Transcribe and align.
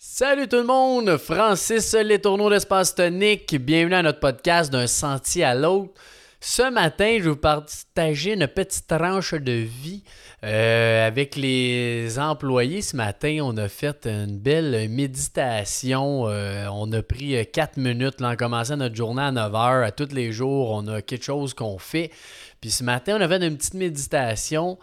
Salut 0.00 0.46
tout 0.46 0.58
le 0.58 0.62
monde, 0.62 1.16
Francis 1.16 1.92
Les 1.92 2.20
Tourneaux 2.20 2.48
d'Espace 2.48 2.94
Tonique. 2.94 3.56
Bienvenue 3.56 3.96
à 3.96 4.02
notre 4.04 4.20
podcast 4.20 4.70
d'un 4.70 4.86
sentier 4.86 5.42
à 5.42 5.56
l'autre. 5.56 5.92
Ce 6.38 6.70
matin, 6.70 7.16
je 7.18 7.24
vais 7.24 7.30
vous 7.30 7.36
partager 7.36 8.34
une 8.34 8.46
petite 8.46 8.86
tranche 8.86 9.34
de 9.34 9.50
vie 9.50 10.04
euh, 10.44 11.04
avec 11.04 11.34
les 11.34 12.16
employés. 12.16 12.80
Ce 12.80 12.94
matin, 12.94 13.40
on 13.42 13.56
a 13.56 13.66
fait 13.66 14.06
une 14.06 14.38
belle 14.38 14.88
méditation. 14.88 16.28
Euh, 16.28 16.68
on 16.72 16.92
a 16.92 17.02
pris 17.02 17.44
4 17.52 17.76
minutes 17.76 18.20
là, 18.20 18.28
en 18.28 18.36
commençant 18.36 18.76
notre 18.76 18.94
journée 18.94 19.22
à 19.22 19.32
9 19.32 19.52
h. 19.52 19.84
À 19.84 19.90
tous 19.90 20.14
les 20.14 20.30
jours, 20.30 20.70
on 20.70 20.86
a 20.86 21.02
quelque 21.02 21.24
chose 21.24 21.54
qu'on 21.54 21.76
fait. 21.78 22.12
Puis 22.60 22.70
ce 22.70 22.84
matin, 22.84 23.16
on 23.18 23.20
a 23.20 23.26
fait 23.26 23.44
une 23.44 23.56
petite 23.56 23.74
méditation. 23.74 24.78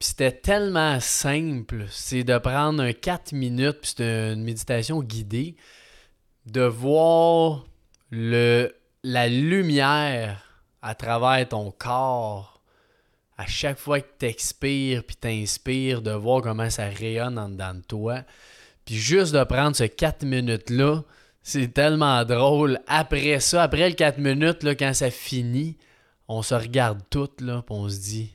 Puis 0.00 0.08
c'était 0.08 0.32
tellement 0.32 0.98
simple, 0.98 1.84
c'est 1.90 2.24
de 2.24 2.38
prendre 2.38 2.82
un 2.82 2.94
4 2.94 3.32
minutes, 3.32 3.80
puis 3.82 3.92
c'est 3.98 4.32
une 4.32 4.42
méditation 4.42 5.02
guidée, 5.02 5.56
de 6.46 6.62
voir 6.62 7.66
la 8.10 9.28
lumière 9.28 10.42
à 10.80 10.94
travers 10.94 11.46
ton 11.46 11.70
corps 11.70 12.62
à 13.36 13.46
chaque 13.46 13.78
fois 13.78 14.00
que 14.00 14.08
tu 14.18 14.24
expires 14.24 15.04
puis 15.04 15.16
t'inspires, 15.16 16.00
de 16.00 16.12
voir 16.12 16.40
comment 16.40 16.70
ça 16.70 16.88
rayonne 16.88 17.38
en 17.38 17.50
dedans 17.50 17.74
de 17.74 17.82
toi. 17.82 18.22
Puis 18.86 18.96
juste 18.96 19.34
de 19.34 19.44
prendre 19.44 19.76
ce 19.76 19.84
4 19.84 20.24
minutes-là, 20.24 21.02
c'est 21.42 21.74
tellement 21.74 22.24
drôle. 22.24 22.80
Après 22.86 23.38
ça, 23.40 23.62
après 23.64 23.90
le 23.90 23.94
4 23.94 24.16
minutes, 24.16 24.62
là, 24.62 24.74
quand 24.74 24.94
ça 24.94 25.10
finit, 25.10 25.76
on 26.26 26.40
se 26.40 26.54
regarde 26.54 27.00
toutes, 27.10 27.36
puis 27.36 27.50
on 27.68 27.86
se 27.90 27.98
dit 27.98 28.32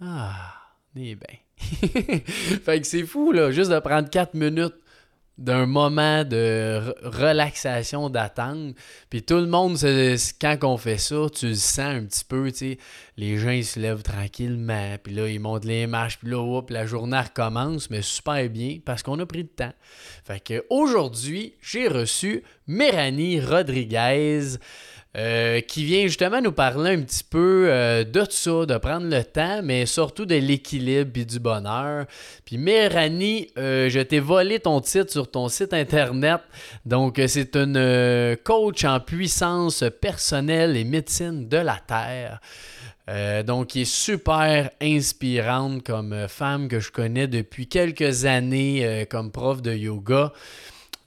Ah, 0.00 0.57
eh 0.98 1.14
ben. 1.14 1.36
fait 2.64 2.80
que 2.80 2.86
c'est 2.86 3.04
fou, 3.04 3.32
là, 3.32 3.50
juste 3.50 3.70
de 3.70 3.78
prendre 3.78 4.08
4 4.08 4.34
minutes 4.34 4.74
d'un 5.38 5.66
moment 5.66 6.24
de 6.24 6.94
relaxation, 7.02 8.10
d'attente. 8.10 8.74
Puis 9.08 9.22
tout 9.22 9.36
le 9.36 9.46
monde, 9.46 9.78
quand 10.40 10.56
on 10.64 10.76
fait 10.76 10.98
ça, 10.98 11.26
tu 11.32 11.48
le 11.48 11.54
sens 11.54 11.78
un 11.78 12.04
petit 12.04 12.24
peu, 12.24 12.50
tu. 12.50 12.76
Les 13.16 13.38
gens, 13.38 13.50
ils 13.50 13.64
se 13.64 13.78
lèvent 13.78 14.02
tranquillement, 14.02 14.96
puis 15.02 15.14
là, 15.14 15.28
ils 15.28 15.40
montent 15.40 15.64
les 15.64 15.86
marches, 15.86 16.18
puis 16.18 16.30
là, 16.30 16.60
la 16.68 16.86
journée 16.86 17.18
recommence, 17.18 17.88
mais 17.90 18.02
super 18.02 18.48
bien, 18.50 18.78
parce 18.84 19.02
qu'on 19.02 19.18
a 19.20 19.26
pris 19.26 19.42
le 19.42 19.48
temps. 19.48 19.72
Fait 20.24 20.40
que 20.40 20.64
aujourd'hui, 20.70 21.54
j'ai 21.62 21.88
reçu 21.88 22.42
Méranie 22.66 23.40
Rodriguez. 23.40 24.58
Euh, 25.18 25.60
qui 25.62 25.84
vient 25.84 26.02
justement 26.02 26.40
nous 26.40 26.52
parler 26.52 26.92
un 26.92 27.02
petit 27.02 27.24
peu 27.24 27.66
euh, 27.68 28.04
de 28.04 28.24
ça, 28.30 28.66
de 28.66 28.78
prendre 28.78 29.08
le 29.08 29.24
temps, 29.24 29.62
mais 29.64 29.84
surtout 29.84 30.24
de 30.26 30.36
l'équilibre 30.36 31.10
et 31.16 31.24
du 31.24 31.40
bonheur. 31.40 32.06
Puis 32.44 32.56
Méranie, 32.56 33.48
euh, 33.58 33.88
je 33.88 33.98
t'ai 33.98 34.20
volé 34.20 34.60
ton 34.60 34.80
titre 34.80 35.10
sur 35.10 35.28
ton 35.28 35.48
site 35.48 35.74
internet. 35.74 36.42
Donc, 36.86 37.20
c'est 37.26 37.56
une 37.56 38.36
coach 38.44 38.84
en 38.84 39.00
puissance 39.00 39.82
personnelle 40.00 40.76
et 40.76 40.84
médecine 40.84 41.48
de 41.48 41.56
la 41.56 41.80
Terre. 41.84 42.40
donc, 43.44 43.68
qui 43.68 43.80
est 43.80 43.90
super 43.90 44.70
inspirante 44.80 45.82
comme 45.82 46.28
femme 46.28 46.68
que 46.68 46.78
je 46.78 46.92
connais 46.92 47.26
depuis 47.26 47.66
quelques 47.66 48.24
années 48.24 49.06
comme 49.10 49.32
prof 49.32 49.62
de 49.62 49.74
yoga. 49.74 50.32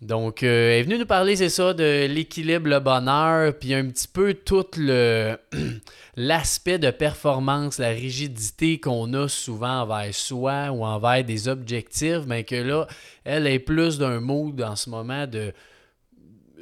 Donc, 0.02 0.42
euh, 0.42 0.72
elle 0.72 0.80
est 0.80 0.84
venue 0.84 0.98
nous 0.98 1.06
parler, 1.06 1.36
c'est 1.36 1.50
ça, 1.50 1.76
de 1.76 2.08
l'équilibre, 2.08 2.68
le 2.68 2.80
bonheur, 2.80 3.54
puis 3.54 3.76
un 3.76 3.86
petit 3.86 4.08
peu 4.08 4.34
tout 4.34 4.66
le 4.78 5.38
l'aspect 6.16 6.80
de 6.80 6.90
performance, 6.90 7.78
la 7.78 7.90
rigidité 7.90 8.80
qu'on 8.80 9.14
a 9.14 9.28
souvent 9.28 9.82
envers 9.82 10.14
soi 10.14 10.72
ou 10.72 10.84
envers 10.84 11.24
des 11.24 11.48
objectifs, 11.48 12.22
mais 12.26 12.44
que 12.44 12.56
là, 12.56 12.88
elle 13.24 13.46
est 13.46 13.60
plus 13.60 14.00
d'un 14.00 14.20
mood 14.20 14.60
en 14.62 14.76
ce 14.76 14.90
moment 14.90 15.28
de 15.28 15.54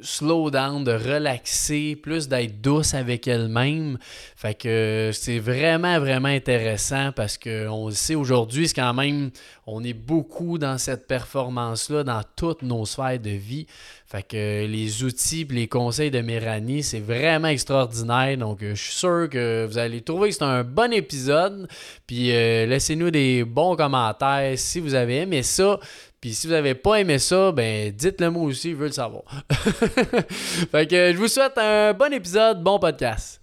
slow 0.02 0.50
down, 0.50 0.84
de 0.84 0.92
relaxer, 0.92 1.96
plus 1.96 2.28
d'être 2.28 2.60
douce 2.60 2.94
avec 2.94 3.26
elle-même. 3.28 3.98
Fait 4.36 4.54
que 4.54 5.10
c'est 5.12 5.38
vraiment, 5.38 5.98
vraiment 5.98 6.28
intéressant 6.28 7.12
parce 7.12 7.38
qu'on 7.38 7.88
le 7.88 7.94
sait 7.94 8.14
aujourd'hui, 8.14 8.68
c'est 8.68 8.74
quand 8.74 8.94
même, 8.94 9.30
on 9.66 9.84
est 9.84 9.94
beaucoup 9.94 10.58
dans 10.58 10.78
cette 10.78 11.06
performance-là, 11.06 12.04
dans 12.04 12.22
toutes 12.36 12.62
nos 12.62 12.84
sphères 12.84 13.20
de 13.20 13.30
vie. 13.30 13.66
Fait 14.06 14.24
que 14.24 14.66
les 14.66 15.04
outils 15.04 15.46
et 15.48 15.54
les 15.54 15.68
conseils 15.68 16.10
de 16.10 16.20
Méranie, 16.20 16.82
c'est 16.82 16.98
vraiment 16.98 17.46
extraordinaire. 17.46 18.36
Donc, 18.36 18.58
je 18.60 18.74
suis 18.74 18.94
sûr 18.94 19.28
que 19.30 19.66
vous 19.70 19.78
allez 19.78 20.00
trouver 20.00 20.30
que 20.30 20.34
c'est 20.34 20.42
un 20.42 20.64
bon 20.64 20.92
épisode. 20.92 21.68
Puis, 22.08 22.32
euh, 22.32 22.66
laissez-nous 22.66 23.12
des 23.12 23.44
bons 23.44 23.76
commentaires 23.76 24.54
si 24.56 24.80
vous 24.80 24.94
avez 24.94 25.18
aimé 25.18 25.44
ça. 25.44 25.78
Puis 26.20 26.34
si 26.34 26.46
vous 26.46 26.52
n'avez 26.52 26.74
pas 26.74 26.96
aimé 26.96 27.18
ça, 27.18 27.50
ben 27.50 27.90
dites-le 27.90 28.30
moi 28.30 28.42
aussi, 28.42 28.72
je 28.72 28.76
veux 28.76 28.86
le 28.86 28.92
savoir. 28.92 29.24
fait 30.70 30.86
que 30.86 31.12
je 31.12 31.16
vous 31.16 31.28
souhaite 31.28 31.56
un 31.56 31.94
bon 31.94 32.12
épisode, 32.12 32.62
bon 32.62 32.78
podcast. 32.78 33.39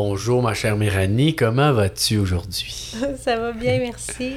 Bonjour 0.00 0.42
ma 0.44 0.54
chère 0.54 0.76
Méranie, 0.76 1.34
comment 1.34 1.72
vas-tu 1.72 2.18
aujourd'hui? 2.18 2.94
Ça 3.18 3.36
va 3.36 3.50
bien, 3.50 3.80
merci. 3.80 4.34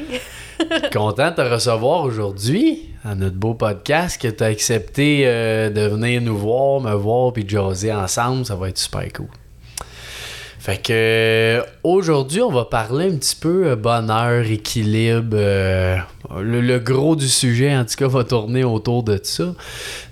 Content 0.91 1.29
de 1.29 1.35
te 1.35 1.41
recevoir 1.41 2.01
aujourd'hui 2.01 2.89
à 3.05 3.13
notre 3.13 3.35
beau 3.35 3.53
podcast, 3.53 4.19
que 4.19 4.27
tu 4.27 4.43
as 4.43 4.47
accepté 4.47 5.21
euh, 5.25 5.69
de 5.69 5.81
venir 5.81 6.19
nous 6.19 6.35
voir, 6.35 6.81
me 6.81 6.95
voir 6.95 7.31
puis 7.31 7.47
jaser 7.47 7.93
ensemble, 7.93 8.43
ça 8.43 8.55
va 8.55 8.69
être 8.69 8.79
super 8.79 9.03
cool. 9.13 9.27
Fait 10.57 10.81
que 10.81 10.93
euh, 11.59 11.63
aujourd'hui, 11.83 12.41
on 12.41 12.51
va 12.51 12.65
parler 12.65 13.05
un 13.05 13.17
petit 13.17 13.35
peu 13.35 13.67
euh, 13.67 13.75
bonheur, 13.75 14.43
équilibre. 14.43 15.37
le, 15.37 16.77
gros 16.79 17.15
du 17.15 17.29
sujet, 17.29 17.77
en 17.77 17.85
tout 17.85 17.97
cas, 17.97 18.07
va 18.07 18.23
tourner 18.23 18.63
autour 18.63 19.03
de 19.03 19.19
ça. 19.21 19.53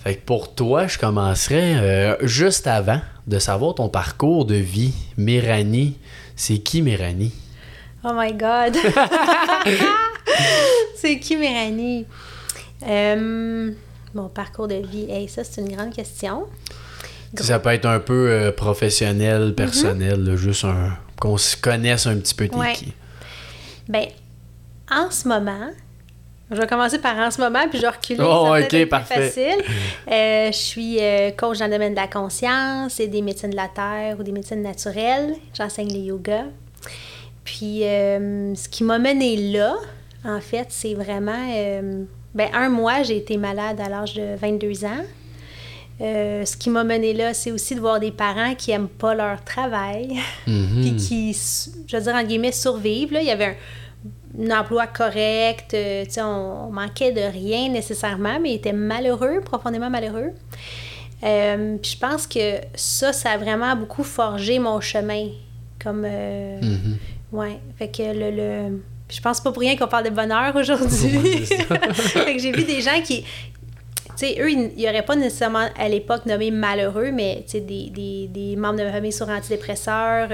Fait 0.03 0.13
que 0.13 0.25
pour 0.25 0.53
toi, 0.53 0.85
je 0.85 0.99
commencerai 0.99 2.17
juste 2.21 2.67
avant 2.67 3.01
de 3.29 3.39
savoir 3.39 3.75
ton 3.75 3.87
parcours 3.87 4.45
de 4.45 4.55
vie. 4.55 4.93
Méranie, 5.15 5.95
c'est 6.35 6.57
qui 6.57 6.81
Méranie? 6.81 7.31
Oh 8.03 8.11
my 8.13 8.33
God! 8.33 8.75
c'est 10.95 11.19
qui 11.19 11.37
Méranie? 11.37 12.05
Euh, 12.87 13.71
mon 14.15 14.29
parcours 14.29 14.67
de 14.67 14.75
vie, 14.75 15.09
hey, 15.09 15.29
ça 15.29 15.43
c'est 15.43 15.61
une 15.61 15.75
grande 15.75 15.93
question. 15.93 16.47
Ça 17.35 17.59
peut 17.59 17.69
être 17.69 17.85
un 17.85 17.99
peu 17.99 18.29
euh, 18.29 18.51
professionnel, 18.51 19.53
personnel, 19.53 20.35
juste 20.35 20.65
un 20.65 20.97
qu'on 21.19 21.37
se 21.37 21.57
connaisse 21.57 22.07
un 22.07 22.17
petit 22.17 22.33
peu 22.33 22.47
t'es 22.47 22.73
qui? 22.73 22.93
Ben, 23.87 24.05
en 24.89 25.11
ce 25.11 25.27
moment, 25.27 25.69
je 26.51 26.59
vais 26.59 26.67
commencer 26.67 26.97
par 26.97 27.15
en 27.17 27.29
ce 27.29 27.39
moment, 27.39 27.67
puis 27.69 27.77
je 27.77 27.83
vais 27.83 27.89
reculer. 27.89 28.23
Oh, 28.23 28.55
ok, 28.57 28.85
parfait. 28.87 29.29
facile. 29.29 29.63
Euh, 30.11 30.51
je 30.51 30.57
suis 30.57 30.97
euh, 30.99 31.29
coach 31.31 31.59
dans 31.59 31.65
le 31.65 31.71
domaine 31.71 31.93
de 31.93 31.99
la 31.99 32.07
conscience 32.07 32.99
et 32.99 33.07
des 33.07 33.21
médecines 33.21 33.51
de 33.51 33.55
la 33.55 33.67
terre 33.67 34.19
ou 34.19 34.23
des 34.23 34.31
médecines 34.31 34.63
naturelles. 34.63 35.35
J'enseigne 35.53 35.93
le 35.93 35.99
yoga. 35.99 36.45
Puis, 37.43 37.83
euh, 37.83 38.55
ce 38.55 38.67
qui 38.67 38.83
m'a 38.83 38.97
mené 38.97 39.51
là, 39.51 39.75
en 40.25 40.41
fait, 40.41 40.67
c'est 40.69 40.95
vraiment. 40.95 41.47
ben, 42.33 42.49
un 42.53 42.69
mois, 42.69 43.03
j'ai 43.03 43.17
été 43.17 43.37
malade 43.37 43.79
à 43.79 43.87
l'âge 43.87 44.15
de 44.15 44.35
22 44.35 44.85
ans. 44.85 45.03
ce 45.99 46.57
qui 46.57 46.71
m'a 46.71 46.83
mené 46.83 47.13
là, 47.13 47.35
c'est 47.35 47.51
aussi 47.51 47.75
de 47.75 47.79
voir 47.79 47.99
des 47.99 48.11
parents 48.11 48.55
qui 48.55 48.71
n'aiment 48.71 48.87
pas 48.87 49.13
leur 49.13 49.43
travail, 49.43 50.19
mm-hmm. 50.47 50.81
puis 50.81 50.95
qui, 50.95 51.37
je 51.85 51.95
veux 51.95 52.03
dire, 52.03 52.15
en 52.15 52.23
guillemets, 52.23 52.51
survivent. 52.51 53.13
Là. 53.13 53.21
Il 53.21 53.27
y 53.27 53.31
avait 53.31 53.45
un 53.45 53.55
un 54.37 54.51
emploi 54.51 54.87
correct, 54.87 55.73
euh, 55.73 56.05
on, 56.17 56.71
manquait 56.71 57.11
de 57.11 57.21
rien 57.21 57.69
nécessairement, 57.69 58.39
mais 58.39 58.51
il 58.51 58.55
était 58.55 58.73
malheureux, 58.73 59.41
profondément 59.43 59.89
malheureux. 59.89 60.31
Euh, 61.23 61.77
puis 61.81 61.91
je 61.91 61.97
pense 61.97 62.27
que 62.27 62.59
ça, 62.75 63.11
ça 63.11 63.31
a 63.31 63.37
vraiment 63.37 63.75
beaucoup 63.75 64.03
forgé 64.03 64.59
mon 64.59 64.79
chemin. 64.81 65.27
Comme. 65.81 66.05
Euh, 66.05 66.59
mm-hmm. 66.59 66.97
Ouais. 67.31 67.59
Fait 67.77 67.89
que 67.89 68.03
le. 68.03 68.31
le 68.35 68.81
je 69.09 69.21
pense 69.21 69.41
pas 69.41 69.51
pour 69.51 69.61
rien 69.61 69.75
qu'on 69.75 69.87
parle 69.87 70.05
de 70.05 70.11
bonheur 70.11 70.55
aujourd'hui. 70.55 71.45
fait 71.47 72.35
que 72.35 72.39
j'ai 72.39 72.51
vu 72.51 72.63
des 72.63 72.81
gens 72.81 73.01
qui. 73.03 73.23
Tu 73.23 74.27
sais, 74.27 74.37
eux, 74.39 74.51
ils 74.51 74.85
n'auraient 74.85 75.05
pas 75.05 75.15
nécessairement 75.15 75.67
à 75.77 75.89
l'époque 75.89 76.25
nommé 76.25 76.51
malheureux, 76.51 77.11
mais 77.11 77.43
tu 77.45 77.53
sais, 77.53 77.61
des, 77.61 77.89
des, 77.89 78.27
des, 78.27 78.55
membres 78.55 78.77
de 78.77 78.83
ma 78.83 78.91
famille 78.91 79.13
sur 79.13 79.29
antidépresseurs 79.29 80.29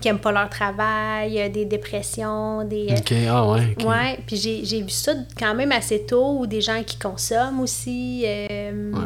qui 0.00 0.08
n'aiment 0.08 0.18
pas 0.18 0.32
leur 0.32 0.48
travail, 0.50 1.40
euh, 1.40 1.48
des 1.48 1.64
dépressions, 1.64 2.64
des... 2.64 2.88
Euh, 2.90 2.96
OK, 2.96 3.12
ah 3.28 3.46
ouais. 3.50 3.84
Ouais, 3.84 4.18
puis 4.26 4.36
j'ai 4.36 4.82
vu 4.82 4.90
ça 4.90 5.12
quand 5.38 5.54
même 5.54 5.72
assez 5.72 6.04
tôt, 6.06 6.38
ou 6.38 6.46
des 6.46 6.60
gens 6.60 6.82
qui 6.84 6.98
consomment 6.98 7.60
aussi. 7.60 8.22
Euh, 8.26 8.92
ouais. 8.92 9.00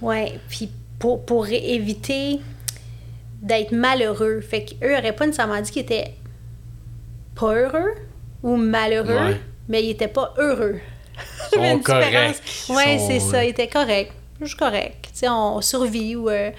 Ouais, 0.00 0.40
puis 0.48 0.70
pour, 0.98 1.24
pour 1.24 1.46
éviter 1.48 2.40
d'être 3.42 3.72
malheureux. 3.72 4.40
Fait 4.40 4.64
qu'eux 4.64 4.94
n'auraient 4.96 5.12
pas 5.12 5.26
nécessairement 5.26 5.60
dit 5.60 5.70
qu'ils 5.70 5.82
étaient 5.82 6.14
pas 7.34 7.54
heureux 7.54 7.94
ou 8.42 8.56
malheureux, 8.56 9.36
mais 9.68 9.82
ils 9.82 9.88
n'étaient 9.88 10.08
pas 10.08 10.34
heureux. 10.38 10.78
Ils 11.52 11.58
sont 11.58 11.78
corrects. 11.84 12.42
Oui, 12.68 12.82
Ils 12.94 12.98
sont- 13.00 13.06
c'est 13.08 13.20
ça. 13.20 13.44
Il 13.44 13.50
était 13.50 13.68
correct. 13.68 14.12
Je 14.40 14.46
suis 14.46 14.56
correct. 14.56 14.96
Tu 15.12 15.18
sais, 15.20 15.28
on 15.28 15.60
survit 15.60 16.14
ou. 16.16 16.28
euh, 16.30 16.50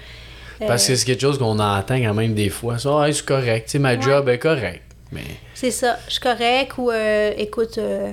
Parce 0.66 0.86
que 0.86 0.94
c'est 0.94 1.04
quelque 1.06 1.20
chose 1.20 1.38
qu'on 1.38 1.58
entend 1.58 1.96
quand 1.96 2.14
même 2.14 2.34
des 2.34 2.48
fois. 2.50 2.78
Ça, 2.78 2.96
Ouais, 2.98 3.12
c'est 3.12 3.24
correct. 3.24 3.66
Tu 3.66 3.72
sais, 3.72 3.78
ma 3.78 3.98
job 3.98 4.28
est 4.28 4.38
correcte. 4.38 4.82
Mais 5.12 5.22
C'est 5.54 5.70
ça, 5.70 5.98
je 6.06 6.12
suis 6.12 6.20
correct 6.20 6.72
ou 6.78 6.90
euh, 6.90 7.32
écoute, 7.36 7.78
euh, 7.78 8.12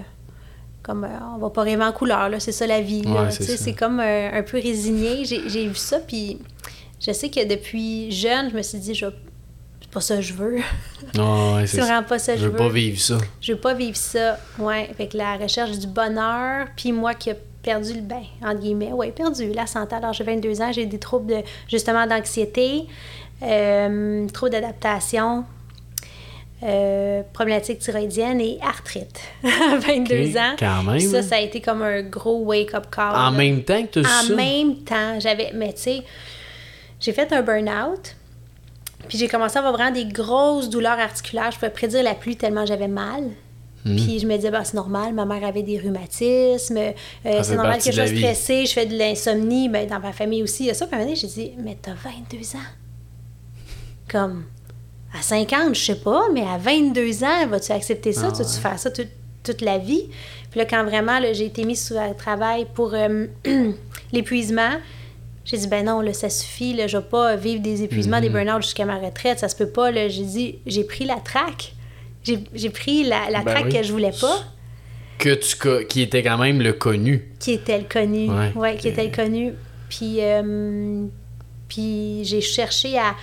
comme 0.82 1.04
euh, 1.04 1.08
on 1.36 1.38
va 1.38 1.50
pas 1.52 1.62
rêver 1.62 1.84
en 1.84 1.92
couleur, 1.92 2.28
là, 2.30 2.40
c'est 2.40 2.52
ça 2.52 2.66
la 2.66 2.82
vie. 2.82 3.04
Ouais, 3.06 3.30
c'est 3.32 3.74
comme 3.74 4.00
euh, 4.00 4.30
un 4.34 4.42
peu 4.44 4.58
résigné. 4.58 5.24
J'ai 5.26 5.48
j'ai 5.48 5.68
vu 5.68 5.76
ça, 5.76 6.00
puis 6.00 6.40
je 7.00 7.12
sais 7.12 7.30
que 7.30 7.46
depuis 7.48 8.12
jeune, 8.12 8.50
je 8.50 8.56
me 8.56 8.62
suis 8.64 8.80
dit, 8.80 8.96
je, 8.96 9.06
c'est 9.80 9.92
pas 9.92 10.02
ça 10.02 10.16
que 10.16 10.22
je 10.24 10.34
veux. 10.34 10.58
non, 11.16 11.58
ouais, 11.58 11.68
c'est 11.68 11.82
vraiment 11.82 12.02
pas 12.04 12.18
ça 12.18 12.34
que 12.34 12.40
Je 12.40 12.44
je 12.46 12.48
veux 12.50 12.54
veux. 12.54 12.58
pas 12.58 12.70
vivre 12.70 13.00
ça. 13.00 13.18
Je 13.42 13.52
veux 13.54 13.60
pas 13.60 13.74
vivre 13.76 13.98
ça. 13.98 14.40
Ouais, 14.58 14.90
que 14.98 15.16
la 15.18 15.38
recherche 15.38 15.78
du 15.78 15.88
bonheur, 15.88 16.66
puis 16.76 16.92
moi 16.94 17.14
qui 17.14 17.30
perdu 17.68 17.94
le 17.96 18.02
ben, 18.02 18.24
entre 18.42 18.60
guillemets, 18.62 18.94
ouais, 18.94 19.12
perdu 19.12 19.52
la 19.54 19.68
santé. 19.68 19.96
Alors 19.96 20.14
j'ai 20.14 20.24
22 20.24 20.62
ans, 20.62 20.72
j'ai 20.72 20.86
des 20.86 21.00
troubles 21.00 21.28
de 21.28 21.42
justement 21.68 22.08
d'anxiété, 22.08 22.86
euh, 23.44 24.26
troubles 24.30 24.52
d'adaptation, 24.54 25.44
euh, 26.64 27.22
problématique 27.34 27.80
thyroïdienne 27.80 28.40
et 28.40 28.58
arthrite 28.62 29.20
à 29.44 29.76
22 29.78 30.30
Ok, 30.32 30.36
ans. 30.38 30.56
quand 30.58 30.84
même, 30.84 31.00
Ça, 31.02 31.18
hein. 31.18 31.22
ça 31.22 31.36
a 31.36 31.40
été 31.40 31.60
comme 31.62 31.82
un 31.82 32.02
gros 32.04 32.40
wake-up 32.46 32.86
call. 32.90 33.16
En 33.16 33.32
là. 33.32 33.32
même 33.32 33.62
temps 33.64 33.84
que 33.84 34.00
tu 34.00 34.08
En 34.08 34.28
ça? 34.28 34.34
même 34.34 34.78
temps, 34.78 35.20
j'avais. 35.20 35.52
Mais 35.54 35.74
tu 35.74 35.82
sais, 35.82 36.04
j'ai 37.02 37.12
fait 37.12 37.32
un 37.34 37.42
burn-out. 37.42 38.16
Puis 39.10 39.18
j'ai 39.18 39.28
commencé 39.28 39.58
à 39.58 39.60
avoir 39.60 39.74
vraiment 39.74 39.92
des 39.92 40.06
grosses 40.06 40.70
douleurs 40.70 41.00
articulaires. 41.00 41.52
Je 41.52 41.58
pouvais 41.58 41.70
prédire 41.70 42.04
la 42.04 42.16
pluie 42.16 42.36
tellement 42.38 42.66
j'avais 42.66 42.88
mal. 42.88 43.24
Puis 43.96 44.20
je 44.20 44.28
me 44.28 44.36
disais, 44.36 44.52
bah, 44.52 44.64
c'est 44.64 44.74
normal, 44.76 45.14
ma 45.14 45.26
mère 45.26 45.44
avait 45.46 45.64
des 45.64 45.78
rhumatismes, 45.78 46.78
euh, 46.78 46.92
fait 47.24 47.44
c'est 47.44 47.56
normal 47.56 47.80
que 47.80 47.86
je 47.86 47.92
sois 47.92 48.08
stressée, 48.08 48.66
je 48.66 48.74
fais 48.74 48.86
de 48.86 48.98
l'insomnie, 48.98 49.70
ben, 49.70 49.88
dans 49.88 50.00
ma 50.00 50.12
famille 50.14 50.44
aussi, 50.44 50.64
il 50.64 50.68
y 50.68 50.70
a 50.72 50.74
ça. 50.74 50.86
Puis 50.88 50.96
à 50.96 50.98
un 50.98 51.02
moment 51.02 51.14
donné, 51.16 51.20
j'ai 51.20 51.28
dit, 51.28 51.52
mais 51.64 51.78
t'as 51.82 51.94
22 51.94 52.56
ans. 52.58 52.62
Comme, 54.10 54.46
à 55.18 55.22
50, 55.22 55.76
je 55.76 55.82
sais 55.86 55.96
pas, 55.96 56.24
mais 56.34 56.42
à 56.44 56.58
22 56.58 57.24
ans, 57.24 57.48
vas-tu 57.48 57.72
accepter 57.72 58.14
ça? 58.14 58.28
Ah 58.28 58.32
tu 58.32 58.44
vas-tu 58.44 58.60
faire 58.60 58.80
ça 58.80 58.90
toute, 58.92 59.10
toute 59.44 59.62
la 59.62 59.78
vie? 59.78 60.04
Puis 60.50 60.60
là, 60.60 60.66
quand 60.66 60.84
vraiment 60.86 61.20
j'ai 61.34 61.46
été 61.46 61.66
mise 61.66 61.86
sous 61.86 61.94
le 61.94 62.16
travail 62.16 62.66
pour 62.74 62.94
euh, 62.94 63.26
l'épuisement, 64.14 64.72
j'ai 65.44 65.58
dit, 65.58 65.68
ben 65.68 65.86
non, 65.86 66.02
là, 66.02 66.14
ça 66.14 66.30
suffit, 66.30 66.74
là, 66.74 66.88
je 66.88 66.98
vais 66.98 67.04
pas 67.04 67.36
vivre 67.36 67.62
des 67.62 67.84
épuisements, 67.84 68.18
Mhm. 68.18 68.22
des 68.24 68.30
burn-out 68.30 68.62
jusqu'à 68.62 68.86
ma 68.86 68.98
retraite, 68.98 69.40
ça 69.40 69.48
se 69.50 69.56
peut 69.56 69.70
pas. 69.70 69.92
J'ai 70.08 70.24
dit, 70.24 70.60
j'ai 70.66 70.84
pris 70.84 71.06
la 71.06 71.16
traque. 71.16 71.74
J'ai 72.54 72.70
pris 72.70 73.04
la, 73.04 73.30
la 73.30 73.42
Ben 73.44 73.52
traque 73.54 73.66
oui. 73.66 73.74
que 73.74 73.84
je 73.84 73.92
voulais 73.92 74.12
pas, 74.20 74.40
Que 75.18 75.34
tu, 75.36 75.86
qui 75.88 76.02
était 76.02 76.24
quand 76.24 76.38
même 76.38 76.62
le 76.62 76.74
connu. 76.74 77.28
qui 77.40 77.54
était 77.54 77.78
le 77.80 77.86
connu. 77.86 78.30
Ouais. 78.30 78.52
Ouais, 78.56 78.76
qui 78.78 78.88
était 78.90 79.06
le 79.06 79.12
connu. 79.16 79.54
Puis, 79.90 80.18
euh, 80.20 81.06
puis 81.68 82.22
j'ai 82.26 82.42
cherché 82.42 82.98
à, 82.98 83.16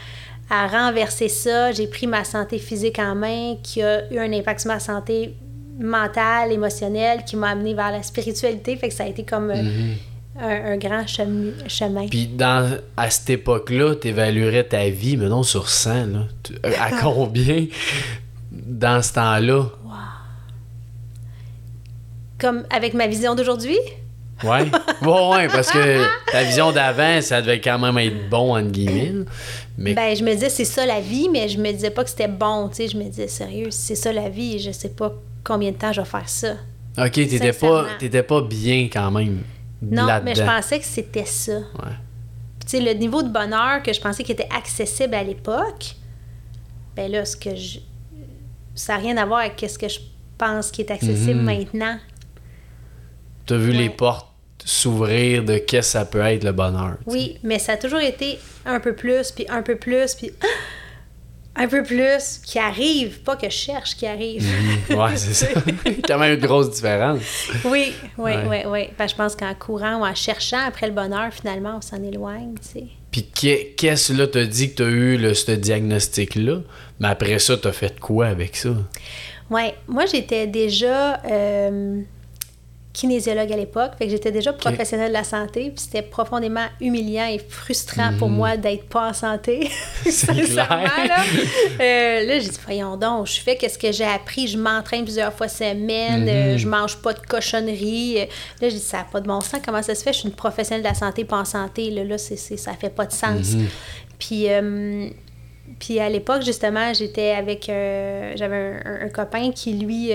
à 0.50 0.66
renverser 0.66 1.28
ça. 1.28 1.72
J'ai 1.72 1.86
pris 1.86 2.06
ma 2.06 2.24
santé 2.24 2.58
physique 2.58 2.98
en 2.98 3.14
main, 3.14 3.56
qui 3.62 3.82
a 3.82 4.10
eu 4.12 4.18
un 4.18 4.32
impact 4.32 4.60
sur 4.60 4.68
ma 4.70 4.80
santé 4.80 5.34
mentale, 5.78 6.52
émotionnelle, 6.52 7.24
qui 7.26 7.36
m'a 7.36 7.50
amené 7.50 7.74
vers 7.74 7.90
la 7.90 8.02
spiritualité. 8.02 8.76
Fait 8.76 8.88
que 8.88 8.94
ça 8.94 9.04
a 9.04 9.08
été 9.08 9.24
comme 9.24 9.50
euh, 9.50 9.62
un, 10.40 10.72
un 10.72 10.76
grand 10.78 11.04
chemi- 11.06 11.52
chemin. 11.68 12.06
Puis 12.08 12.26
dans, 12.28 12.78
à 12.96 13.10
cette 13.10 13.30
époque-là, 13.30 13.94
tu 13.96 14.08
évaluerais 14.08 14.64
ta 14.64 14.88
vie, 14.88 15.16
mais 15.16 15.26
non 15.28 15.42
sur 15.42 15.68
100. 15.68 15.94
Là. 16.06 16.06
Tu- 16.42 16.52
euh, 16.64 16.72
à 16.80 16.90
combien? 17.00 17.66
Dans 18.78 19.02
ce 19.02 19.12
temps-là? 19.14 19.66
Comme 22.38 22.64
avec 22.70 22.94
ma 22.94 23.06
vision 23.06 23.34
d'aujourd'hui, 23.34 23.78
Ouais. 24.42 24.64
ouais, 25.02 25.28
ouais, 25.30 25.48
parce 25.48 25.70
que 25.70 26.04
ta 26.30 26.42
vision 26.42 26.72
d'avant, 26.72 27.20
ça 27.20 27.40
devait 27.40 27.60
quand 27.60 27.78
même 27.78 27.96
être 27.98 28.28
bon, 28.28 28.56
entre 28.56 28.70
guillemets. 28.70 29.24
Mais 29.78 29.94
ben, 29.94 30.16
je 30.16 30.24
me 30.24 30.32
disais, 30.34 30.48
c'est 30.48 30.64
ça 30.64 30.84
la 30.84 31.00
vie, 31.00 31.28
mais 31.28 31.48
je 31.48 31.58
me 31.58 31.70
disais 31.70 31.90
pas 31.90 32.04
que 32.04 32.10
c'était 32.10 32.28
bon. 32.28 32.68
Tu 32.68 32.76
sais, 32.76 32.88
je 32.88 32.96
me 32.96 33.04
disais, 33.04 33.28
sérieux, 33.28 33.68
c'est 33.70 33.94
ça 33.94 34.12
la 34.12 34.28
vie, 34.28 34.58
je 34.58 34.72
sais 34.72 34.88
pas 34.90 35.12
combien 35.44 35.70
de 35.70 35.76
temps 35.76 35.92
je 35.92 36.00
vais 36.00 36.06
faire 36.06 36.28
ça. 36.28 36.54
ok, 36.98 37.12
t'étais 37.12 37.52
pas, 37.52 37.84
pas 38.22 38.40
bien 38.42 38.88
quand 38.92 39.10
même. 39.12 39.42
Non, 39.80 40.06
mais 40.24 40.34
je 40.34 40.42
pensais 40.42 40.78
que 40.78 40.84
c'était 40.84 41.26
ça. 41.26 41.58
Ouais. 41.58 41.94
Tu 42.60 42.78
sais, 42.78 42.80
le 42.80 42.92
niveau 42.92 43.22
de 43.22 43.28
bonheur 43.28 43.82
que 43.82 43.92
je 43.92 44.00
pensais 44.00 44.24
qui 44.24 44.32
était 44.32 44.48
accessible 44.54 45.14
à 45.14 45.22
l'époque, 45.22 45.94
ben 46.96 47.10
là, 47.10 47.24
ce 47.24 47.36
que 47.36 47.54
je... 47.54 47.78
ça 48.74 48.94
n'a 48.94 48.98
rien 49.00 49.16
à 49.16 49.24
voir 49.26 49.40
avec 49.40 49.64
ce 49.68 49.78
que 49.78 49.88
je 49.88 50.00
pense 50.38 50.70
qui 50.70 50.82
est 50.82 50.90
accessible 50.90 51.40
Mhm. 51.40 51.44
maintenant. 51.44 51.98
T'as 53.46 53.56
vu 53.56 53.72
les 53.72 53.88
Ouais. 53.88 53.90
portes 53.90 54.28
s'ouvrir 54.64 55.44
de 55.44 55.58
qu'est-ce 55.58 55.88
que 55.88 55.92
ça 55.98 56.04
peut 56.06 56.20
être 56.20 56.42
le 56.44 56.52
bonheur. 56.52 56.96
tu. 57.06 57.12
Oui, 57.12 57.38
mais 57.42 57.58
ça 57.58 57.72
a 57.72 57.76
toujours 57.76 58.00
été 58.00 58.38
un 58.64 58.80
peu 58.80 58.94
plus, 58.94 59.30
puis 59.30 59.44
un 59.50 59.60
peu 59.62 59.76
plus, 59.76 60.14
puis 60.14 60.30
un 61.56 61.68
peu 61.68 61.82
plus, 61.82 62.38
qui 62.44 62.58
arrive, 62.58 63.20
pas 63.20 63.36
que 63.36 63.46
je 63.50 63.54
cherche, 63.54 63.94
qui 63.94 64.06
arrive. 64.06 64.42
Mhm. 64.90 64.96
Ouais, 64.96 65.16
c'est 65.16 65.34
ça. 65.34 65.46
quand 66.08 66.18
même 66.18 66.34
une 66.38 66.44
grosse 66.46 66.70
différence. 66.70 67.20
Oui, 67.64 67.92
oui, 68.16 68.32
Ouais. 68.32 68.44
oui, 68.48 68.56
oui. 68.66 68.88
Ben, 68.98 69.06
je 69.06 69.14
pense 69.14 69.36
qu'en 69.36 69.54
courant 69.54 70.00
ou 70.00 70.04
en 70.06 70.14
cherchant 70.14 70.66
après 70.66 70.86
le 70.86 70.92
bonheur, 70.94 71.30
finalement, 71.32 71.76
on 71.76 71.80
s'en 71.82 72.02
éloigne, 72.02 72.54
tu 72.62 72.68
sais. 72.80 72.84
Puis 73.14 73.28
qu'est- 73.32 73.74
qu'est-ce 73.76 74.12
là 74.12 74.26
t'as 74.26 74.44
dit 74.44 74.70
que 74.72 74.78
t'as 74.82 74.88
eu 74.90 75.16
le, 75.16 75.34
ce 75.34 75.52
diagnostic-là, 75.52 76.62
mais 76.98 77.06
après 77.06 77.38
ça, 77.38 77.56
t'as 77.56 77.70
fait 77.70 78.00
quoi 78.00 78.26
avec 78.26 78.56
ça? 78.56 78.70
Oui, 79.50 79.62
moi 79.86 80.04
j'étais 80.06 80.48
déjà 80.48 81.22
euh, 81.24 82.00
kinésiologue 82.94 83.52
à 83.52 83.56
l'époque, 83.56 83.90
fait 83.98 84.04
que 84.06 84.10
j'étais 84.12 84.30
déjà 84.32 84.52
professionnelle 84.52 85.08
de 85.08 85.12
la 85.14 85.24
santé, 85.24 85.64
puis 85.74 85.80
c'était 85.84 86.00
profondément 86.00 86.64
humiliant 86.80 87.26
et 87.26 87.38
frustrant 87.40 88.12
pour 88.18 88.28
moi 88.30 88.56
d'être 88.56 88.88
pas 88.88 89.10
en 89.10 89.12
santé. 89.12 89.68
Sincèrement, 90.08 91.04
là. 91.08 91.16
Euh, 91.80 92.24
là, 92.24 92.38
j'ai 92.38 92.48
dit, 92.48 92.58
voyons 92.64 92.96
donc, 92.96 93.26
je 93.26 93.40
fais 93.40 93.56
qu'est-ce 93.56 93.78
que 93.78 93.90
j'ai 93.92 94.04
appris, 94.04 94.46
je 94.46 94.56
m'entraîne 94.56 95.02
plusieurs 95.04 95.32
fois 95.32 95.48
semaine, 95.48 96.26
euh, 96.28 96.56
je 96.56 96.68
mange 96.68 96.96
pas 96.98 97.12
de 97.12 97.18
cochonneries. 97.20 98.20
Euh, 98.20 98.24
Là, 98.60 98.68
j'ai 98.68 98.76
dit, 98.76 98.78
ça 98.78 98.98
n'a 98.98 99.04
pas 99.04 99.20
de 99.20 99.26
bon 99.26 99.40
sens, 99.40 99.60
comment 99.64 99.82
ça 99.82 99.94
se 99.96 100.02
fait? 100.04 100.12
Je 100.12 100.20
suis 100.20 100.28
une 100.28 100.34
professionnelle 100.34 100.82
de 100.84 100.88
la 100.88 100.94
santé, 100.94 101.24
pas 101.24 101.38
en 101.40 101.44
santé. 101.44 101.90
Là, 101.90 102.04
là 102.04 102.16
c'est, 102.16 102.36
c'est- 102.36 102.56
ça 102.56 102.72
fait 102.74 102.90
pas 102.94 103.06
de 103.06 103.12
sens. 103.12 103.54
Puis... 104.18 104.44
euh, 104.48 105.08
puis 105.80 105.98
à 105.98 106.08
l'époque, 106.10 106.42
justement, 106.42 106.92
j'étais 106.92 107.30
avec. 107.30 107.64
J'avais 107.66 108.56
un, 108.56 108.80
un- 108.84 109.06
un 109.06 109.08
copain 109.08 109.50
qui, 109.50 109.72
lui, 109.72 110.10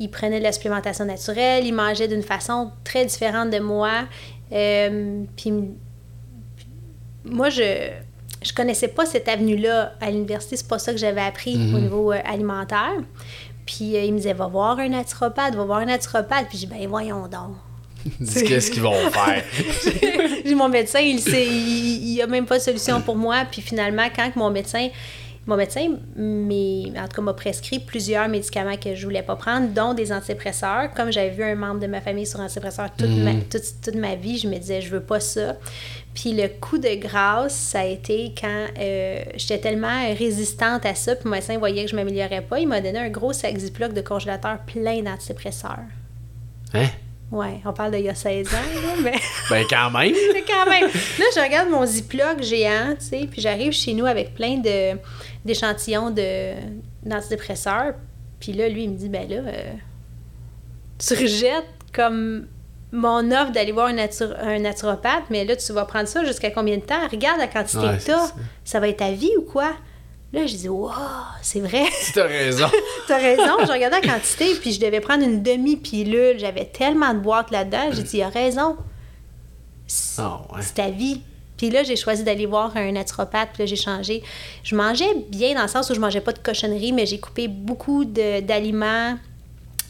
euh, 0.00 0.04
il 0.04 0.10
prenait 0.10 0.38
de 0.38 0.44
la 0.44 0.52
supplémentation 0.52 1.04
naturelle, 1.04 1.64
il 1.66 1.74
mangeait 1.74 2.08
d'une 2.08 2.22
façon 2.22 2.70
très 2.84 3.04
différente 3.04 3.50
de 3.50 3.58
moi. 3.58 4.06
Euh, 4.52 5.24
puis 5.36 5.52
moi, 7.24 7.50
je. 7.50 7.90
Je 8.42 8.54
connaissais 8.54 8.88
pas 8.88 9.04
cette 9.04 9.28
avenue-là 9.28 9.92
à 10.00 10.10
l'université, 10.10 10.56
c'est 10.56 10.66
pas 10.66 10.78
ça 10.78 10.92
que 10.92 10.98
j'avais 10.98 11.20
appris 11.20 11.56
au 11.56 11.78
niveau 11.78 12.10
euh, 12.10 12.18
alimentaire. 12.24 12.94
Puis 13.66 13.94
euh, 13.94 14.04
il 14.04 14.12
me 14.14 14.16
disait, 14.16 14.32
va 14.32 14.46
voir 14.46 14.78
un 14.78 14.88
naturopathe, 14.88 15.54
va 15.54 15.64
voir 15.64 15.80
un 15.80 15.84
naturopathe. 15.84 16.48
Puis 16.48 16.56
j'ai 16.56 16.66
dit, 16.66 16.72
ben 16.72 16.88
voyons 16.88 17.28
donc. 17.28 17.56
Dis 18.18 18.44
qu'est-ce 18.44 18.70
qu'ils 18.70 18.80
vont 18.80 18.94
faire? 19.10 19.44
J'ai 20.42 20.54
mon 20.54 20.70
médecin, 20.70 21.00
il 21.00 21.20
sait, 21.20 21.46
il, 21.46 22.14
il 22.14 22.22
a 22.22 22.26
même 22.26 22.46
pas 22.46 22.56
de 22.56 22.62
solution 22.62 23.02
pour 23.02 23.16
moi. 23.16 23.44
Puis 23.50 23.60
finalement, 23.60 24.08
quand 24.16 24.34
mon 24.36 24.48
médecin, 24.48 24.88
mon 25.46 25.56
médecin, 25.56 25.96
mais 26.16 26.92
en 26.96 27.08
tout 27.08 27.16
cas, 27.16 27.22
m'a 27.22 27.32
prescrit 27.32 27.78
plusieurs 27.78 28.28
médicaments 28.28 28.76
que 28.76 28.94
je 28.94 29.04
voulais 29.04 29.22
pas 29.22 29.36
prendre, 29.36 29.68
dont 29.68 29.94
des 29.94 30.12
antidépresseurs. 30.12 30.92
Comme 30.94 31.10
j'avais 31.10 31.30
vu 31.30 31.42
un 31.42 31.54
membre 31.54 31.80
de 31.80 31.86
ma 31.86 32.00
famille 32.00 32.26
sur 32.26 32.40
antidépresseurs 32.40 32.90
toute, 32.96 33.08
ma, 33.08 33.32
toute, 33.50 33.62
toute 33.82 33.94
ma 33.94 34.14
vie, 34.14 34.38
je 34.38 34.48
me 34.48 34.56
disais, 34.58 34.80
je 34.80 34.90
veux 34.90 35.00
pas 35.00 35.18
ça. 35.18 35.56
Puis 36.14 36.32
le 36.34 36.48
coup 36.48 36.78
de 36.78 36.94
grâce, 37.00 37.54
ça 37.54 37.80
a 37.80 37.84
été 37.84 38.34
quand 38.38 38.66
euh, 38.78 39.22
j'étais 39.36 39.58
tellement 39.58 40.14
résistante 40.14 40.84
à 40.84 40.94
ça, 40.94 41.16
puis 41.16 41.24
mon 41.26 41.36
médecin 41.36 41.56
voyait 41.58 41.84
que 41.84 41.90
je 41.90 41.96
m'améliorais 41.96 42.42
pas, 42.42 42.58
il 42.58 42.68
m'a 42.68 42.80
donné 42.80 42.98
un 42.98 43.10
gros 43.10 43.32
sac 43.32 43.56
Ziploc 43.56 43.92
de 43.92 44.00
congélateur 44.02 44.58
plein 44.66 45.02
d'antidépresseurs. 45.02 45.78
Hein? 46.74 46.86
Ouais, 47.30 47.60
on 47.64 47.72
parle 47.72 47.92
d'il 47.92 48.00
y 48.04 48.08
a 48.08 48.14
16 48.14 48.48
ans, 48.48 48.50
là, 48.56 48.92
mais... 49.02 49.14
Ben 49.50 49.64
quand 49.70 49.90
même. 49.90 50.12
Quand 50.48 50.68
même. 50.68 50.84
Là, 50.88 51.24
je 51.34 51.40
regarde 51.40 51.70
mon 51.70 51.86
Ziploc 51.86 52.42
géant, 52.42 52.94
tu 52.98 53.06
sais, 53.06 53.28
puis 53.30 53.40
j'arrive 53.40 53.72
chez 53.72 53.94
nous 53.94 54.04
avec 54.06 54.34
plein 54.34 54.56
de 54.58 54.98
d'échantillons 55.44 56.10
de 56.10 56.52
d'antidépresseurs. 57.04 57.94
Puis 58.40 58.52
là, 58.52 58.68
lui, 58.68 58.84
il 58.84 58.90
me 58.90 58.96
dit, 58.96 59.08
ben 59.08 59.28
là, 59.28 59.36
euh, 59.36 59.72
tu 60.98 61.14
rejettes 61.14 61.68
comme 61.92 62.46
mon 62.92 63.30
offre 63.30 63.52
d'aller 63.52 63.72
voir 63.72 63.86
un, 63.88 63.96
un 63.98 64.58
naturopathe, 64.58 65.24
mais 65.30 65.44
là, 65.44 65.54
tu 65.56 65.72
vas 65.72 65.84
prendre 65.84 66.08
ça 66.08 66.24
jusqu'à 66.24 66.50
combien 66.50 66.76
de 66.76 66.82
temps? 66.82 67.06
Regarde 67.10 67.38
la 67.38 67.46
quantité 67.46 67.78
Ouais, 67.86 67.98
que 67.98 68.04
t'as. 68.04 68.26
ça. 68.26 68.34
Ça 68.64 68.80
va 68.80 68.88
être 68.88 68.98
ta 68.98 69.12
vie 69.12 69.30
ou 69.38 69.42
quoi? 69.42 69.72
Là, 70.32 70.46
je 70.46 70.54
dis, 70.54 70.68
wow, 70.68 70.90
c'est 71.42 71.58
vrai. 71.60 71.84
T'as 72.14 72.24
raison. 72.26 72.66
T'as 73.08 73.18
raison, 73.18 73.56
je 73.66 73.72
regardais 73.72 74.00
la 74.00 74.12
quantité, 74.14 74.54
puis 74.60 74.72
je 74.72 74.80
devais 74.80 75.00
prendre 75.00 75.24
une 75.24 75.42
demi-pilule. 75.42 76.38
J'avais 76.38 76.66
tellement 76.66 77.12
de 77.14 77.18
boîtes 77.18 77.50
là-dedans. 77.50 77.90
J'ai 77.92 78.02
dit, 78.04 78.18
il 78.18 78.22
a 78.22 78.28
raison. 78.28 78.76
C'est 79.86 80.22
Ah 80.22 80.40
ouais. 80.54 80.60
c'est 80.62 80.74
ta 80.74 80.88
vie. 80.90 81.20
Puis 81.56 81.68
là, 81.68 81.82
j'ai 81.82 81.96
choisi 81.96 82.22
d'aller 82.22 82.46
voir 82.46 82.74
un 82.76 82.92
naturopathe, 82.92 83.50
puis 83.52 83.62
là, 83.64 83.66
j'ai 83.66 83.76
changé. 83.76 84.22
Je 84.62 84.74
mangeais 84.74 85.14
bien 85.28 85.54
dans 85.54 85.62
le 85.62 85.68
sens 85.68 85.90
où 85.90 85.94
je 85.94 86.00
mangeais 86.00 86.20
pas 86.22 86.32
de 86.32 86.38
cochonneries, 86.38 86.92
mais 86.92 87.06
j'ai 87.06 87.18
coupé 87.18 87.48
beaucoup 87.48 88.04
de- 88.04 88.40
d'aliments 88.40 89.18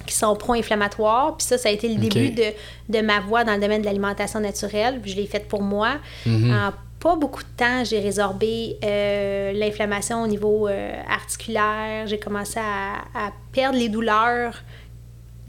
qui 0.06 0.14
sont 0.16 0.34
pro-inflammatoires. 0.34 1.36
Puis 1.36 1.46
ça, 1.46 1.58
ça 1.58 1.68
a 1.68 1.72
été 1.72 1.86
le 1.88 1.96
début 1.96 2.30
de, 2.30 2.44
de 2.88 3.00
ma 3.02 3.20
voie 3.20 3.44
dans 3.44 3.54
le 3.54 3.60
domaine 3.60 3.82
de 3.82 3.86
l'alimentation 3.86 4.40
naturelle. 4.40 5.00
Puis 5.00 5.12
je 5.12 5.16
l'ai 5.16 5.26
faite 5.26 5.46
pour 5.46 5.62
moi. 5.62 5.98
Mhm. 6.26 6.50
En 6.52 6.72
pas 7.00 7.16
beaucoup 7.16 7.42
de 7.42 7.48
temps, 7.56 7.82
j'ai 7.84 7.98
résorbé 7.98 8.76
euh, 8.84 9.52
l'inflammation 9.52 10.22
au 10.22 10.26
niveau 10.26 10.68
euh, 10.68 10.92
articulaire. 11.08 12.06
J'ai 12.06 12.18
commencé 12.18 12.60
à, 12.60 12.98
à 13.14 13.32
perdre 13.52 13.78
les 13.78 13.88
douleurs. 13.88 14.62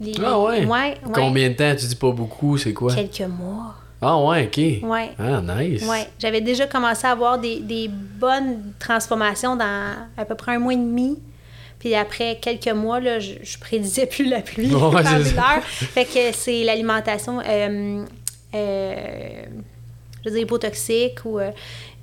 Les- 0.00 0.14
Ah 0.24 0.40
ouais? 0.40 0.64
Ouais, 0.64 0.66
ouais. 0.66 1.12
Combien 1.12 1.48
de 1.50 1.54
temps? 1.54 1.74
Tu 1.78 1.86
dis 1.86 1.94
pas 1.96 2.10
beaucoup, 2.10 2.56
c'est 2.58 2.72
quoi? 2.72 2.94
Quelques 2.94 3.20
mois. 3.28 3.74
Ah 4.00 4.18
ouais, 4.18 4.46
ok. 4.46 4.88
Ouais. 4.90 5.10
Ah, 5.18 5.40
nice. 5.40 5.86
Ouais, 5.88 6.08
j'avais 6.18 6.40
déjà 6.40 6.66
commencé 6.66 7.06
à 7.06 7.10
avoir 7.12 7.38
des, 7.38 7.60
des 7.60 7.88
bonnes 7.88 8.72
transformations 8.80 9.54
dans 9.54 9.94
à 10.16 10.24
peu 10.24 10.34
près 10.34 10.56
un 10.56 10.58
mois 10.58 10.72
et 10.72 10.76
demi. 10.76 11.18
Puis 11.78 11.94
après 11.94 12.38
quelques 12.40 12.68
mois, 12.68 12.98
là, 12.98 13.20
je, 13.20 13.34
je 13.42 13.58
prédisais 13.58 14.06
plus 14.06 14.24
la 14.24 14.40
pluie 14.40 14.74
Ouais. 14.74 15.02
Fait 15.62 16.04
que 16.04 16.32
c'est 16.32 16.64
l'alimentation, 16.64 17.40
euh, 17.46 18.04
je 20.24 20.28
veux 20.28 20.34
dire, 20.34 20.44
hypotoxique 20.44 21.24
ou... 21.24 21.38
euh, 21.38 21.50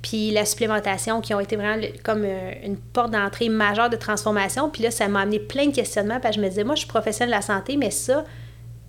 puis 0.02 0.30
la 0.30 0.46
supplémentation 0.46 1.20
qui 1.20 1.34
ont 1.34 1.40
été 1.40 1.56
vraiment 1.56 1.82
comme 2.02 2.22
euh, 2.24 2.52
une 2.64 2.76
porte 2.78 3.10
d'entrée 3.10 3.48
majeure 3.50 3.90
de 3.90 3.96
transformation. 3.96 4.70
Puis 4.70 4.82
là, 4.82 4.90
ça 4.90 5.08
m'a 5.08 5.20
amené 5.20 5.38
plein 5.38 5.66
de 5.66 5.74
questionnements. 5.74 6.20
Parce 6.20 6.36
que 6.36 6.40
je 6.40 6.44
me 6.44 6.48
disais, 6.48 6.64
moi, 6.64 6.74
je 6.74 6.80
suis 6.80 6.88
professionnelle 6.88 7.32
de 7.32 7.36
la 7.36 7.42
santé, 7.42 7.76
mais 7.76 7.90
ça, 7.90 8.24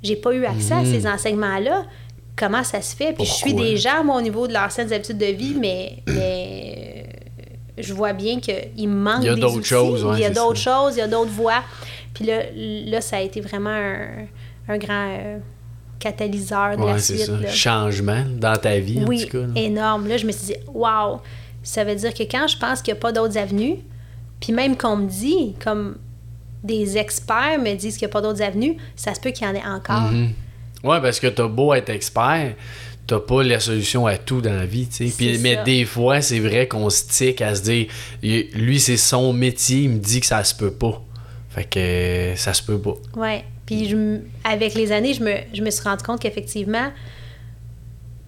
j'ai 0.02 0.16
pas 0.16 0.34
eu 0.34 0.46
accès 0.46 0.74
à 0.74 0.86
ces 0.86 1.06
enseignements-là. 1.06 1.86
Comment 2.38 2.64
ça 2.64 2.82
se 2.82 2.96
fait? 2.96 3.14
Puis 3.14 3.26
je 3.26 3.32
suis 3.34 3.78
gens, 3.78 4.04
moi, 4.06 4.16
au 4.16 4.22
niveau 4.22 4.48
de 4.48 4.54
leurs 4.54 4.72
saines 4.72 4.92
habitudes 4.94 5.18
de 5.18 5.26
vie, 5.26 5.56
mais, 5.60 5.98
mais 6.08 7.06
euh, 7.06 7.42
je 7.78 7.94
vois 7.94 8.14
bien 8.14 8.40
qu'il 8.40 8.88
me 8.88 8.96
manque 8.96 9.22
Il 9.22 9.26
y 9.26 9.30
a 9.30 9.36
d'autres 9.36 9.66
choses, 9.66 10.06
ouais, 10.06 10.16
il 10.16 10.22
y 10.22 10.26
a 10.26 10.30
d'autres 10.30 10.60
choses, 10.60 10.96
il 10.96 11.00
y 11.00 11.04
a 11.04 11.08
d'autres 11.08 11.30
voies. 11.32 11.62
Puis 12.14 12.26
là, 12.26 12.44
là, 12.56 13.02
ça 13.02 13.18
a 13.18 13.22
été 13.22 13.42
vraiment 13.42 13.70
un, 13.70 14.28
un 14.70 14.78
grand 14.78 15.08
euh, 15.10 15.38
catalyseur 16.01 16.75
de 16.77 16.81
Ouais, 16.84 16.93
la 16.93 17.00
suite. 17.00 17.20
ça. 17.20 17.31
là. 17.38 17.50
Changement 17.50 18.25
dans 18.38 18.58
ta 18.58 18.77
vie, 18.79 19.00
en 19.03 19.08
Oui, 19.08 19.24
tout 19.25 19.38
cas. 19.38 19.46
là. 19.48 19.53
énorme. 19.55 20.08
Là, 20.08 20.17
je 20.17 20.25
me 20.25 20.31
suis 20.31 20.48
dit, 20.48 20.55
waouh, 20.74 21.20
ça 21.63 21.84
veut 21.84 21.96
dire 21.96 22.13
que 22.13 22.24
quand 22.24 22.48
je 22.48 22.58
pense 22.58 22.81
qu'il 22.81 22.93
n'y 22.93 22.98
a 22.98 23.01
pas 23.01 23.12
d'autres 23.12 23.38
avenues, 23.38 23.75
puis 24.39 24.51
même 24.53 24.75
qu'on 24.75 24.98
me 24.98 25.08
dit, 25.10 25.53
comme 25.63 25.98
des 26.63 26.98
experts 26.98 27.60
me 27.60 27.74
disent 27.75 27.98
qu'il 27.98 28.08
n'y 28.08 28.12
a 28.12 28.13
pas 28.13 28.22
d'autres 28.22 28.41
avenues, 28.41 28.77
ça 28.96 29.13
se 29.13 29.20
peut 29.20 29.31
qu'il 29.31 29.48
y 29.48 29.50
en 29.50 29.55
ait 29.55 29.65
encore. 29.65 30.12
Mhm. 30.12 30.31
Ouais, 30.84 31.00
parce 31.01 31.20
que 31.20 31.27
t'as 31.27 31.48
beau 31.48 31.74
être 31.75 31.89
expert, 31.89 32.55
t'as 33.05 33.20
pas 33.20 33.43
la 33.43 33.60
solution 33.60 34.08
à 34.08 34.17
tout 34.17 34.41
dans 34.41 34.53
la 34.53 34.65
vie, 34.65 34.88
tu 34.88 35.08
sais. 35.10 35.15
Puis, 35.15 35.38
mais 35.39 35.55
ça. 35.55 35.63
des 35.63 35.86
fois, 35.86 36.22
c'est 36.22 36.39
vrai 36.39 36.67
qu'on 36.67 36.89
se 36.89 37.03
tique 37.08 37.41
à 37.41 37.53
se 37.55 37.62
dire, 37.62 37.88
lui, 38.24 38.79
c'est 38.79 38.98
son 38.98 39.31
métier, 39.34 39.81
il 39.84 39.89
me 39.91 40.00
dit 40.00 40.20
que 40.22 40.25
ça 40.25 40.43
se 40.43 40.55
peut 40.55 40.72
pas. 40.72 41.01
Fait 41.50 41.65
que 41.65 42.34
ça 42.39 42.53
se 42.53 42.63
peut 42.63 42.79
pas. 42.79 42.93
Ouais. 43.15 43.43
Puis 43.72 43.88
je 43.88 44.20
avec 44.44 44.74
les 44.75 44.92
années, 44.92 45.13
je 45.13 45.24
me, 45.24 45.34
je 45.54 45.62
me 45.62 45.70
suis 45.70 45.84
rendu 45.84 46.04
compte 46.04 46.20
qu'effectivement, 46.20 46.90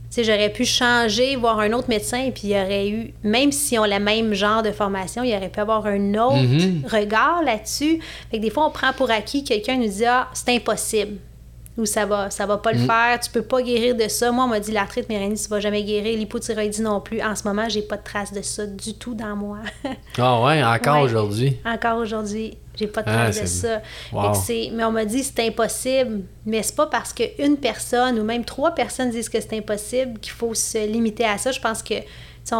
tu 0.09 0.21
sais, 0.21 0.23
j'aurais 0.23 0.49
pu 0.51 0.63
changer, 0.63 1.35
voir 1.35 1.59
un 1.59 1.73
autre 1.73 1.89
médecin, 1.89 2.29
puis 2.33 2.43
il 2.45 2.49
y 2.51 2.53
aurait 2.53 2.87
eu, 2.87 3.13
même 3.23 3.51
si 3.51 3.77
on 3.77 3.83
a 3.83 3.99
le 3.99 4.03
même 4.05 4.33
genre 4.33 4.61
de 4.63 4.71
formation, 4.71 5.21
il 5.23 5.35
aurait 5.35 5.49
pu 5.49 5.59
avoir 5.59 5.85
un 5.87 6.13
autre 6.13 6.37
Mhm. 6.43 6.83
regard 6.89 7.41
là-dessus. 7.43 7.99
Fait 8.31 8.37
que 8.37 8.41
des 8.41 8.49
fois, 8.51 8.67
on 8.67 8.71
prend 8.71 8.93
pour 8.93 9.11
acquis, 9.11 9.43
quelqu'un 9.43 9.75
nous 9.77 9.87
dit 9.89 10.05
Ah, 10.05 10.29
c'est 10.33 10.55
impossible. 10.55 11.17
Ou 11.77 11.85
ça 11.87 12.05
va, 12.05 12.29
ça 12.29 12.45
va 12.45 12.57
pas 12.59 12.71
le 12.71 12.77
faire, 12.77 13.19
tu 13.19 13.31
peux 13.31 13.41
pas 13.41 13.61
guérir 13.63 13.95
de 13.95 14.07
ça. 14.07 14.31
Moi, 14.31 14.45
on 14.45 14.47
m'a 14.47 14.59
dit 14.59 14.71
l'arthrite 14.71 15.09
mérénée, 15.09 15.35
tu 15.35 15.49
vas 15.49 15.59
jamais 15.59 15.83
guérir, 15.83 16.15
l'hypothyroïdie 16.19 16.83
non 16.83 17.01
plus. 17.01 17.19
En 17.21 17.35
ce 17.35 17.45
moment, 17.47 17.67
j'ai 17.67 17.81
pas 17.81 17.97
de 17.97 18.03
trace 18.03 18.31
de 18.31 18.43
ça 18.43 18.65
du 18.67 18.93
tout 18.93 19.15
dans 19.15 19.35
moi. 19.35 19.57
Ah 20.19 20.41
ouais, 20.43 20.63
encore 20.63 20.97
Ouais. 20.97 21.01
aujourd'hui. 21.01 21.57
Encore 21.65 21.97
aujourd'hui, 21.97 22.55
j'ai 22.75 22.87
pas 22.87 23.03
de 23.03 23.09
Ah, 23.09 23.27
de 23.29 23.45
ça. 23.45 23.81
Wow. 24.11 24.31
Mais 24.73 24.83
on 24.83 24.91
m'a 24.91 25.05
dit 25.05 25.23
c'est 25.23 25.45
impossible. 25.47 26.21
Mais 26.45 26.63
c'est 26.63 26.75
pas 26.75 26.87
parce 26.87 27.13
qu'une 27.13 27.57
personne 27.57 28.17
ou 28.19 28.23
même 28.23 28.43
trois 28.45 28.73
personnes 28.73 29.09
disent 29.11 29.29
que 29.29 29.39
c'est 29.39 29.55
impossible 29.57 30.19
qu'il 30.19 30.33
faut 30.33 30.53
se 30.53 30.85
limiter 30.87 31.25
à 31.25 31.37
ça. 31.37 31.51
Je 31.51 31.59
pense 31.59 31.83
que 31.83 31.95
on, 32.51 32.55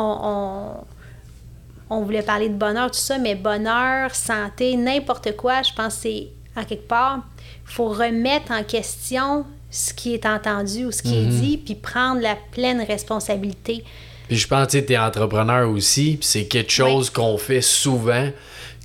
on, 1.89 1.95
on 1.97 2.01
voulait 2.03 2.21
parler 2.21 2.49
de 2.49 2.55
bonheur, 2.55 2.89
tout 2.91 2.97
ça, 2.99 3.17
mais 3.17 3.35
bonheur, 3.35 4.13
santé, 4.15 4.75
n'importe 4.77 5.35
quoi, 5.35 5.61
je 5.63 5.73
pense 5.73 5.95
que 5.95 6.01
c'est 6.03 6.27
en 6.55 6.63
quelque 6.63 6.87
part, 6.87 7.19
il 7.67 7.73
faut 7.73 7.87
remettre 7.89 8.51
en 8.51 8.63
question 8.63 9.45
ce 9.71 9.91
qui 9.93 10.13
est 10.13 10.25
entendu 10.27 10.85
ou 10.85 10.91
ce 10.91 11.01
qui 11.01 11.17
est 11.17 11.21
Mhm. 11.25 11.41
dit, 11.41 11.57
puis 11.57 11.73
prendre 11.75 12.21
la 12.21 12.35
pleine 12.51 12.81
responsabilité. 12.81 13.83
Puis 14.27 14.37
je 14.37 14.47
pense 14.47 14.67
que 14.67 14.77
tu 14.77 14.93
es 14.93 14.97
entrepreneur 14.97 15.67
aussi, 15.69 16.17
puis 16.17 16.27
c'est 16.27 16.45
quelque 16.45 16.71
chose 16.71 17.09
qu'on 17.09 17.37
fait 17.37 17.61
souvent 17.61 18.29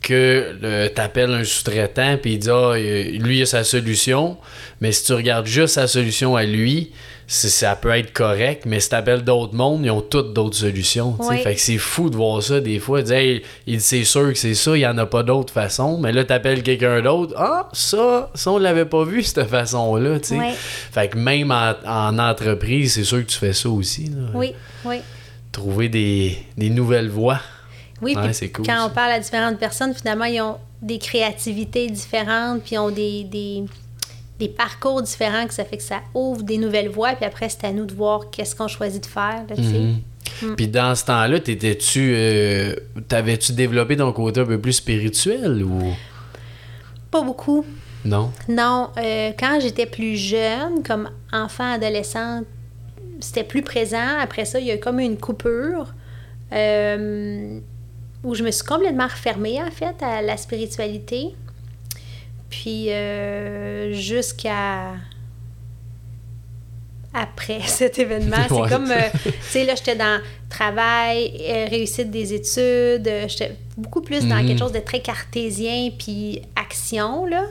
que 0.02 0.88
tu 0.94 1.00
appelles 1.00 1.32
un 1.32 1.44
sous-traitant 1.44 2.16
puis 2.20 2.34
il 2.34 2.38
dit 2.38 2.50
ah, 2.50 2.74
lui 2.76 3.38
il 3.38 3.42
a 3.42 3.46
sa 3.46 3.64
solution, 3.64 4.36
mais 4.80 4.92
si 4.92 5.04
tu 5.04 5.12
regardes 5.12 5.46
juste 5.46 5.74
sa 5.74 5.86
solution 5.86 6.36
à 6.36 6.44
lui, 6.44 6.92
ça 7.30 7.76
peut 7.76 7.90
être 7.90 8.14
correct, 8.14 8.62
mais 8.64 8.80
si 8.80 8.88
tu 8.88 8.94
appelles 8.94 9.22
d'autres 9.22 9.54
mondes, 9.54 9.84
ils 9.84 9.90
ont 9.90 10.00
toutes 10.00 10.32
d'autres 10.32 10.56
solutions. 10.56 11.14
Oui. 11.20 11.42
Fait 11.42 11.54
que 11.54 11.60
c'est 11.60 11.76
fou 11.76 12.08
de 12.08 12.16
voir 12.16 12.42
ça 12.42 12.58
des 12.60 12.78
fois. 12.78 13.02
Dire, 13.02 13.16
Hey, 13.16 13.42
il 13.66 13.82
c'est 13.82 14.04
sûr 14.04 14.32
que 14.32 14.38
c'est 14.38 14.54
ça, 14.54 14.74
il 14.74 14.80
n'y 14.80 14.86
en 14.86 14.96
a 14.96 15.04
pas 15.04 15.22
d'autre 15.22 15.52
façon, 15.52 15.98
mais 15.98 16.10
là 16.12 16.24
tu 16.24 16.32
appelles 16.32 16.62
quelqu'un 16.62 17.02
d'autre, 17.02 17.34
ah 17.36 17.68
ça, 17.74 18.30
ça 18.34 18.50
on 18.50 18.56
l'avait 18.58 18.86
pas 18.86 19.04
vu 19.04 19.22
cette 19.22 19.46
tu 19.46 20.28
sais. 20.28 20.38
Ouais. 20.38 20.54
Fait 20.56 21.08
que 21.08 21.18
même 21.18 21.50
en, 21.50 21.74
en 21.86 22.18
entreprise, 22.18 22.94
c'est 22.94 23.04
sûr 23.04 23.18
que 23.18 23.30
tu 23.30 23.38
fais 23.38 23.52
ça 23.52 23.68
aussi. 23.68 24.04
là. 24.06 24.30
Oui, 24.34 24.54
oui. 24.86 25.00
Trouver 25.52 25.88
des, 25.90 26.38
des 26.56 26.70
nouvelles 26.70 27.10
voies. 27.10 27.40
Oui, 28.02 28.14
Ouais, 28.16 28.30
puis 28.30 28.50
cool, 28.52 28.64
quand 28.66 28.76
ça. 28.76 28.86
on 28.86 28.90
parle 28.90 29.12
à 29.12 29.20
différentes 29.20 29.58
personnes, 29.58 29.94
finalement, 29.94 30.24
ils 30.26 30.40
ont 30.40 30.56
des 30.82 30.98
créativités 30.98 31.88
différentes, 31.88 32.62
puis 32.62 32.74
ils 32.76 32.78
ont 32.78 32.90
des, 32.90 33.24
des, 33.24 33.64
des 34.38 34.48
parcours 34.48 35.02
différents, 35.02 35.46
que 35.46 35.54
ça 35.54 35.64
fait 35.64 35.76
que 35.78 35.82
ça 35.82 36.00
ouvre 36.14 36.42
des 36.42 36.58
nouvelles 36.58 36.88
voies, 36.90 37.14
puis 37.14 37.24
après, 37.24 37.48
c'est 37.48 37.64
à 37.64 37.72
nous 37.72 37.84
de 37.86 37.94
voir 37.94 38.30
qu'est-ce 38.30 38.54
qu'on 38.54 38.68
choisit 38.68 39.02
de 39.02 39.08
faire, 39.08 39.42
là. 39.48 39.56
Mhm. 39.56 40.54
Puis 40.56 40.68
dans 40.68 40.94
ce 40.94 41.04
temps-là, 41.06 41.40
t'étais-tu, 41.40 42.12
euh, 42.14 42.76
t'avais-tu 43.08 43.52
développé 43.52 43.96
ton 43.96 44.12
côté 44.12 44.40
un 44.40 44.44
peu 44.44 44.60
plus 44.60 44.74
spirituel 44.74 45.64
ou? 45.64 45.94
Pas 47.10 47.22
beaucoup. 47.22 47.64
non? 48.04 48.30
Non, 48.48 48.90
euh, 48.98 49.32
quand 49.38 49.58
j'étais 49.60 49.86
plus 49.86 50.16
jeune, 50.16 50.82
comme 50.86 51.10
enfant, 51.32 51.72
adolescente, 51.72 52.44
c'était 53.20 53.42
plus 53.42 53.62
présent. 53.62 54.18
Après 54.20 54.44
ça, 54.44 54.60
il 54.60 54.66
y 54.66 54.70
a 54.70 54.76
eu 54.76 54.80
comme 54.80 55.00
une 55.00 55.16
coupure 55.16 55.92
euh, 56.52 57.58
où 58.24 58.34
je 58.34 58.42
me 58.42 58.50
suis 58.50 58.64
complètement 58.64 59.06
refermée, 59.06 59.62
en 59.62 59.70
fait, 59.70 60.02
à 60.02 60.22
la 60.22 60.36
spiritualité. 60.36 61.34
Puis 62.50 62.90
euh, 62.90 63.92
jusqu'à 63.92 64.92
après 67.14 67.60
cet 67.66 67.98
événement, 67.98 68.36
c'est 68.48 68.54
Ouais. 68.54 68.68
comme, 68.68 68.90
euh, 68.90 69.08
tu 69.24 69.30
sais, 69.42 69.64
là, 69.64 69.74
j'étais 69.74 69.96
dans 69.96 70.20
travail, 70.48 71.32
euh, 71.40 71.66
réussite 71.68 72.10
des 72.10 72.34
études, 72.34 73.10
j'étais 73.28 73.56
beaucoup 73.76 74.00
plus 74.02 74.26
dans 74.26 74.36
Mhm. 74.36 74.46
quelque 74.48 74.58
chose 74.58 74.72
de 74.72 74.78
très 74.80 75.00
cartésien, 75.00 75.90
puis 75.98 76.42
action, 76.56 77.26
là. 77.26 77.44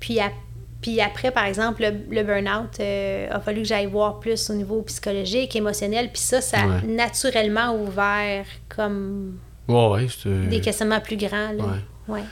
Puis, 0.00 0.18
à- 0.20 0.32
puis 0.80 1.00
après, 1.00 1.30
par 1.30 1.44
exemple, 1.44 1.82
le, 1.82 2.14
le 2.14 2.22
burn-out, 2.22 2.80
euh, 2.80 3.28
a 3.30 3.40
fallu 3.40 3.62
que 3.62 3.68
j'aille 3.68 3.86
voir 3.86 4.18
plus 4.18 4.48
au 4.50 4.54
niveau 4.54 4.80
psychologique, 4.82 5.54
émotionnel, 5.56 6.08
puis 6.12 6.22
ça, 6.22 6.40
ça 6.40 6.60
a 6.60 6.66
Ouais. 6.66 6.82
naturellement 6.86 7.74
ouvert 7.74 8.46
comme 8.68 9.38
Ouais, 9.70 9.88
ouais, 10.02 10.06
c'est. 10.22 10.48
des 10.48 10.60
questionnements 10.60 11.00
plus 11.00 11.16
grands, 11.16 11.52
là. 11.52 11.64
Ouais. 11.64 12.14
Ouais. 12.16 12.22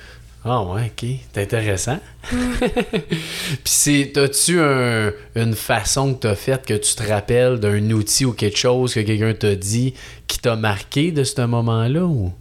Ah 0.45 0.63
ouais, 0.65 0.93
ok. 0.97 1.09
C'est 1.33 1.43
intéressant. 1.43 1.99
Puis 2.31 3.59
c'est, 3.65 4.11
t'as-tu 4.15 4.61
un- 4.61 5.13
une 5.35 5.55
façon 5.55 6.15
que 6.15 6.21
t'as 6.21 6.35
faite 6.37 6.65
que 6.65 6.75
tu 6.75 6.95
te 6.95 7.03
rappelles 7.03 7.59
d'un 7.59 7.91
outil 7.91 8.25
ou 8.25 8.33
quelque 8.33 8.57
chose 8.57 8.95
que 8.95 9.01
quelqu'un 9.01 9.35
t'a 9.35 9.55
dit 9.57 9.95
qui 10.27 10.39
t'a 10.39 10.55
marqué 10.57 11.11
de 11.13 11.25
ce 11.25 11.41
moment-là 11.43 12.05
ou? 12.05 12.33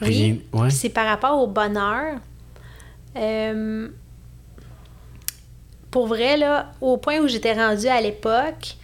Rien? 0.00 0.36
Oui, 0.52 0.60
Ouais. 0.60 0.70
c'est 0.70 0.88
par 0.90 1.06
rapport 1.06 1.38
au 1.42 1.46
bonheur. 1.46 2.16
Euh, 3.16 3.88
pour 5.90 6.06
vrai, 6.06 6.36
là, 6.36 6.72
au 6.80 6.96
point 6.98 7.18
où 7.18 7.26
j'étais 7.28 7.52
rendue 7.54 7.88
à 7.88 8.00
l'époque, 8.00 8.76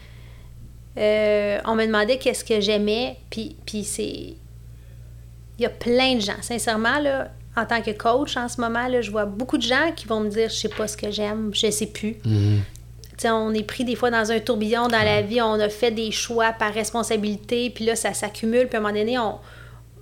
euh, 0.99 1.59
on 1.67 1.75
me 1.75 1.87
demandait 1.87 2.19
qu'est-ce 2.19 2.45
que 2.45 2.61
j'aimais, 2.61 3.17
puis, 3.31 3.57
puis 3.67 3.85
c'est... 3.85 4.35
Il 5.59 5.63
y 5.63 5.67
a 5.67 5.71
plein 5.71 6.17
de 6.17 6.21
gens, 6.21 6.41
sincèrement, 6.43 6.99
là, 6.99 7.29
en 7.57 7.65
tant 7.65 7.81
que 7.81 7.91
coach 7.91 8.37
en 8.37 8.49
ce 8.49 8.61
moment, 8.61 8.87
là, 8.89 9.01
je 9.01 9.11
vois 9.11 9.25
beaucoup 9.25 9.57
de 9.57 9.63
gens 9.63 9.93
qui 9.97 10.07
vont 10.07 10.21
me 10.21 10.29
dire 10.29 10.49
«je 10.51 10.55
sais 10.57 10.69
pas 10.69 10.87
ce 10.87 10.97
que 10.97 11.11
j'aime, 11.11 11.51
je 11.55 11.71
sais 11.71 11.87
plus 11.87 12.17
Mhm. 12.25 12.61
On 13.25 13.55
est 13.55 13.63
pris 13.63 13.85
des 13.85 13.95
fois 13.97 14.11
dans 14.11 14.31
un 14.31 14.39
tourbillon 14.41 14.89
dans 14.89 15.03
la 15.03 15.23
vie, 15.23 15.41
on 15.41 15.55
a 15.55 15.71
fait 15.71 15.91
des 15.91 16.11
choix 16.11 16.53
par 16.53 16.75
responsabilité, 16.75 17.71
puis 17.71 17.87
là, 17.87 17.97
ça 17.97 18.13
s'accumule, 18.13 18.67
puis 18.69 18.77
à 18.77 18.79
un 18.81 18.83
moment 18.83 18.93
donné, 18.95 19.19
on, 19.19 19.37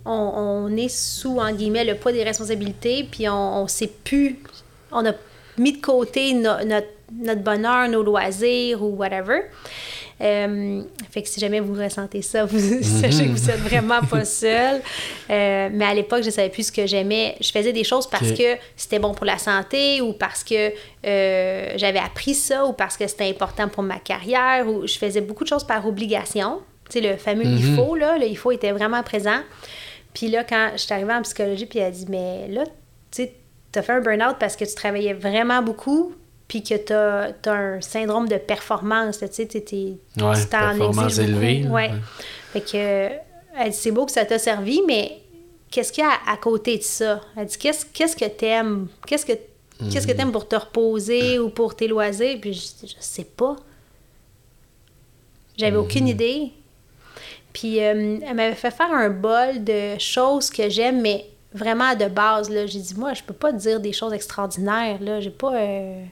on, 0.04 0.66
on 0.66 0.76
est 0.76 0.88
sous, 0.88 1.38
en 1.38 1.52
guillemets, 1.52 1.84
le 1.84 1.94
poids 1.94 2.10
des 2.10 2.24
responsabilités, 2.24 3.06
puis 3.08 3.28
on 3.28 3.62
ne 3.62 3.68
sait 3.68 3.86
plus, 4.02 4.40
on 4.90 5.06
a 5.06 5.12
mis 5.58 5.74
de 5.74 5.80
côté 5.80 6.34
no- 6.34 6.64
notre, 6.66 6.88
notre 7.16 7.42
bonheur, 7.42 7.88
nos 7.88 8.02
loisirs 8.02 8.82
ou 8.82 8.96
whatever. 8.96 9.42
Euh, 10.24 10.82
fait 11.10 11.22
que 11.22 11.28
si 11.28 11.38
jamais 11.38 11.60
vous 11.60 11.74
ressentez 11.74 12.22
ça, 12.22 12.44
vous 12.46 12.58
sachez 12.82 13.26
que 13.26 13.30
vous 13.32 13.50
êtes 13.50 13.60
vraiment 13.60 14.00
pas 14.00 14.24
seul. 14.24 14.80
Euh, 15.30 15.68
mais 15.72 15.84
à 15.84 15.92
l'époque, 15.94 16.22
je 16.22 16.30
savais 16.30 16.48
plus 16.48 16.68
ce 16.68 16.72
que 16.72 16.86
j'aimais. 16.86 17.36
Je 17.40 17.50
faisais 17.50 17.72
des 17.72 17.84
choses 17.84 18.08
parce 18.08 18.32
que 18.32 18.56
c'était 18.76 18.98
bon 18.98 19.12
pour 19.12 19.26
la 19.26 19.38
santé 19.38 20.00
ou 20.00 20.14
parce 20.14 20.42
que 20.42 20.72
euh, 21.06 21.72
j'avais 21.76 21.98
appris 21.98 22.34
ça 22.34 22.64
ou 22.64 22.72
parce 22.72 22.96
que 22.96 23.06
c'était 23.06 23.28
important 23.28 23.68
pour 23.68 23.82
ma 23.82 23.98
carrière 23.98 24.66
ou 24.66 24.86
je 24.86 24.96
faisais 24.96 25.20
beaucoup 25.20 25.44
de 25.44 25.48
choses 25.48 25.64
par 25.64 25.86
obligation. 25.86 26.60
Tu 26.90 27.00
sais, 27.00 27.06
le 27.10 27.16
fameux 27.16 27.44
Mhm. 27.44 27.56
il 27.58 27.74
faut, 27.76 27.94
là, 27.94 28.16
le 28.18 28.26
il 28.26 28.36
faut 28.36 28.52
était 28.52 28.72
vraiment 28.72 29.02
présent. 29.02 29.40
Puis 30.14 30.28
là, 30.28 30.44
quand 30.44 30.70
je 30.74 30.78
suis 30.78 30.92
arrivée 30.94 31.12
en 31.12 31.22
psychologie, 31.22 31.66
puis 31.66 31.80
elle 31.80 31.86
a 31.86 31.90
dit, 31.90 32.06
mais 32.08 32.46
là, 32.48 32.64
tu 32.64 32.70
sais, 33.10 33.32
t'as 33.72 33.82
fait 33.82 33.92
un 33.92 34.00
burn-out 34.00 34.36
parce 34.38 34.54
que 34.56 34.64
tu 34.64 34.74
travaillais 34.74 35.12
vraiment 35.14 35.60
beaucoup, 35.60 36.14
puis 36.54 36.62
que 36.62 36.76
t'as 36.76 37.32
as 37.46 37.52
un 37.52 37.80
syndrome 37.80 38.28
de 38.28 38.36
performance, 38.36 39.18
tu 39.18 39.26
sais, 39.28 39.42
Ouais, 39.42 39.58
tu 39.66 40.16
t'en 40.16 40.28
performance 40.50 41.04
exiges 41.18 41.30
beaucoup. 41.32 41.44
élevée, 41.44 41.66
Ouais. 41.68 41.90
ouais. 41.90 41.90
Fait 42.52 42.60
que, 42.60 42.76
elle 43.58 43.70
dit, 43.70 43.76
c'est 43.76 43.90
beau 43.90 44.06
que 44.06 44.12
ça 44.12 44.24
t'a 44.24 44.38
servi, 44.38 44.80
mais 44.86 45.20
qu'est-ce 45.68 45.92
qu'il 45.92 46.04
y 46.04 46.06
a 46.06 46.12
à, 46.32 46.36
côté 46.36 46.78
de 46.78 46.82
ça? 46.84 47.20
Elle 47.36 47.46
dit, 47.46 47.58
qu'est-ce 47.58 47.86
qu'est-ce 47.86 48.14
que 48.14 48.26
t'aimes? 48.26 48.86
Qu'est-ce 49.04 49.26
que 49.26 49.32
qu'est-ce 49.90 50.06
que 50.06 50.12
Mhm. 50.12 50.16
t'aimes 50.18 50.32
pour 50.32 50.46
te 50.46 50.54
reposer 50.54 51.40
ou 51.40 51.48
pour 51.48 51.74
tes 51.74 51.88
loisirs? 51.88 52.38
Puis 52.40 52.52
je 52.54 52.60
dis, 52.60 52.94
je 52.96 53.02
sais 53.04 53.24
pas. 53.24 53.56
J'avais 55.58 55.72
Mhm. 55.76 55.82
aucune 55.82 56.06
idée. 56.06 56.52
Puis 57.52 57.80
euh, 57.82 58.18
elle 58.24 58.34
m'avait 58.36 58.54
fait 58.54 58.70
faire 58.70 58.92
un 58.92 59.10
bol 59.10 59.64
de 59.64 59.98
choses 59.98 60.50
que 60.50 60.68
j'aime, 60.68 61.00
mais 61.00 61.26
vraiment 61.52 61.94
de 61.96 62.06
base. 62.06 62.48
J'ai 62.66 62.78
dit, 62.80 62.94
moi, 62.96 63.12
je 63.14 63.22
peux 63.24 63.34
pas 63.34 63.50
dire 63.52 63.80
des 63.80 63.92
choses 63.92 64.12
extraordinaires. 64.12 64.98
Là. 65.00 65.20
J'ai 65.20 65.30
pas. 65.30 65.54
euh, 65.56 66.04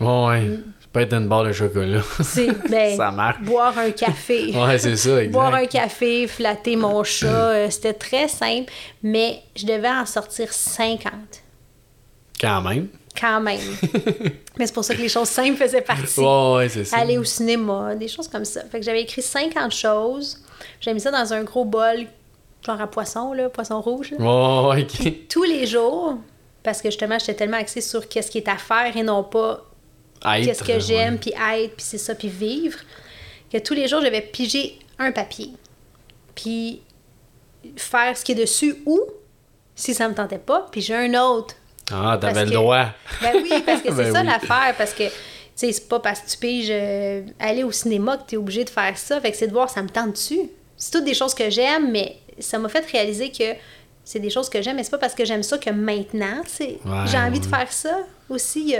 Ouais, 0.00 0.26
ouais. 0.28 0.50
C'est 0.80 0.90
pas 0.90 1.02
être 1.02 1.14
une 1.14 1.28
barre 1.28 1.44
de 1.44 1.52
chocolat. 1.52 2.02
c'est, 2.22 2.48
ben, 2.70 2.96
Ça 2.96 3.10
marche. 3.10 3.40
Boire 3.42 3.76
un 3.78 3.90
café. 3.90 4.52
ouais, 4.54 4.78
c'est 4.78 4.96
ça, 4.96 5.18
exact. 5.18 5.32
Boire 5.32 5.54
un 5.54 5.66
café, 5.66 6.26
flatter 6.26 6.76
mon 6.76 7.02
chat. 7.04 7.26
euh, 7.26 7.70
C'était 7.70 7.92
très 7.94 8.28
simple, 8.28 8.72
mais 9.02 9.42
je 9.54 9.66
devais 9.66 9.88
en 9.90 10.06
sortir 10.06 10.52
50 10.52 11.12
Quand 12.40 12.60
même. 12.62 12.88
quand 13.18 13.40
même. 13.40 13.60
mais 14.58 14.66
c'est 14.66 14.74
pour 14.74 14.84
ça 14.84 14.94
que 14.94 15.00
les 15.00 15.08
choses 15.08 15.28
simples 15.28 15.56
faisaient 15.56 15.80
partie. 15.82 16.20
Ouais, 16.20 16.54
ouais, 16.56 16.68
c'est 16.68 16.84
ça. 16.84 16.98
aller 16.98 17.16
au 17.18 17.24
cinéma, 17.24 17.94
des 17.94 18.08
choses 18.08 18.28
comme 18.28 18.44
ça. 18.44 18.62
Fait 18.70 18.78
que 18.80 18.84
j'avais 18.84 19.02
écrit 19.02 19.22
50 19.22 19.72
choses. 19.72 20.38
J'avais 20.80 20.94
mis 20.94 21.00
ça 21.00 21.10
dans 21.10 21.32
un 21.32 21.42
gros 21.44 21.64
bol, 21.64 22.06
genre 22.64 22.80
à 22.80 22.86
poisson, 22.86 23.32
là, 23.32 23.48
poisson 23.48 23.80
rouge. 23.80 24.12
là. 24.12 24.18
Ouais, 24.18 24.68
ouais, 24.76 24.82
ok. 24.82 25.12
Tous 25.28 25.44
les 25.44 25.66
jours, 25.66 26.16
parce 26.62 26.80
que 26.82 26.90
justement, 26.90 27.18
j'étais 27.18 27.34
tellement 27.34 27.56
axée 27.58 27.80
sur 27.80 28.08
qu'est-ce 28.08 28.30
qui 28.30 28.38
est 28.38 28.48
à 28.48 28.56
faire 28.56 28.94
et 28.96 29.02
non 29.02 29.22
pas 29.24 29.62
qu'est-ce 30.22 30.62
que 30.62 30.72
ouais. 30.72 30.80
j'aime, 30.80 31.18
puis 31.18 31.30
être, 31.30 31.76
puis 31.76 31.84
c'est 31.86 31.98
ça, 31.98 32.14
puis 32.14 32.28
vivre, 32.28 32.78
que 33.52 33.58
tous 33.58 33.74
les 33.74 33.88
jours, 33.88 34.00
j'avais 34.02 34.22
pigé 34.22 34.78
un 34.98 35.12
papier. 35.12 35.50
Puis 36.34 36.82
faire 37.76 38.16
ce 38.16 38.24
qui 38.24 38.32
est 38.32 38.36
dessus 38.36 38.76
ou, 38.86 39.00
si 39.74 39.94
ça 39.94 40.08
me 40.08 40.14
tentait 40.14 40.38
pas, 40.38 40.66
puis 40.70 40.80
j'ai 40.80 40.94
un 40.94 41.14
autre 41.20 41.54
Ah, 41.92 42.18
t'avais 42.20 42.44
le 42.44 42.52
droit. 42.52 42.86
ben 43.20 43.32
oui, 43.42 43.62
parce 43.64 43.82
que 43.82 43.88
c'est 43.90 43.96
Ben 43.96 44.12
ça 44.12 44.20
oui. 44.20 44.26
l'affaire, 44.26 44.74
parce 44.76 44.92
que, 44.92 45.04
tu 45.04 45.12
sais, 45.54 45.72
c'est 45.72 45.88
pas 45.88 46.00
parce 46.00 46.20
que 46.20 46.30
tu 46.30 46.36
piges 46.38 46.68
euh, 46.70 47.22
aller 47.38 47.64
au 47.64 47.72
cinéma 47.72 48.16
que 48.16 48.30
t'es 48.30 48.36
obligé 48.36 48.64
de 48.64 48.70
faire 48.70 48.96
ça, 48.96 49.20
fait 49.20 49.30
que 49.30 49.36
c'est 49.36 49.48
de 49.48 49.52
voir 49.52 49.70
ça 49.70 49.82
me 49.82 49.88
tente 49.88 50.12
dessus. 50.12 50.50
C'est 50.76 50.90
toutes 50.90 51.04
des 51.04 51.14
choses 51.14 51.34
que 51.34 51.48
j'aime, 51.50 51.90
mais 51.90 52.16
ça 52.38 52.58
m'a 52.58 52.68
fait 52.68 52.84
réaliser 52.90 53.30
que 53.30 53.54
c'est 54.06 54.20
des 54.20 54.30
choses 54.30 54.48
que 54.48 54.62
j'aime, 54.62 54.76
mais 54.76 54.84
c'est 54.84 54.92
pas 54.92 54.98
parce 54.98 55.14
que 55.14 55.24
j'aime 55.24 55.42
ça 55.42 55.58
que 55.58 55.68
maintenant, 55.70 56.40
Ouais, 56.60 56.78
j'ai 57.06 57.18
envie 57.18 57.40
de 57.40 57.44
faire 57.44 57.70
ça 57.72 57.98
aussi. 58.28 58.76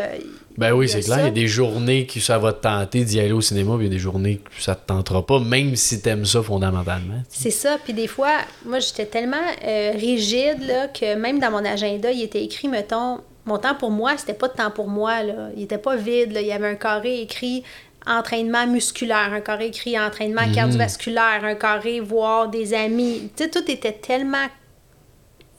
Ben 0.56 0.72
oui, 0.72 0.88
c'est 0.88 1.00
clair. 1.00 1.18
Il 1.18 1.24
y 1.24 1.28
a 1.28 1.30
des 1.32 1.48
journées 1.48 2.06
que 2.06 2.20
ça 2.20 2.38
va 2.38 2.52
te 2.52 2.62
tenter 2.62 3.04
d'y 3.04 3.18
aller 3.18 3.32
au 3.32 3.40
cinéma, 3.40 3.74
puis 3.76 3.86
il 3.86 3.88
y 3.88 3.92
a 3.92 3.96
des 3.96 3.98
journées 3.98 4.36
que 4.36 4.62
ça 4.62 4.76
te 4.76 4.86
tentera 4.86 5.26
pas, 5.26 5.40
même 5.40 5.74
si 5.74 6.00
t'aimes 6.00 6.24
ça 6.24 6.44
fondamentalement. 6.44 7.22
C'est 7.28 7.50
ça. 7.50 7.76
Puis 7.82 7.92
des 7.92 8.06
fois, 8.06 8.38
moi, 8.64 8.78
j'étais 8.78 9.06
tellement 9.06 9.36
euh, 9.64 9.92
rigide 9.96 10.62
là, 10.64 10.86
que 10.86 11.16
même 11.16 11.40
dans 11.40 11.50
mon 11.50 11.64
agenda, 11.64 12.12
il 12.12 12.22
était 12.22 12.44
écrit, 12.44 12.68
mettons, 12.68 13.18
mon 13.46 13.58
temps 13.58 13.74
pour 13.74 13.90
moi, 13.90 14.16
c'était 14.16 14.32
pas 14.32 14.46
de 14.46 14.54
temps 14.54 14.70
pour 14.70 14.86
moi. 14.86 15.24
Là. 15.24 15.48
Il 15.56 15.64
était 15.64 15.78
pas 15.78 15.96
vide. 15.96 16.32
Là. 16.32 16.40
Il 16.40 16.46
y 16.46 16.52
avait 16.52 16.68
un 16.68 16.76
carré 16.76 17.20
écrit 17.20 17.64
entraînement 18.06 18.68
musculaire, 18.68 19.32
un 19.32 19.40
carré 19.40 19.66
écrit 19.66 19.98
entraînement 19.98 20.42
cardiovasculaire, 20.54 21.40
un 21.42 21.56
carré 21.56 21.98
voir 21.98 22.48
des 22.48 22.74
amis. 22.74 23.28
Tu 23.36 23.42
sais, 23.42 23.50
tout 23.50 23.68
était 23.68 23.92
tellement 23.92 24.46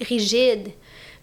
rigide. 0.02 0.70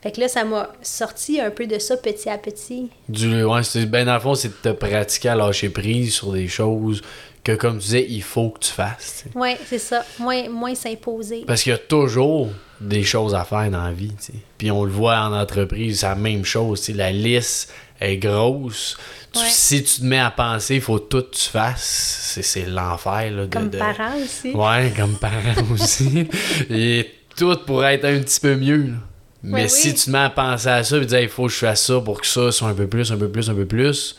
Fait 0.02 0.12
que 0.12 0.20
là, 0.20 0.28
ça 0.28 0.44
m'a 0.44 0.70
sorti 0.82 1.40
un 1.40 1.50
peu 1.50 1.66
de 1.66 1.78
ça 1.78 1.96
petit 1.96 2.28
à 2.28 2.36
petit. 2.36 2.90
Du, 3.08 3.42
ouais, 3.42 3.62
c'est, 3.62 3.86
ben 3.86 4.04
dans 4.04 4.14
le 4.14 4.20
fond, 4.20 4.34
c'est 4.34 4.48
de 4.48 4.54
te 4.54 4.68
pratiquer 4.68 5.30
à 5.30 5.34
lâcher 5.34 5.70
prise 5.70 6.14
sur 6.14 6.32
des 6.32 6.46
choses 6.46 7.00
que, 7.42 7.52
comme 7.52 7.78
tu 7.78 7.84
disais, 7.86 8.06
il 8.08 8.22
faut 8.22 8.50
que 8.50 8.58
tu 8.60 8.70
fasses. 8.70 9.24
Ouais, 9.34 9.56
c'est 9.66 9.78
ça. 9.78 10.04
Moins, 10.18 10.48
moins 10.50 10.74
s'imposer. 10.74 11.44
Parce 11.46 11.62
qu'il 11.62 11.72
y 11.72 11.74
a 11.74 11.78
toujours 11.78 12.48
des 12.80 13.02
choses 13.02 13.34
à 13.34 13.44
faire 13.44 13.70
dans 13.70 13.82
la 13.84 13.92
vie. 13.92 14.12
Puis 14.58 14.70
on 14.70 14.84
le 14.84 14.90
voit 14.90 15.16
en 15.20 15.32
entreprise, 15.32 16.00
c'est 16.00 16.06
la 16.06 16.14
même 16.16 16.44
chose. 16.44 16.80
tu 16.80 16.86
sais. 16.92 16.98
La 16.98 17.10
liste 17.10 17.72
est 18.00 18.18
grosse. 18.18 18.96
Tu- 19.32 19.38
Ouais. 19.40 19.46
Si 19.48 19.82
tu 19.82 20.00
te 20.00 20.04
mets 20.04 20.20
à 20.20 20.30
penser, 20.30 20.76
il 20.76 20.80
faut 20.80 20.98
tout 21.00 21.22
que 21.22 21.34
tu 21.34 21.48
fasses. 21.50 22.30
C'est, 22.34 22.42
c'est 22.42 22.66
l'enfer. 22.66 23.30
Là, 23.32 23.46
de, 23.46 23.52
Comme 23.52 23.68
de- 23.70 23.78
parent 23.78 24.12
aussi. 24.22 24.52
Ouais, 24.52 24.92
comme 24.96 25.16
parent 25.16 25.64
aussi. 25.72 26.28
Et 26.70 27.10
tout 27.36 27.56
pourrait 27.66 27.94
être 27.94 28.04
un 28.04 28.20
petit 28.20 28.40
peu 28.40 28.56
mieux. 28.56 28.82
là. 28.88 28.96
Mais 29.42 29.68
si 29.68 29.88
oui. 29.88 29.94
tu 29.94 30.04
te 30.06 30.10
mets 30.10 30.30
à 30.36 30.56
ça 30.58 30.80
et 30.96 31.04
dire 31.04 31.20
il 31.20 31.28
faut 31.28 31.46
que 31.46 31.52
je 31.52 31.58
fasse 31.58 31.84
ça 31.84 32.00
pour 32.00 32.20
que 32.20 32.26
ça 32.26 32.50
soit 32.50 32.68
un 32.68 32.74
peu 32.74 32.86
plus, 32.86 33.12
un 33.12 33.16
peu 33.18 33.28
plus, 33.28 33.50
un 33.50 33.54
peu 33.54 33.66
plus, 33.66 34.16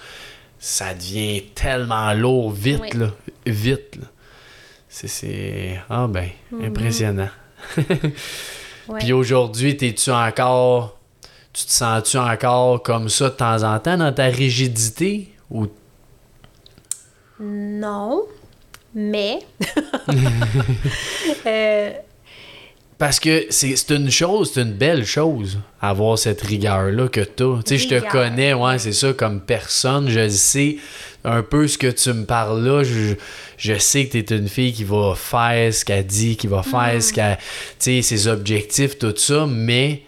ça 0.60 0.94
devient 0.94 1.44
tellement 1.56 2.14
lourd 2.14 2.52
vite, 2.52 2.80
Oui. 2.82 2.90
là. 3.00 3.12
Vite, 3.46 3.96
là. 3.96 4.06
C'est. 4.88 5.80
Ah 5.90 6.08
ben, 6.08 6.30
Mhm. 6.52 6.66
impressionnant. 6.66 7.30
Ouais. 8.88 9.00
Puis 9.00 9.14
aujourd'hui, 9.14 9.76
t'es-tu 9.76 10.12
encore. 10.12 11.00
Tu 11.54 11.66
te 11.66 11.72
sens-tu 11.72 12.18
encore 12.18 12.84
comme 12.84 13.10
ça 13.10 13.30
de 13.30 13.34
temps 13.36 13.64
en 13.64 13.80
temps 13.80 13.98
dans 13.98 14.14
ta 14.14 14.26
rigidité? 14.26 15.34
Ou? 15.50 15.66
Non, 17.40 18.22
mais 18.94 19.40
euh, 21.48 21.92
Parce 23.06 23.20
que 23.20 23.46
c'est 23.52 23.92
une 23.92 24.10
chose, 24.10 24.50
c'est 24.52 24.64
une 24.64 24.74
belle 24.74 25.06
chose, 25.06 25.60
avoir 25.80 26.18
cette 26.18 26.42
rigueur-là 26.42 27.08
que 27.08 27.22
t'as. 27.22 27.62
Tu 27.62 27.78
sais, 27.78 27.78
je 27.78 27.88
te 27.88 28.10
connais, 28.10 28.56
ouais, 28.56 28.80
c'est 28.80 28.94
ça, 28.94 29.14
comme 29.14 29.42
personne. 29.42 30.10
Je 30.10 30.28
sais 30.28 30.78
un 31.24 31.44
peu 31.44 31.68
ce 31.68 31.78
que 31.78 31.86
tu 31.86 32.12
me 32.14 32.26
parles 32.26 32.66
là. 32.66 32.84
Je, 32.84 33.14
je 33.60 33.78
sais 33.78 34.08
que 34.08 34.18
t'es 34.18 34.36
une 34.36 34.48
fille 34.48 34.74
qui 34.74 34.84
va 34.84 35.14
faire 35.16 35.72
ce 35.72 35.86
qu'elle 35.86 36.08
dit, 36.08 36.36
qui 36.36 36.48
va 36.48 36.64
faire 36.64 37.00
ce 37.00 37.14
qu'elle. 37.14 37.38
Tu 37.38 37.44
sais, 37.78 38.02
ses 38.02 38.28
objectifs, 38.28 38.98
tout 38.98 39.14
ça, 39.16 39.46
mais 39.48 40.02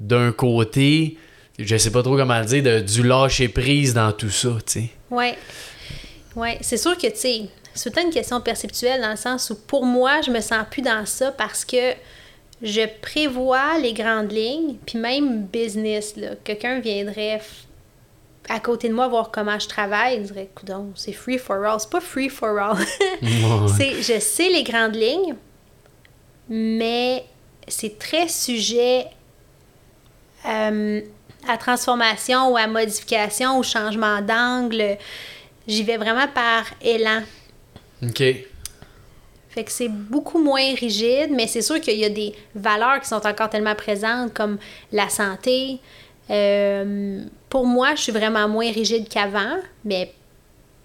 d'un 0.00 0.32
côté, 0.32 1.18
je 1.58 1.76
sais 1.76 1.90
pas 1.90 2.02
trop 2.02 2.16
comment 2.16 2.40
le 2.40 2.46
dire, 2.46 2.62
de, 2.62 2.80
du 2.80 3.02
lâcher 3.02 3.48
prise 3.48 3.92
dans 3.92 4.12
tout 4.12 4.30
ça, 4.30 4.56
tu 4.64 4.72
sais. 4.80 4.88
ouais, 5.10 5.36
ouais, 6.36 6.56
c'est 6.62 6.78
sûr 6.78 6.96
que 6.96 7.06
tu 7.08 7.16
sais, 7.18 7.42
c'est 7.74 7.90
tout 7.90 8.00
une 8.00 8.10
question 8.10 8.40
perceptuelle 8.40 9.00
dans 9.00 9.10
le 9.10 9.16
sens 9.16 9.50
où 9.50 9.56
pour 9.56 9.84
moi, 9.84 10.20
je 10.22 10.30
me 10.30 10.40
sens 10.40 10.64
plus 10.70 10.82
dans 10.82 11.04
ça 11.06 11.32
parce 11.32 11.64
que 11.64 11.94
je 12.62 12.82
prévois 13.02 13.78
les 13.78 13.92
grandes 13.92 14.32
lignes, 14.32 14.76
puis 14.86 14.98
même 14.98 15.42
business 15.42 16.16
là, 16.16 16.30
quelqu'un 16.42 16.80
viendrait 16.80 17.40
à 18.48 18.60
côté 18.60 18.88
de 18.88 18.94
moi 18.94 19.08
voir 19.08 19.30
comment 19.30 19.58
je 19.58 19.68
travaille, 19.68 20.16
il 20.16 20.22
dirait 20.22 20.48
coudon, 20.54 20.92
c'est 20.94 21.12
free 21.12 21.38
for 21.38 21.64
all, 21.64 21.80
c'est 21.80 21.90
pas 21.90 22.00
free 22.00 22.28
for 22.28 22.58
all. 22.58 22.76
c'est 23.76 24.02
je 24.02 24.20
sais 24.20 24.48
les 24.48 24.62
grandes 24.62 24.94
lignes, 24.94 25.34
mais 26.48 27.24
c'est 27.66 27.98
très 27.98 28.28
sujet 28.28 29.06
euh, 30.46 31.00
à 31.48 31.56
transformation 31.56 32.52
ou 32.52 32.56
à 32.56 32.66
modification 32.66 33.58
ou 33.58 33.62
changement 33.62 34.20
d'angle. 34.20 34.98
J'y 35.66 35.82
vais 35.82 35.96
vraiment 35.96 36.28
par 36.28 36.64
élan. 36.82 37.22
OK. 38.08 38.22
Fait 39.54 39.62
que 39.62 39.70
c'est 39.70 39.88
beaucoup 39.88 40.42
moins 40.42 40.74
rigide, 40.74 41.30
mais 41.30 41.46
c'est 41.46 41.62
sûr 41.62 41.80
qu'il 41.80 41.96
y 41.96 42.04
a 42.04 42.08
des 42.08 42.34
valeurs 42.56 43.00
qui 43.00 43.06
sont 43.06 43.24
encore 43.24 43.48
tellement 43.48 43.76
présentes, 43.76 44.34
comme 44.34 44.58
la 44.90 45.08
santé. 45.08 45.78
Euh, 46.28 47.22
pour 47.48 47.64
moi, 47.64 47.94
je 47.94 48.02
suis 48.02 48.12
vraiment 48.12 48.48
moins 48.48 48.72
rigide 48.72 49.08
qu'avant, 49.08 49.58
mais 49.84 50.12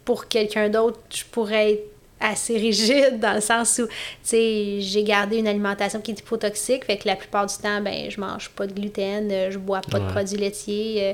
pour 0.06 0.28
quelqu'un 0.28 0.70
d'autre, 0.70 1.00
je 1.10 1.24
pourrais 1.32 1.72
être 1.72 1.86
assez 2.20 2.58
rigide 2.60 3.20
dans 3.20 3.34
le 3.34 3.42
sens 3.42 3.80
où, 3.80 3.88
tu 3.88 3.94
sais, 4.22 4.78
j'ai 4.82 5.04
gardé 5.04 5.38
une 5.38 5.48
alimentation 5.48 6.00
qui 6.00 6.12
est 6.12 6.20
hypotoxique, 6.20 6.86
fait 6.86 6.98
que 6.98 7.08
la 7.08 7.16
plupart 7.16 7.48
du 7.48 7.56
temps, 7.56 7.82
ben, 7.82 8.10
je 8.12 8.20
mange 8.20 8.50
pas 8.50 8.68
de 8.68 8.74
gluten, 8.74 9.32
euh, 9.32 9.50
je 9.50 9.58
bois 9.58 9.82
pas 9.82 10.00
de 10.00 10.12
produits 10.12 10.38
laitiers, 10.38 11.10
euh, 11.10 11.14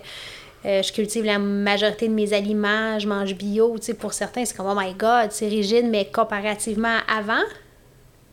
euh, 0.65 0.81
je 0.81 0.91
cultive 0.91 1.23
la 1.25 1.37
majorité 1.39 2.07
de 2.07 2.13
mes 2.13 2.33
aliments, 2.33 2.97
je 2.99 3.07
mange 3.07 3.35
bio, 3.35 3.75
tu 3.77 3.85
sais, 3.87 3.93
pour 3.93 4.13
certains, 4.13 4.45
c'est 4.45 4.55
comme, 4.57 4.67
oh 4.67 4.75
my 4.79 4.93
god, 4.93 5.31
c'est 5.31 5.47
rigide, 5.47 5.85
mais 5.89 6.05
comparativement 6.11 6.97
à 7.07 7.19
avant, 7.19 7.43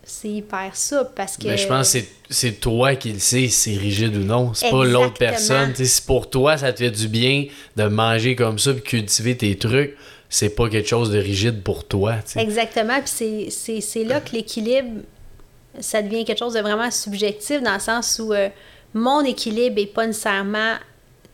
c'est 0.04 0.28
hyper 0.30 0.74
souple 0.74 1.10
parce 1.14 1.36
que... 1.36 1.46
Mais 1.46 1.56
je 1.56 1.68
pense 1.68 1.92
que 1.92 1.98
c'est- 2.30 2.60
toi 2.60 2.96
qui 2.96 3.12
le 3.12 3.18
sais 3.20 3.46
si 3.46 3.50
c'est 3.50 3.76
rigide 3.76 4.16
ou 4.16 4.24
non. 4.24 4.52
C'est 4.54 4.70
pas 4.70 4.84
l'autre 4.84 5.14
personne. 5.14 5.70
Tu 5.70 5.76
sais, 5.78 5.84
si 5.84 6.02
pour 6.02 6.28
toi, 6.28 6.56
ça 6.56 6.72
te 6.72 6.78
fait 6.78 6.90
du 6.90 7.06
bien 7.06 7.46
de 7.76 7.84
manger 7.84 8.34
comme 8.34 8.58
ça 8.58 8.72
puis 8.74 8.82
cultiver 8.82 9.36
tes 9.36 9.56
trucs, 9.56 9.96
c'est 10.28 10.50
pas 10.56 10.68
quelque 10.68 10.88
chose 10.88 11.10
de 11.10 11.18
rigide 11.18 11.62
pour 11.62 11.84
toi. 11.84 12.14
Exactement. 12.36 12.98
Puis 13.00 13.50
c'est- 13.50 14.04
là 14.04 14.20
que 14.20 14.32
l'équilibre, 14.32 15.02
ça 15.78 16.02
devient 16.02 16.24
quelque 16.24 16.38
chose 16.38 16.54
de 16.54 16.60
vraiment 16.60 16.90
subjectif 16.90 17.62
dans 17.62 17.74
le 17.74 17.80
sens 17.80 18.18
où 18.22 18.32
euh, 18.32 18.48
mon 18.94 19.20
équilibre 19.24 19.76
n'est 19.76 19.86
pas 19.86 20.06
nécessairement 20.06 20.74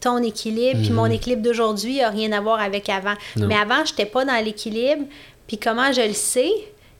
ton 0.00 0.22
équilibre, 0.22 0.80
puis 0.80 0.90
mon 0.90 1.06
équilibre 1.06 1.42
d'aujourd'hui 1.42 1.98
n'a 1.98 2.10
rien 2.10 2.30
à 2.32 2.40
voir 2.40 2.60
avec 2.60 2.88
avant. 2.88 3.14
Mhm. 3.36 3.42
Non. 3.42 3.46
Mais 3.48 3.56
avant, 3.56 3.84
je 3.84 3.90
n'étais 3.92 4.06
pas 4.06 4.24
dans 4.24 4.42
l'équilibre. 4.44 5.04
Puis 5.46 5.58
comment 5.58 5.92
je 5.92 6.02
le 6.02 6.12
sais? 6.14 6.50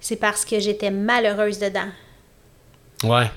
C'est 0.00 0.16
parce 0.16 0.44
que 0.44 0.58
j'étais 0.58 0.90
malheureuse 0.90 1.58
dedans. 1.58 1.88
Ouais. 3.04 3.30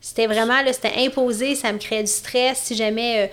C'était 0.00 0.26
vraiment, 0.26 0.60
là, 0.62 0.72
c'était 0.72 0.94
imposé, 0.98 1.54
ça 1.54 1.72
me 1.72 1.78
créait 1.78 2.02
du 2.02 2.10
stress. 2.10 2.58
Si 2.58 2.74
jamais 2.74 3.30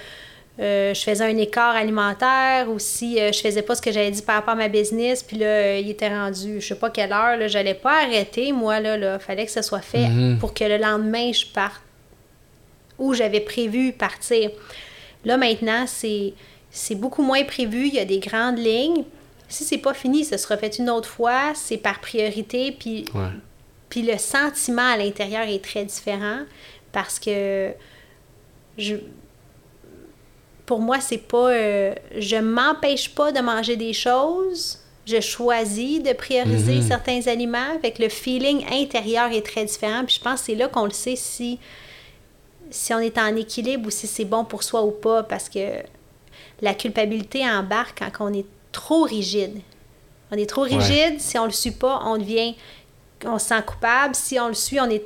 euh, 0.59 0.63
euh, 0.63 0.93
je 0.93 1.01
faisais 1.01 1.23
un 1.23 1.37
écart 1.37 1.75
alimentaire 1.75 2.69
ou 2.69 2.77
si 2.79 3.19
euh, 3.19 3.31
je 3.31 3.39
faisais 3.39 3.61
pas 3.61 3.75
ce 3.75 3.81
que 3.81 3.91
j'avais 3.91 4.11
dit 4.11 4.21
par 4.21 4.35
rapport 4.35 4.53
à 4.53 4.57
ma 4.57 4.67
business, 4.67 5.23
puis 5.23 5.37
là, 5.37 5.77
il 5.79 5.89
était 5.89 6.09
rendu, 6.09 6.59
je 6.61 6.67
sais 6.67 6.75
pas 6.75 6.89
quelle 6.89 7.11
heure, 7.13 7.37
là, 7.37 7.47
j'allais 7.47 7.73
pas 7.73 8.03
arrêter, 8.03 8.51
moi, 8.51 8.79
là, 8.79 8.97
là, 8.97 9.17
fallait 9.19 9.45
que 9.45 9.51
ce 9.51 9.61
soit 9.61 9.81
fait 9.81 10.07
Mhm. 10.07 10.39
pour 10.39 10.53
que 10.53 10.63
le 10.65 10.77
lendemain, 10.77 11.31
je 11.31 11.45
parte 11.45 11.81
où 12.99 13.13
j'avais 13.13 13.41
prévu 13.41 13.93
partir. 13.93 14.49
Là, 15.27 15.37
maintenant, 15.37 15.85
c'est, 15.87 16.33
c'est 16.71 16.95
beaucoup 16.95 17.21
moins 17.21 17.43
prévu, 17.43 17.87
il 17.87 17.93
y 17.93 17.99
a 17.99 18.05
des 18.05 18.19
grandes 18.19 18.57
lignes. 18.57 19.03
Si 19.49 19.63
c'est 19.63 19.77
pas 19.77 19.93
fini, 19.93 20.25
ce 20.25 20.37
sera 20.37 20.57
fait 20.57 20.77
une 20.79 20.89
autre 20.89 21.07
fois, 21.09 21.53
c'est 21.53 21.77
par 21.77 21.99
priorité, 22.01 22.71
puis 22.71 23.05
Ouais. 23.13 23.29
puis 23.89 24.01
le 24.01 24.17
sentiment 24.17 24.87
à 24.93 24.97
l'intérieur 24.97 25.47
est 25.47 25.63
très 25.63 25.85
différent 25.85 26.39
parce 26.91 27.19
que 27.19 27.71
je 28.77 28.95
pour 30.65 30.79
moi, 30.81 30.99
c'est 30.99 31.17
pas 31.19 31.51
euh, 31.51 31.93
je 32.17 32.35
m'empêche 32.35 33.15
pas 33.15 33.31
de 33.31 33.39
manger 33.39 33.77
des 33.77 33.93
choses, 33.93 34.79
je 35.05 35.21
choisis 35.21 36.03
de 36.03 36.11
prioriser 36.11 36.75
Mhm. 36.75 36.87
certains 36.87 37.21
aliments 37.27 37.71
avec 37.75 37.99
le 37.99 38.09
feeling 38.09 38.65
intérieur 38.71 39.31
est 39.31 39.45
très 39.45 39.63
différent 39.63 40.03
puis 40.05 40.15
je 40.15 40.21
pense 40.21 40.41
que 40.41 40.45
c'est 40.47 40.55
là 40.55 40.67
qu'on 40.67 40.83
le 40.85 40.91
sait 40.91 41.15
si 41.15 41.57
si 42.71 42.93
on 42.93 42.99
est 42.99 43.17
en 43.17 43.35
équilibre 43.35 43.87
ou 43.87 43.91
si 43.91 44.07
c'est 44.07 44.25
bon 44.25 44.43
pour 44.45 44.63
soi 44.63 44.83
ou 44.83 44.91
pas 44.91 45.23
parce 45.23 45.49
que 45.49 45.81
la 46.61 46.73
culpabilité 46.73 47.47
embarque 47.47 47.99
quand 47.99 48.25
on 48.29 48.33
est 48.33 48.45
trop 48.71 49.03
rigide. 49.03 49.59
On 50.31 50.35
est 50.37 50.45
trop 50.49 50.63
Ouais. 50.65 50.75
rigide, 50.75 51.19
si 51.19 51.37
on 51.37 51.45
le 51.45 51.51
suit 51.51 51.71
pas, 51.71 52.01
on 52.05 52.17
devient 52.17 52.55
on 53.25 53.39
se 53.39 53.47
sent 53.47 53.61
coupable, 53.65 54.13
si 54.13 54.39
on 54.39 54.47
le 54.49 54.53
suit, 54.53 54.79
on 54.79 54.89
est 54.89 55.01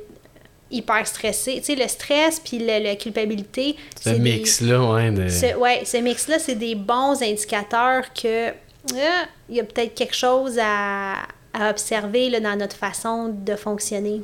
hyper 0.70 1.06
stressé. 1.06 1.56
Tu 1.58 1.64
sais 1.64 1.74
le 1.74 1.88
stress 1.88 2.40
puis 2.40 2.58
le- 2.58 2.82
la 2.82 2.96
culpabilité, 2.96 3.76
Ce 4.02 4.10
mix-là, 4.10 4.82
ouais. 4.92 5.10
De... 5.10 5.28
ce, 5.28 5.54
ouais, 5.56 5.82
ce 5.86 5.96
mix-là, 5.98 6.38
c'est 6.38 6.54
des 6.54 6.74
bons 6.74 7.22
indicateurs 7.22 8.12
que 8.12 8.48
ah, 8.50 9.24
il 9.48 9.56
y 9.56 9.60
a 9.60 9.64
peut-être 9.64 9.94
quelque 9.94 10.14
chose 10.14 10.58
à, 10.60 11.22
à 11.54 11.70
observer 11.70 12.28
là, 12.30 12.40
dans 12.40 12.56
notre 12.56 12.76
façon 12.76 13.28
de 13.28 13.54
fonctionner. 13.56 14.20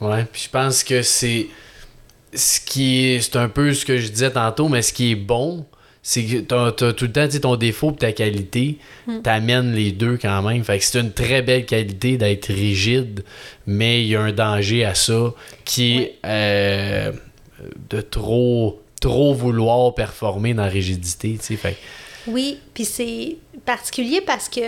Ouais, 0.00 0.24
puis 0.30 0.42
je 0.44 0.48
pense 0.50 0.82
que 0.84 1.02
c'est 1.02 1.48
ce 2.34 2.60
qui 2.60 3.06
est 3.06 3.20
c'est 3.20 3.36
un 3.36 3.48
peu 3.48 3.74
ce 3.74 3.84
que 3.84 3.98
je 3.98 4.08
disais 4.08 4.30
tantôt, 4.30 4.68
mais 4.68 4.82
ce 4.82 4.92
qui 4.92 5.12
est 5.12 5.16
bon, 5.16 5.66
c'est 6.02 6.24
que 6.24 6.38
t'as, 6.40 6.72
t'as 6.72 6.92
tout 6.92 7.06
le 7.06 7.12
temps 7.12 7.28
ton 7.40 7.56
défaut 7.56 7.92
et 7.92 7.96
ta 7.96 8.12
qualité, 8.12 8.78
Hmm. 9.06 9.22
t'amènes 9.22 9.72
les 9.74 9.92
deux 9.92 10.16
quand 10.16 10.42
même. 10.42 10.64
Fait 10.64 10.78
que 10.78 10.84
c'est 10.84 11.00
une 11.00 11.12
très 11.12 11.42
belle 11.42 11.66
qualité 11.66 12.16
d'être 12.16 12.46
rigide, 12.46 13.24
mais 13.66 14.02
il 14.02 14.08
y 14.08 14.16
a 14.16 14.20
un 14.20 14.32
danger 14.32 14.84
à 14.84 14.94
ça 14.94 15.34
qui 15.64 15.98
est 15.98 16.18
euh, 16.24 17.12
de 17.90 18.00
trop 18.00 18.80
trop 19.00 19.32
vouloir 19.34 19.94
performer 19.94 20.54
dans 20.54 20.64
la 20.64 20.68
rigidité, 20.68 21.36
tu 21.38 21.46
sais. 21.46 21.56
Fait 21.56 21.76
Oui, 22.26 22.58
puis 22.74 22.84
c'est 22.84 23.38
particulier 23.64 24.20
parce 24.20 24.48
que 24.48 24.60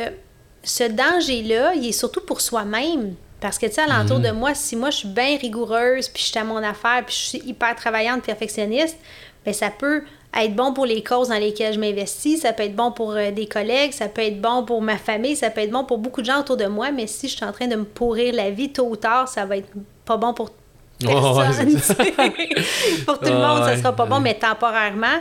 ce 0.64 0.85
danger-là, 0.85 1.75
il 1.75 1.87
est 1.87 1.92
surtout 1.92 2.22
pour 2.22 2.40
soi-même. 2.40 3.14
Parce 3.42 3.59
que, 3.59 3.66
tu 3.66 3.72
sais, 3.72 3.81
alentour 3.81 4.20
de 4.20 4.31
moi, 4.31 4.55
si 4.55 4.76
moi, 4.76 4.90
je 4.90 4.98
suis 4.98 5.09
bien 5.09 5.37
rigoureuse, 5.37 6.09
puis 6.09 6.22
je 6.22 6.28
suis 6.28 6.38
à 6.38 6.44
mon 6.44 6.62
affaire, 6.62 7.02
puis 7.05 7.14
je 7.14 7.20
suis 7.20 7.42
hyper 7.44 7.74
travaillante, 7.74 8.22
perfectionniste, 8.22 8.96
bien, 9.44 9.52
ça 9.52 9.68
peut 9.68 10.05
être 10.33 10.55
bon 10.55 10.72
pour 10.72 10.87
les 10.87 11.02
causes 11.02 11.28
dans 11.28 11.38
lesquelles 11.38 11.74
je 11.74 11.81
m'investis, 11.81 12.42
ça 12.42 12.52
peut 12.52 12.62
être 12.62 12.76
bon 12.76 12.92
pour 12.92 13.11
euh, 13.11 13.33
des 13.33 13.46
collègues, 13.46 13.92
ça 13.92 14.09
peut 14.09 14.22
être 14.22 14.40
bon 14.40 14.64
pour 14.64 14.81
ma 14.81 14.96
famille, 14.96 15.35
ça 15.35 15.50
peut 15.50 15.61
être 15.61 15.72
bon 15.72 15.85
pour 15.85 15.98
beaucoup 15.98 16.20
de 16.20 16.26
gens 16.26 16.38
autour 16.38 16.57
de 16.57 16.66
moi, 16.66 16.92
mais 16.92 17.09
si 17.09 17.28
je 17.28 17.35
suis 17.35 17.44
en 17.44 17.50
train 17.50 17.66
de 17.66 17.74
me 17.74 17.85
pourrir 17.85 18.33
la 18.33 18.50
vie 18.50 18.72
tôt 18.72 18.87
ou 18.87 18.94
tard, 18.94 19.26
ça 19.26 19.44
va 19.44 19.57
être 19.57 19.68
pas 20.05 20.16
bon 20.16 20.33
pour 20.33 20.50
personne. 21.00 21.72
pour 23.07 23.18
tout 23.18 23.24
le 23.24 23.38
monde, 23.38 23.64
ça 23.64 23.76
sera 23.76 23.92
pas 23.92 24.07
bon, 24.07 24.20
mais 24.20 24.35
temporairement, 24.35 25.18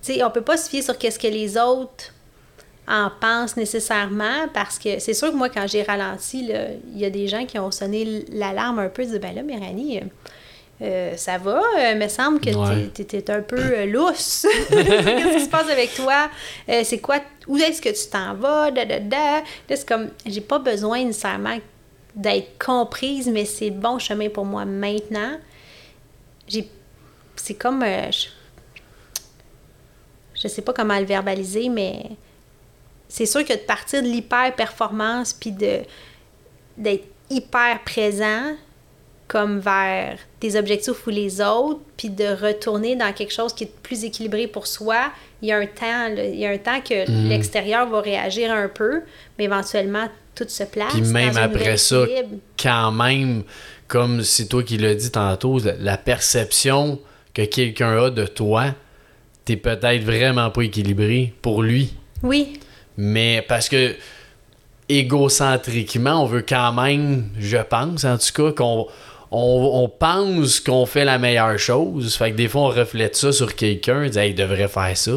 tu 0.00 0.14
sais, 0.14 0.22
on 0.22 0.30
peut 0.30 0.42
pas 0.42 0.56
se 0.56 0.70
fier 0.70 0.80
sur 0.80 0.96
qu'est-ce 0.96 1.18
que 1.18 1.26
les 1.26 1.58
autres 1.58 2.12
en 2.88 3.10
pensent 3.20 3.56
nécessairement 3.56 4.46
parce 4.54 4.78
que 4.78 4.98
c'est 5.00 5.14
sûr 5.14 5.30
que 5.32 5.36
moi, 5.36 5.48
quand 5.48 5.66
j'ai 5.66 5.82
ralenti, 5.82 6.50
il 6.92 6.98
y 6.98 7.04
a 7.04 7.10
des 7.10 7.26
gens 7.26 7.44
qui 7.44 7.58
ont 7.58 7.70
sonné 7.70 8.24
l'alarme 8.30 8.78
un 8.78 8.88
peu, 8.88 9.04
disent 9.04 9.18
ben 9.20 9.34
là, 9.34 9.42
Méranie, 9.42 9.98
euh, 9.98 10.04
euh, 10.82 11.16
ça 11.16 11.38
va, 11.38 11.60
euh, 11.80 11.94
me 11.96 12.06
semble 12.06 12.38
que 12.40 12.50
Ouais. 12.50 12.88
t'es 12.94 13.04
t'es 13.04 13.30
un 13.30 13.40
peu 13.42 13.58
euh, 13.58 13.86
lousse. 13.86 14.46
Qu'est-ce 14.68 15.36
qui 15.38 15.44
se 15.44 15.48
passe 15.48 15.68
avec 15.70 15.94
toi? 15.94 16.28
Euh, 16.68 16.82
c'est 16.84 16.98
quoi? 16.98 17.16
Où 17.48 17.56
est-ce 17.56 17.80
que 17.80 17.88
tu 17.88 18.10
t'en 18.10 18.34
vas? 18.34 18.70
Da, 18.70 18.84
da, 18.84 19.00
da. 19.00 19.16
Là, 19.40 19.42
c'est 19.70 19.88
comme, 19.88 20.10
j'ai 20.26 20.40
pas 20.42 20.58
besoin 20.58 21.02
nécessairement 21.04 21.58
d'être 22.14 22.58
comprise, 22.64 23.28
mais 23.28 23.44
c'est 23.46 23.70
le 23.70 23.76
bon 23.76 23.98
chemin 23.98 24.28
pour 24.28 24.44
moi 24.44 24.64
maintenant. 24.64 25.38
J'ai, 26.46 26.68
c'est 27.36 27.54
comme, 27.54 27.82
je, 27.84 28.28
je 30.34 30.48
sais 30.48 30.62
pas 30.62 30.72
comment 30.72 30.98
le 30.98 31.04
verbaliser, 31.06 31.68
mais 31.68 32.02
c'est 33.08 33.26
sûr 33.26 33.44
que 33.44 33.52
de 33.52 33.58
partir 33.58 34.02
de 34.02 34.08
l'hyper-performance 34.08 35.32
puis 35.32 35.52
de, 35.52 35.80
d'être 36.76 37.04
hyper 37.30 37.80
présent 37.84 38.54
comme 39.28 39.58
vers 39.58 40.18
tes 40.38 40.56
objectifs 40.56 41.04
ou 41.06 41.10
les 41.10 41.40
autres, 41.40 41.80
puis 41.96 42.10
de 42.10 42.26
retourner 42.26 42.94
dans 42.94 43.12
quelque 43.12 43.32
chose 43.32 43.52
qui 43.52 43.64
est 43.64 43.72
plus 43.82 44.04
équilibré 44.04 44.46
pour 44.46 44.68
soi, 44.68 45.10
il 45.42 45.48
y 45.48 45.52
a 45.52 45.56
un 45.58 45.66
temps, 45.66 46.08
là, 46.14 46.24
il 46.24 46.38
y 46.38 46.46
a 46.46 46.50
un 46.50 46.58
temps 46.58 46.80
que 46.80 47.10
Mhm. 47.10 47.28
l'extérieur 47.28 47.88
va 47.88 48.00
réagir 48.02 48.52
un 48.52 48.68
peu, 48.68 49.02
mais 49.36 49.44
éventuellement 49.44 50.08
tout 50.36 50.44
se 50.48 50.62
place. 50.62 50.92
Puis 50.92 51.00
même 51.02 51.34
dans 51.34 51.42
après 51.42 51.76
ça, 51.76 52.04
équilibre. 52.04 52.36
quand 52.62 52.92
même, 52.92 53.42
comme 53.88 54.22
c'est 54.22 54.46
toi 54.46 54.62
qui 54.62 54.78
l'as 54.78 54.94
dit 54.94 55.10
tantôt, 55.10 55.58
la, 55.58 55.72
la 55.76 55.96
perception 55.96 57.00
que 57.34 57.42
quelqu'un 57.42 58.04
a 58.04 58.10
de 58.10 58.26
toi, 58.26 58.66
t'es 59.44 59.56
peut-être 59.56 60.04
vraiment 60.04 60.50
pas 60.50 60.62
équilibré 60.62 61.32
pour 61.42 61.64
lui. 61.64 61.94
Oui, 62.22 62.60
Mais 62.96 63.44
parce 63.46 63.68
que 63.68 63.94
égocentriquement, 64.88 66.22
on 66.22 66.26
veut 66.26 66.44
quand 66.48 66.72
même, 66.72 67.30
je 67.38 67.56
pense 67.58 68.04
en 68.04 68.18
tout 68.18 68.32
cas, 68.32 68.52
qu'on 68.52 68.86
on, 69.32 69.70
on 69.82 69.88
pense 69.88 70.60
qu'on 70.60 70.86
fait 70.86 71.04
la 71.04 71.18
meilleure 71.18 71.58
chose. 71.58 72.14
Fait 72.16 72.30
que 72.30 72.36
des 72.36 72.48
fois, 72.48 72.62
on 72.62 72.68
reflète 72.68 73.16
ça 73.16 73.32
sur 73.32 73.54
quelqu'un, 73.56 74.08
dit 74.08 74.18
Hey, 74.18 74.30
il 74.30 74.34
devrait 74.34 74.68
faire 74.68 74.96
ça. 74.96 75.12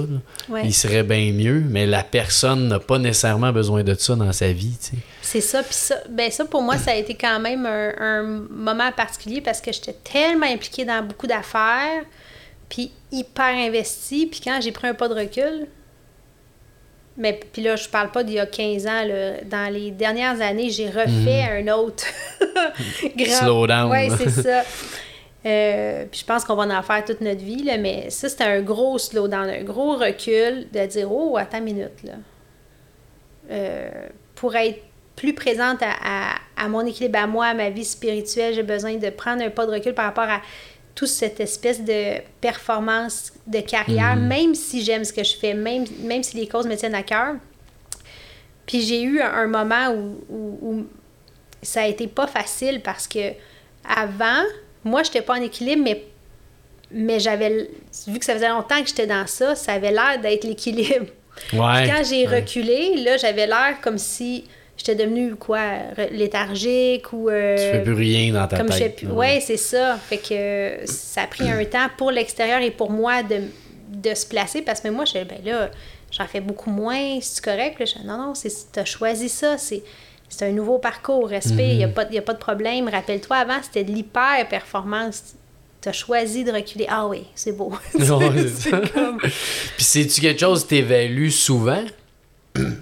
ouais. 0.49 0.61
Il 0.65 0.73
serait 0.73 1.03
bien 1.03 1.31
mieux, 1.31 1.63
mais 1.69 1.85
la 1.85 2.03
personne 2.03 2.67
n'a 2.67 2.79
pas 2.79 2.97
nécessairement 2.97 3.51
besoin 3.51 3.83
de 3.83 3.93
ça 3.93 4.15
dans 4.15 4.31
sa 4.31 4.51
vie. 4.51 4.75
tu 4.81 4.97
sais. 4.97 5.03
C'est 5.21 5.41
ça, 5.41 5.61
puis 5.61 5.75
ça, 5.75 5.95
ben 6.09 6.31
ça 6.31 6.43
pour 6.45 6.63
moi, 6.63 6.77
ça 6.77 6.91
a 6.91 6.95
été 6.95 7.13
quand 7.13 7.39
même 7.39 7.67
un, 7.67 7.93
un 7.99 8.23
moment 8.49 8.91
particulier 8.91 9.41
parce 9.41 9.61
que 9.61 9.71
j'étais 9.71 9.95
tellement 10.03 10.47
impliquée 10.47 10.85
dans 10.85 11.05
beaucoup 11.05 11.27
d'affaires, 11.27 12.03
puis 12.67 12.91
hyper 13.11 13.45
investie, 13.55 14.25
puis 14.25 14.41
quand 14.43 14.59
j'ai 14.59 14.71
pris 14.71 14.87
un 14.87 14.95
pas 14.95 15.07
de 15.07 15.13
recul, 15.13 15.67
mais 17.19 17.39
puis 17.53 17.61
là, 17.61 17.75
je 17.75 17.87
parle 17.87 18.09
pas 18.11 18.23
d'il 18.23 18.35
y 18.35 18.39
a 18.39 18.45
15 18.47 18.87
ans, 18.87 19.03
là, 19.05 19.41
dans 19.45 19.71
les 19.71 19.91
dernières 19.91 20.41
années, 20.41 20.69
j'ai 20.71 20.87
refait 20.89 21.43
un 21.51 21.67
autre 21.73 22.05
grand... 23.17 23.39
Slowdown. 23.41 23.91
Oui, 23.91 24.09
c'est 24.17 24.29
ça. 24.41 24.63
Euh, 25.45 26.03
puis 26.11 26.19
je 26.19 26.25
pense 26.25 26.43
qu'on 26.43 26.55
va 26.55 26.63
en 26.77 26.81
faire 26.83 27.05
toute 27.05 27.21
notre 27.21 27.39
vie, 27.39 27.63
là, 27.63 27.77
mais 27.77 28.09
ça, 28.09 28.27
c'était 28.27 28.43
un 28.43 28.59
gros 28.59 28.97
slowdown, 28.97 29.49
un 29.49 29.63
gros 29.63 29.93
recul 29.95 30.67
de 30.73 30.85
dire 30.85 31.09
Oh, 31.09 31.37
attends 31.37 31.59
une 31.59 31.63
minute, 31.63 32.03
là. 32.03 32.11
Euh, 33.49 33.89
pour 34.35 34.53
être 34.57 34.81
plus 35.15 35.33
présente 35.33 35.81
à, 35.81 35.91
à- 36.03 36.35
à 36.57 36.67
mon 36.67 36.85
équilibre, 36.85 37.19
à 37.19 37.25
moi, 37.25 37.45
à 37.47 37.53
ma 37.53 37.69
vie 37.69 37.85
spirituelle, 37.85 38.53
j'ai 38.53 38.63
besoin 38.63 38.95
de 38.95 39.09
prendre 39.11 39.41
un 39.41 39.49
pas 39.49 39.65
de 39.65 39.71
recul 39.71 39.93
par 39.93 40.05
rapport 40.07 40.25
à 40.29 40.41
toute 40.99 41.07
cette 41.07 41.39
espèce 41.39 41.81
de 41.81 42.15
performance 42.41 43.31
de 43.47 43.61
carrière, 43.61 44.17
même 44.17 44.53
si 44.53 44.83
j'aime 44.83 45.05
ce 45.05 45.13
que 45.13 45.23
je 45.23 45.33
fais, 45.37 45.53
même, 45.53 45.85
même 46.01 46.23
si 46.23 46.35
les 46.35 46.45
causes 46.45 46.67
me 46.67 46.75
tiennent 46.75 46.93
à 46.95 47.03
cœur. 47.03 47.35
Puis 48.65 48.81
j'ai 48.81 49.01
eu 49.01 49.21
un, 49.21 49.31
un 49.33 49.47
moment 49.47 49.91
où, 49.93 50.17
où- 50.29 50.59
où 50.61 50.87
ça 51.63 51.83
a 51.83 51.87
été 51.87 52.07
pas 52.07 52.27
facile 52.27 52.81
parce 52.83 53.07
que 53.07 53.31
avant, 53.87 54.43
moi, 54.83 55.03
j'étais 55.03 55.21
pas 55.21 55.35
en 55.37 55.41
équilibre, 55.41 55.81
mais, 55.85 56.03
mais 56.91 57.17
j'avais, 57.21 57.69
vu 58.07 58.19
que 58.19 58.25
ça 58.25 58.33
faisait 58.33 58.49
longtemps 58.49 58.81
que 58.81 58.89
j'étais 58.89 59.07
dans 59.07 59.25
ça, 59.25 59.55
ça 59.55 59.71
avait 59.73 59.91
l'air 59.91 60.19
d'être 60.21 60.43
l'équilibre. 60.43 61.05
Ouais. 61.53 61.87
Quand 61.89 62.03
j'ai 62.03 62.27
ouais. 62.27 62.41
reculé, 62.41 62.95
là, 62.97 63.15
j'avais 63.15 63.47
l'air 63.47 63.77
comme 63.81 63.97
si 63.97 64.43
j'étais 64.79 64.95
devenue, 64.95 65.35
quoi, 65.35 65.59
léthargique 66.11 67.13
ou... 67.13 67.29
euh, 67.29 67.55
Tu 67.55 67.77
fais 67.77 67.83
plus 67.83 67.93
rien 67.93 68.33
dans 68.33 68.47
ta 68.47 68.57
comme 68.57 68.69
tête. 68.69 69.03
Ouais, 69.11 69.39
c'est 69.45 69.57
ça. 69.57 69.97
Fait 69.97 70.17
que 70.17 70.33
euh, 70.33 70.85
ça 70.87 71.21
a 71.23 71.27
pris 71.27 71.49
un 71.49 71.63
temps 71.65 71.87
pour 71.97 72.09
l'extérieur 72.11 72.61
et 72.61 72.71
pour 72.71 72.89
moi 72.89 73.21
de, 73.21 73.41
de 73.89 74.15
se 74.15 74.25
placer 74.25 74.61
parce 74.63 74.81
que 74.81 74.87
moi, 74.87 75.05
je 75.05 75.13
ben 75.23 75.37
là, 75.45 75.69
j'en 76.11 76.25
fais 76.25 76.39
beaucoup 76.41 76.69
moins, 76.71 77.19
c'est 77.21 77.43
correct? 77.43 77.79
Là, 77.79 77.85
je 77.85 78.07
non, 78.07 78.17
non, 78.17 78.33
tu 78.33 78.79
as 78.79 78.85
choisi 78.85 79.29
ça, 79.29 79.57
c'est. 79.59 79.83
C'est 80.31 80.45
un 80.45 80.51
nouveau 80.51 80.77
parcours, 80.77 81.27
respect, 81.27 81.69
il 81.71 81.77
n'y 81.77 81.83
a, 81.83 81.87
pas- 81.87 82.05
y 82.11 82.17
a 82.19 82.21
pas 82.21 82.33
de 82.35 82.37
problème. 82.37 82.87
Rappelle-toi, 82.87 83.35
avant, 83.35 83.57
c'était 83.63 83.83
de 83.83 83.91
l'hyper-performance. 83.91 85.33
Tu 85.81 85.89
as 85.89 85.91
choisi 85.93 86.43
de 86.43 86.51
reculer. 86.51 86.85
Ah 86.87 87.07
oui, 87.07 87.23
c'est 87.33 87.51
beau. 87.51 87.71
Non, 87.99 88.31
c'est 88.35 88.69
ça. 88.69 88.81
Puis 89.21 89.83
c'est-tu 89.83 90.21
quelque 90.21 90.39
chose 90.39 90.63
que 90.65 90.69
t'évalues 90.69 91.31
souvent? 91.31 91.81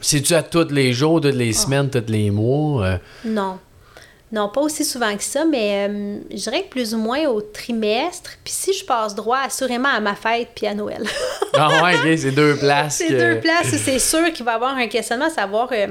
C'est-tu 0.02 0.34
à 0.34 0.44
tous 0.44 0.70
les 0.72 0.94
jours, 0.94 1.22
toutes 1.22 1.34
les 1.36 1.54
semaines, 1.54 1.90
tous 1.90 2.04
les 2.12 2.30
mois? 2.32 2.86
euh? 2.86 2.98
Non. 3.26 3.60
Non, 4.30 4.50
pas 4.50 4.60
aussi 4.60 4.84
souvent 4.84 5.16
que 5.16 5.24
ça, 5.24 5.46
mais 5.46 5.88
euh, 5.90 6.20
je 6.32 6.36
dirais 6.36 6.64
que 6.64 6.70
plus 6.70 6.94
ou 6.94 6.98
moins 6.98 7.26
au 7.28 7.40
trimestre. 7.42 8.32
Puis 8.44 8.52
si 8.54 8.74
je 8.74 8.84
passe 8.86 9.16
droit, 9.16 9.38
assurément 9.46 9.88
à 9.88 10.02
ma 10.02 10.16
fête 10.16 10.50
puis 10.54 10.68
à 10.68 10.74
Noël. 10.74 11.04
Ah 11.54 11.82
ouais, 11.84 11.96
ok, 11.96 12.18
c'est 12.20 12.32
deux 12.32 12.56
places. 12.60 12.98
C'est 12.98 13.08
que- 13.08 13.36
deux 13.36 13.40
places, 13.40 13.68
c'est 13.78 14.00
sûr 14.00 14.34
qu'il 14.34 14.44
va 14.46 14.52
y 14.52 14.56
avoir 14.56 14.76
un 14.76 14.88
questionnement, 14.88 15.28
à 15.28 15.30
savoir 15.30 15.70
euh, 15.72 15.88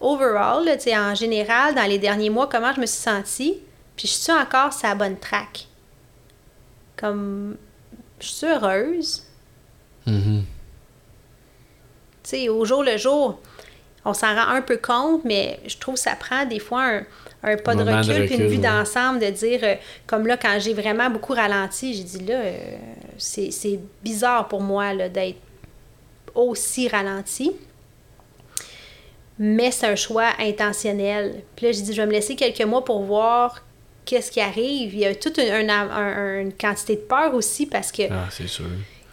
overall, 0.00 0.64
là, 0.64 0.76
en 1.10 1.14
général, 1.14 1.74
dans 1.76 1.84
les 1.84 1.98
derniers 1.98 2.30
mois, 2.30 2.48
comment 2.50 2.72
je 2.74 2.80
me 2.80 2.86
suis 2.86 3.00
sentie. 3.00 3.58
Puis 3.96 4.08
je 4.08 4.14
suis 4.14 4.32
encore 4.32 4.72
sur 4.72 4.88
la 4.88 4.94
bonne 4.96 5.18
track. 5.18 5.68
Comme, 6.96 7.56
je 8.20 8.26
suis 8.26 8.46
heureuse. 8.46 9.22
Mhm. 10.06 10.42
Tu 10.42 10.46
sais, 12.36 12.48
au 12.48 12.64
jour 12.64 12.82
le 12.82 12.96
jour, 12.96 13.38
on 14.04 14.14
s'en 14.14 14.34
rend 14.34 14.48
un 14.48 14.62
peu 14.62 14.76
compte, 14.78 15.24
mais 15.24 15.60
je 15.66 15.76
trouve 15.78 15.94
que 15.94 16.00
ça 16.00 16.16
prend 16.16 16.44
des 16.44 16.58
fois 16.58 16.82
un, 16.82 17.02
un 17.44 17.56
pas 17.56 17.74
de 17.74 17.84
Moment 17.84 18.00
de 18.00 18.12
recul, 18.12 18.26
puis 18.26 18.34
une 18.34 18.42
recul, 18.42 18.46
vue 18.58 18.62
ouais. 18.62 18.68
d'ensemble, 18.68 19.20
de 19.20 19.30
dire, 19.30 19.60
euh, 19.62 19.74
comme 20.06 20.26
là, 20.26 20.36
quand 20.36 20.58
j'ai 20.60 20.74
vraiment 20.74 21.08
beaucoup 21.10 21.32
ralenti, 21.34 21.94
j'ai 21.94 22.02
dit 22.04 22.24
là, 22.24 22.34
euh, 22.34 22.76
c'est 23.18 23.78
bizarre 24.02 24.48
pour 24.48 24.60
moi 24.60 24.94
d'être 25.08 25.38
aussi 26.34 26.88
ralenti. 26.88 27.52
Mais 29.38 29.70
c'est 29.70 29.86
un 29.86 29.96
choix 29.96 30.28
intentionnel. 30.38 31.42
Puis 31.56 31.66
là, 31.66 31.72
j'ai 31.72 31.82
dit, 31.82 31.92
je 31.94 32.00
vais 32.02 32.06
me 32.06 32.12
laisser 32.12 32.36
quelques 32.36 32.62
mois 32.62 32.84
pour 32.84 33.02
voir 33.02 33.62
qu'est-ce 34.04 34.30
qui 34.30 34.40
arrive. 34.40 34.92
Il 34.94 35.00
y 35.00 35.06
a 35.06 35.14
toute 35.14 35.38
une, 35.38 35.70
un- 35.70 35.90
un- 35.90 36.40
une 36.40 36.52
quantité 36.52 36.96
de 36.96 37.00
peur 37.00 37.34
aussi 37.34 37.66
parce 37.66 37.90
que 37.90 38.02
Ah, 38.10 38.26
c'est 38.30 38.46
sûr. 38.46 38.66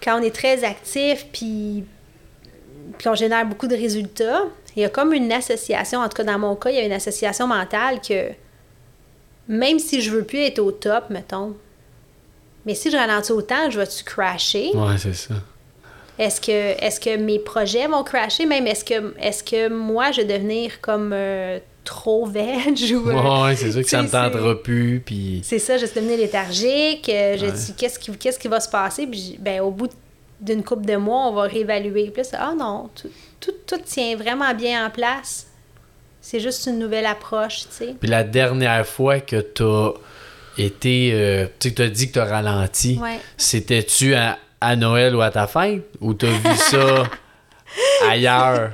quand 0.04 0.20
on 0.20 0.24
est 0.24 0.36
très 0.36 0.64
actif, 0.64 1.26
puis, 1.32 1.84
puis 2.98 3.08
on 3.08 3.16
génère 3.16 3.46
beaucoup 3.46 3.68
de 3.68 3.76
résultats, 3.76 4.44
il 4.76 4.82
y 4.82 4.86
a 4.86 4.90
comme 4.90 5.14
une 5.14 5.32
association, 5.32 6.00
en 6.00 6.10
tout 6.10 6.16
cas 6.18 6.24
dans 6.24 6.40
mon 6.40 6.56
cas, 6.56 6.70
il 6.70 6.76
y 6.78 6.80
a 6.80 6.86
une 6.86 6.92
association 6.94 7.48
mentale 7.48 8.00
que 8.02 8.30
même 9.48 9.80
si 9.80 10.02
je 10.02 10.12
veux 10.12 10.24
plus 10.24 10.40
être 10.40 10.60
au 10.60 10.72
top, 10.72 11.06
mettons, 11.10 11.56
mais 12.66 12.76
si 12.76 12.92
je 12.92 12.98
ralentis 12.98 13.32
autant, 13.32 13.70
je 13.70 13.80
vais-tu 13.80 14.04
crasher? 14.04 14.72
Ouais, 14.76 14.98
c'est 14.98 15.14
ça. 15.16 15.34
Est-ce 16.20 16.42
que, 16.42 16.52
est 16.52 17.00
que 17.04 17.16
mes 17.18 17.40
projets 17.40 17.88
vont 17.88 18.04
crasher? 18.04 18.46
Même 18.46 18.68
est-ce 18.68 18.84
que, 18.84 19.14
est 19.20 19.44
que 19.50 19.70
moi, 19.70 20.12
je 20.12 20.22
vais 20.22 20.34
devenir 20.38 20.82
comme 20.82 21.12
euh, 21.14 21.60
trop 21.86 22.26
veg? 22.26 22.78
Ou, 22.94 23.10
euh, 23.10 23.44
Ouais, 23.46 23.56
c'est 23.56 23.72
sûr 23.72 23.82
que 23.82 23.90
ça 23.90 24.04
me 24.04 24.10
tentera 24.10 24.62
plus, 24.62 25.02
puis... 25.04 25.42
c'est 25.46 25.60
ça, 25.60 25.78
je 25.78 25.86
suis 25.86 25.96
devenue 26.00 26.18
léthargique. 26.18 27.08
euh, 27.10 27.38
je 27.38 27.46
Ouais. 27.46 27.52
dis, 27.54 27.74
qu'est-ce 27.76 27.98
qui, 27.98 28.12
qu'est-ce 28.18 28.38
qui 28.38 28.50
va 28.50 28.60
se 28.60 28.70
passer? 28.70 29.08
Puis, 29.08 29.38
ben, 29.40 29.62
au 29.62 29.72
bout 29.72 29.90
d'une 30.42 30.64
couple 30.64 30.86
de 30.86 30.96
mois, 30.96 31.28
on 31.28 31.34
va 31.34 31.44
réévaluer. 31.44 32.12
Puis 32.12 32.24
là, 32.32 32.40
ah 32.42 32.54
non, 32.58 32.90
tout, 32.96 33.10
tout, 33.40 33.54
tout 33.68 33.78
tient 33.84 34.16
vraiment 34.16 34.54
bien 34.54 34.86
en 34.86 34.90
place. 34.90 35.48
C'est 36.22 36.40
juste 36.40 36.66
une 36.68 36.80
nouvelle 36.80 37.06
approche, 37.06 37.62
tu 37.62 37.68
sais. 37.72 37.96
Puis 38.00 38.10
la 38.10 38.24
dernière 38.24 38.86
fois 38.86 39.20
que 39.20 39.38
t'as 39.42 39.92
été... 40.58 41.12
euh, 41.14 41.46
tu 41.60 41.70
sais, 41.70 41.74
que 41.74 41.84
t'as 41.84 41.90
dit 41.90 42.08
que 42.10 42.14
t'as 42.20 42.26
ralenti, 42.26 43.00
Ouais. 43.02 43.20
c'était-tu 43.38 44.16
à, 44.16 44.38
à 44.62 44.76
Noël 44.76 45.16
ou 45.16 45.22
à 45.22 45.32
ta 45.32 45.48
fête? 45.48 45.84
Ou 46.02 46.14
t'as 46.14 46.28
vu 46.32 46.56
ça 46.58 47.04
ailleurs? 48.10 48.72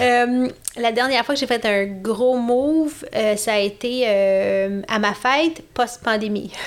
Euh, 0.00 0.48
la 0.76 0.92
dernière 0.92 1.24
fois 1.24 1.34
que 1.34 1.40
j'ai 1.40 1.46
fait 1.46 1.64
un 1.66 1.84
gros 1.86 2.38
move, 2.38 3.04
euh, 3.14 3.36
ça 3.36 3.54
a 3.54 3.58
été 3.58 4.04
euh, 4.06 4.80
à 4.88 4.98
ma 4.98 5.12
fête 5.14 5.62
post-pandémie. 5.74 6.52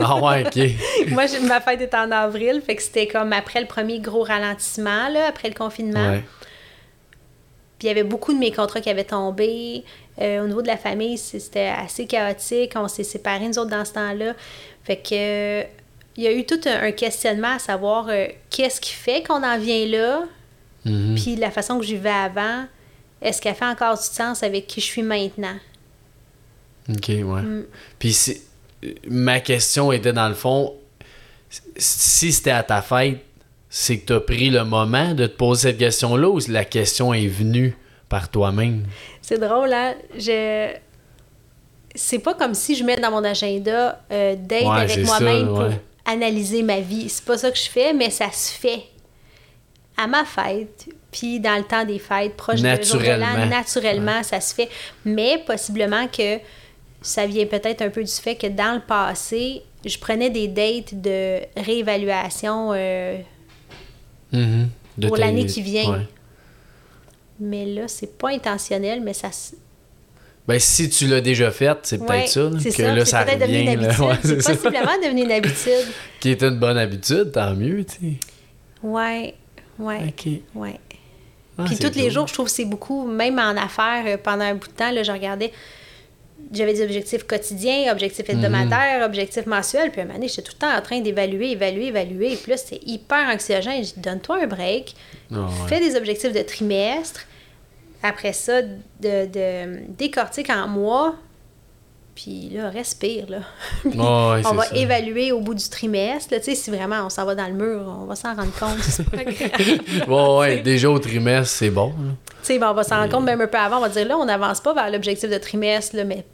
Ah 0.00 0.16
ouais, 0.16 0.44
OK. 0.46 1.08
Moi, 1.10 1.24
ma 1.42 1.60
fête 1.60 1.80
était 1.80 1.96
en 1.96 2.10
avril, 2.10 2.62
fait 2.64 2.76
que 2.76 2.82
c'était 2.82 3.06
comme 3.06 3.32
après 3.32 3.60
le 3.60 3.66
premier 3.66 4.00
gros 4.00 4.22
ralentissement, 4.22 5.08
là, 5.08 5.26
après 5.28 5.48
le 5.48 5.54
confinement. 5.54 6.10
Ouais. 6.10 6.24
Puis 7.78 7.86
il 7.86 7.88
y 7.88 7.90
avait 7.90 8.02
beaucoup 8.04 8.32
de 8.32 8.38
mes 8.38 8.52
contrats 8.52 8.80
qui 8.80 8.90
avaient 8.90 9.04
tombé. 9.04 9.84
Euh, 10.20 10.44
au 10.44 10.46
niveau 10.46 10.62
de 10.62 10.68
la 10.68 10.76
famille, 10.76 11.18
c'était 11.18 11.66
assez 11.76 12.06
chaotique. 12.06 12.72
On 12.76 12.88
s'est 12.88 13.04
séparés, 13.04 13.48
nous 13.48 13.58
autres, 13.58 13.70
dans 13.70 13.84
ce 13.84 13.92
temps-là. 13.94 14.34
Fait 14.84 14.96
que 14.96 15.12
euh, 15.12 15.62
il 16.16 16.22
y 16.22 16.26
a 16.28 16.32
eu 16.32 16.44
tout 16.46 16.60
un, 16.66 16.84
un 16.84 16.92
questionnement 16.92 17.54
à 17.56 17.58
savoir 17.58 18.06
euh, 18.08 18.26
qu'est-ce 18.50 18.80
qui 18.80 18.92
fait 18.92 19.22
qu'on 19.26 19.42
en 19.42 19.58
vient 19.58 19.86
là, 19.86 20.22
Mhm. 20.84 21.14
puis 21.14 21.34
la 21.36 21.50
façon 21.50 21.78
que 21.78 21.84
je 21.86 21.94
vivais 21.94 22.10
avant, 22.10 22.66
est-ce 23.22 23.40
qu'elle 23.40 23.54
fait 23.54 23.64
encore 23.64 23.96
du 23.96 24.02
sens 24.04 24.42
avec 24.42 24.66
qui 24.66 24.82
je 24.82 24.84
suis 24.86 25.02
maintenant? 25.02 25.56
OK, 26.90 27.08
ouais. 27.08 27.22
Mm. 27.22 27.64
Puis 27.98 28.12
c'est- 28.12 28.42
ma 29.08 29.40
question 29.40 29.92
était 29.92 30.12
dans 30.12 30.28
le 30.28 30.34
fond, 30.34 30.74
si 31.76 32.32
c'était 32.32 32.50
à 32.50 32.62
ta 32.62 32.82
fête, 32.82 33.18
c'est 33.68 33.98
que 33.98 34.06
tu 34.06 34.12
as 34.12 34.20
pris 34.20 34.50
le 34.50 34.64
moment 34.64 35.14
de 35.14 35.26
te 35.26 35.36
poser 35.36 35.70
cette 35.70 35.78
question-là 35.78 36.28
ou 36.28 36.38
la 36.48 36.64
question 36.64 37.12
est 37.12 37.26
venue 37.26 37.76
par 38.08 38.28
toi-même? 38.28 38.84
C'est 39.20 39.38
drôle, 39.38 39.72
hein? 39.72 39.94
Je... 40.16 40.72
C'est 41.94 42.18
pas 42.18 42.34
comme 42.34 42.54
si 42.54 42.74
je 42.74 42.84
mets 42.84 42.96
dans 42.96 43.10
mon 43.10 43.24
agenda 43.24 44.00
euh, 44.10 44.34
d'être 44.36 44.66
Ouais, 44.66 44.80
avec 44.80 45.04
moi-même 45.04 45.46
pour 45.48 45.68
analyser 46.04 46.62
ma 46.62 46.80
vie. 46.80 47.08
C'est 47.08 47.24
pas 47.24 47.38
ça 47.38 47.50
que 47.50 47.58
je 47.58 47.68
fais, 47.68 47.92
mais 47.92 48.10
ça 48.10 48.30
se 48.32 48.52
fait 48.52 48.84
à 49.96 50.06
ma 50.06 50.24
fête, 50.24 50.88
puis 51.12 51.38
dans 51.38 51.56
le 51.56 51.62
temps 51.64 51.84
des 51.84 52.00
fêtes, 52.00 52.36
proche 52.36 52.60
de 52.60 52.82
jour 52.82 53.00
de 53.00 53.06
l'an, 53.06 53.18
Naturellement. 53.18 53.46
naturellement, 53.46 54.22
ça 54.24 54.40
se 54.40 54.54
fait. 54.54 54.68
Mais 55.04 55.42
possiblement 55.46 56.08
que 56.08 56.38
ça 57.04 57.26
vient 57.26 57.46
peut-être 57.46 57.82
un 57.82 57.90
peu 57.90 58.02
du 58.02 58.10
fait 58.12 58.34
que 58.34 58.46
dans 58.48 58.74
le 58.74 58.80
passé, 58.80 59.62
je 59.84 59.98
prenais 59.98 60.30
des 60.30 60.48
dates 60.48 61.00
de 61.00 61.38
réévaluation, 61.56 62.72
euh, 62.74 63.18
Mhm. 64.32 64.68
De 64.96 65.06
Pour 65.08 65.16
l'année 65.16 65.46
qui 65.46 65.60
vient. 65.62 65.90
Ouais. 65.92 66.06
mais 67.40 67.66
là, 67.66 67.88
c'est 67.88 68.16
pas 68.18 68.30
intentionnel, 68.30 69.00
mais 69.00 69.12
ça 69.12 69.28
Ben, 70.46 70.58
si 70.58 70.88
tu 70.88 71.06
l'as 71.06 71.20
déjà 71.20 71.50
fait, 71.50 71.76
c'est 71.82 71.98
peut-être 71.98 72.28
ça, 72.28 72.50
que 72.62 72.70
ça. 72.70 72.94
là, 72.94 73.04
ça 73.04 73.24
devenu 73.24 73.72
une. 73.72 73.80
Ouais, 73.86 74.14
c'est 74.22 74.36
possiblement 74.36 74.96
devenu 75.02 75.22
une 75.22 75.32
habitude. 75.32 75.86
Qui 76.20 76.30
est 76.30 76.42
une 76.42 76.58
bonne 76.58 76.78
habitude, 76.78 77.32
tant 77.32 77.54
mieux, 77.54 77.84
tu 77.84 77.94
sais. 77.94 78.12
Ouais, 78.82 79.34
ouais, 79.78 80.00
OK. 80.08 80.28
ouais. 80.54 80.80
Ah, 81.58 81.64
Puis 81.66 81.78
tous 81.78 81.94
les 81.96 82.10
jours, 82.10 82.26
je 82.26 82.34
trouve 82.34 82.46
que 82.46 82.52
c'est 82.52 82.64
beaucoup, 82.64 83.06
même 83.06 83.38
en 83.38 83.56
affaires, 83.56 84.04
euh, 84.06 84.16
pendant 84.22 84.44
un 84.44 84.54
bout 84.54 84.68
de 84.68 84.72
temps, 84.74 84.90
là, 84.90 85.02
je 85.02 85.12
regardais, 85.12 85.52
j'avais 86.52 86.74
des 86.74 86.82
objectifs 86.82 87.24
quotidiens, 87.24 87.90
objectifs 87.92 88.28
Mhm. 88.28 88.34
hebdomadaires, 88.36 89.04
objectifs 89.04 89.46
mensuels, 89.46 89.90
puis 89.90 90.00
à 90.00 90.04
un 90.04 90.06
moment 90.06 90.18
donné, 90.18 90.28
j'étais 90.28 90.42
tout 90.42 90.52
le 90.54 90.58
temps 90.66 90.76
en 90.76 90.82
train 90.82 91.00
d'évaluer, 91.00 91.50
évaluer, 91.52 91.86
évaluer, 91.86 92.36
puis 92.36 92.50
là, 92.50 92.56
c'était 92.56 92.80
hyper 92.86 93.28
anxiogène. 93.32 93.82
Je 93.84 93.94
dis, 93.94 94.00
donne-toi 94.00 94.42
un 94.42 94.46
break, 94.46 94.94
Ah, 95.32 95.36
ouais. 95.40 95.68
fais 95.68 95.80
des 95.80 95.96
objectifs 95.96 96.32
de 96.32 96.42
trimestre, 96.42 97.26
après 98.02 98.32
ça, 98.32 98.62
de, 98.62 98.76
de 99.00 99.78
décortique 99.96 100.50
en 100.50 100.68
mois, 100.68 101.16
puis 102.14 102.50
là, 102.52 102.70
respire, 102.70 103.26
là. 103.28 103.38
Puis 103.82 103.98
on 103.98 104.54
va 104.54 104.64
ça. 104.64 104.76
évaluer 104.76 105.32
au 105.32 105.40
bout 105.40 105.54
du 105.54 105.68
trimestre, 105.68 106.32
là, 106.32 106.38
tu 106.38 106.46
sais, 106.46 106.54
si 106.54 106.70
vraiment 106.70 107.04
on 107.06 107.10
s'en 107.10 107.24
va 107.24 107.34
dans 107.34 107.46
le 107.48 107.54
mur, 107.54 107.82
on 108.02 108.04
va 108.04 108.14
s'en 108.14 108.34
rendre 108.34 108.52
compte, 108.58 108.78
c'est 108.82 109.08
pas 109.08 109.24
grave. 109.24 110.08
Ouais, 110.08 110.38
ouais, 110.38 110.62
déjà 110.62 110.88
au 110.90 110.98
trimestre, 110.98 111.54
c'est 111.56 111.70
bon. 111.70 111.92
Tu 111.92 112.34
sais, 112.44 112.58
ben, 112.58 112.70
on 112.70 112.74
va 112.74 112.84
s'en 112.84 112.96
rendre 112.98 113.10
compte 113.12 113.24
même 113.24 113.40
un 113.40 113.46
peu 113.46 113.58
avant. 113.58 113.78
On 113.78 113.80
va 113.80 113.88
dire 113.88 114.06
là, 114.06 114.16
on 114.16 114.24
n'avance 114.26 114.60
pas 114.60 114.74
vers 114.74 114.90
l'objectif 114.90 115.28
de 115.30 115.38
trimestre, 115.38 115.96
là, 115.96 116.04
mais 116.04 116.24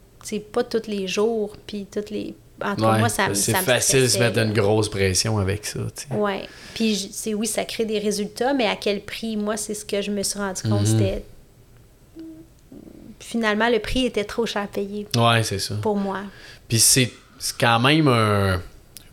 pas 0.53 0.63
tous 0.63 0.87
les 0.87 1.07
jours, 1.07 1.55
puis 1.65 1.87
toutes 1.91 2.09
les. 2.11 2.35
En 2.63 2.75
tout 2.75 2.83
cas, 2.83 2.91
Ouais, 2.93 2.99
moi, 2.99 3.09
ça 3.09 3.27
me 3.27 3.33
c'est 3.33 3.53
facile 3.55 4.03
de 4.03 4.07
se 4.07 4.19
mettre 4.19 4.37
une 4.37 4.53
grosse 4.53 4.87
pression 4.87 5.39
avec 5.39 5.65
ça. 5.65 5.79
Ouais. 6.11 6.47
Puis, 6.75 7.11
je- 7.25 7.33
oui, 7.33 7.47
ça 7.47 7.65
crée 7.65 7.85
des 7.85 7.97
résultats, 7.97 8.53
mais 8.53 8.67
à 8.67 8.75
quel 8.75 9.01
prix? 9.01 9.35
Moi, 9.35 9.57
c'est 9.57 9.73
ce 9.73 9.83
que 9.83 9.99
je 10.03 10.11
me 10.11 10.21
suis 10.21 10.37
rendu 10.37 10.61
compte. 10.61 10.81
Mhm. 10.81 10.85
C'était. 10.85 11.23
Finalement, 13.21 13.69
le 13.69 13.79
prix 13.79 14.05
était 14.05 14.23
trop 14.25 14.45
cher 14.45 14.63
à 14.63 14.67
payer 14.67 15.07
Ouais, 15.15 15.43
c'est 15.43 15.59
ça. 15.59 15.75
pour 15.81 15.95
moi. 15.95 16.19
Puis 16.67 16.79
c'est 16.79 17.11
quand 17.59 17.79
même 17.79 18.07
un. 18.07 18.61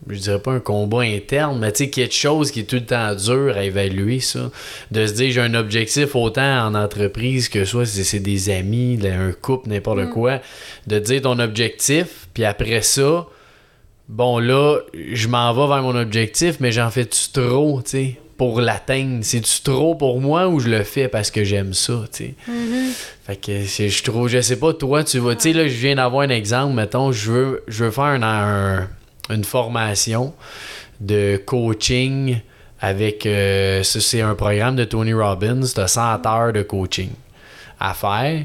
Je 0.09 0.17
dirais 0.19 0.39
pas 0.39 0.53
un 0.53 0.61
combat 0.61 1.01
interne, 1.03 1.59
mais 1.59 1.73
tu 1.73 1.85
sais, 1.85 1.91
quelque 1.91 2.15
chose 2.15 2.51
qui 2.53 2.61
est 2.61 2.65
tout 2.65 2.77
le 2.77 2.87
temps 2.87 3.15
dur 3.15 3.55
à 3.57 3.65
évaluer, 3.65 4.21
ça. 4.21 4.51
De 4.93 5.05
se 5.07 5.13
dire, 5.13 5.31
j'ai 5.33 5.41
un 5.41 5.55
objectif 5.55 6.15
autant 6.15 6.67
en 6.67 6.75
entreprise 6.75 7.49
que 7.49 7.65
soit 7.65 7.85
c'est 7.85 8.05
c'est 8.05 8.21
des 8.21 8.49
amis, 8.49 8.99
un 9.05 9.33
couple, 9.33 9.69
n'importe 9.69 9.99
Mm. 9.99 10.11
quoi. 10.11 10.41
De 10.87 10.99
dire 11.01 11.23
ton 11.23 11.39
objectif, 11.41 12.29
puis 12.33 12.45
après 12.45 12.81
ça, 12.83 13.27
bon 14.09 14.39
là, 14.39 14.79
je 14.95 15.29
m'en 15.29 15.53
vais 15.53 15.67
vers 15.75 15.83
mon 15.83 15.97
objectif, 16.01 16.57
mais 16.61 16.71
j'en 16.73 16.91
fais-tu 16.91 17.31
trop, 17.33 17.83
tu 17.83 17.91
sais, 17.91 18.19
pour 18.39 18.61
l'atteindre? 18.63 19.19
C'est-tu 19.23 19.61
trop 19.63 19.95
pour 19.95 20.19
moi 20.21 20.49
ou 20.49 20.61
je 20.61 20.69
le 20.71 20.83
fais 20.85 21.09
parce 21.09 21.31
que 21.31 21.45
j'aime 21.45 21.75
ça, 21.75 22.05
tu 22.11 22.25
sais? 22.25 22.35
Fait 23.27 23.37
que 23.37 23.63
je 23.65 24.03
trouve, 24.03 24.29
je 24.29 24.41
sais 24.41 24.57
pas, 24.59 24.73
toi, 24.73 25.05
tu 25.05 25.19
vas, 25.19 25.35
tu 25.35 25.43
sais, 25.43 25.53
là, 25.53 25.69
je 25.69 25.75
viens 25.75 25.97
d'avoir 25.97 26.23
un 26.23 26.31
exemple, 26.31 26.75
mettons, 26.75 27.13
je 27.13 27.31
veux, 27.31 27.65
je 27.69 27.85
veux 27.85 27.91
faire 27.91 28.05
un- 28.05 28.23
un- 28.23 28.89
une 29.35 29.45
formation 29.45 30.33
de 31.01 31.37
coaching 31.45 32.39
avec. 32.81 33.27
euh, 33.27 33.83
ça, 33.83 34.01
c'est 34.01 34.21
un 34.23 34.35
programme 34.35 34.77
de 34.77 34.85
Tony 34.85 35.13
Robbins. 35.13 35.61
Tu 35.61 35.81
as 35.81 35.89
100 35.89 36.25
heures 36.27 36.53
de 36.53 36.63
coaching 36.63 37.11
à 37.79 37.93
faire. 37.93 38.45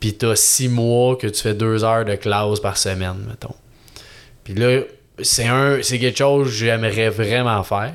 Puis 0.00 0.16
tu 0.16 0.26
as 0.26 0.36
6 0.36 0.68
mois 0.68 1.16
que 1.16 1.26
tu 1.28 1.40
fais 1.40 1.54
2 1.54 1.84
heures 1.84 2.04
de 2.04 2.14
classe 2.16 2.60
par 2.60 2.76
semaine, 2.76 3.24
mettons. 3.28 3.54
Puis 4.42 4.54
là, 4.54 4.80
c'est 5.22 5.46
un 5.46 5.78
c'est 5.82 5.98
quelque 5.98 6.18
chose 6.18 6.48
que 6.48 6.52
j'aimerais 6.54 7.08
vraiment 7.10 7.62
faire. 7.62 7.92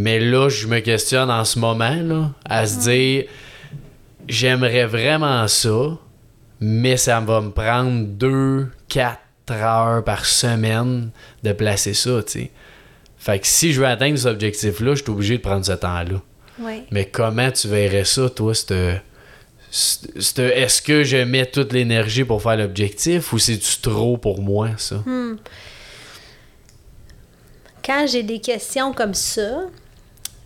Mais 0.00 0.20
là, 0.20 0.48
je 0.48 0.68
me 0.68 0.78
questionne 0.78 1.28
en 1.28 1.44
ce 1.44 1.58
moment 1.58 1.96
là, 2.00 2.30
à 2.44 2.66
se 2.68 2.78
dire 2.78 3.24
j'aimerais 4.28 4.86
vraiment 4.86 5.48
ça, 5.48 5.98
mais 6.60 6.96
ça 6.96 7.18
va 7.18 7.40
me 7.40 7.50
prendre 7.50 8.06
2, 8.06 8.68
4 8.88 9.18
heures 9.50 10.04
par 10.04 10.24
semaine 10.24 11.10
de 11.42 11.52
placer 11.52 11.94
ça, 11.94 12.22
tu 12.24 12.32
sais. 12.32 12.50
Fait 13.16 13.40
que 13.40 13.46
si 13.48 13.72
je 13.72 13.80
veux 13.80 13.88
atteindre 13.88 14.16
cet 14.18 14.28
objectif-là, 14.28 14.94
je 14.94 15.02
suis 15.02 15.10
obligé 15.10 15.36
de 15.38 15.42
prendre 15.42 15.64
ce 15.66 15.72
temps-là. 15.72 16.22
Ouais. 16.60 16.84
Mais 16.92 17.06
comment 17.06 17.50
tu 17.50 17.66
verrais 17.66 18.04
ça, 18.04 18.30
toi, 18.30 18.54
cette- 18.54 19.02
est-ce 20.38 20.80
que 20.80 21.02
je 21.02 21.16
mets 21.16 21.46
toute 21.46 21.72
l'énergie 21.72 22.22
pour 22.24 22.40
faire 22.40 22.56
l'objectif 22.56 23.32
ou 23.32 23.38
c'est-tu 23.40 23.80
trop 23.80 24.16
pour 24.16 24.40
moi, 24.42 24.70
ça? 24.76 24.96
Hmm. 25.04 25.36
Quand 27.84 28.06
j'ai 28.06 28.22
des 28.22 28.38
questions 28.40 28.92
comme 28.92 29.14
ça, 29.14 29.62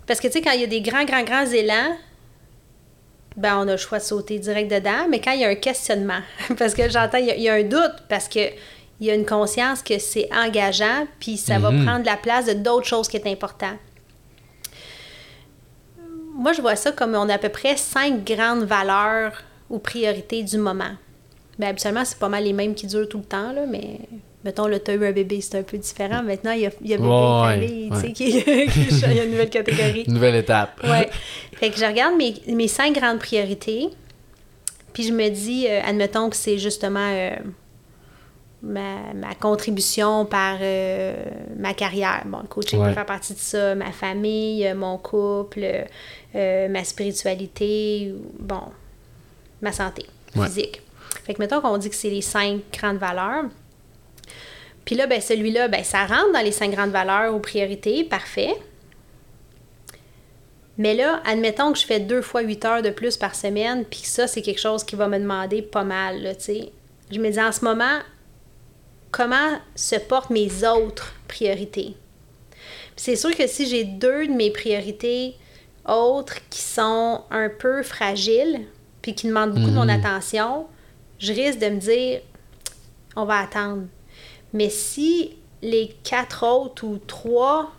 parce 0.06 0.20
que 0.20 0.26
tu 0.26 0.34
sais, 0.34 0.40
quand 0.42 0.52
il 0.52 0.60
y 0.60 0.64
a 0.64 0.68
des 0.68 0.80
grands, 0.80 1.04
grands, 1.04 1.22
grands 1.24 1.46
élans, 1.46 1.96
ben 3.36 3.56
on 3.58 3.68
a 3.68 3.72
le 3.72 3.76
choix 3.78 3.98
de 3.98 4.04
sauter 4.04 4.38
direct 4.38 4.70
dedans, 4.70 5.06
mais 5.08 5.20
quand 5.20 5.32
il 5.32 5.40
y 5.40 5.44
a 5.44 5.48
un 5.48 5.54
questionnement, 5.54 6.20
parce 6.58 6.74
que 6.74 6.88
j'entends, 6.90 7.18
il 7.18 7.26
y 7.26 7.30
a- 7.30 7.36
il 7.36 7.42
y, 7.42 7.48
a 7.48 7.54
un 7.54 7.62
doute, 7.62 8.04
parce 8.08 8.28
que 8.28 8.40
il 9.00 9.06
y 9.06 9.10
a 9.10 9.14
une 9.14 9.26
conscience 9.26 9.82
que 9.82 9.98
c'est 9.98 10.28
engageant, 10.32 11.06
puis 11.18 11.36
ça 11.36 11.58
va 11.58 11.70
Mhm. 11.72 11.84
prendre 11.86 12.06
la 12.06 12.16
place 12.16 12.46
de 12.46 12.52
d'autres 12.52 12.86
choses 12.86 13.08
qui 13.08 13.16
est 13.16 13.26
important. 13.26 13.72
Moi, 16.34 16.52
je 16.52 16.60
vois 16.62 16.76
ça 16.76 16.92
comme 16.92 17.14
on 17.14 17.28
a 17.28 17.34
à 17.34 17.38
peu 17.38 17.48
près 17.48 17.76
cinq 17.76 18.24
grandes 18.24 18.64
valeurs 18.64 19.42
ou 19.70 19.78
priorités 19.78 20.42
du 20.42 20.56
moment. 20.58 20.92
Ben, 21.58 21.68
habituellement, 21.68 22.04
c'est 22.04 22.18
pas 22.18 22.28
mal 22.28 22.44
les 22.44 22.52
mêmes 22.52 22.74
qui 22.74 22.86
durent 22.86 23.08
tout 23.08 23.18
le 23.18 23.24
temps, 23.24 23.52
là, 23.52 23.66
mais 23.66 23.98
mettons, 24.44 24.66
là, 24.66 24.78
t'as 24.80 24.94
eu 24.94 25.04
un 25.06 25.12
bébé, 25.12 25.40
c'est 25.40 25.58
un 25.58 25.62
peu 25.62 25.78
différent. 25.78 26.22
Maintenant, 26.22 26.52
il 26.52 26.60
y 26.62 26.66
a, 26.66 26.70
il 26.80 26.88
y 26.90 26.94
a 26.94 26.96
bébé 26.96 27.08
Ouais, 27.08 27.64
et 27.64 27.88
famille, 27.90 27.90
tu 27.90 27.96
sais, 27.96 28.06
ouais. 28.06 28.66
qui, 28.66 28.86
qui- 28.88 29.04
il 29.06 29.12
y 29.16 29.20
a 29.20 29.24
une 29.24 29.30
nouvelle 29.30 29.50
catégorie. 29.58 30.04
Nouvelle 30.08 30.34
étape. 30.36 30.80
Ouais. 30.84 31.08
Fait 31.54 31.70
que 31.70 31.78
je 31.78 31.84
regarde 31.84 32.16
mes, 32.16 32.34
mes 32.48 32.68
cinq 32.68 32.94
grandes 32.94 33.18
priorités, 33.18 33.88
puis 34.92 35.04
je 35.04 35.12
me 35.12 35.28
dis, 35.28 35.66
euh, 35.68 35.80
admettons 35.84 36.28
que 36.28 36.36
c'est 36.36 36.58
justement 36.58 37.08
euh, 37.12 37.36
ma, 38.62 39.12
ma 39.14 39.34
contribution 39.34 40.24
par 40.26 40.58
euh, 40.60 41.14
ma 41.58 41.72
carrière. 41.74 42.22
Bon, 42.26 42.38
le 42.42 42.48
coaching 42.48 42.78
Ouais. 42.80 42.88
peut 42.88 42.94
faire 42.94 43.06
partie 43.06 43.34
de 43.34 43.38
ça, 43.38 43.74
ma 43.74 43.92
famille, 43.92 44.72
mon 44.74 44.98
couple, 44.98 45.64
ma 46.34 46.84
spiritualité, 46.84 48.12
bon, 48.38 48.60
ma 49.60 49.72
santé 49.72 50.04
physique. 50.34 50.82
Fait 51.24 51.34
que 51.34 51.38
mettons 51.42 51.60
qu'on 51.60 51.76
dit 51.78 51.88
que 51.90 51.94
c'est 51.96 52.10
les 52.10 52.22
cinq 52.22 52.60
grandes 52.72 52.96
valeurs. 52.98 53.44
Puis 54.84 54.94
là, 54.96 55.06
ben, 55.06 55.20
celui-là, 55.20 55.68
ben, 55.68 55.84
ça 55.84 56.04
rentre 56.06 56.32
dans 56.32 56.42
les 56.42 56.52
cinq 56.52 56.72
grandes 56.72 56.90
valeurs 56.90 57.34
aux 57.34 57.40
priorités, 57.40 58.04
parfait. 58.04 58.54
Mais 60.78 60.94
là, 60.94 61.22
admettons 61.24 61.72
que 61.72 61.78
je 61.78 61.86
fais 61.86 62.00
deux 62.00 62.22
fois 62.22 62.42
huit 62.42 62.64
heures 62.64 62.82
de 62.82 62.90
plus 62.90 63.16
par 63.16 63.34
semaine, 63.34 63.84
puis 63.84 64.00
que 64.00 64.08
ça, 64.08 64.26
c'est 64.26 64.42
quelque 64.42 64.60
chose 64.60 64.84
qui 64.84 64.96
va 64.96 65.08
me 65.08 65.18
demander 65.18 65.62
pas 65.62 65.84
mal, 65.84 66.22
là, 66.22 66.34
tu 66.34 66.44
sais. 66.44 66.72
Je 67.10 67.20
me 67.20 67.30
dis 67.30 67.40
en 67.40 67.52
ce 67.52 67.64
moment, 67.64 67.98
comment 69.10 69.60
se 69.76 69.96
portent 69.96 70.30
mes 70.30 70.64
autres 70.66 71.14
priorités? 71.28 71.94
Puis 72.50 73.04
c'est 73.04 73.16
sûr 73.16 73.36
que 73.36 73.46
si 73.46 73.66
j'ai 73.66 73.84
deux 73.84 74.26
de 74.26 74.32
mes 74.32 74.50
priorités 74.50 75.36
autres 75.86 76.36
qui 76.48 76.60
sont 76.60 77.22
un 77.30 77.48
peu 77.48 77.82
fragiles, 77.82 78.60
puis 79.02 79.14
qui 79.14 79.26
demandent 79.26 79.52
beaucoup 79.52 79.70
de 79.70 79.74
mon 79.74 79.88
attention, 79.88 80.66
je 81.18 81.32
risque 81.32 81.58
de 81.58 81.68
me 81.68 81.78
dire, 81.78 82.20
on 83.14 83.24
va 83.24 83.40
attendre. 83.40 83.82
Mais 84.52 84.68
si 84.68 85.36
les 85.62 85.94
quatre 86.04 86.46
autres 86.46 86.84
ou 86.84 86.98
trois 86.98 87.72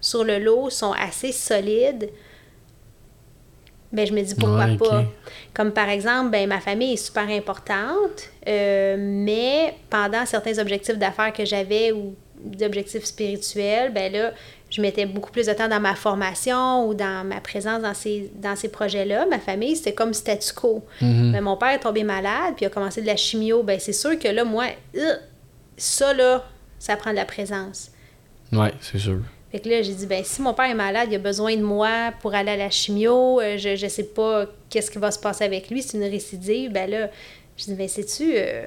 sur 0.00 0.24
le 0.24 0.38
lot 0.38 0.70
sont 0.70 0.92
assez 0.92 1.32
solides, 1.32 2.10
ben 3.92 4.06
je 4.06 4.12
me 4.12 4.22
dis 4.22 4.34
pourquoi 4.34 4.66
Ouais, 4.66 4.76
pas. 4.76 5.04
Comme 5.54 5.72
par 5.72 5.88
exemple, 5.88 6.30
ben 6.30 6.48
ma 6.48 6.60
famille 6.60 6.94
est 6.94 6.96
super 6.96 7.28
importante, 7.28 8.30
euh, 8.46 8.96
mais 8.98 9.74
pendant 9.90 10.26
certains 10.26 10.58
objectifs 10.58 10.98
d'affaires 10.98 11.32
que 11.32 11.44
j'avais 11.44 11.92
ou 11.92 12.14
d'objectifs 12.38 13.04
spirituels, 13.04 13.92
ben 13.92 14.12
là, 14.12 14.32
je 14.70 14.82
mettais 14.82 15.06
beaucoup 15.06 15.30
plus 15.30 15.46
de 15.46 15.52
temps 15.52 15.68
dans 15.68 15.80
ma 15.80 15.94
formation 15.94 16.86
ou 16.88 16.94
dans 16.94 17.26
ma 17.26 17.40
présence 17.40 17.82
dans 17.82 17.94
ces, 17.94 18.30
dans 18.34 18.56
ces 18.56 18.68
projets-là. 18.68 19.26
Ma 19.26 19.38
famille, 19.38 19.76
c'était 19.76 19.94
comme 19.94 20.12
statu 20.12 20.52
quo. 20.52 20.84
Ben, 21.00 21.40
mon 21.40 21.56
père 21.56 21.70
est 21.70 21.80
tombé 21.80 22.02
malade, 22.02 22.54
puis 22.56 22.64
il 22.64 22.66
a 22.66 22.70
commencé 22.70 23.00
de 23.00 23.06
la 23.06 23.16
chimio. 23.16 23.62
Ben 23.62 23.78
c'est 23.80 23.92
sûr 23.92 24.18
que 24.18 24.28
là, 24.28 24.44
moi, 24.44 24.66
euh, 24.96 25.14
ça 25.76 26.12
là, 26.14 26.44
ça 26.78 26.96
prend 26.96 27.10
de 27.10 27.16
la 27.16 27.24
présence. 27.24 27.90
Ouais, 28.52 28.72
c'est 28.80 28.98
sûr. 28.98 29.18
Fait 29.52 29.60
que 29.60 29.68
là, 29.68 29.82
j'ai 29.82 29.94
dit, 29.94 30.06
ben 30.06 30.22
si 30.24 30.42
mon 30.42 30.54
père 30.54 30.70
est 30.70 30.74
malade, 30.74 31.08
il 31.10 31.14
a 31.16 31.18
besoin 31.18 31.56
de 31.56 31.62
moi 31.62 32.12
pour 32.20 32.34
aller 32.34 32.50
à 32.50 32.56
la 32.56 32.70
chimio, 32.70 33.40
euh, 33.40 33.56
je, 33.56 33.76
je 33.76 33.86
sais 33.86 34.04
pas 34.04 34.46
qu'est-ce 34.68 34.90
qui 34.90 34.98
va 34.98 35.10
se 35.10 35.18
passer 35.18 35.44
avec 35.44 35.70
lui, 35.70 35.82
c'est 35.82 35.96
une 35.96 36.04
récidive, 36.04 36.72
ben 36.72 36.90
là, 36.90 37.10
je 37.56 37.64
dis, 37.64 37.74
ben 37.74 37.88
sais-tu, 37.88 38.32
euh, 38.34 38.66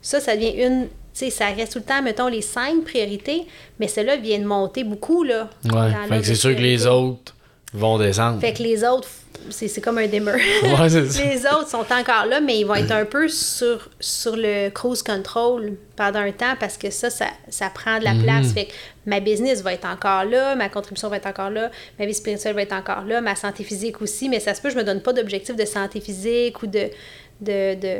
ça, 0.00 0.20
ça 0.20 0.36
devient 0.36 0.62
une, 0.62 0.84
tu 0.86 0.90
sais, 1.12 1.30
ça 1.30 1.46
reste 1.48 1.72
tout 1.72 1.80
le 1.80 1.84
temps, 1.84 2.02
mettons, 2.02 2.28
les 2.28 2.40
cinq 2.40 2.84
priorités, 2.84 3.46
mais 3.78 3.88
cela 3.88 4.16
vient 4.16 4.38
de 4.38 4.46
monter 4.46 4.84
beaucoup, 4.84 5.22
là. 5.24 5.50
Ouais. 5.64 5.92
Fait 6.08 6.18
que 6.20 6.26
c'est 6.26 6.34
sûr 6.34 6.54
que 6.54 6.60
les 6.60 6.86
autres 6.86 7.34
vont 7.74 7.98
descendre. 7.98 8.40
Fait 8.40 8.52
que 8.52 8.62
les 8.62 8.84
autres, 8.84 9.08
c'est 9.50 9.80
comme 9.80 9.98
un 9.98 10.06
dimmer. 10.06 10.32
Ouais, 10.32 10.88
les 10.90 11.46
autres 11.46 11.68
sont 11.68 11.84
encore 11.90 12.26
là, 12.28 12.40
mais 12.40 12.58
ils 12.60 12.64
vont 12.64 12.74
être 12.74 12.92
un 12.92 13.04
peu 13.06 13.28
sur, 13.28 13.88
sur 13.98 14.36
le 14.36 14.68
cruise 14.70 15.02
control 15.02 15.72
pendant 15.96 16.20
un 16.20 16.32
temps 16.32 16.54
parce 16.60 16.76
que 16.76 16.90
ça, 16.90 17.08
ça, 17.10 17.26
ça 17.48 17.70
prend 17.70 17.98
de 17.98 18.04
la 18.04 18.14
Mhm. 18.14 18.22
place. 18.22 18.52
Fait 18.52 18.66
que 18.66 18.72
ma 19.06 19.20
business 19.20 19.62
va 19.62 19.72
être 19.72 19.86
encore 19.86 20.24
là, 20.24 20.54
ma 20.54 20.68
contribution 20.68 21.08
va 21.08 21.16
être 21.16 21.26
encore 21.26 21.50
là, 21.50 21.70
ma 21.98 22.06
vie 22.06 22.14
spirituelle 22.14 22.54
va 22.54 22.62
être 22.62 22.74
encore 22.74 23.04
là, 23.04 23.20
ma 23.20 23.34
santé 23.34 23.64
physique 23.64 24.00
aussi, 24.02 24.28
mais 24.28 24.38
ça 24.38 24.54
se 24.54 24.60
peut 24.60 24.68
que 24.68 24.74
je 24.74 24.78
me 24.78 24.84
donne 24.84 25.00
pas 25.00 25.12
d'objectif 25.12 25.56
de 25.56 25.64
santé 25.64 26.00
physique 26.00 26.62
ou 26.62 26.66
de, 26.66 26.88
de, 27.40 27.74
de, 27.74 27.96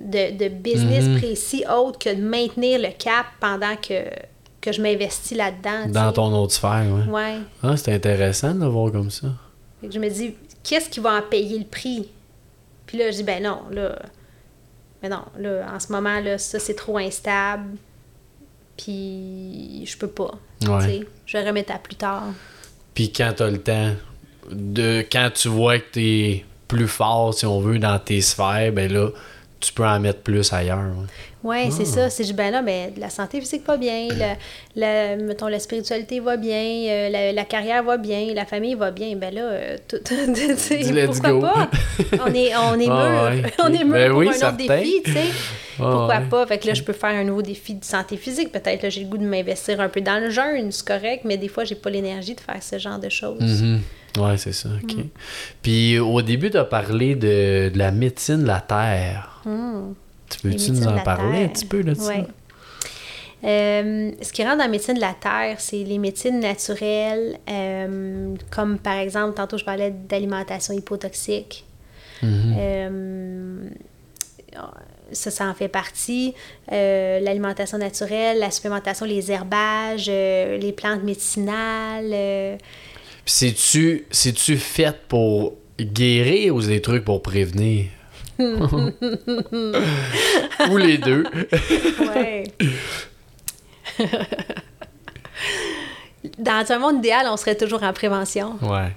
de, 0.00 0.36
de 0.38 0.48
business 0.48 1.04
Mhm. 1.04 1.18
précis 1.18 1.64
autre 1.72 1.98
que 1.98 2.08
de 2.12 2.20
maintenir 2.22 2.80
le 2.80 2.88
cap 2.98 3.26
pendant 3.40 3.76
que, 3.76 4.02
que 4.62 4.72
je 4.72 4.80
m'investis 4.80 5.36
là-dedans. 5.36 5.88
Dans 5.88 6.12
ton 6.12 6.32
autre 6.34 6.54
sphère, 6.54 6.86
ouais. 6.88 7.12
Ouais. 7.12 7.38
Ah, 7.62 7.76
c'est 7.76 7.92
intéressant 7.92 8.54
de 8.54 8.60
le 8.60 8.68
voir 8.68 8.90
comme 8.90 9.10
ça. 9.10 9.26
Fait 9.80 9.88
que 9.88 9.92
je 9.92 9.98
me 9.98 10.08
dis, 10.08 10.34
qu'est-ce 10.62 10.88
qui 10.88 11.00
va 11.00 11.18
en 11.18 11.22
payer 11.22 11.58
le 11.58 11.66
prix? 11.66 12.08
Puis 12.86 12.96
là, 12.96 13.10
je 13.10 13.16
dis, 13.16 13.22
ben 13.24 13.42
non, 13.42 13.62
là. 13.70 13.98
Mais 15.02 15.08
non, 15.08 15.24
là, 15.36 15.66
en 15.74 15.80
ce 15.80 15.90
moment, 15.90 16.20
là, 16.20 16.38
ça, 16.38 16.60
c'est 16.60 16.74
trop 16.76 16.96
instable. 16.96 17.76
Puis 18.76 19.84
je 19.84 19.98
peux 19.98 20.08
pas. 20.08 20.32
Ouais. 20.66 21.06
Je 21.26 21.36
vais 21.36 21.46
remettre 21.46 21.72
à 21.74 21.78
plus 21.78 21.96
tard. 21.96 22.28
Puis 22.94 23.12
quand 23.12 23.32
t'as 23.36 23.50
le 23.50 23.60
temps, 23.60 23.90
de 24.50 25.04
quand 25.10 25.30
tu 25.34 25.48
vois 25.48 25.78
que 25.78 25.90
t'es 25.92 26.44
plus 26.68 26.88
fort, 26.88 27.34
si 27.34 27.46
on 27.46 27.60
veut, 27.60 27.78
dans 27.78 27.98
tes 27.98 28.20
sphères, 28.20 28.72
ben 28.72 28.90
là, 28.92 29.10
tu 29.60 29.72
peux 29.72 29.84
en 29.84 29.98
mettre 29.98 30.20
plus 30.20 30.52
ailleurs. 30.52 30.78
ouais. 30.96 31.06
Ouais, 31.44 31.68
c'est 31.70 31.84
ça. 31.84 32.08
C'est 32.08 32.22
juste, 32.24 32.36
ben 32.36 32.52
là, 32.52 32.62
ben, 32.62 32.92
la 32.96 33.10
santé 33.10 33.40
physique 33.40 33.66
va 33.66 33.76
bien, 33.76 34.08
la, 34.16 34.36
la- 34.76 35.16
mettons, 35.16 35.48
la 35.48 35.58
spiritualité 35.58 36.20
va 36.20 36.36
bien, 36.36 36.62
euh, 36.88 37.08
la, 37.08 37.32
la 37.32 37.44
carrière 37.44 37.82
va 37.82 37.96
bien, 37.96 38.32
la 38.34 38.44
famille 38.46 38.74
va 38.74 38.90
bien. 38.90 39.16
Ben 39.16 39.34
là, 39.34 39.42
euh, 39.42 39.76
tout, 39.88 39.98
tu 40.06 40.14
pourquoi 41.06 41.30
go. 41.32 41.40
pas? 41.40 41.70
On 42.26 42.32
est, 42.34 42.54
on 42.56 42.78
est 42.80 42.86
Ah 42.88 43.30
mûr. 43.34 43.50
On 43.58 43.72
est 43.72 43.84
mûr 43.84 43.92
Ben 43.92 44.10
pour 44.10 44.18
oui, 44.20 44.28
un 44.28 44.32
certain. 44.32 44.64
autre 44.64 44.74
défi, 44.76 45.02
tu 45.04 45.12
sais. 45.12 45.24
Ah 45.78 45.88
Pourquoi 45.90 46.18
ouais. 46.18 46.26
pas? 46.30 46.46
Fait 46.46 46.58
que 46.58 46.66
là, 46.68 46.74
je 46.74 46.82
peux 46.82 46.92
faire 46.92 47.10
un 47.10 47.24
nouveau 47.24 47.42
défi 47.42 47.74
de 47.74 47.84
santé 47.84 48.16
physique. 48.16 48.52
Peut-être, 48.52 48.82
là, 48.82 48.90
j'ai 48.90 49.00
le 49.02 49.08
goût 49.08 49.18
de 49.18 49.24
m'investir 49.26 49.80
un 49.80 49.88
peu 49.88 50.00
dans 50.00 50.20
le 50.22 50.30
jeûne, 50.30 50.70
c'est 50.70 50.86
correct, 50.86 51.22
mais 51.24 51.38
des 51.38 51.48
fois, 51.48 51.64
j'ai 51.64 51.74
pas 51.74 51.90
l'énergie 51.90 52.34
de 52.34 52.40
faire 52.40 52.62
ce 52.62 52.78
genre 52.78 52.98
de 52.98 53.08
choses. 53.08 53.40
Mhm. 53.40 53.80
Ouais, 54.18 54.36
c'est 54.36 54.52
ça, 54.52 54.68
ok. 54.82 54.94
Mm. 54.96 55.02
Puis 55.62 55.98
au 55.98 56.20
début, 56.20 56.50
t'as 56.50 56.64
parlé 56.64 57.14
de, 57.16 57.70
de 57.72 57.78
la 57.78 57.90
médecine 57.90 58.42
de 58.42 58.46
la 58.46 58.60
Terre. 58.60 59.40
Hmm. 59.46 59.94
Tu 60.32 60.40
peux-tu 60.40 60.72
nous 60.72 60.86
en 60.86 60.98
parler 61.00 61.44
un 61.44 61.48
petit 61.48 61.66
peu? 61.66 61.82
Ouais. 61.82 62.26
Euh, 63.44 64.12
ce 64.22 64.32
qui 64.32 64.42
rentre 64.44 64.58
dans 64.58 64.64
la 64.64 64.70
médecine 64.70 64.94
de 64.94 65.00
la 65.00 65.14
terre, 65.14 65.56
c'est 65.58 65.82
les 65.82 65.98
médecines 65.98 66.38
naturelles, 66.38 67.38
euh, 67.50 68.34
comme 68.50 68.78
par 68.78 68.98
exemple, 68.98 69.34
tantôt 69.34 69.58
je 69.58 69.64
parlais 69.64 69.90
d'alimentation 69.90 70.72
hypotoxique. 70.74 71.64
Mhm. 72.22 72.54
Euh, 72.56 73.68
ça, 75.10 75.30
ça 75.30 75.46
en 75.46 75.54
fait 75.54 75.68
partie. 75.68 76.34
L'alimentation 76.70 77.78
naturelle, 77.78 78.38
la 78.38 78.50
supplémentation, 78.50 79.04
les 79.06 79.30
herbages, 79.30 80.06
les 80.06 80.72
plantes 80.74 81.02
médicinales. 81.02 82.58
Puis 83.24 83.34
c'est-tu, 83.34 84.06
c'est-tu 84.10 84.56
fait 84.56 84.96
pour 85.08 85.54
guérir 85.78 86.54
ou 86.54 86.62
c'est 86.62 86.68
des 86.68 86.80
trucs 86.80 87.04
pour 87.04 87.22
prévenir? 87.22 87.86
ou 90.70 90.76
les 90.76 90.98
deux. 90.98 91.24
Ouais. 92.00 92.44
dans 96.38 96.70
un 96.70 96.78
monde 96.78 96.98
idéal, 96.98 97.26
on 97.28 97.36
serait 97.36 97.56
toujours 97.56 97.82
en 97.82 97.92
prévention. 97.92 98.56
Ouais. 98.62 98.92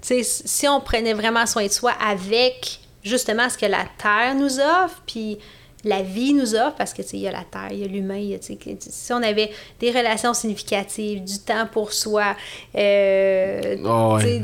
Si 0.00 0.68
on 0.68 0.80
prenait 0.80 1.14
vraiment 1.14 1.46
soin 1.46 1.66
de 1.66 1.72
soi 1.72 1.92
avec 1.92 2.80
justement 3.02 3.48
ce 3.48 3.56
que 3.56 3.66
la 3.66 3.84
Terre 3.98 4.34
nous 4.34 4.60
offre, 4.60 5.02
puis 5.06 5.38
la 5.84 6.02
vie 6.02 6.32
nous 6.32 6.54
offre, 6.54 6.74
parce 6.76 6.92
que 6.92 7.02
il 7.12 7.20
y 7.20 7.28
a 7.28 7.32
la 7.32 7.44
Terre, 7.50 7.68
il 7.70 7.78
y 7.78 7.84
a 7.84 7.86
l'humain, 7.86 8.36
si 8.40 9.12
on 9.12 9.22
avait 9.22 9.50
des 9.80 9.90
relations 9.90 10.34
significatives, 10.34 11.22
du 11.22 11.38
temps 11.38 11.66
pour 11.70 11.92
soi, 11.92 12.36
euh, 12.74 13.76
Oh, 13.84 14.16
ouais. 14.16 14.42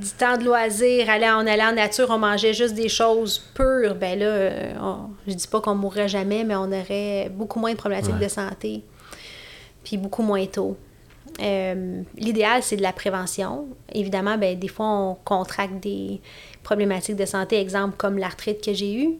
Du 0.00 0.10
temps 0.10 0.36
de 0.36 0.44
loisir, 0.44 1.08
aller, 1.10 1.26
on 1.32 1.46
allait 1.46 1.64
en 1.64 1.72
nature, 1.72 2.08
on 2.10 2.18
mangeait 2.18 2.52
juste 2.54 2.74
des 2.74 2.88
choses 2.88 3.38
pures, 3.54 3.94
ben 3.94 4.18
là, 4.18 4.26
euh, 4.26 4.72
on- 4.80 5.10
je 5.26 5.34
dis 5.34 5.48
pas 5.48 5.60
qu'on 5.60 5.74
mourrait 5.74 6.08
jamais, 6.08 6.44
mais 6.44 6.54
on 6.56 6.70
aurait 6.72 7.28
beaucoup 7.30 7.58
moins 7.60 7.72
de 7.72 7.76
problématiques 7.76 8.14
Ouais. 8.14 8.24
de 8.24 8.28
santé, 8.30 8.82
puis 9.84 9.96
beaucoup 9.96 10.22
moins 10.22 10.44
tôt. 10.46 10.76
Euh, 11.42 12.02
L'idéal, 12.16 12.62
c'est 12.62 12.76
de 12.76 12.82
la 12.82 12.92
prévention. 12.92 13.66
Évidemment, 13.92 14.38
ben, 14.38 14.58
des 14.58 14.68
fois, 14.68 14.86
on 14.86 15.14
contracte 15.24 15.80
des 15.82 16.20
problématiques 16.62 17.16
de 17.16 17.26
santé, 17.26 17.58
exemple 17.60 17.96
comme 17.96 18.16
l'arthrite 18.18 18.64
que 18.64 18.72
j'ai 18.72 18.94
eue. 18.94 19.14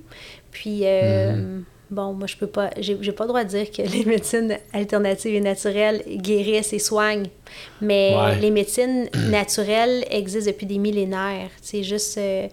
Puis, 0.50 0.80
euh, 0.84 1.32
Mm-hmm. 1.32 1.62
Bon, 1.90 2.12
moi, 2.12 2.26
je 2.26 2.36
peux 2.36 2.46
pas, 2.46 2.70
j'ai 2.78 2.96
j'ai 3.00 3.12
pas 3.12 3.24
le 3.24 3.28
droit 3.28 3.44
de 3.44 3.48
dire 3.48 3.70
que 3.70 3.82
les 3.96 4.04
médecines 4.04 4.56
alternatives 4.72 5.34
et 5.34 5.40
naturelles 5.40 6.02
guérissent 6.06 6.72
et 6.72 6.78
soignent. 6.78 7.28
Mais 7.80 8.14
Ouais. 8.16 8.36
les 8.40 8.50
médecines 8.50 9.08
naturelles 9.30 10.04
existent 10.10 10.50
depuis 10.50 10.66
des 10.66 10.78
millénaires. 10.78 11.50
C'est 11.62 11.82
juste. 11.82 12.18
euh, 12.18 12.48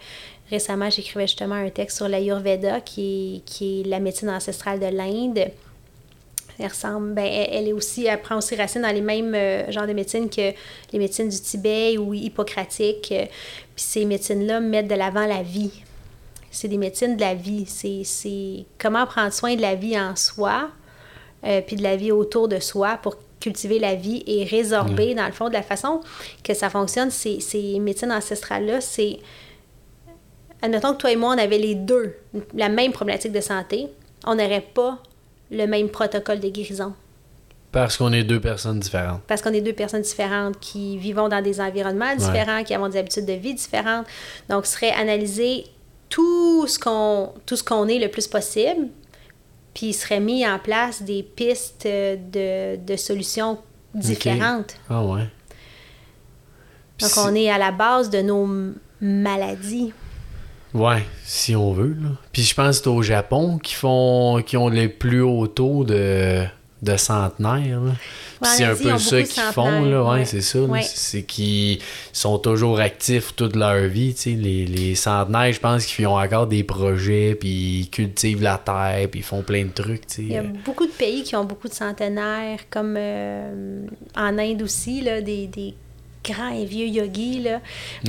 récemment, 0.52 0.90
j'écrivais 0.90 1.26
justement 1.26 1.56
un 1.56 1.70
texte 1.70 1.98
sur 1.98 2.08
l'Ayurveda, 2.08 2.82
qui 2.82 3.38
est, 3.38 3.46
qui 3.46 3.82
est 3.82 3.84
la 3.88 4.00
médecine 4.00 4.30
ancestrale 4.30 4.80
de 4.80 4.86
l'Inde. 4.86 5.48
Elle 6.60 6.68
ressemble, 6.68 7.14
ben, 7.16 7.26
elle, 7.26 7.68
est 7.70 7.74
aussi, 7.74 8.06
elle 8.06 8.22
prend 8.22 8.38
aussi 8.38 8.56
racine 8.56 8.84
dans 8.84 8.94
les 8.94 9.02
mêmes 9.02 9.34
euh, 9.34 9.72
genres 9.72 9.88
de 9.88 9.94
médecines 9.94 10.30
que 10.30 10.52
les 10.92 11.00
médecines 11.00 11.28
du 11.28 11.40
Tibet 11.40 11.98
ou 11.98 12.14
hippocratiques. 12.14 13.12
Euh, 13.12 13.26
Puis 13.76 13.84
ces 13.86 14.06
médecines-là 14.06 14.60
mettent 14.60 14.88
de 14.88 14.94
l'avant 14.94 15.26
la 15.26 15.42
vie. 15.42 15.72
C'est 16.54 16.68
des 16.68 16.78
médecines 16.78 17.16
de 17.18 17.22
la 17.22 17.34
vie. 17.34 17.66
C'est- 17.66 18.66
comment 18.80 19.06
prendre 19.06 19.34
soin 19.34 19.56
de 19.56 19.62
la 19.62 19.76
vie 19.76 20.00
en 20.00 20.16
soi, 20.16 20.70
euh, 21.44 21.62
puis 21.66 21.76
de 21.76 21.84
la 21.84 21.96
vie 21.96 22.12
autour 22.12 22.48
de 22.48 22.60
soi 22.60 22.98
pour 23.02 23.16
cultiver 23.42 23.80
la 23.80 23.96
vie 23.96 24.24
et 24.26 24.46
résorber, 24.46 25.14
dans 25.16 25.26
le 25.26 25.34
fond, 25.34 25.50
de 25.50 25.54
la 25.54 25.64
façon 25.64 26.00
que 26.44 26.54
ça 26.54 26.70
fonctionne, 26.70 27.12
ces, 27.12 27.40
ces 27.42 27.78
médecines 27.80 28.12
ancestrales-là, 28.12 28.80
c'est... 28.80 29.20
Admettons 30.62 30.94
que 30.94 30.98
toi 31.00 31.12
et 31.12 31.18
moi, 31.18 31.36
on 31.36 31.38
avait 31.38 31.58
les 31.58 31.76
deux 31.76 32.16
la 32.54 32.70
même 32.70 32.94
problématique 32.94 33.34
de 33.34 33.42
santé, 33.42 33.88
on 34.26 34.36
n'aurait 34.36 34.66
pas 34.74 34.98
le 35.52 35.66
même 35.66 35.90
protocole 35.90 36.40
de 36.40 36.48
guérison. 36.48 36.94
Parce 37.74 37.98
qu'on 37.98 38.14
est 38.14 38.24
deux 38.24 38.40
personnes 38.40 38.80
différentes. 38.80 39.22
Parce 39.28 39.42
qu'on 39.42 39.52
est 39.52 39.60
deux 39.62 39.74
personnes 39.74 40.04
différentes 40.04 40.60
qui 40.60 40.98
vivons 40.98 41.28
dans 41.28 41.42
des 41.42 41.60
environnements 41.60 42.16
différents, 42.16 42.64
qui 42.64 42.74
avons 42.74 42.88
des 42.88 42.98
habitudes 43.00 43.26
de 43.26 43.34
vie 43.34 43.56
différentes. 43.56 44.06
Donc, 44.48 44.66
ce 44.68 44.74
serait 44.74 44.92
analyser 44.92 45.66
tout 46.14 46.68
ce 46.68 46.78
qu'on 46.78 47.34
tout 47.48 47.56
ce 47.56 47.64
qu'on 47.64 47.88
est 47.88 47.98
le 47.98 48.08
plus 48.08 48.28
possible, 48.28 48.90
puis 49.74 49.88
il 49.88 49.94
serait 49.94 50.20
mis 50.20 50.48
en 50.48 50.60
place 50.60 51.02
des 51.02 51.24
pistes 51.24 51.88
de, 51.88 52.76
de 52.76 52.96
solutions 52.96 53.58
différentes. 53.96 54.76
Ah 54.92 55.04
ouais. 55.04 55.28
Donc, 57.00 57.10
on 57.18 57.34
est 57.34 57.50
à 57.50 57.58
la 57.58 57.72
base 57.72 58.12
de 58.12 58.22
nos 58.22 58.48
maladies. 59.02 59.92
Ouais, 60.76 61.04
si 61.26 61.56
on 61.56 61.74
veut. 61.74 61.98
Là. 62.00 62.10
Puis 62.32 62.44
je 62.44 62.54
pense 62.54 62.78
que 62.78 62.84
c'est 62.84 62.90
au 62.90 63.02
Japon 63.02 63.58
qui 63.58 63.74
font 63.74 64.44
qui 64.46 64.56
ont 64.56 64.70
les 64.70 64.90
plus 64.90 65.22
hauts 65.22 65.48
taux 65.48 65.84
de, 65.84 66.46
de 66.84 66.98
centenaires. 66.98 67.82
Ouais, 68.42 68.48
c'est 68.58 68.66
un 68.66 68.76
peu 68.76 68.98
ça 68.98 69.22
qu'ils 69.22 69.42
font, 69.54 69.86
là, 69.86 70.04
ouais, 70.04 70.10
ouais. 70.10 70.26
c'est 70.26 70.42
ça. 70.42 70.60
Ouais. 70.60 70.82
C'est 70.84 71.24
qu'ils 71.24 71.80
sont 72.12 72.38
toujours 72.40 72.80
actifs 72.80 73.36
toute 73.36 73.56
leur 73.56 73.88
vie. 73.88 74.14
tu 74.14 74.22
sais. 74.22 74.30
Les, 74.32 74.66
les 74.66 74.96
centenaires, 74.96 75.54
je 75.54 75.60
pense 75.60 75.86
qu'ils 75.86 76.06
ont 76.08 76.20
encore 76.20 76.48
des 76.48 76.64
projets, 76.64 77.36
puis 77.40 77.80
ils 77.80 77.90
cultivent 77.90 78.42
la 78.42 78.58
terre, 78.58 79.08
puis 79.10 79.22
ils 79.22 79.24
font 79.24 79.42
plein 79.42 79.64
de 79.64 79.72
trucs. 79.72 80.08
tu 80.08 80.16
sais. 80.16 80.22
Il 80.24 80.32
y 80.32 80.38
a 80.38 80.44
beaucoup 80.44 80.86
de 80.86 80.92
pays 80.92 81.24
qui 81.24 81.36
ont 81.36 81.46
beaucoup 81.46 81.70
de 81.70 81.74
centenaires, 81.74 82.60
comme 82.70 82.96
euh, 82.98 83.86
en 84.16 84.38
Inde 84.38 84.62
aussi, 84.62 85.02
là, 85.02 85.22
des, 85.22 85.48
des 85.48 85.74
grands 86.24 86.54
et 86.54 86.66
vieux 86.66 86.88
yogis. 86.88 87.42
Là. 87.42 87.62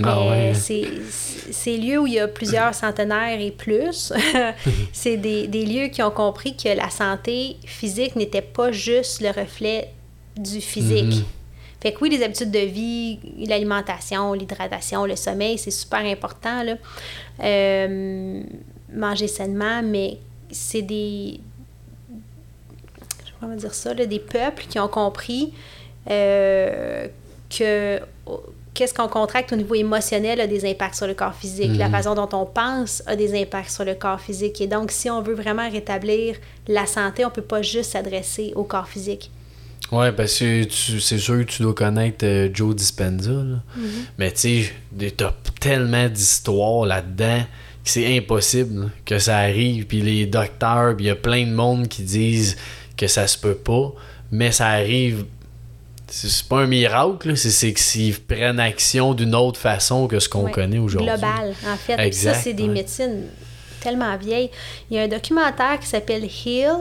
Ah 0.02 0.26
ouais. 0.28 0.52
c'est 0.54 0.84
c'est 1.10 1.76
lieux 1.76 1.98
où 1.98 2.06
il 2.06 2.14
y 2.14 2.20
a 2.20 2.28
plusieurs 2.28 2.74
centenaires 2.74 3.40
et 3.40 3.50
plus. 3.50 4.12
c'est 4.92 5.16
des, 5.16 5.46
des 5.46 5.66
lieux 5.66 5.88
qui 5.88 6.02
ont 6.02 6.10
compris 6.10 6.56
que 6.56 6.68
la 6.68 6.90
santé 6.90 7.56
physique 7.64 8.16
n'était 8.16 8.42
pas 8.42 8.72
juste 8.72 9.20
le 9.20 9.28
reflet 9.28 9.90
du 10.36 10.60
physique. 10.60 11.16
Mhm. 11.16 11.24
Fait 11.80 11.92
que 11.92 11.98
oui, 12.00 12.08
les 12.08 12.22
habitudes 12.22 12.50
de 12.50 12.60
vie, 12.60 13.18
l'alimentation, 13.46 14.32
l'hydratation, 14.32 15.04
le 15.04 15.16
sommeil, 15.16 15.58
c'est 15.58 15.70
super 15.70 16.00
important. 16.00 16.62
Là. 16.62 16.76
Euh, 17.42 18.42
manger 18.90 19.28
sainement, 19.28 19.82
mais 19.82 20.18
c'est 20.50 20.80
des. 20.80 21.40
Je 22.08 23.26
sais 23.26 23.32
pas 23.32 23.36
comment 23.40 23.54
dire 23.54 23.74
ça, 23.74 23.92
là, 23.92 24.06
des 24.06 24.18
peuples 24.18 24.64
qui 24.66 24.78
ont 24.78 24.88
compris 24.88 25.52
euh, 26.10 27.06
que 27.58 28.00
qu'est-ce 28.74 28.92
qu'on 28.92 29.06
contracte 29.08 29.52
au 29.52 29.56
niveau 29.56 29.74
émotionnel 29.76 30.40
a 30.40 30.46
des 30.48 30.68
impacts 30.68 30.96
sur 30.96 31.06
le 31.06 31.14
corps 31.14 31.34
physique. 31.34 31.70
La 31.78 31.88
façon 31.90 32.14
dont 32.14 32.28
on 32.32 32.44
pense 32.44 33.02
a 33.06 33.14
des 33.14 33.40
impacts 33.40 33.70
sur 33.70 33.84
le 33.84 33.94
corps 33.94 34.20
physique. 34.20 34.60
Et 34.60 34.66
donc, 34.66 34.90
si 34.90 35.08
on 35.10 35.22
veut 35.22 35.34
vraiment 35.34 35.70
rétablir 35.70 36.36
la 36.66 36.86
santé, 36.86 37.24
on 37.24 37.30
peut 37.30 37.42
pas 37.42 37.62
juste 37.62 37.92
s'adresser 37.92 38.52
au 38.56 38.64
corps 38.64 38.88
physique. 38.88 39.30
Ouais, 39.92 40.10
parce 40.12 40.38
que 40.38 40.64
tu- 40.64 40.98
c'est 40.98 41.18
sûr 41.18 41.38
que 41.46 41.50
tu 41.52 41.62
dois 41.62 41.74
connaître 41.74 42.24
euh, 42.26 42.48
Joe 42.52 42.74
Dispenza. 42.74 43.30
là. 43.30 43.62
Mais 44.18 44.32
tu 44.32 44.64
sais, 44.64 45.10
t'as 45.16 45.32
tellement 45.60 46.08
d'histoires 46.08 46.86
là-dedans 46.86 47.42
que 47.84 47.90
c'est 47.90 48.16
impossible 48.16 48.80
là, 48.80 48.86
que 49.04 49.18
ça 49.18 49.36
arrive. 49.38 49.86
Puis 49.86 50.00
les 50.00 50.26
docteurs, 50.26 50.96
puis 50.96 51.04
il 51.04 51.08
y 51.08 51.10
a 51.10 51.16
plein 51.16 51.46
de 51.46 51.52
monde 51.52 51.86
qui 51.86 52.02
disent 52.02 52.56
que 52.96 53.06
ça 53.06 53.26
se 53.28 53.38
peut 53.38 53.54
pas. 53.54 53.92
Mais 54.32 54.50
ça 54.50 54.66
arrive. 54.68 55.26
C'est 56.16 56.48
pas 56.48 56.60
un 56.60 56.66
miracle, 56.66 57.36
c'est- 57.36 57.76
s'ils 57.76 58.20
prennent 58.20 58.60
action 58.60 59.14
d'une 59.14 59.34
autre 59.34 59.58
façon 59.58 60.06
que 60.06 60.20
ce 60.20 60.28
qu'on 60.28 60.44
Ouais. 60.44 60.52
connaît 60.52 60.78
aujourd'hui. 60.78 61.10
Global, 61.10 61.54
en 61.66 61.76
fait. 61.76 61.98
Exact, 61.98 62.34
ça, 62.34 62.40
c'est 62.40 62.52
des 62.52 62.62
ouais. 62.64 62.68
médecines 62.68 63.24
tellement 63.80 64.16
vieilles. 64.16 64.50
Il 64.90 64.96
y 64.96 65.00
a 65.00 65.02
un 65.02 65.08
documentaire 65.08 65.78
qui 65.80 65.86
s'appelle 65.88 66.24
Heal, 66.24 66.76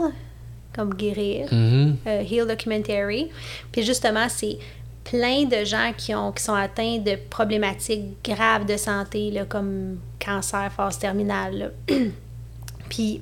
comme 0.75 0.93
guérir, 0.93 1.47
Mhm. 1.51 1.97
euh, 2.07 2.21
Heal 2.21 2.45
Documentary. 2.47 3.29
Puis 3.71 3.83
justement, 3.83 4.27
c'est 4.29 4.57
plein 5.03 5.43
de 5.45 5.65
gens 5.65 5.91
qui, 5.97 6.13
ont, 6.15 6.31
qui 6.31 6.43
sont 6.43 6.53
atteints 6.53 6.99
de 6.99 7.17
problématiques 7.29 8.23
graves 8.23 8.65
de 8.65 8.77
santé, 8.77 9.31
là, 9.31 9.45
comme 9.45 9.97
cancer, 10.23 10.71
phase 10.77 10.97
terminale. 10.99 11.73
Puis 12.89 13.21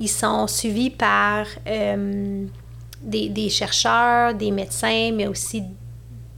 ils 0.00 0.08
sont 0.08 0.46
suivis 0.46 0.90
par 0.90 1.46
euh, 1.66 2.44
des, 3.06 3.28
des 3.28 3.48
chercheurs, 3.48 4.34
des 4.34 4.50
médecins, 4.50 5.12
mais 5.14 5.26
aussi 5.26 5.62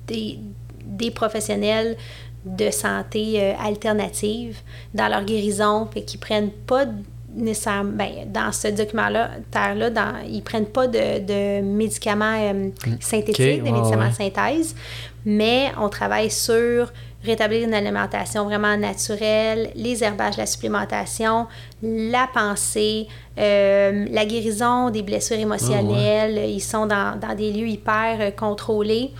des, 0.06 0.38
des 0.84 1.10
professionnels 1.10 1.96
de 2.44 2.70
santé 2.70 3.40
euh, 3.40 3.52
alternative 3.58 4.58
dans 4.94 5.08
leur 5.08 5.24
guérison, 5.24 5.88
fait 5.92 6.02
qu'ils 6.02 6.20
prennent 6.20 6.50
pas 6.50 6.84
nécessairement, 7.34 7.92
ben, 7.92 8.10
dans 8.32 8.52
ce 8.52 8.68
documentaire-là, 8.68 9.30
terre-là, 9.50 9.90
dans, 9.90 10.14
ils 10.26 10.42
prennent 10.42 10.66
pas 10.66 10.86
de, 10.86 11.20
de 11.20 11.60
médicaments 11.62 12.38
euh, 12.38 12.70
synthétiques, 13.00 13.38
ouais, 13.38 13.58
des 13.58 13.70
médicaments 13.70 14.04
ouais. 14.04 14.10
de 14.10 14.32
synthèse, 14.34 14.74
mais 15.24 15.72
on 15.80 15.88
travaille 15.88 16.30
sur 16.30 16.92
rétablir 17.24 17.66
une 17.66 17.74
alimentation 17.74 18.44
vraiment 18.44 18.76
naturelle, 18.76 19.70
les 19.74 20.04
herbages, 20.04 20.36
la 20.36 20.46
supplémentation, 20.46 21.46
la 21.82 22.28
pensée, 22.32 23.08
euh, 23.38 24.06
la 24.10 24.24
guérison 24.24 24.90
des 24.90 25.02
blessures 25.02 25.38
émotionnelles. 25.38 26.48
Ils 26.48 26.60
sont 26.60 26.86
dans, 26.86 27.18
dans 27.18 27.34
des 27.34 27.50
lieux 27.52 27.68
hyper 27.68 28.18
euh, 28.20 28.30
contrôlés. 28.30 29.10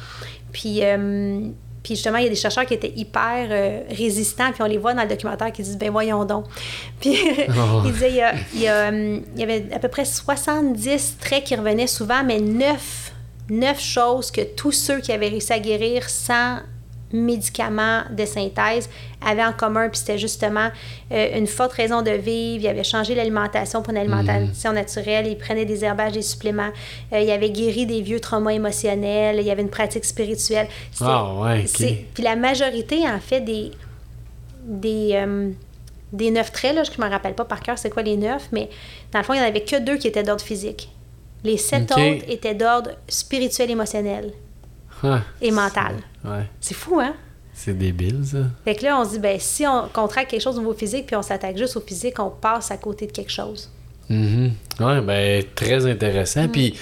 Puis, 0.53 0.78
euh, 0.82 1.40
puis 1.82 1.94
justement, 1.96 2.18
il 2.18 2.24
y 2.24 2.26
a 2.26 2.30
des 2.30 2.36
chercheurs 2.36 2.66
qui 2.66 2.74
étaient 2.74 2.92
hyper 2.94 3.49
euh, 3.51 3.80
résistants, 3.90 4.53
puis 4.53 4.62
on 4.62 4.66
les 4.66 4.78
voit 4.78 4.94
dans 4.94 5.03
le 5.03 5.09
documentaire 5.09 5.51
qui 5.53 5.62
disent 5.62 5.78
ben 5.78 5.90
voyons 5.90 6.24
donc. 6.24 6.44
Puis 7.01 7.16
Oh. 7.49 7.82
ils 7.84 7.92
disaient 7.92 8.11
il 8.11 8.16
y, 8.16 8.22
a, 8.22 8.34
il 8.55 8.61
y 8.61 8.68
a, 8.68 8.90
il 8.92 9.22
y 9.38 9.42
avait 9.42 9.66
à 9.72 9.78
peu 9.78 9.88
près 9.88 10.05
70 10.05 11.16
traits 11.20 11.44
qui 11.44 11.55
revenaient 11.57 11.86
souvent, 11.86 12.22
mais 12.24 12.40
9, 12.40 13.12
9 13.51 13.80
choses 13.80 14.30
que 14.30 14.42
tous 14.42 14.72
ceux 14.72 15.01
qui 15.01 15.12
avaient 15.12 15.28
réussi 15.28 15.53
à 15.53 15.59
guérir 15.59 16.09
sans 16.11 16.59
médicaments 17.13 18.03
de 18.11 18.25
synthèse 18.25 18.89
avaient 19.27 19.45
en 19.45 19.53
commun, 19.53 19.89
puis 19.89 19.99
c'était 19.99 20.19
justement 20.19 20.69
euh, 21.13 21.39
une 21.39 21.47
forte 21.47 21.73
raison 21.73 22.03
de 22.03 22.11
vivre. 22.11 22.65
Ils 22.65 22.69
avaient 22.69 22.85
changé 22.85 23.15
l'alimentation 23.15 23.83
pour 23.83 23.93
une 23.93 23.99
alimentation 23.99 24.73
naturelle, 24.73 25.27
ils 25.27 25.39
prenaient 25.39 25.65
des 25.65 25.85
herbages, 25.85 26.13
des 26.13 26.23
suppléments, 26.23 26.71
euh, 27.13 27.21
ils 27.21 27.31
avaient 27.31 27.51
guéri 27.51 27.87
des 27.87 28.03
vieux 28.03 28.21
traumas 28.21 28.51
émotionnels, 28.53 29.37
il 29.41 29.47
y 29.47 29.51
avait 29.51 29.63
une 29.63 29.71
pratique 29.71 30.05
spirituelle. 30.05 30.69
Ah 31.01 31.35
ouais, 31.35 31.61
ok. 31.61 31.69
c'est- 31.69 32.05
Puis 32.15 32.23
la 32.23 32.37
majorité, 32.37 33.09
en 33.09 33.21
fait, 33.21 33.41
des, 33.41 33.71
des, 34.65 35.11
euh, 35.15 35.51
des 36.13 36.31
neuf 36.31 36.53
traits, 36.53 36.75
là, 36.75 36.83
je 36.85 36.91
ne 37.01 37.05
me 37.05 37.11
rappelle 37.11 37.35
pas 37.35 37.45
par 37.45 37.61
cœur 37.61 37.79
c'est 37.79 37.91
quoi 37.91 38.03
les 38.03 38.17
neuf, 38.17 38.49
mais 38.53 38.69
dans 39.13 39.19
le 39.19 39.25
fond, 39.25 39.35
il 39.35 39.39
n'y 39.41 39.45
en 39.45 39.49
avait 39.49 39.63
que 39.65 39.77
deux 39.77 39.97
qui 39.97 40.09
étaient 40.09 40.23
d'ordre 40.23 40.45
physique. 40.45 40.91
Les 41.45 41.57
sept 41.57 41.93
autres 41.93 42.25
étaient 42.29 42.55
d'ordre 42.55 42.91
spirituel 43.09 43.71
émotionnel. 43.71 44.33
Ah, 45.05 45.21
et 45.41 45.51
mentale. 45.53 45.95
Ouais. 46.25 46.45
C'est 46.61 46.75
fou, 46.75 46.99
hein? 47.01 47.14
C'est 47.53 47.77
débile, 47.77 48.21
ça. 48.25 48.39
Fait 48.64 48.75
que 48.77 48.85
là, 48.85 49.01
on 49.01 49.05
se 49.05 49.11
dit, 49.11 49.19
ben, 49.19 49.37
si 49.41 49.66
on 49.66 49.89
contracte 49.93 50.31
quelque 50.31 50.41
chose 50.43 50.57
au 50.57 50.61
niveau 50.61 50.75
physique, 50.75 51.07
puis 51.07 51.16
on 51.16 51.23
s'attaque 51.23 51.57
juste 51.57 51.77
au 51.77 51.81
physique, 51.81 52.19
on 52.21 52.31
passe 52.31 52.71
à 52.71 52.77
côté 52.77 53.07
de 53.07 53.12
quelque 53.12 53.33
chose. 53.33 53.71
Mhm. 54.09 54.53
Ouais, 54.81 55.01
ben, 55.01 55.45
très 55.55 55.85
intéressant. 55.87 56.47
Puis, 56.49 56.75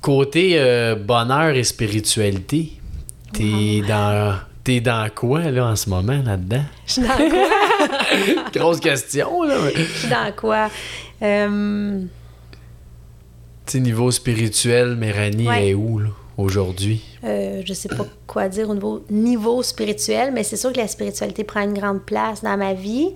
côté 0.00 0.52
euh, 0.58 0.94
bonheur 0.96 1.50
et 1.54 1.64
spiritualité, 1.64 2.72
t'es 3.32 3.82
dans. 3.86 4.36
T'es 4.64 4.80
dans 4.80 5.08
quoi, 5.14 5.42
là, 5.52 5.66
en 5.66 5.76
ce 5.76 5.88
moment, 5.88 6.20
là-dedans? 6.24 6.64
Je 6.86 6.92
suis 6.94 7.02
dans 7.02 7.08
quoi? 7.16 7.48
Grosse 8.52 8.80
question, 8.80 9.42
là. 9.44 9.54
mais- 9.64 9.74
Je 9.76 9.82
suis 9.84 10.08
dans 10.08 10.32
quoi? 10.36 10.68
Euh, 11.22 12.00
Tu 13.66 13.72
sais, 13.72 13.80
niveau 13.80 14.10
spirituel, 14.10 14.96
Méranie 14.96 15.46
Ouais. 15.46 15.68
est 15.68 15.74
où, 15.74 16.00
là, 16.00 16.08
aujourd'hui? 16.36 17.00
Euh, 17.26 17.62
je 17.64 17.74
sais 17.74 17.88
pas 17.88 18.06
quoi 18.26 18.48
dire 18.48 18.70
au 18.70 18.74
niveau, 18.74 19.04
niveau 19.10 19.62
spirituel, 19.62 20.32
mais 20.32 20.42
c'est 20.42 20.56
sûr 20.56 20.72
que 20.72 20.78
la 20.78 20.88
spiritualité 20.88 21.44
prend 21.44 21.62
une 21.62 21.74
grande 21.74 22.02
place 22.02 22.42
dans 22.42 22.56
ma 22.56 22.74
vie. 22.74 23.14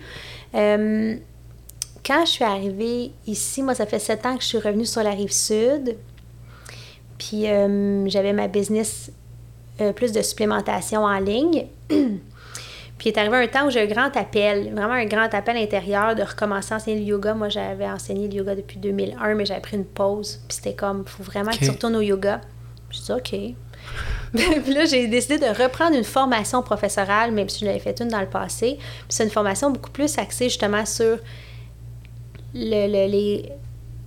Euh, 0.55 1.17
quand 2.05 2.25
je 2.25 2.31
suis 2.31 2.45
arrivée 2.45 3.13
ici, 3.27 3.63
moi, 3.63 3.75
ça 3.75 3.87
fait 3.87 3.99
sept 3.99 4.27
ans 4.27 4.37
que 4.37 4.43
je 4.43 4.49
suis 4.49 4.59
revenue 4.59 4.87
sur 4.87 5.03
la 5.03 5.11
rive 5.11 5.33
sud. 5.33 5.97
Puis 7.19 7.49
euh, 7.49 8.09
j'avais 8.09 8.33
ma 8.33 8.49
business 8.49 9.13
plus 9.97 10.13
de 10.13 10.21
supplémentation 10.21 11.05
en 11.05 11.19
ligne. 11.19 11.67
Puis 11.89 13.09
il 13.09 13.13
est 13.15 13.19
arrivé 13.19 13.37
un 13.39 13.47
temps 13.47 13.67
où 13.67 13.71
j'ai 13.71 13.81
un 13.81 13.87
grand 13.87 14.15
appel, 14.15 14.75
vraiment 14.75 14.93
un 14.93 15.07
grand 15.07 15.33
appel 15.33 15.57
intérieur 15.57 16.15
de 16.15 16.23
recommencer 16.23 16.75
à 16.75 16.77
enseigner 16.77 17.01
le 17.01 17.07
yoga. 17.07 17.33
Moi, 17.33 17.49
j'avais 17.49 17.89
enseigné 17.89 18.29
le 18.29 18.35
yoga 18.35 18.55
depuis 18.55 18.77
2001, 18.77 19.35
mais 19.37 19.47
j'avais 19.47 19.63
pris 19.63 19.79
une 19.79 19.87
pause. 19.87 20.39
Puis 20.47 20.57
c'était 20.57 20.75
comme, 20.75 21.05
il 21.07 21.11
faut 21.11 21.23
vraiment 21.23 21.51
que 21.51 21.65
tu 21.65 21.71
retournes 21.71 21.97
au 21.97 22.03
yoga. 22.03 22.43
Je 22.91 23.01
dis, 23.01 23.13
OK. 23.13 23.55
Puis 24.35 24.75
là, 24.75 24.85
j'ai 24.85 25.09
décidé 25.09 25.39
de 25.39 25.47
reprendre 25.63 25.97
une 25.97 26.05
formation 26.05 26.63
professorale, 26.63 27.33
même 27.33 27.49
si 27.49 27.61
je 27.61 27.65
l'avais 27.67 27.81
fait 27.81 27.99
une 28.01 28.09
dans 28.09 28.21
le 28.21 28.29
passé. 28.29 28.77
Puis 28.79 29.07
c'est 29.09 29.25
une 29.25 29.31
formation 29.31 29.71
beaucoup 29.71 29.91
plus 29.91 30.19
axée 30.19 30.45
justement 30.49 30.87
sur 30.87 31.19
le- 32.55 32.87
le- 32.87 33.11
les, 33.11 33.51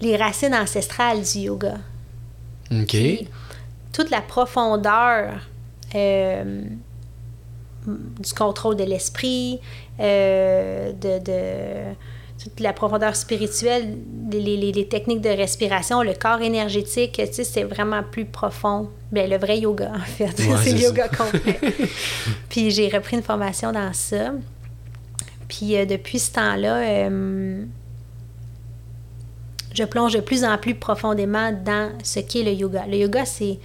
les 0.01 0.15
racines 0.17 0.55
ancestrales 0.55 1.21
du 1.21 1.39
yoga. 1.39 1.75
OK. 2.71 2.87
Puis 2.87 3.27
toute 3.91 4.09
la 4.09 4.21
profondeur 4.21 5.33
euh, 5.95 6.61
du 7.85 8.33
contrôle 8.33 8.75
de 8.77 8.83
l'esprit, 8.85 9.59
euh, 9.99 10.91
de, 10.93 11.19
de- 11.19 11.95
toute 12.41 12.59
la 12.59 12.73
profondeur 12.73 13.15
spirituelle, 13.15 13.95
les, 14.31 14.39
les- 14.57 14.71
les 14.71 14.87
techniques 14.87 15.21
de 15.21 15.29
respiration, 15.29 16.01
le 16.01 16.13
corps 16.13 16.41
énergétique, 16.41 17.13
tu 17.13 17.33
sais, 17.33 17.43
c'est 17.43 17.63
vraiment 17.63 18.03
plus 18.03 18.25
profond. 18.25 18.89
Ben, 19.11 19.29
le 19.29 19.37
vrai 19.37 19.59
yoga, 19.59 19.91
en 19.95 19.99
fait. 19.99 20.25
Ouais, 20.39 20.55
c'est 20.63 20.73
le 20.73 20.79
yoga 20.79 21.07
complet. 21.07 21.59
Puis 22.49 22.71
j'ai 22.71 22.89
repris 22.89 23.15
une 23.17 23.23
formation 23.23 23.71
dans 23.71 23.93
ça. 23.93 24.33
Puis 25.47 25.75
euh, 25.77 25.85
depuis 25.85 26.19
ce 26.19 26.31
temps-là, 26.33 26.77
euh, 26.77 27.63
je 29.73 29.83
plonge 29.83 30.13
de 30.13 30.19
plus 30.21 30.43
en 30.43 30.57
plus 30.57 30.75
profondément 30.75 31.51
dans 31.51 31.91
ce 32.03 32.19
qu'est 32.19 32.43
le 32.43 32.51
yoga. 32.51 32.85
Le 32.87 32.97
yoga, 32.97 33.25
c'est, 33.25 33.59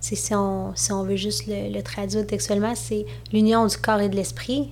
c'est 0.00 0.16
si, 0.16 0.34
on, 0.34 0.72
si 0.74 0.92
on 0.92 1.02
veut 1.04 1.16
juste 1.16 1.46
le, 1.46 1.72
le 1.72 1.82
traduire 1.82 2.26
textuellement, 2.26 2.74
c'est 2.74 3.06
l'union 3.32 3.66
du 3.66 3.76
corps 3.76 4.00
et 4.00 4.08
de 4.08 4.16
l'esprit. 4.16 4.70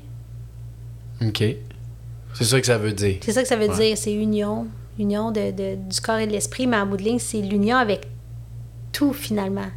OK. 1.23 1.43
C'est 2.35 2.45
ça 2.45 2.61
que 2.61 2.67
ça 2.67 2.79
veut 2.79 2.93
dire. 2.93 3.17
C'est 3.23 3.33
ça 3.33 3.43
que 3.43 3.49
ça 3.49 3.57
veut 3.57 3.69
Ouais. 3.69 3.77
dire, 3.77 3.97
c'est 3.99 4.13
union. 4.13 4.67
Union 4.99 5.31
de, 5.31 5.51
de- 5.51 5.75
du 5.77 6.01
corps 6.01 6.19
et 6.19 6.27
de 6.27 6.33
l'esprit, 6.33 6.67
mais 6.67 6.77
en 6.77 6.87
bout 6.87 6.97
de 6.97 7.03
ligne, 7.03 7.19
c'est 7.19 7.41
l'union 7.41 7.77
avec 7.77 8.07
tout 8.93 9.13
finalement. 9.13 9.69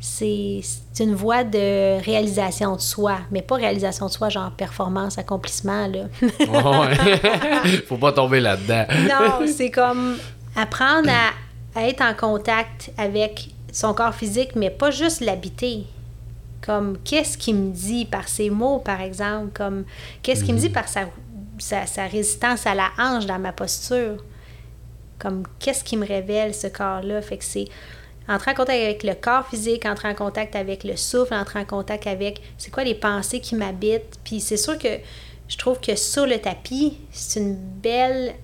C'est, 0.00 0.60
une 0.98 1.14
voie 1.14 1.44
de 1.44 2.02
réalisation 2.02 2.74
de 2.74 2.80
soi, 2.80 3.18
mais 3.30 3.40
pas 3.40 3.54
réalisation 3.56 4.06
de 4.06 4.10
soi 4.10 4.28
genre 4.30 4.50
performance, 4.50 5.16
accomplissement. 5.18 5.86
Là. 5.86 6.04
Ouais. 6.40 7.78
Faut 7.88 7.98
pas 7.98 8.12
tomber 8.12 8.40
là-dedans. 8.40 8.84
Non, 9.08 9.46
c'est 9.46 9.70
comme 9.70 10.16
apprendre 10.56 11.08
à, 11.08 11.78
à 11.78 11.86
être 11.86 12.02
en 12.02 12.14
contact 12.14 12.90
avec 12.98 13.50
son 13.72 13.94
corps 13.94 14.14
physique, 14.14 14.56
mais 14.56 14.70
pas 14.70 14.90
juste 14.90 15.20
l'habiter. 15.20 15.84
Comme 16.66 16.98
qu'est-ce 17.04 17.38
qu'il 17.38 17.54
me 17.56 17.72
dit 17.72 18.04
par 18.04 18.28
ses 18.28 18.50
mots, 18.50 18.78
par 18.78 19.00
exemple, 19.00 19.50
comme 19.54 19.84
qu'est-ce 20.22 20.42
qu'il 20.44 20.54
me 20.54 20.60
dit 20.60 20.68
par 20.70 20.88
sa, 20.88 21.02
sa, 21.62 21.86
sa 21.86 22.06
résistance 22.06 22.66
à 22.66 22.74
la 22.74 22.90
hanche 22.98 23.26
dans 23.26 23.38
ma 23.38 23.52
posture. 23.52 24.16
Comme 25.18 25.44
qu'est-ce 25.60 25.84
qui 25.84 25.96
me 25.96 26.04
révèle 26.04 26.54
ce 26.54 26.66
corps-là? 26.66 27.22
Fait 27.22 27.38
que 27.38 27.44
c'est 27.44 27.66
entrer 28.28 28.50
en 28.50 28.54
contact 28.54 28.80
avec 28.80 29.02
le 29.04 29.14
corps 29.14 29.46
physique, 29.46 29.86
entrer 29.86 30.08
en 30.08 30.14
contact 30.14 30.56
avec 30.56 30.82
le 30.82 30.96
souffle, 30.96 31.34
entrer 31.34 31.60
en 31.60 31.64
contact 31.64 32.06
avec 32.06 32.40
c'est 32.58 32.72
quoi 32.72 32.82
les 32.82 32.96
pensées 32.96 33.40
qui 33.40 33.54
m'habitent. 33.54 34.18
Puis 34.24 34.40
c'est 34.40 34.56
sûr 34.56 34.76
que 34.76 34.88
je 35.46 35.56
trouve 35.56 35.78
que 35.80 35.94
sur 35.94 36.26
le 36.26 36.38
tapis, 36.38 36.98
c'est 37.12 37.38
une 37.38 37.54
belle 37.54 38.34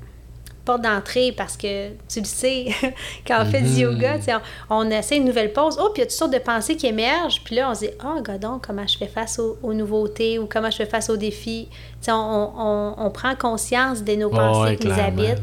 porte 0.69 0.83
d'entrée 0.83 1.33
parce 1.37 1.57
que 1.57 1.89
tu 2.09 2.21
le 2.21 2.25
sais, 2.27 2.67
quand 3.27 3.43
on 3.43 3.45
fait 3.47 3.63
du 3.63 3.81
yoga, 3.81 4.19
tu 4.19 4.25
sais, 4.25 4.35
on, 4.35 4.41
on 4.87 4.91
essaie 4.91 5.17
une 5.17 5.25
nouvelle 5.25 5.53
pause. 5.53 5.77
Oh, 5.81 5.91
puis 5.93 5.97
il 5.97 5.99
y 6.01 6.03
a 6.03 6.07
toutes 6.07 6.13
sortes 6.17 6.33
de 6.33 6.39
pensées 6.39 6.77
qui 6.77 6.87
émergent. 6.87 7.41
Puis 7.45 7.57
là, 7.57 7.71
on 7.71 7.75
se 7.75 7.81
dit, 7.87 7.91
oh, 8.05 8.21
godon, 8.23 8.61
comment 8.65 8.87
je 8.87 8.97
fais 8.99 9.07
face 9.09 9.39
aux, 9.39 9.57
aux 9.63 9.73
nouveautés 9.75 10.39
ou 10.39 10.47
comment 10.47 10.71
je 10.71 10.77
fais 10.77 10.87
face 10.87 11.09
aux 11.11 11.17
défis? 11.17 11.69
On, 12.09 12.13
on- 12.13 12.95
on 12.99 13.11
prend 13.11 13.35
conscience 13.35 14.05
de 14.05 14.15
nos 14.15 14.31
pensées 14.31 14.61
ouais, 14.71 14.77
qui 14.77 14.87
nous 14.89 15.01
habitent. 15.01 15.43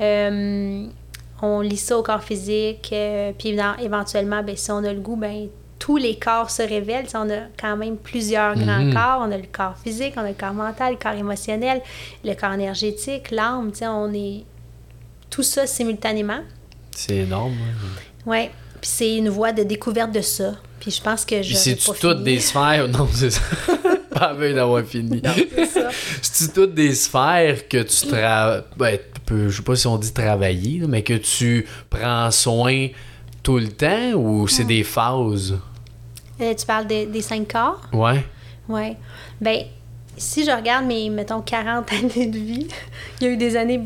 Euh, 0.00 0.86
on 1.42 1.60
lit 1.60 1.76
ça 1.76 1.98
au 1.98 2.02
corps 2.02 2.22
physique, 2.22 2.90
euh, 2.92 3.32
puis 3.38 3.56
éventuellement, 3.82 4.42
ben, 4.42 4.56
si 4.56 4.70
on 4.70 4.78
a 4.84 4.92
le 4.92 5.00
goût, 5.00 5.16
ben, 5.16 5.48
tous 5.78 5.96
les 5.98 6.16
corps 6.18 6.48
se 6.50 6.62
révèlent. 6.62 7.06
On 7.14 7.28
a 7.28 7.42
quand 7.60 7.76
même 7.76 7.96
plusieurs 7.98 8.54
grands 8.54 8.80
Mhm. 8.84 8.94
corps. 8.94 9.18
On 9.20 9.30
a 9.30 9.36
le 9.36 9.44
corps 9.52 9.76
physique, 9.76 10.14
on 10.16 10.20
a 10.22 10.28
le 10.28 10.34
corps 10.34 10.54
mental, 10.54 10.92
le 10.94 10.98
corps 10.98 11.12
émotionnel, 11.18 11.82
le 12.24 12.34
corps 12.34 12.52
énergétique, 12.54 13.30
l'âme. 13.30 13.70
On 13.82 14.12
est 14.14 14.44
tout 15.34 15.42
ça 15.42 15.66
simultanément. 15.66 16.40
C'est 16.92 17.16
énorme. 17.16 17.52
ouais. 18.26 18.30
Ouais. 18.38 18.50
Puis 18.80 18.90
c'est 18.92 19.16
une 19.16 19.28
voie 19.30 19.52
de 19.52 19.62
découverte 19.62 20.12
de 20.12 20.20
ça. 20.20 20.54
Puis 20.78 20.90
je 20.90 21.00
pense 21.02 21.24
que 21.24 21.42
je. 21.42 21.54
C'est-tu 21.54 21.90
toutes 22.00 22.22
des 22.22 22.38
sphères? 22.40 22.86
Non, 22.92 23.08
c'est 23.12 23.30
ça. 23.30 23.40
Pas 24.14 24.32
veille 24.34 24.54
d'avoir 24.54 24.84
fini. 24.84 25.20
C'est-tu 26.22 26.52
toutes 26.52 26.74
des 26.74 26.94
sphères 26.94 27.66
que 27.68 27.82
tu 27.82 28.06
travailles. 28.06 28.62
Ben, 28.76 28.98
je 29.28 29.50
sais 29.56 29.62
pas 29.62 29.74
si 29.74 29.86
on 29.88 29.96
dit 29.98 30.12
travailler, 30.12 30.82
mais 30.86 31.02
que 31.02 31.14
tu 31.14 31.66
prends 31.90 32.30
soin 32.30 32.88
tout 33.42 33.58
le 33.58 33.68
temps 33.68 34.12
ou 34.14 34.46
c'est 34.46 34.64
des 34.64 34.84
phases? 34.84 35.58
Euh, 36.40 36.54
tu 36.54 36.66
parles 36.66 36.86
des- 36.86 37.06
des 37.06 37.22
cinq 37.22 37.50
corps? 37.52 37.80
Ouais. 37.92 38.24
Oui. 38.68 38.96
Ben, 39.40 39.64
si 40.16 40.44
je 40.44 40.50
regarde 40.50 40.86
mes, 40.86 41.08
mettons, 41.10 41.40
40 41.40 41.92
années 41.92 42.26
de 42.26 42.38
vie, 42.38 42.68
il 43.20 43.26
y 43.26 43.30
a 43.30 43.32
eu 43.32 43.36
des 43.36 43.56
années 43.56 43.80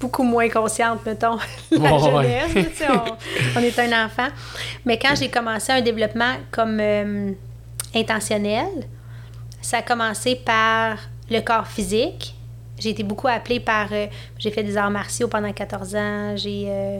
beaucoup 0.00 0.22
moins 0.22 0.48
conscientes, 0.48 1.04
mettons, 1.06 1.36
la 1.70 1.78
Ouais, 1.78 2.12
ouais. 2.12 2.40
jeunesse. 2.52 2.68
sais, 2.74 2.86
on, 2.88 3.16
on 3.58 3.62
est 3.62 3.78
un 3.78 4.04
enfant. 4.06 4.28
Mais 4.84 4.98
quand 4.98 5.14
j'ai 5.16 5.28
commencé 5.28 5.72
un 5.72 5.80
développement 5.80 6.34
comme 6.50 6.78
euh, 6.80 7.32
intentionnel, 7.94 8.68
ça 9.60 9.78
a 9.78 9.82
commencé 9.82 10.36
par 10.36 10.96
le 11.30 11.40
corps 11.40 11.66
physique. 11.66 12.34
J'ai 12.78 12.90
été 12.90 13.02
beaucoup 13.04 13.28
appelée 13.28 13.60
par... 13.60 13.88
euh, 13.92 14.06
j'ai 14.38 14.50
fait 14.50 14.62
des 14.64 14.76
arts 14.76 14.90
martiaux 14.90 15.28
pendant 15.28 15.52
14 15.52 15.94
ans. 15.94 16.36
J'ai 16.36 16.64
euh, 16.68 16.98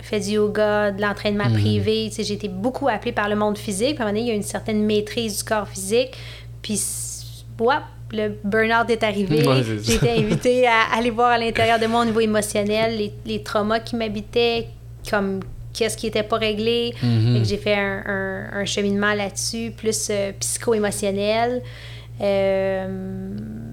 fait 0.00 0.20
du 0.20 0.30
yoga, 0.30 0.90
de 0.90 1.02
l'entraînement 1.02 1.48
Mhm. 1.50 1.52
privé. 1.60 2.10
J'ai 2.16 2.32
été 2.32 2.48
beaucoup 2.48 2.88
appelée 2.88 3.12
par 3.12 3.28
le 3.28 3.36
monde 3.36 3.58
physique. 3.58 3.96
Puis 3.96 4.02
à 4.02 4.06
un 4.06 4.12
moment 4.12 4.18
donné, 4.18 4.20
il 4.20 4.28
y 4.28 4.30
a 4.30 4.34
une 4.34 4.42
certaine 4.42 4.82
maîtrise 4.84 5.38
du 5.38 5.44
corps 5.44 5.68
physique. 5.68 6.16
Puis, 6.62 6.74
s- 6.74 7.44
wouah, 7.58 7.82
le 8.12 8.34
burn-out 8.44 8.88
est 8.90 9.02
arrivé. 9.02 9.46
Ouais, 9.46 9.62
j'ai 9.82 9.94
été 9.94 10.10
invitée 10.10 10.66
à 10.66 10.96
aller 10.96 11.10
voir 11.10 11.30
à 11.30 11.38
l'intérieur 11.38 11.78
de 11.78 11.86
moi 11.86 12.02
au 12.02 12.04
niveau 12.04 12.20
émotionnel 12.20 12.96
les, 12.96 13.12
les 13.24 13.42
traumas 13.42 13.80
qui 13.80 13.96
m'habitaient, 13.96 14.68
comme 15.10 15.40
qu'est-ce 15.72 15.96
qui 15.96 16.06
n'était 16.06 16.22
pas 16.22 16.36
réglé. 16.36 16.92
Mhm. 17.02 17.34
Fait 17.34 17.38
que 17.42 17.48
j'ai 17.48 17.56
fait 17.56 17.74
un, 17.74 18.02
un- 18.06 18.60
un 18.60 18.64
cheminement 18.66 19.14
là-dessus, 19.14 19.72
plus 19.76 20.08
euh, 20.10 20.32
psycho-émotionnel. 20.38 21.62
Euh, 22.20 22.86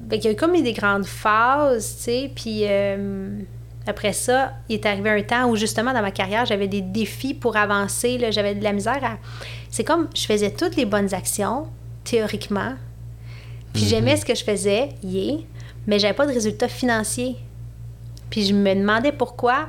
qu'il 0.09 0.23
y 0.23 0.27
a 0.27 0.31
eu 0.31 0.35
comme 0.35 0.59
des 0.61 0.73
grandes 0.73 1.05
phases, 1.05 1.97
tu 1.97 2.03
sais, 2.03 2.31
puis 2.33 2.61
euh, 2.63 3.29
après 3.85 4.13
ça, 4.13 4.53
il 4.69 4.75
est 4.75 4.85
arrivé 4.85 5.09
un 5.09 5.21
temps 5.21 5.49
où 5.49 5.55
justement 5.55 5.93
dans 5.93 6.01
ma 6.01 6.11
carrière, 6.11 6.45
j'avais 6.45 6.67
des 6.67 6.81
défis 6.81 7.33
pour 7.33 7.57
avancer, 7.57 8.17
là, 8.17 8.31
j'avais 8.31 8.55
de 8.55 8.63
la 8.63 8.73
misère 8.73 8.99
à... 9.03 9.17
C'est 9.69 9.83
comme, 9.83 10.07
je 10.15 10.23
faisais 10.25 10.49
toutes 10.51 10.75
les 10.77 10.85
bonnes 10.85 11.13
actions, 11.13 11.67
théoriquement, 12.03 12.73
puis 13.73 13.83
j'aimais 13.85 14.17
ce 14.17 14.25
que 14.25 14.35
je 14.35 14.43
faisais, 14.43 14.89
yeah, 15.03 15.37
mais 15.87 15.99
j'avais 15.99 16.13
pas 16.13 16.25
de 16.25 16.33
résultat 16.33 16.67
financier. 16.67 17.35
Puis 18.29 18.45
je 18.45 18.53
me 18.53 18.73
demandais 18.75 19.11
pourquoi. 19.11 19.67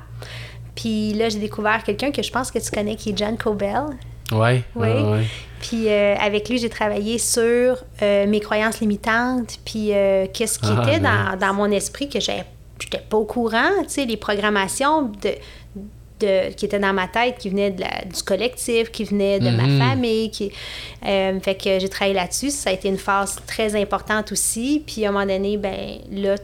Puis 0.74 1.14
là, 1.14 1.28
j'ai 1.28 1.38
découvert 1.38 1.82
quelqu'un 1.82 2.10
que 2.10 2.22
je 2.22 2.30
pense 2.30 2.50
que 2.50 2.58
tu 2.58 2.70
connais, 2.70 2.96
qui 2.96 3.10
est 3.10 3.18
John 3.18 3.36
Cobell. 3.36 3.84
Ouais. 4.32 4.62
Oui. 4.74 4.88
ouais, 4.88 5.02
ouais. 5.02 5.26
Puis 5.60 5.88
euh, 5.88 6.14
avec 6.16 6.48
lui, 6.48 6.58
j'ai 6.58 6.70
travaillé 6.70 7.18
sur 7.18 7.76
euh, 8.02 8.26
mes 8.26 8.40
croyances 8.40 8.80
limitantes, 8.80 9.58
puis 9.64 9.92
euh, 9.92 10.26
qu'est-ce 10.32 10.58
qui 10.58 10.70
Ah, 10.74 10.82
était 10.82 11.00
dans, 11.00 11.38
dans 11.38 11.52
mon 11.52 11.70
esprit 11.70 12.08
que 12.08 12.18
j'étais 12.18 12.98
pas 13.08 13.16
au 13.16 13.24
courant, 13.24 13.68
tu 13.82 13.88
sais, 13.88 14.04
les 14.06 14.16
programmations 14.16 15.02
de, 15.02 15.34
de, 16.20 16.52
qui 16.54 16.64
était 16.66 16.78
dans 16.78 16.92
ma 16.92 17.08
tête, 17.08 17.36
qui 17.38 17.48
venait 17.50 17.70
de 17.70 17.80
la, 17.80 18.04
du 18.04 18.22
collectif, 18.22 18.90
qui 18.90 19.04
venait 19.04 19.40
de 19.40 19.50
ma 19.50 19.64
Mhm. 19.66 19.78
famille. 19.78 20.30
Qui, 20.30 20.52
euh, 21.06 21.40
fait 21.40 21.54
que 21.56 21.78
j'ai 21.78 21.88
travaillé 21.88 22.14
là-dessus. 22.14 22.50
Ça 22.50 22.70
a 22.70 22.72
été 22.72 22.88
une 22.88 22.98
phase 22.98 23.36
très 23.46 23.74
importante 23.80 24.32
aussi. 24.32 24.82
Puis 24.86 25.04
à 25.04 25.08
un 25.08 25.12
moment 25.12 25.26
donné, 25.26 25.56
ben 25.56 25.98
là, 26.12 26.36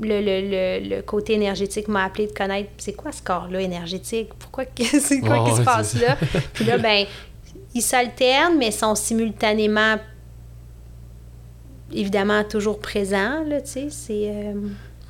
le, 0.00 0.20
le, 0.22 0.80
le, 0.80 0.96
le 0.96 1.02
côté 1.02 1.34
énergétique 1.34 1.86
m'a 1.88 2.04
appelé 2.04 2.26
de 2.26 2.32
connaître 2.32 2.70
c'est 2.78 2.94
quoi 2.94 3.12
ce 3.12 3.20
corps-là 3.22 3.60
énergétique? 3.60 4.30
Pourquoi 4.38 4.64
c'est 4.76 5.20
quoi 5.20 5.42
Ouais, 5.42 5.50
qui 5.50 5.56
se 5.56 5.62
passe 5.62 6.00
là? 6.00 6.16
Puis 6.54 6.64
là, 6.64 6.78
ben, 6.78 7.04
ils 7.74 7.82
s'alternent, 7.82 8.56
mais 8.58 8.70
sont 8.70 8.94
simultanément 8.94 9.96
évidemment 11.92 12.42
toujours 12.44 12.78
présents, 12.78 13.44
là, 13.46 13.60
tu 13.60 13.70
sais. 13.70 13.86
C'est. 13.90 14.28
euh, 14.28 14.54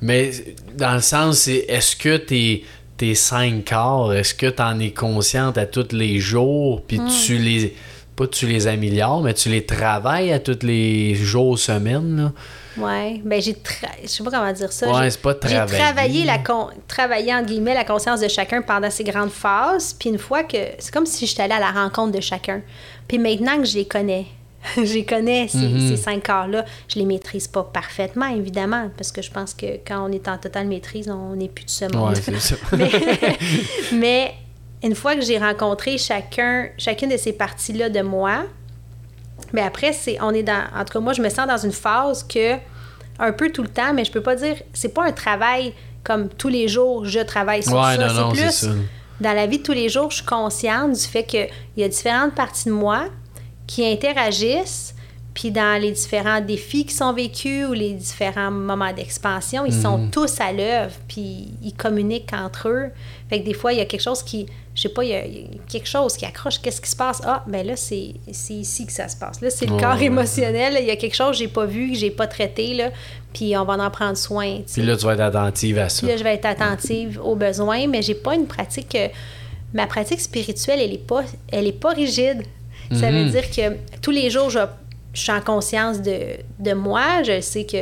Mais 0.01 0.31
dans 0.75 0.93
le 0.95 1.01
sens, 1.01 1.39
c'est 1.39 1.65
est-ce 1.69 1.95
que 1.95 2.17
tes, 2.17 2.63
tes 3.03 3.15
cinq 3.15 3.65
corps, 3.69 4.13
est-ce 4.13 4.33
que 4.33 4.45
tu 4.47 4.61
en 4.61 4.79
es 4.79 4.91
consciente 4.91 5.57
à 5.57 5.65
tous 5.65 5.91
les 5.91 6.19
jours, 6.19 6.81
puis 6.87 6.99
Hmm. 6.99 7.09
tu 7.25 7.37
les. 7.37 7.75
Pas 8.15 8.27
tu 8.27 8.45
les 8.45 8.67
améliores, 8.67 9.21
mais 9.23 9.33
tu 9.33 9.49
les 9.49 9.65
travailles 9.65 10.31
à 10.31 10.39
tous 10.39 10.59
les 10.61 11.15
jours, 11.15 11.57
semaines? 11.57 12.31
Ouais, 12.77 13.19
ben 13.25 13.41
j'ai 13.41 13.55
tra... 13.55 13.87
je 14.03 14.07
sais 14.07 14.23
pas 14.23 14.29
comment 14.31 14.53
dire 14.53 14.71
ça. 14.71 14.87
Ouais, 14.87 15.03
J'ai- 15.05 15.09
c'est 15.09 15.21
pas 15.21 15.33
J'ai 15.41 15.49
travailler. 15.55 15.79
travaillé 15.83 16.23
la 16.23 16.37
con... 16.37 16.67
travaillé 16.87 17.33
entre 17.33 17.47
guillemets 17.47 17.73
la 17.73 17.83
conscience 17.83 18.19
de 18.21 18.27
chacun 18.27 18.61
pendant 18.61 18.89
ces 18.91 19.03
grandes 19.03 19.31
phases, 19.31 19.93
puis 19.99 20.09
une 20.09 20.19
fois 20.19 20.43
que 20.43 20.57
c'est 20.77 20.93
comme 20.93 21.07
si 21.07 21.25
j'étais 21.25 21.41
allée 21.43 21.53
à 21.55 21.59
la 21.59 21.71
rencontre 21.71 22.11
de 22.15 22.21
chacun. 22.21 22.61
Puis 23.07 23.17
maintenant 23.17 23.57
que 23.57 23.65
je 23.65 23.75
les 23.77 23.85
connais, 23.87 24.27
les 24.77 25.05
connais 25.05 25.47
ces, 25.47 25.57
Mhm. 25.57 25.89
ces 25.89 25.97
cinq 25.97 26.25
corps 26.25 26.47
là, 26.47 26.63
je 26.87 26.97
les 26.99 27.05
maîtrise 27.05 27.47
pas 27.47 27.63
parfaitement 27.63 28.27
évidemment 28.27 28.89
parce 28.97 29.11
que 29.11 29.21
je 29.21 29.29
pense 29.31 29.53
que 29.53 29.77
quand 29.85 30.07
on 30.07 30.11
est 30.11 30.27
en 30.27 30.37
totale 30.37 30.67
maîtrise, 30.67 31.09
on 31.09 31.35
n'est 31.35 31.49
plus 31.49 31.65
de 31.65 31.69
ce 31.69 31.85
monde. 31.95 32.09
Ouais, 32.15 32.39
ça. 32.39 32.55
mais, 32.77 32.89
mais 33.93 34.33
une 34.83 34.95
fois 34.95 35.15
que 35.15 35.21
j'ai 35.21 35.37
rencontré 35.37 35.97
chacun, 35.97 36.67
chacune 36.77 37.09
de 37.09 37.17
ces 37.17 37.33
parties-là 37.33 37.89
de 37.89 38.01
moi, 38.01 38.43
mais 39.53 39.61
après, 39.61 39.93
c'est, 39.93 40.17
on 40.21 40.31
est 40.31 40.43
dans, 40.43 40.63
en 40.75 40.83
tout 40.85 40.93
cas, 40.93 40.99
moi, 40.99 41.13
je 41.13 41.21
me 41.21 41.29
sens 41.29 41.47
dans 41.47 41.57
une 41.57 41.71
phase 41.71 42.23
que, 42.23 42.55
un 43.19 43.31
peu 43.31 43.51
tout 43.51 43.61
le 43.63 43.69
temps, 43.69 43.93
mais 43.93 44.03
je 44.03 44.11
peux 44.11 44.21
pas 44.23 44.35
dire, 44.35 44.55
c'est 44.73 44.93
pas 44.93 45.05
un 45.05 45.11
travail 45.11 45.73
comme 46.03 46.27
tous 46.29 46.49
les 46.49 46.67
jours, 46.67 47.05
je 47.05 47.19
travaille 47.19 47.63
sur 47.63 47.73
Ouais, 47.73 47.95
ça. 47.95 48.09
c'est 48.09 48.41
plus, 48.41 48.51
ça. 48.51 48.67
dans 49.21 49.33
la 49.33 49.45
vie 49.45 49.59
de 49.59 49.63
tous 49.63 49.71
les 49.73 49.87
jours, 49.89 50.09
je 50.11 50.17
suis 50.17 50.25
consciente 50.25 50.91
du 50.93 50.99
fait 50.99 51.23
qu'il 51.23 51.47
y 51.77 51.83
a 51.83 51.87
différentes 51.87 52.33
parties 52.33 52.65
de 52.65 52.73
moi 52.73 53.05
qui 53.67 53.85
interagissent, 53.85 54.93
puis 55.33 55.49
dans 55.49 55.81
les 55.81 55.91
différents 55.91 56.41
défis 56.41 56.85
qui 56.85 56.93
sont 56.93 57.11
vécus 57.11 57.65
ou 57.67 57.73
les 57.73 57.93
différents 57.93 58.51
moments 58.51 58.93
d'expansion, 58.93 59.65
ils 59.65 59.73
Mhm. 59.73 59.81
sont 59.81 60.07
tous 60.11 60.39
à 60.39 60.51
l'œuvre, 60.51 60.93
puis 61.07 61.47
ils 61.63 61.73
communiquent 61.73 62.33
entre 62.33 62.69
eux. 62.69 62.89
Fait 63.29 63.39
que 63.41 63.45
des 63.45 63.53
fois, 63.55 63.73
il 63.73 63.79
y 63.79 63.81
a 63.81 63.85
quelque 63.85 64.01
chose 64.03 64.21
qui, 64.21 64.45
je 64.75 64.81
sais 64.83 64.89
pas, 64.89 65.03
il 65.03 65.09
y 65.09 65.13
a, 65.15 65.25
il 65.25 65.33
y 65.33 65.39
a 65.45 65.47
quelque 65.67 65.87
chose 65.87 66.15
qui 66.17 66.25
accroche. 66.25 66.59
Qu'est-ce 66.61 66.79
qui 66.79 66.89
se 66.89 66.95
passe? 66.95 67.19
Ah, 67.25 67.43
ben 67.47 67.65
là, 67.65 67.75
c'est 67.75 68.13
ici 68.27 68.85
que 68.85 68.91
ça 68.91 69.07
se 69.07 69.15
passe. 69.17 69.41
Là, 69.41 69.49
c'est 69.49 69.65
le 69.65 69.75
corps 69.75 69.95
ouais. 69.95 70.03
émotionnel. 70.05 70.77
Il 70.79 70.85
y 70.85 70.91
a 70.91 70.95
quelque 70.97 71.15
chose 71.15 71.31
que 71.31 71.37
j'ai 71.37 71.47
pas 71.47 71.65
vu, 71.65 71.93
que 71.93 71.97
j'ai 71.97 72.11
pas 72.11 72.27
traité, 72.27 72.75
là, 72.75 72.91
puis 73.33 73.57
on 73.57 73.65
va 73.65 73.73
en 73.73 73.89
prendre 73.89 74.17
soin. 74.17 74.59
Puis 74.71 74.83
là, 74.83 74.95
tu 74.95 75.05
vas 75.05 75.13
être 75.13 75.21
attentive 75.21 75.79
à 75.79 75.89
ça. 75.89 76.01
Puis 76.01 76.09
là, 76.09 76.17
je 76.17 76.23
vais 76.23 76.35
être 76.35 76.45
attentive 76.45 77.19
aux 77.23 77.35
besoins, 77.35 77.87
mais 77.87 78.03
j'ai 78.03 78.13
pas 78.15 78.35
une 78.35 78.45
pratique. 78.45 78.93
euh, 78.93 79.07
ma 79.73 79.87
pratique 79.87 80.21
spirituelle, 80.21 80.79
elle 80.79 80.93
est 80.93 80.97
pas, 81.07 81.23
elle 81.51 81.65
est 81.65 81.71
pas 81.71 81.89
rigide. 81.93 82.43
Ça 82.95 83.11
veut 83.11 83.25
Mhm. 83.25 83.29
dire 83.31 83.49
que 83.51 83.75
tous 84.01 84.11
les 84.11 84.29
jours, 84.29 84.49
je, 84.49 84.59
je 85.13 85.21
suis 85.21 85.31
en 85.31 85.41
conscience 85.41 86.01
de, 86.01 86.17
de 86.59 86.73
moi. 86.73 87.23
Je 87.23 87.39
sais 87.41 87.65
que 87.65 87.77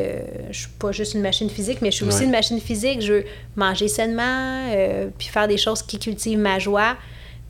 je 0.52 0.58
suis 0.60 0.68
pas 0.80 0.92
juste 0.92 1.14
une 1.14 1.22
machine 1.22 1.50
physique, 1.50 1.80
mais 1.82 1.92
je 1.92 1.98
suis 1.98 2.06
aussi 2.06 2.20
Ouais. 2.20 2.26
une 2.26 2.32
machine 2.32 2.60
physique. 2.60 3.02
Je 3.02 3.14
veux 3.14 3.26
manger 3.56 3.88
sainement, 3.88 4.68
euh, 4.72 5.08
puis 5.18 5.28
faire 5.28 5.48
des 5.48 5.58
choses 5.58 5.82
qui 5.82 5.98
cultivent 6.00 6.40
ma 6.40 6.60
joie, 6.60 6.96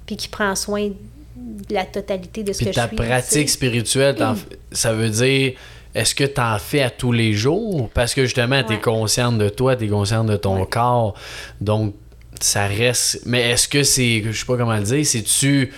puis 0.06 0.16
qui 0.18 0.28
prend 0.28 0.56
soin 0.56 0.90
de 0.90 1.74
la 1.74 1.86
totalité 1.86 2.44
de 2.44 2.54
ce 2.54 2.60
Puis 2.60 2.68
que 2.68 2.72
ta 2.74 2.84
je 2.84 2.88
suis. 2.88 2.98
tu 2.98 3.04
pratique 3.04 3.50
spirituelle, 3.50 4.16
ça 4.72 4.94
veut 4.94 5.10
dire, 5.10 5.54
est-ce 5.96 6.14
que 6.16 6.24
tu 6.24 6.40
en 6.40 6.58
fais 6.60 6.82
à 6.84 6.90
tous 6.90 7.12
les 7.12 7.34
jours? 7.34 7.90
Parce 7.94 8.14
que 8.14 8.24
justement, 8.26 8.62
tu 8.64 8.74
es 8.74 8.76
Ouais. 8.76 8.82
consciente 8.82 9.38
de 9.38 9.50
toi, 9.50 9.76
tu 9.76 9.86
es 9.86 9.88
consciente 9.88 10.28
de 10.28 10.38
ton 10.38 10.60
Ouais. 10.60 10.68
corps. 10.70 11.16
Donc, 11.60 11.96
ça 12.40 12.66
reste. 12.68 13.22
Mais 13.26 13.52
est-ce 13.52 13.68
que 13.68 13.84
c'est. 13.84 14.24
Je 14.26 14.32
sais 14.32 14.46
pas 14.46 14.58
comment 14.58 14.76
le 14.76 14.84
dire. 14.84 15.06
C'est-tu 15.06 15.72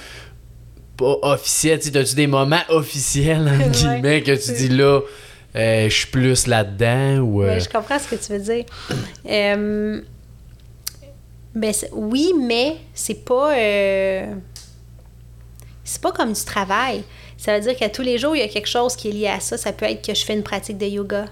pas 0.97 1.17
officiel? 1.23 1.79
Tu 1.79 1.95
As-tu 1.97 2.15
des 2.15 2.27
moments 2.27 2.61
officiels, 2.69 3.47
entre 3.47 3.57
Ouais. 3.65 3.69
guillemets, 3.69 4.21
que 4.23 4.31
tu 4.35 4.53
dis 4.53 4.69
là, 4.69 5.01
euh, 5.55 5.89
je 5.89 5.93
suis 5.95 6.07
plus 6.07 6.47
là-dedans? 6.47 7.19
Ou, 7.23 7.43
euh, 7.43 7.47
Ouais, 7.55 7.59
je 7.59 7.69
comprends 7.69 7.99
ce 7.99 8.07
que 8.07 8.15
tu 8.15 8.31
veux 8.33 8.39
dire. 8.39 8.65
Euh, 9.29 10.01
ben, 11.55 11.73
oui, 11.91 12.31
mais 12.41 12.77
c'est 12.93 13.23
pas. 13.25 13.55
euh, 13.57 14.33
c'est 15.83 16.01
pas 16.01 16.11
comme 16.11 16.33
du 16.33 16.43
travail. 16.43 17.03
Ça 17.37 17.55
veut 17.57 17.61
dire 17.63 17.75
qu'à 17.75 17.89
tous 17.89 18.01
les 18.01 18.17
jours, 18.17 18.35
il 18.35 18.39
y 18.39 18.43
a 18.43 18.47
quelque 18.47 18.69
chose 18.69 18.95
qui 18.95 19.09
est 19.09 19.11
lié 19.11 19.27
à 19.27 19.39
ça. 19.39 19.57
Ça 19.57 19.73
peut 19.73 19.85
être 19.85 20.03
que 20.05 20.13
je 20.15 20.23
fais 20.23 20.33
une 20.33 20.43
pratique 20.43 20.77
de 20.77 20.85
yoga. 20.85 21.25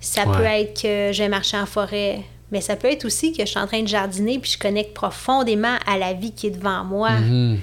Ça 0.00 0.26
Ouais. 0.26 0.36
peut 0.36 0.44
être 0.44 0.82
que 0.82 1.10
je 1.12 1.22
vais 1.22 1.28
marcher 1.28 1.56
en 1.56 1.66
forêt. 1.66 2.20
Mais 2.50 2.60
ça 2.60 2.76
peut 2.76 2.90
être 2.90 3.04
aussi 3.04 3.32
que 3.32 3.42
je 3.44 3.50
suis 3.50 3.58
en 3.58 3.66
train 3.66 3.82
de 3.82 3.88
jardiner 3.88 4.38
puis 4.38 4.50
je 4.52 4.58
connecte 4.58 4.94
profondément 4.94 5.76
à 5.86 5.96
la 5.98 6.12
vie 6.14 6.32
qui 6.32 6.46
est 6.48 6.50
devant 6.50 6.82
moi. 6.84 7.10
mhm. 7.12 7.58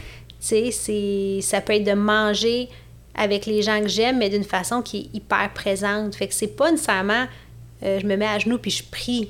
Tu 0.47 0.49
sais, 0.49 0.71
c'est, 0.71 1.39
ça 1.41 1.61
peut 1.61 1.73
être 1.73 1.83
de 1.85 1.93
manger 1.93 2.69
avec 3.15 3.45
les 3.45 3.61
gens 3.61 3.79
que 3.81 3.87
j'aime, 3.87 4.17
mais 4.19 4.29
d'une 4.29 4.43
façon 4.43 4.81
qui 4.81 4.97
est 5.13 5.17
hyper 5.17 5.51
présente. 5.53 6.15
Fait 6.15 6.27
que 6.27 6.33
c'est 6.33 6.55
pas 6.55 6.69
nécessairement 6.71 7.25
euh, 7.83 7.99
je 7.99 8.05
me 8.05 8.15
mets 8.15 8.27
à 8.27 8.37
genoux 8.39 8.57
puis 8.57 8.71
je 8.71 8.83
prie 8.83 9.29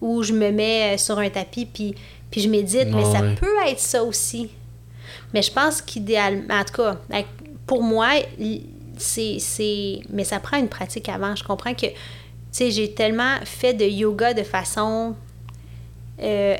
ou 0.00 0.22
je 0.22 0.32
me 0.32 0.50
mets 0.50 0.94
euh, 0.94 0.98
sur 0.98 1.18
un 1.18 1.28
tapis 1.30 1.66
puis, 1.66 1.94
puis 2.30 2.40
je 2.40 2.48
médite, 2.48 2.88
mais 2.92 3.04
ça 3.04 3.20
Ouais. 3.22 3.34
peut 3.34 3.56
être 3.68 3.78
ça 3.80 4.02
aussi. 4.02 4.48
Mais 5.32 5.42
je 5.42 5.52
pense 5.52 5.82
qu'idéalement, 5.82 6.54
en 6.54 6.64
tout 6.64 6.74
cas, 6.82 6.96
pour 7.66 7.82
moi, 7.82 8.08
c'est, 8.96 9.36
c'est. 9.40 10.00
Mais 10.10 10.24
ça 10.24 10.38
prend 10.40 10.56
une 10.58 10.68
pratique 10.68 11.08
avant. 11.08 11.34
Je 11.36 11.42
comprends 11.44 11.74
que, 11.74 11.86
tu 11.86 11.92
sais, 12.50 12.70
j'ai 12.70 12.92
tellement 12.92 13.36
fait 13.44 13.74
de 13.74 13.84
yoga 13.84 14.32
de 14.34 14.42
façon 14.44 15.14
euh, 16.22 16.56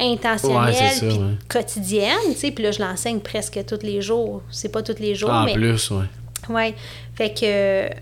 intentionnelle 0.00 0.64
Ouais, 0.66 0.72
c'est 0.74 0.94
ça, 1.00 1.06
puis 1.06 1.16
ouais. 1.18 1.34
quotidienne, 1.48 2.16
tu 2.32 2.34
sais, 2.36 2.50
puis 2.50 2.64
là, 2.64 2.70
je 2.72 2.80
l'enseigne 2.80 3.20
presque 3.20 3.58
tous 3.66 3.78
les 3.82 4.00
jours. 4.02 4.42
C'est 4.50 4.70
pas 4.70 4.82
tous 4.82 4.98
les 4.98 5.14
jours, 5.14 5.30
En 5.30 5.44
mais. 5.44 5.52
plus, 5.54 5.90
ouais. 5.90 6.04
Ouais. 6.48 6.74
Fait 7.14 7.32
que 7.32 7.94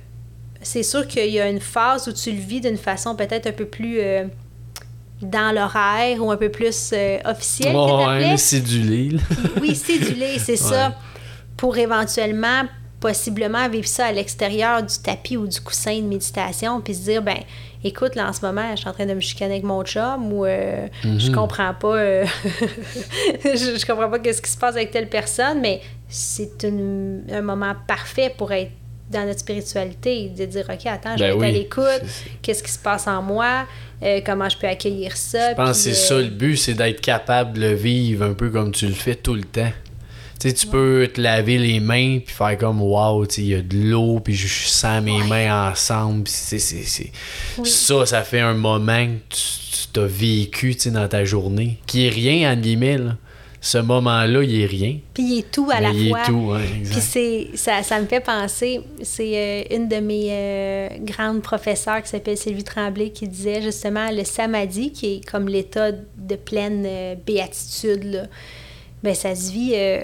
c'est 0.62 0.82
sûr 0.82 1.06
qu'il 1.06 1.30
y 1.30 1.40
a 1.40 1.48
une 1.48 1.60
phase 1.60 2.08
où 2.08 2.12
tu 2.12 2.30
le 2.32 2.38
vis 2.40 2.60
d'une 2.60 2.76
façon 2.78 3.14
peut-être 3.14 3.46
un 3.46 3.52
peu 3.52 3.66
plus 3.66 3.98
euh, 4.00 4.24
dans 5.22 5.54
l'horaire 5.54 6.24
ou 6.24 6.30
un 6.30 6.36
peu 6.36 6.48
plus 6.48 6.90
euh, 6.92 7.18
officielle. 7.24 7.74
Ouais, 7.76 8.36
cédulé, 8.36 9.10
là. 9.10 9.20
Oui, 9.60 9.74
cédulé, 9.74 10.38
c'est 10.38 10.56
ça. 10.56 10.94
Pour 11.56 11.76
éventuellement, 11.76 12.62
possiblement 13.00 13.68
vivre 13.68 13.86
ça 13.86 14.06
à 14.06 14.12
l'extérieur 14.12 14.82
du 14.82 14.98
tapis 14.98 15.36
ou 15.36 15.46
du 15.46 15.60
coussin 15.60 15.96
de 15.96 16.06
méditation, 16.06 16.80
puis 16.80 16.94
se 16.94 17.02
dire, 17.02 17.22
ben, 17.22 17.38
écoute, 17.84 18.16
là, 18.16 18.28
en 18.28 18.32
ce 18.32 18.44
moment, 18.44 18.70
je 18.72 18.80
suis 18.80 18.88
en 18.88 18.92
train 18.92 19.06
de 19.06 19.14
me 19.14 19.20
chicaner 19.20 19.52
avec 19.54 19.64
mon 19.64 19.84
chum 19.84 20.32
ou 20.32 20.44
euh, 20.44 20.88
je 21.04 21.30
comprends 21.30 21.74
pas, 21.74 21.96
euh, 21.96 22.26
je, 23.44 23.78
je 23.78 23.86
comprends 23.86 24.08
pas 24.08 24.18
qu'est-ce 24.18 24.42
qui 24.42 24.50
se 24.50 24.58
passe 24.58 24.74
avec 24.74 24.90
telle 24.90 25.08
personne, 25.08 25.60
mais 25.60 25.80
c'est 26.08 26.64
un 26.64 27.42
moment 27.42 27.74
parfait 27.86 28.34
pour 28.36 28.52
être 28.52 28.72
dans 29.10 29.26
notre 29.26 29.40
spiritualité, 29.40 30.30
de 30.36 30.44
dire, 30.44 30.66
OK, 30.68 30.86
attends, 30.86 31.16
je 31.16 31.24
Ben 31.24 31.38
vais 31.38 31.48
être 31.48 31.54
à 31.54 31.58
l'écoute, 31.58 32.02
qu'est-ce 32.42 32.62
qui 32.62 32.70
se 32.70 32.78
passe 32.78 33.06
en 33.06 33.22
moi, 33.22 33.66
euh, 34.02 34.20
comment 34.24 34.48
je 34.48 34.58
peux 34.58 34.66
accueillir 34.66 35.16
ça. 35.16 35.50
Je 35.50 35.56
pense 35.56 35.70
que 35.70 35.74
c'est 35.76 35.90
euh, 35.90 35.94
ça 35.94 36.18
le 36.18 36.28
but, 36.28 36.56
c'est 36.56 36.74
d'être 36.74 37.00
capable 37.00 37.54
de 37.54 37.60
le 37.60 37.74
vivre 37.74 38.24
un 38.24 38.34
peu 38.34 38.50
comme 38.50 38.72
tu 38.72 38.86
le 38.86 38.94
fais 38.94 39.14
tout 39.14 39.34
le 39.34 39.44
temps. 39.44 39.72
Tu 40.40 40.48
sais, 40.48 40.54
tu 40.54 40.66
peux 40.68 41.08
te 41.12 41.20
laver 41.20 41.58
les 41.58 41.80
mains 41.80 42.20
puis 42.24 42.32
faire 42.34 42.56
comme 42.58 42.80
sais, 43.36 43.42
il 43.42 43.48
y 43.48 43.54
a 43.54 43.60
de 43.62 43.76
l'eau 43.76 44.20
puis 44.20 44.34
je 44.34 44.46
sens 44.68 45.02
mes 45.02 45.22
mains 45.24 45.70
ensemble. 45.70 46.24
puis 46.24 46.32
c'est, 46.32 46.58
c'est, 46.60 46.82
c'est- 46.84 47.10
Oui. 47.58 47.68
Ça, 47.68 48.06
ça 48.06 48.22
fait 48.22 48.38
un 48.40 48.54
moment 48.54 49.04
que 49.06 49.34
tu, 49.34 49.42
tu 49.72 49.88
t'as 49.92 50.06
vécu 50.06 50.76
dans 50.92 51.08
ta 51.08 51.24
journée. 51.24 51.78
Qui 51.86 52.06
est 52.06 52.10
rien, 52.10 52.52
en 52.52 52.56
guillemets. 52.56 52.98
là. 52.98 53.16
Ce 53.60 53.78
moment-là, 53.78 54.44
il 54.44 54.60
est 54.60 54.66
rien. 54.66 54.98
Puis 55.12 55.22
il 55.24 55.38
est 55.40 55.50
tout 55.50 55.68
à 55.72 55.80
la 55.80 55.90
il 55.90 56.10
fois. 56.10 56.22
est 56.22 56.26
tout, 56.26 56.52
Puis 56.84 57.00
c'est, 57.00 57.48
ça, 57.54 57.82
ça 57.82 58.00
me 58.00 58.06
fait 58.06 58.20
penser, 58.20 58.80
c'est 59.02 59.36
euh, 59.70 59.76
une 59.76 59.88
de 59.88 59.96
mes 59.96 60.28
euh, 60.30 60.88
grandes 61.00 61.42
professeurs 61.42 62.00
qui 62.00 62.08
s'appelle 62.08 62.36
Sylvie 62.36 62.62
Tremblay 62.62 63.10
qui 63.10 63.26
disait 63.26 63.60
justement 63.60 64.10
le 64.12 64.22
samadhi, 64.22 64.92
qui 64.92 65.14
est 65.16 65.28
comme 65.28 65.48
l'état 65.48 65.90
de 65.90 66.36
pleine 66.36 66.84
euh, 66.86 67.14
béatitude, 67.26 68.04
là. 68.04 68.22
Ben, 69.02 69.14
ça 69.14 69.34
se 69.34 69.50
vit 69.52 69.72
euh, 69.74 70.00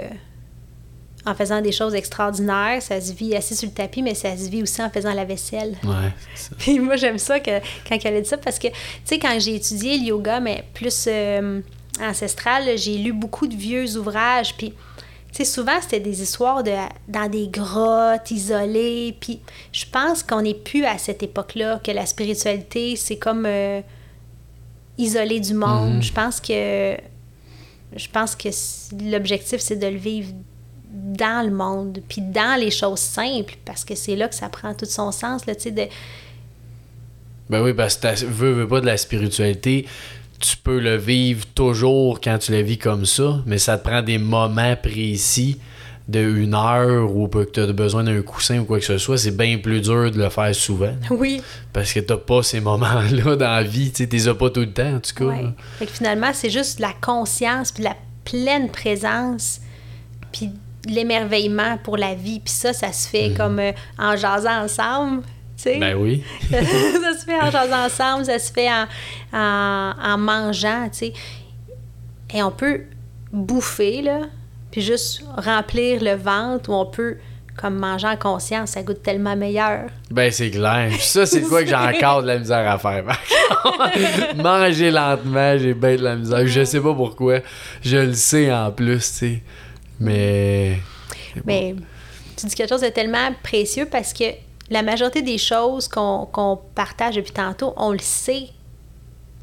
en 1.26 1.34
faisant 1.34 1.60
des 1.60 1.72
choses 1.72 1.94
extraordinaires, 1.94 2.82
ça 2.82 3.00
se 3.00 3.12
vit 3.12 3.34
assis 3.34 3.56
sur 3.56 3.68
le 3.68 3.74
tapis, 3.74 4.02
mais 4.02 4.14
ça 4.14 4.36
se 4.36 4.48
vit 4.48 4.62
aussi 4.62 4.82
en 4.82 4.90
faisant 4.90 5.14
la 5.14 5.24
vaisselle. 5.24 5.76
Ouais, 5.82 6.12
ça. 6.34 6.50
Puis 6.58 6.78
moi, 6.78 6.96
j'aime 6.96 7.18
ça 7.18 7.40
que, 7.40 7.60
quand 7.88 7.98
elle 8.04 8.16
a 8.16 8.20
dit 8.20 8.28
ça 8.28 8.36
parce 8.36 8.58
que, 8.58 8.68
tu 8.68 8.74
sais, 9.04 9.18
quand 9.18 9.36
j'ai 9.38 9.54
étudié 9.54 9.98
le 9.98 10.04
yoga, 10.04 10.40
mais 10.40 10.64
plus 10.74 11.06
euh, 11.08 11.60
ancestral, 12.00 12.76
j'ai 12.76 12.98
lu 12.98 13.12
beaucoup 13.12 13.46
de 13.46 13.54
vieux 13.56 13.96
ouvrages. 13.96 14.54
Puis, 14.56 14.70
tu 14.70 14.76
sais, 15.32 15.44
souvent, 15.44 15.80
c'était 15.80 16.00
des 16.00 16.22
histoires 16.22 16.62
de, 16.62 16.72
dans 17.08 17.30
des 17.30 17.48
grottes 17.48 18.30
isolées. 18.30 19.16
Puis, 19.18 19.40
je 19.72 19.86
pense 19.90 20.22
qu'on 20.22 20.42
n'est 20.42 20.54
plus 20.54 20.84
à 20.84 20.98
cette 20.98 21.22
époque-là, 21.22 21.80
que 21.82 21.90
la 21.90 22.04
spiritualité, 22.04 22.96
c'est 22.96 23.16
comme 23.16 23.46
euh, 23.46 23.80
isolé 24.98 25.40
du 25.40 25.54
monde. 25.54 25.94
Mhm. 25.94 26.02
Je 26.02 26.12
pense 26.12 26.40
que 26.40 26.96
je 27.96 28.08
pense 28.08 28.34
que 28.34 28.48
l'objectif, 29.08 29.60
c'est 29.60 29.76
de 29.76 29.86
le 29.86 29.96
vivre 29.96 30.32
dans 30.94 31.44
le 31.44 31.52
monde, 31.52 32.00
puis 32.08 32.22
dans 32.22 32.58
les 32.58 32.70
choses 32.70 33.00
simples, 33.00 33.56
parce 33.64 33.84
que 33.84 33.94
c'est 33.94 34.14
là 34.14 34.28
que 34.28 34.34
ça 34.34 34.48
prend 34.48 34.74
tout 34.74 34.86
son 34.86 35.10
sens, 35.10 35.44
là, 35.46 35.54
tu 35.54 35.62
sais, 35.62 35.70
de... 35.72 35.82
Ben 37.50 37.62
oui, 37.62 37.74
parce 37.74 37.96
que 37.96 38.14
tu 38.14 38.24
veux, 38.26 38.52
veux 38.52 38.68
pas 38.68 38.80
de 38.80 38.86
la 38.86 38.96
spiritualité, 38.96 39.86
tu 40.38 40.56
peux 40.56 40.78
le 40.78 40.96
vivre 40.96 41.44
toujours 41.54 42.20
quand 42.20 42.38
tu 42.38 42.52
la 42.52 42.62
vis 42.62 42.78
comme 42.78 43.04
ça, 43.04 43.42
mais 43.44 43.58
ça 43.58 43.76
te 43.76 43.86
prend 43.86 44.02
des 44.02 44.18
moments 44.18 44.76
précis 44.76 45.58
de 46.06 46.20
une 46.20 46.54
heure 46.54 47.16
ou 47.16 47.28
que 47.28 47.44
tu 47.44 47.60
as 47.60 47.66
besoin 47.72 48.04
d'un 48.04 48.20
coussin 48.20 48.60
ou 48.60 48.64
quoi 48.64 48.78
que 48.78 48.84
ce 48.84 48.98
soit, 48.98 49.16
c'est 49.16 49.36
bien 49.36 49.58
plus 49.58 49.80
dur 49.80 50.10
de 50.10 50.18
le 50.18 50.28
faire 50.28 50.54
souvent. 50.54 50.94
Oui. 51.10 51.42
Parce 51.72 51.92
que 51.92 52.00
t'as 52.00 52.18
pas 52.18 52.42
ces 52.42 52.60
moments-là 52.60 53.36
dans 53.36 53.50
la 53.50 53.62
vie, 53.62 53.90
tu 53.90 54.06
les 54.06 54.28
as 54.28 54.34
pas 54.34 54.50
tout 54.50 54.60
le 54.60 54.72
temps, 54.72 54.96
en 54.96 55.00
tout 55.00 55.14
cas. 55.14 55.24
Ouais. 55.24 55.44
Fait 55.78 55.86
que 55.86 55.92
finalement, 55.92 56.30
c'est 56.32 56.50
juste 56.50 56.78
la 56.78 56.92
conscience, 57.00 57.72
puis 57.72 57.84
la 57.84 57.96
pleine 58.24 58.70
présence, 58.70 59.60
puis 60.32 60.50
l'émerveillement 60.86 61.78
pour 61.78 61.96
la 61.96 62.14
vie. 62.14 62.40
Puis 62.40 62.52
ça, 62.52 62.72
ça 62.72 62.92
se 62.92 63.08
fait 63.08 63.30
mhm. 63.30 63.36
comme 63.36 63.58
euh, 63.58 63.72
en 63.98 64.16
jasant 64.16 64.64
ensemble. 64.64 65.22
sais. 65.56 65.78
Ben 65.78 65.96
oui. 65.96 66.22
ça 66.50 66.58
se 66.60 67.24
fait 67.24 67.40
en 67.40 67.50
jasant 67.50 67.86
ensemble, 67.86 68.24
ça 68.26 68.38
se 68.38 68.52
fait 68.52 68.68
en, 68.70 69.92
en, 70.02 70.18
mangeant, 70.18 70.88
tu 70.90 70.98
sais. 70.98 71.12
Et 72.32 72.42
on 72.42 72.50
peut 72.50 72.82
bouffer, 73.32 74.02
là, 74.02 74.20
puis 74.70 74.80
juste 74.80 75.24
remplir 75.36 76.02
le 76.02 76.14
ventre, 76.14 76.70
ou 76.70 76.74
on 76.74 76.86
peut 76.86 77.16
comme 77.56 77.76
manger 77.76 78.08
en 78.08 78.16
conscience, 78.16 78.70
ça 78.70 78.82
goûte 78.82 79.02
tellement 79.02 79.36
meilleur. 79.36 79.86
Ben, 80.10 80.30
c'est 80.32 80.50
clair. 80.50 80.90
ça, 80.98 81.24
c'est 81.24 81.42
quoi 81.42 81.62
que 81.62 81.68
j'ai 81.68 81.74
encore 81.96 82.22
de 82.22 82.28
la 82.28 82.38
misère 82.38 82.68
à 82.68 82.78
faire. 82.78 83.04
Manger 84.36 84.90
lentement, 84.90 85.56
j'ai 85.56 85.74
bien 85.74 85.96
de 85.96 86.02
la 86.02 86.16
misère. 86.16 86.46
Je 86.46 86.64
sais 86.64 86.80
pas 86.80 86.94
pourquoi. 86.94 87.38
Je 87.82 87.98
le 87.98 88.14
sais 88.14 88.52
en 88.52 88.72
plus, 88.72 88.98
tu 88.98 89.02
sais. 89.02 89.42
Mais. 90.00 90.78
Mais 91.44 91.74
tu 92.36 92.46
dis 92.46 92.54
quelque 92.54 92.68
chose 92.68 92.80
de 92.80 92.88
tellement 92.88 93.30
précieux 93.42 93.86
parce 93.86 94.12
que 94.12 94.24
la 94.70 94.82
majorité 94.82 95.22
des 95.22 95.38
choses 95.38 95.88
qu'on 95.88 96.58
partage 96.74 97.16
depuis 97.16 97.32
tantôt, 97.32 97.74
on 97.76 97.92
le 97.92 97.98
sait. 97.98 98.48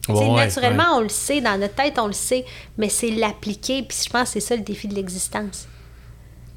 naturellement, 0.09 0.97
on 0.97 1.01
le 1.01 1.09
sait, 1.09 1.41
dans 1.41 1.59
notre 1.59 1.75
tête, 1.75 1.99
on 1.99 2.07
le 2.07 2.13
sait, 2.13 2.45
mais 2.77 2.89
c'est 2.89 3.11
l'appliquer, 3.11 3.83
puis 3.83 3.97
je 4.05 4.09
pense 4.09 4.23
que 4.23 4.39
c'est 4.39 4.47
ça 4.47 4.55
le 4.55 4.63
défi 4.63 4.87
de 4.87 4.95
l'existence. 4.95 5.67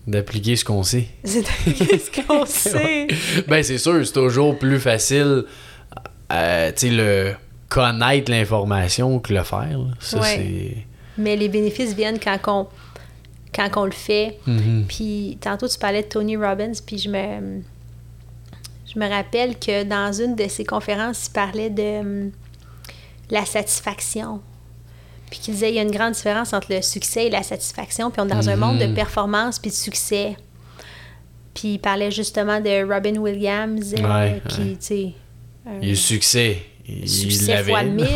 D'appliquer 0.06 0.56
ce 0.56 0.64
qu'on 0.64 0.82
sait. 0.82 1.08
C'est 1.24 1.42
d'appliquer 1.42 1.98
ce 1.98 2.10
qu'on 2.10 2.44
sait. 2.46 3.06
Ben, 3.48 3.62
c'est 3.62 3.78
sûr, 3.78 4.06
c'est 4.06 4.12
toujours 4.12 4.58
plus 4.58 4.78
facile, 4.78 5.44
euh, 6.30 6.72
tu 6.72 6.88
sais, 6.88 6.90
le 6.90 7.34
connaître 7.70 8.30
l'information 8.30 9.18
que 9.18 9.32
le 9.32 9.42
faire. 9.42 9.78
Ça, 10.00 10.22
c'est... 10.22 10.76
Mais 11.16 11.36
les 11.36 11.48
bénéfices 11.48 11.94
viennent 11.94 12.18
quand 12.18 12.38
on 12.48 12.66
quand 13.54 13.70
on 13.76 13.84
le 13.84 13.92
fait. 13.92 14.38
Mm-hmm. 14.46 14.84
Puis 14.86 15.38
tantôt, 15.40 15.68
tu 15.68 15.78
parlais 15.78 16.02
de 16.02 16.08
Tony 16.08 16.36
Robbins, 16.36 16.72
puis 16.84 16.98
je 16.98 17.08
me, 17.08 17.62
je 18.92 18.98
me 18.98 19.08
rappelle 19.08 19.58
que 19.58 19.84
dans 19.84 20.12
une 20.12 20.34
de 20.34 20.48
ses 20.48 20.64
conférences, 20.64 21.26
il 21.26 21.32
parlait 21.32 21.70
de 21.70 22.00
hum, 22.00 22.30
la 23.30 23.44
satisfaction. 23.44 24.40
Puis 25.30 25.40
qu'il 25.40 25.54
disait 25.54 25.70
il 25.70 25.76
y 25.76 25.78
a 25.78 25.82
une 25.82 25.90
grande 25.90 26.12
différence 26.12 26.52
entre 26.52 26.72
le 26.72 26.82
succès 26.82 27.26
et 27.26 27.30
la 27.30 27.42
satisfaction. 27.42 28.10
Puis 28.10 28.20
on 28.20 28.26
est 28.26 28.34
dans 28.34 28.48
un 28.48 28.56
monde 28.56 28.78
de 28.78 28.84
mm-hmm. 28.84 28.94
performance 28.94 29.58
puis 29.58 29.70
de 29.70 29.76
succès. 29.76 30.36
Puis 31.54 31.74
il 31.74 31.78
parlait 31.78 32.10
justement 32.10 32.60
de 32.60 32.84
Robin 32.84 33.16
Williams, 33.16 33.94
euh, 33.96 34.38
qui, 34.48 34.76
tu 34.76 34.76
sais. 34.80 35.12
Il 35.80 35.88
y 35.88 35.92
a 35.92 35.96
succès 35.96 36.58
succès 37.06 37.64
fois 37.64 37.82
mille, 37.82 38.06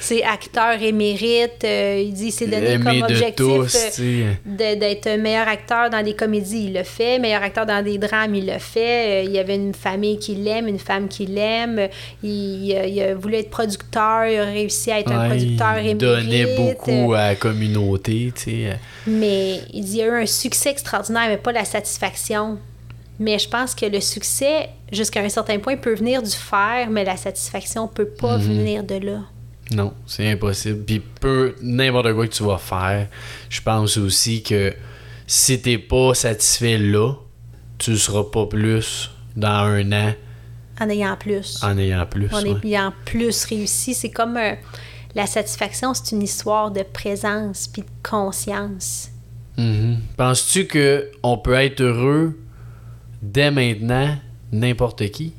c'est 0.00 0.22
acteur 0.22 0.80
émérite. 0.80 1.64
Euh, 1.64 2.02
il 2.04 2.12
dit 2.12 2.30
c'est 2.30 2.46
donné 2.46 2.78
comme 2.78 3.02
objectif 3.02 4.00
euh, 4.00 4.34
d'être 4.44 5.06
un 5.08 5.16
meilleur 5.16 5.48
acteur 5.48 5.90
dans 5.90 6.04
des 6.04 6.14
comédies. 6.14 6.66
Il 6.66 6.74
le 6.74 6.84
fait. 6.84 7.18
Meilleur 7.18 7.42
acteur 7.42 7.66
dans 7.66 7.84
des 7.84 7.98
drames, 7.98 8.34
il 8.34 8.46
le 8.46 8.58
fait. 8.58 9.22
Euh, 9.22 9.24
il 9.24 9.32
y 9.32 9.38
avait 9.38 9.56
une 9.56 9.74
famille 9.74 10.18
qui 10.18 10.34
l'aime, 10.36 10.68
une 10.68 10.78
femme 10.78 11.08
qui 11.08 11.26
l'aime. 11.26 11.88
Il, 12.22 13.00
a 13.00 13.14
voulu 13.14 13.36
être 13.36 13.50
producteur, 13.50 14.26
il 14.26 14.38
a 14.38 14.44
réussi 14.44 14.92
à 14.92 15.00
être 15.00 15.10
un 15.10 15.28
producteur 15.28 15.78
émérite. 15.78 15.92
Il 15.92 15.98
donnait 15.98 16.56
beaucoup 16.56 17.14
à 17.14 17.28
la 17.28 17.34
communauté, 17.34 18.32
tu 18.34 18.42
sais. 18.42 18.78
Mais 19.06 19.60
il 19.72 19.84
dit 19.84 19.90
il 19.92 19.96
y 19.96 20.02
a 20.02 20.06
eu 20.06 20.22
un 20.22 20.26
succès 20.26 20.70
extraordinaire, 20.70 21.26
mais 21.28 21.36
pas 21.36 21.52
la 21.52 21.64
satisfaction. 21.64 22.58
Mais 23.20 23.38
je 23.38 23.48
pense 23.48 23.74
que 23.74 23.84
le 23.84 24.00
succès, 24.00 24.70
jusqu'à 24.90 25.20
un 25.20 25.28
certain 25.28 25.58
point, 25.58 25.76
peut 25.76 25.94
venir 25.94 26.22
du 26.22 26.30
faire, 26.30 26.88
mais 26.90 27.04
la 27.04 27.18
satisfaction 27.18 27.86
peut 27.86 28.08
pas 28.08 28.38
mhm. 28.38 28.44
venir 28.44 28.82
de 28.82 28.94
là. 28.94 29.20
Non, 29.72 29.92
c'est 30.06 30.28
impossible. 30.28 30.84
Puis 30.84 31.00
peu 31.20 31.54
n'importe 31.60 32.14
quoi 32.14 32.26
que 32.26 32.32
tu 32.32 32.42
vas 32.42 32.56
faire, 32.56 33.08
je 33.50 33.60
pense 33.60 33.98
aussi 33.98 34.42
que 34.42 34.72
si 35.26 35.60
t'es 35.60 35.76
pas 35.76 36.14
satisfait 36.14 36.78
là, 36.78 37.12
tu 37.76 37.96
seras 37.98 38.24
pas 38.24 38.46
plus 38.46 39.10
dans 39.36 39.66
un 39.66 39.92
an. 39.92 40.14
En 40.80 40.88
ayant 40.88 41.16
plus. 41.16 41.62
En 41.62 41.76
ayant 41.76 42.06
plus. 42.06 42.32
En 42.32 42.42
ayant 42.42 42.92
plus 43.04 43.44
réussi. 43.44 43.92
C'est 43.92 44.10
comme 44.10 44.38
la 45.14 45.26
satisfaction, 45.26 45.92
c'est 45.92 46.12
une 46.12 46.22
histoire 46.22 46.70
de 46.70 46.82
présence 46.82 47.68
puis 47.68 47.82
de 47.82 47.88
conscience. 48.02 49.10
Mhm. 49.58 49.98
Penses-tu 50.16 50.66
que 50.66 51.10
on 51.22 51.36
peut 51.36 51.52
être 51.52 51.82
heureux 51.82 52.38
dès 53.22 53.50
maintenant 53.50 54.16
n'importe 54.52 55.08
qui? 55.10 55.32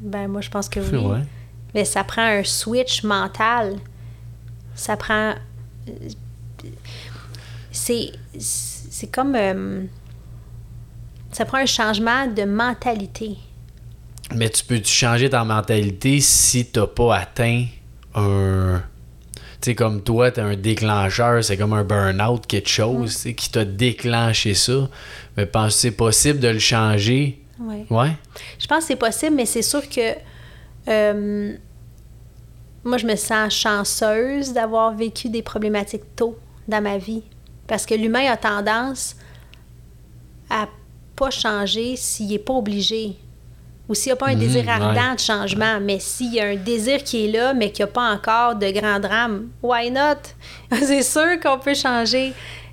Ben, 0.00 0.28
moi, 0.28 0.40
je 0.40 0.50
pense 0.50 0.68
que 0.68 0.80
oui. 0.80 1.22
Mais 1.74 1.84
ça 1.84 2.04
prend 2.04 2.22
un 2.22 2.44
switch 2.44 3.02
mental. 3.02 3.76
Ça 4.74 4.96
prend. 4.96 5.34
C'est. 7.72 8.12
C'est 8.38 9.10
comme. 9.10 9.34
Euh, 9.34 9.84
ça 11.32 11.44
prend 11.44 11.58
un 11.58 11.66
changement 11.66 12.26
de 12.26 12.44
mentalité. 12.44 13.36
Mais 14.34 14.48
tu 14.48 14.64
peux-tu 14.64 14.92
changer 14.92 15.28
ta 15.28 15.44
mentalité 15.44 16.20
si 16.20 16.70
tu 16.70 16.78
n'as 16.78 16.86
pas 16.86 17.16
atteint 17.16 17.66
un. 18.14 18.82
Tu 19.64 19.70
sais, 19.70 19.74
comme 19.74 20.02
toi, 20.02 20.30
tu 20.30 20.40
as 20.40 20.44
un 20.44 20.56
déclencheur, 20.56 21.42
c'est 21.42 21.56
comme 21.56 21.72
un 21.72 21.84
burn-out, 21.84 22.46
quelque 22.46 22.68
chose 22.68 23.26
qui 23.34 23.50
t'a 23.50 23.64
déclenché 23.64 24.52
ça. 24.52 24.90
Mais 25.38 25.46
penses 25.46 25.76
que 25.76 25.80
c'est 25.80 25.90
possible 25.92 26.38
de 26.38 26.48
le 26.48 26.58
changer? 26.58 27.42
Oui. 27.58 27.86
Ouais? 27.88 28.10
Je 28.58 28.66
pense 28.66 28.80
que 28.80 28.88
c'est 28.88 28.96
possible, 28.96 29.36
mais 29.36 29.46
c'est 29.46 29.62
sûr 29.62 29.88
que 29.88 30.16
euh, 30.88 31.56
moi, 32.84 32.98
je 32.98 33.06
me 33.06 33.16
sens 33.16 33.54
chanceuse 33.54 34.52
d'avoir 34.52 34.94
vécu 34.94 35.30
des 35.30 35.40
problématiques 35.40 36.14
tôt 36.14 36.38
dans 36.68 36.82
ma 36.82 36.98
vie. 36.98 37.22
Parce 37.66 37.86
que 37.86 37.94
l'humain 37.94 38.30
a 38.30 38.36
tendance 38.36 39.16
à 40.50 40.68
pas 41.16 41.30
changer 41.30 41.96
s'il 41.96 42.28
n'est 42.28 42.38
pas 42.38 42.52
obligé. 42.52 43.16
Ou 43.88 43.94
s'il 43.94 44.10
n'y 44.10 44.12
a 44.12 44.16
pas 44.16 44.28
un 44.28 44.34
désir 44.34 44.64
mmh, 44.64 44.68
ardent 44.68 45.14
de 45.14 45.20
changement. 45.20 45.78
Mais 45.80 45.98
s'il 45.98 46.32
y 46.32 46.40
a 46.40 46.46
un 46.46 46.56
désir 46.56 47.04
qui 47.04 47.26
est 47.26 47.32
là, 47.32 47.52
mais 47.52 47.70
qu'il 47.70 47.84
n'y 47.84 47.90
a 47.90 47.92
pas 47.92 48.10
encore 48.10 48.54
de 48.54 48.70
grand 48.70 48.98
drame, 48.98 49.48
why 49.62 49.90
not? 49.90 50.20
c'est 50.72 51.02
sûr 51.02 51.38
qu'on 51.42 51.58
peut 51.58 51.74
changer 51.74 52.32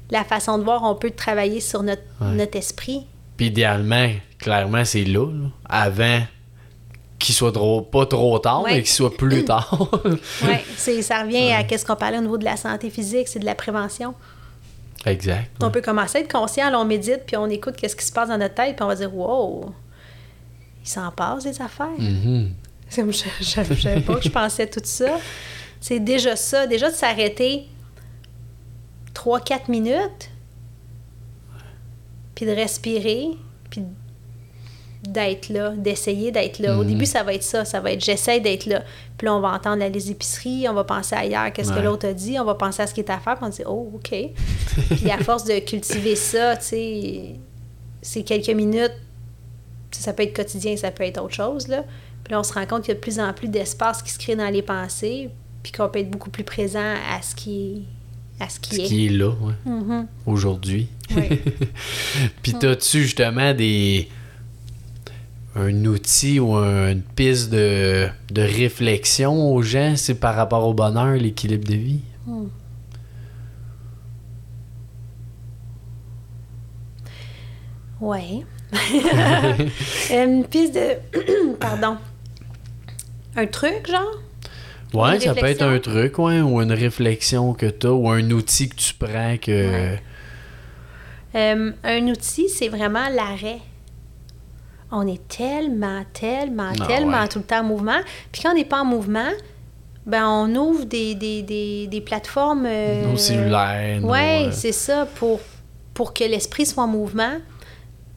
la 0.09 0.23
façon 0.23 0.57
de 0.57 0.63
voir, 0.63 0.83
on 0.83 0.95
peut 0.95 1.11
travailler 1.11 1.59
sur 1.59 1.83
notre, 1.83 2.03
notre 2.21 2.57
esprit. 2.57 3.07
Puis 3.37 3.47
idéalement, 3.47 4.09
clairement, 4.39 4.85
c'est 4.85 5.05
là, 5.05 5.27
avant 5.67 6.21
qu'il 7.17 7.35
soit 7.35 7.51
trop, 7.51 7.81
pas 7.81 8.05
trop 8.05 8.37
tard, 8.39 8.63
mais 8.65 8.81
qu'il 8.81 8.87
soit 8.87 9.15
plus 9.15 9.45
tard. 9.45 9.89
oui, 10.43 11.01
ça 11.01 11.21
revient 11.21 11.51
à 11.51 11.77
ce 11.77 11.85
qu'on 11.85 11.95
parlait 11.95 12.17
au 12.17 12.21
niveau 12.21 12.37
de 12.37 12.45
la 12.45 12.57
santé 12.57 12.89
physique, 12.89 13.27
c'est 13.27 13.39
de 13.39 13.45
la 13.45 13.55
prévention. 13.55 14.13
Exact. 15.05 15.51
On 15.61 15.71
peut 15.71 15.81
commencer 15.81 16.19
à 16.19 16.21
être 16.21 16.31
conscient, 16.31 16.71
on 16.75 16.85
médite, 16.85 17.21
puis 17.25 17.37
on 17.37 17.47
écoute 17.47 17.75
qu'est-ce 17.75 17.95
qui 17.95 18.05
se 18.05 18.11
passe 18.11 18.29
dans 18.29 18.37
notre 18.37 18.55
tête, 18.55 18.75
puis 18.75 18.83
on 18.83 18.87
va 18.87 18.95
dire 18.95 19.15
Wow, 19.15 19.73
il 20.83 20.87
s'en 20.87 21.11
passe 21.11 21.43
des 21.43 21.61
affaires. 21.61 21.87
Mm-hmm. 21.99 22.49
Je 22.89 23.01
ne 23.01 23.11
savais 23.11 24.01
pas 24.01 24.15
que 24.15 24.23
je 24.23 24.29
pensais 24.29 24.67
tout 24.67 24.81
ça. 24.83 25.17
C'est 25.79 25.99
déjà 25.99 26.35
ça, 26.35 26.67
déjà 26.67 26.89
de 26.91 26.95
s'arrêter 26.95 27.67
3-4 29.15 29.69
minutes, 29.69 30.29
puis 32.35 32.45
de 32.45 32.51
respirer, 32.51 33.29
puis 33.69 33.83
d'être 35.03 35.49
là, 35.49 35.71
d'essayer 35.71 36.31
d'être 36.31 36.59
là. 36.59 36.77
Au 36.77 36.83
mhm. 36.83 36.89
début, 36.89 37.05
ça 37.05 37.23
va 37.23 37.33
être 37.33 37.43
ça, 37.43 37.65
ça 37.65 37.79
va 37.79 37.91
être 37.91 38.03
j'essaie 38.03 38.39
d'être 38.39 38.65
là. 38.65 38.83
Puis 39.17 39.25
là, 39.25 39.35
on 39.35 39.39
va 39.39 39.49
entendre 39.49 39.83
les 39.83 40.11
épiceries, 40.11 40.67
on 40.69 40.73
va 40.73 40.83
penser 40.83 41.15
ailleurs, 41.15 41.51
qu'est-ce 41.53 41.73
que 41.73 41.79
l'autre 41.79 42.07
a 42.07 42.13
dit, 42.13 42.39
on 42.39 42.45
va 42.45 42.55
penser 42.55 42.83
à 42.83 42.87
ce 42.87 42.93
qui 42.93 42.99
est 42.99 43.09
à 43.09 43.17
faire, 43.17 43.35
puis 43.35 43.45
on 43.45 43.49
dit 43.49 43.63
oh, 43.65 43.91
OK. 43.95 44.09
puis 44.89 45.11
à 45.11 45.17
force 45.19 45.45
de 45.45 45.59
cultiver 45.59 46.15
ça, 46.15 46.55
tu 46.57 46.65
sais, 46.65 47.35
c'est 48.01 48.23
quelques 48.23 48.49
minutes, 48.49 48.95
ça 49.91 50.13
peut 50.13 50.23
être 50.23 50.35
quotidien, 50.35 50.75
ça 50.77 50.91
peut 50.91 51.03
être 51.03 51.21
autre 51.21 51.33
chose. 51.33 51.67
Là. 51.67 51.83
Puis 52.23 52.31
là, 52.31 52.39
on 52.39 52.43
se 52.43 52.53
rend 52.53 52.65
compte 52.65 52.83
qu'il 52.83 52.89
y 52.89 52.91
a 52.91 52.95
de 52.95 52.99
plus 52.99 53.19
en 53.19 53.33
plus 53.33 53.47
d'espace 53.47 54.01
qui 54.01 54.11
se 54.11 54.19
crée 54.19 54.35
dans 54.35 54.49
les 54.49 54.61
pensées, 54.61 55.29
puis 55.63 55.71
qu'on 55.71 55.89
peut 55.89 55.99
être 55.99 56.11
beaucoup 56.11 56.29
plus 56.29 56.43
présent 56.43 56.95
à 57.09 57.21
ce 57.21 57.35
qui, 57.35 57.83
à 58.39 58.49
ce 58.49 58.59
qui 58.59 58.75
ce 58.75 58.81
est. 58.81 58.85
qui 58.85 59.05
est 59.07 59.09
là, 59.09 59.33
mm-hmm. 59.67 60.05
aujourd'hui. 60.25 60.87
Puis 62.41 62.53
t'as-tu 62.59 63.03
justement 63.03 63.53
des 63.53 64.07
un 65.53 65.85
outil 65.85 66.39
ou 66.39 66.55
une 66.55 67.01
piste 67.01 67.49
de, 67.49 68.07
de 68.31 68.41
réflexion 68.41 69.53
aux 69.53 69.61
gens, 69.61 69.95
c'est 69.97 70.15
par 70.15 70.35
rapport 70.35 70.65
au 70.65 70.73
bonheur, 70.73 71.13
l'équilibre 71.15 71.67
de 71.67 71.75
vie? 71.75 72.01
Mm. 72.25 72.45
Ouais. 77.99 78.45
une 80.11 80.45
piste 80.45 80.73
de. 80.75 81.55
Pardon. 81.59 81.97
Un 83.35 83.45
truc, 83.47 83.89
genre? 83.89 84.19
Ouais, 84.93 85.19
ça 85.19 85.33
peut 85.33 85.45
être 85.45 85.61
un 85.61 85.79
truc, 85.79 86.19
ouais, 86.19 86.41
ou 86.41 86.61
une 86.61 86.73
réflexion 86.73 87.53
que 87.53 87.65
tu 87.67 87.87
as, 87.87 87.91
ou 87.93 88.09
un 88.09 88.29
outil 88.31 88.67
que 88.69 88.75
tu 88.75 88.93
prends 88.93 89.37
que. 89.37 89.51
Ouais. 89.51 90.01
Euh, 91.35 91.71
un 91.83 92.07
outil, 92.07 92.49
c'est 92.49 92.67
vraiment 92.67 93.07
l'arrêt. 93.09 93.59
On 94.91 95.07
est 95.07 95.25
tellement, 95.29 96.03
tellement, 96.11 96.71
Ah 96.81 96.85
tellement 96.85 97.21
ouais. 97.21 97.27
tout 97.29 97.39
le 97.39 97.45
temps 97.45 97.61
en 97.61 97.63
mouvement. 97.63 97.99
Puis 98.33 98.41
quand 98.41 98.51
on 98.51 98.55
n'est 98.55 98.65
pas 98.65 98.81
en 98.81 98.85
mouvement, 98.85 99.29
ben 100.05 100.27
on 100.27 100.53
ouvre 100.57 100.83
des, 100.83 101.15
des, 101.15 101.41
des, 101.41 101.87
des 101.87 102.01
plateformes. 102.01 102.65
euh, 102.67 103.05
Nos 103.09 103.15
cellulaires. 103.15 104.01
euh, 104.03 104.49
c'est 104.51 104.73
ça, 104.73 105.05
pour, 105.15 105.39
pour 105.93 106.13
que 106.13 106.25
l'esprit 106.25 106.65
soit 106.65 106.83
en 106.83 106.87
mouvement. 106.87 107.35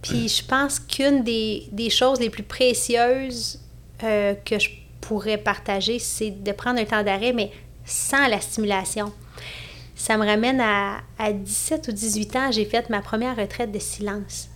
Puis 0.04 0.28
je 0.28 0.44
pense 0.44 0.78
qu'une 0.78 1.22
des, 1.22 1.66
des 1.72 1.90
choses 1.90 2.20
les 2.20 2.30
plus 2.30 2.42
précieuses 2.42 3.58
euh, 4.02 4.34
que 4.44 4.58
je 4.58 4.68
pourrais 5.00 5.38
partager, 5.38 5.98
c'est 5.98 6.30
de 6.30 6.52
prendre 6.52 6.78
un 6.78 6.84
temps 6.84 7.02
d'arrêt, 7.02 7.32
mais 7.32 7.50
sans 7.84 8.26
la 8.28 8.40
stimulation. 8.40 9.12
Ça 9.94 10.16
me 10.16 10.26
ramène 10.26 10.60
à, 10.60 10.98
à 11.18 11.32
17 11.32 11.88
ou 11.88 11.92
18 11.92 12.36
ans, 12.36 12.52
j'ai 12.52 12.64
fait 12.64 12.88
ma 12.90 13.00
première 13.00 13.36
retraite 13.36 13.72
de 13.72 13.78
silence. 13.78 14.48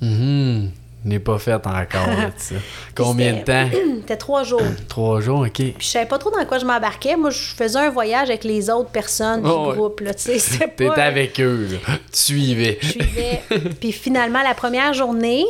mhm, 0.00 0.70
n'est 1.04 1.18
pas 1.18 1.38
fait 1.38 1.54
encore. 1.66 2.08
Combien 2.94 3.34
de 3.34 3.42
temps? 3.42 3.68
C'était 4.00 4.16
trois 4.16 4.42
jours. 4.42 4.62
Trois 4.88 5.20
jours, 5.20 5.40
ok. 5.40 5.52
Puis 5.52 5.74
je 5.78 5.86
savais 5.86 6.06
pas 6.06 6.18
trop 6.18 6.30
dans 6.30 6.44
quoi 6.46 6.58
je 6.58 6.66
m'embarquais. 6.66 7.16
Moi, 7.16 7.30
je 7.30 7.38
faisais 7.38 7.78
un 7.78 7.90
voyage 7.90 8.28
avec 8.28 8.44
les 8.44 8.70
autres 8.70 8.90
personnes 8.90 9.42
du 9.42 9.48
Oh 9.48 9.72
groupe. 9.72 10.02
C'était 10.16 10.66
pas... 10.66 10.90
T'étais 10.90 11.00
avec 11.00 11.40
eux, 11.40 11.68
là. 11.72 11.96
Tu 12.12 12.18
suivais. 12.18 12.78
Je 12.80 12.88
suivais. 12.88 13.42
Puis 13.80 13.92
finalement, 13.92 14.42
la 14.42 14.54
première 14.54 14.94
journée, 14.94 15.44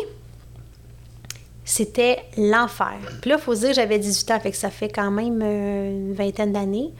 c'était 1.64 2.18
l'enfer. 2.36 2.98
Puis 3.20 3.30
là, 3.30 3.36
il 3.38 3.42
faut 3.42 3.54
se 3.54 3.60
dire 3.60 3.68
que 3.70 3.76
j'avais 3.76 3.98
18 3.98 4.30
ans, 4.32 4.40
fait 4.40 4.50
que 4.50 4.56
ça 4.56 4.70
fait 4.70 4.88
quand 4.90 5.10
même 5.10 5.40
euh, 5.42 5.90
une 5.90 6.14
vingtaine 6.14 6.52
d'années. 6.52 6.90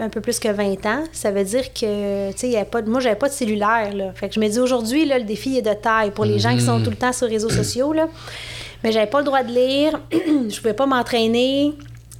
Un 0.00 0.08
peu 0.08 0.20
plus 0.20 0.38
que 0.38 0.48
20 0.48 0.86
ans. 0.86 1.04
Ça 1.12 1.30
veut 1.30 1.44
dire 1.44 1.72
que, 1.72 2.30
tu 2.32 2.38
sais, 2.38 2.46
il 2.48 2.52
y 2.52 2.56
avait 2.56 2.64
pas 2.64 2.82
de- 2.82 2.90
moi, 2.90 3.00
j'avais 3.00 3.16
pas 3.16 3.28
de 3.28 3.34
cellulaire, 3.34 3.92
là. 3.94 4.12
Fait 4.14 4.28
que 4.28 4.34
je 4.34 4.40
me 4.40 4.48
dis, 4.48 4.58
aujourd'hui, 4.58 5.04
là, 5.04 5.18
le 5.18 5.24
défi 5.24 5.56
est 5.58 5.62
de 5.62 5.72
taille 5.74 6.10
pour 6.10 6.24
les 6.24 6.38
gens 6.38 6.54
qui 6.56 6.62
sont 6.64 6.82
tout 6.82 6.90
le 6.90 6.96
temps 6.96 7.12
sur 7.12 7.26
les 7.26 7.34
réseaux 7.34 7.50
sociaux, 7.50 7.92
là. 7.92 8.08
Mais 8.82 8.92
j'avais 8.92 9.06
pas 9.10 9.18
le 9.18 9.24
droit 9.24 9.42
de 9.42 9.52
lire. 9.52 10.00
je 10.12 10.56
pouvais 10.58 10.74
pas 10.74 10.86
m'entraîner. 10.86 11.72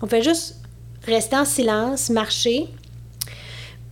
On 0.03 0.07
fait 0.07 0.23
juste 0.23 0.57
rester 1.07 1.37
en 1.37 1.45
silence, 1.45 2.11
marcher. 2.11 2.67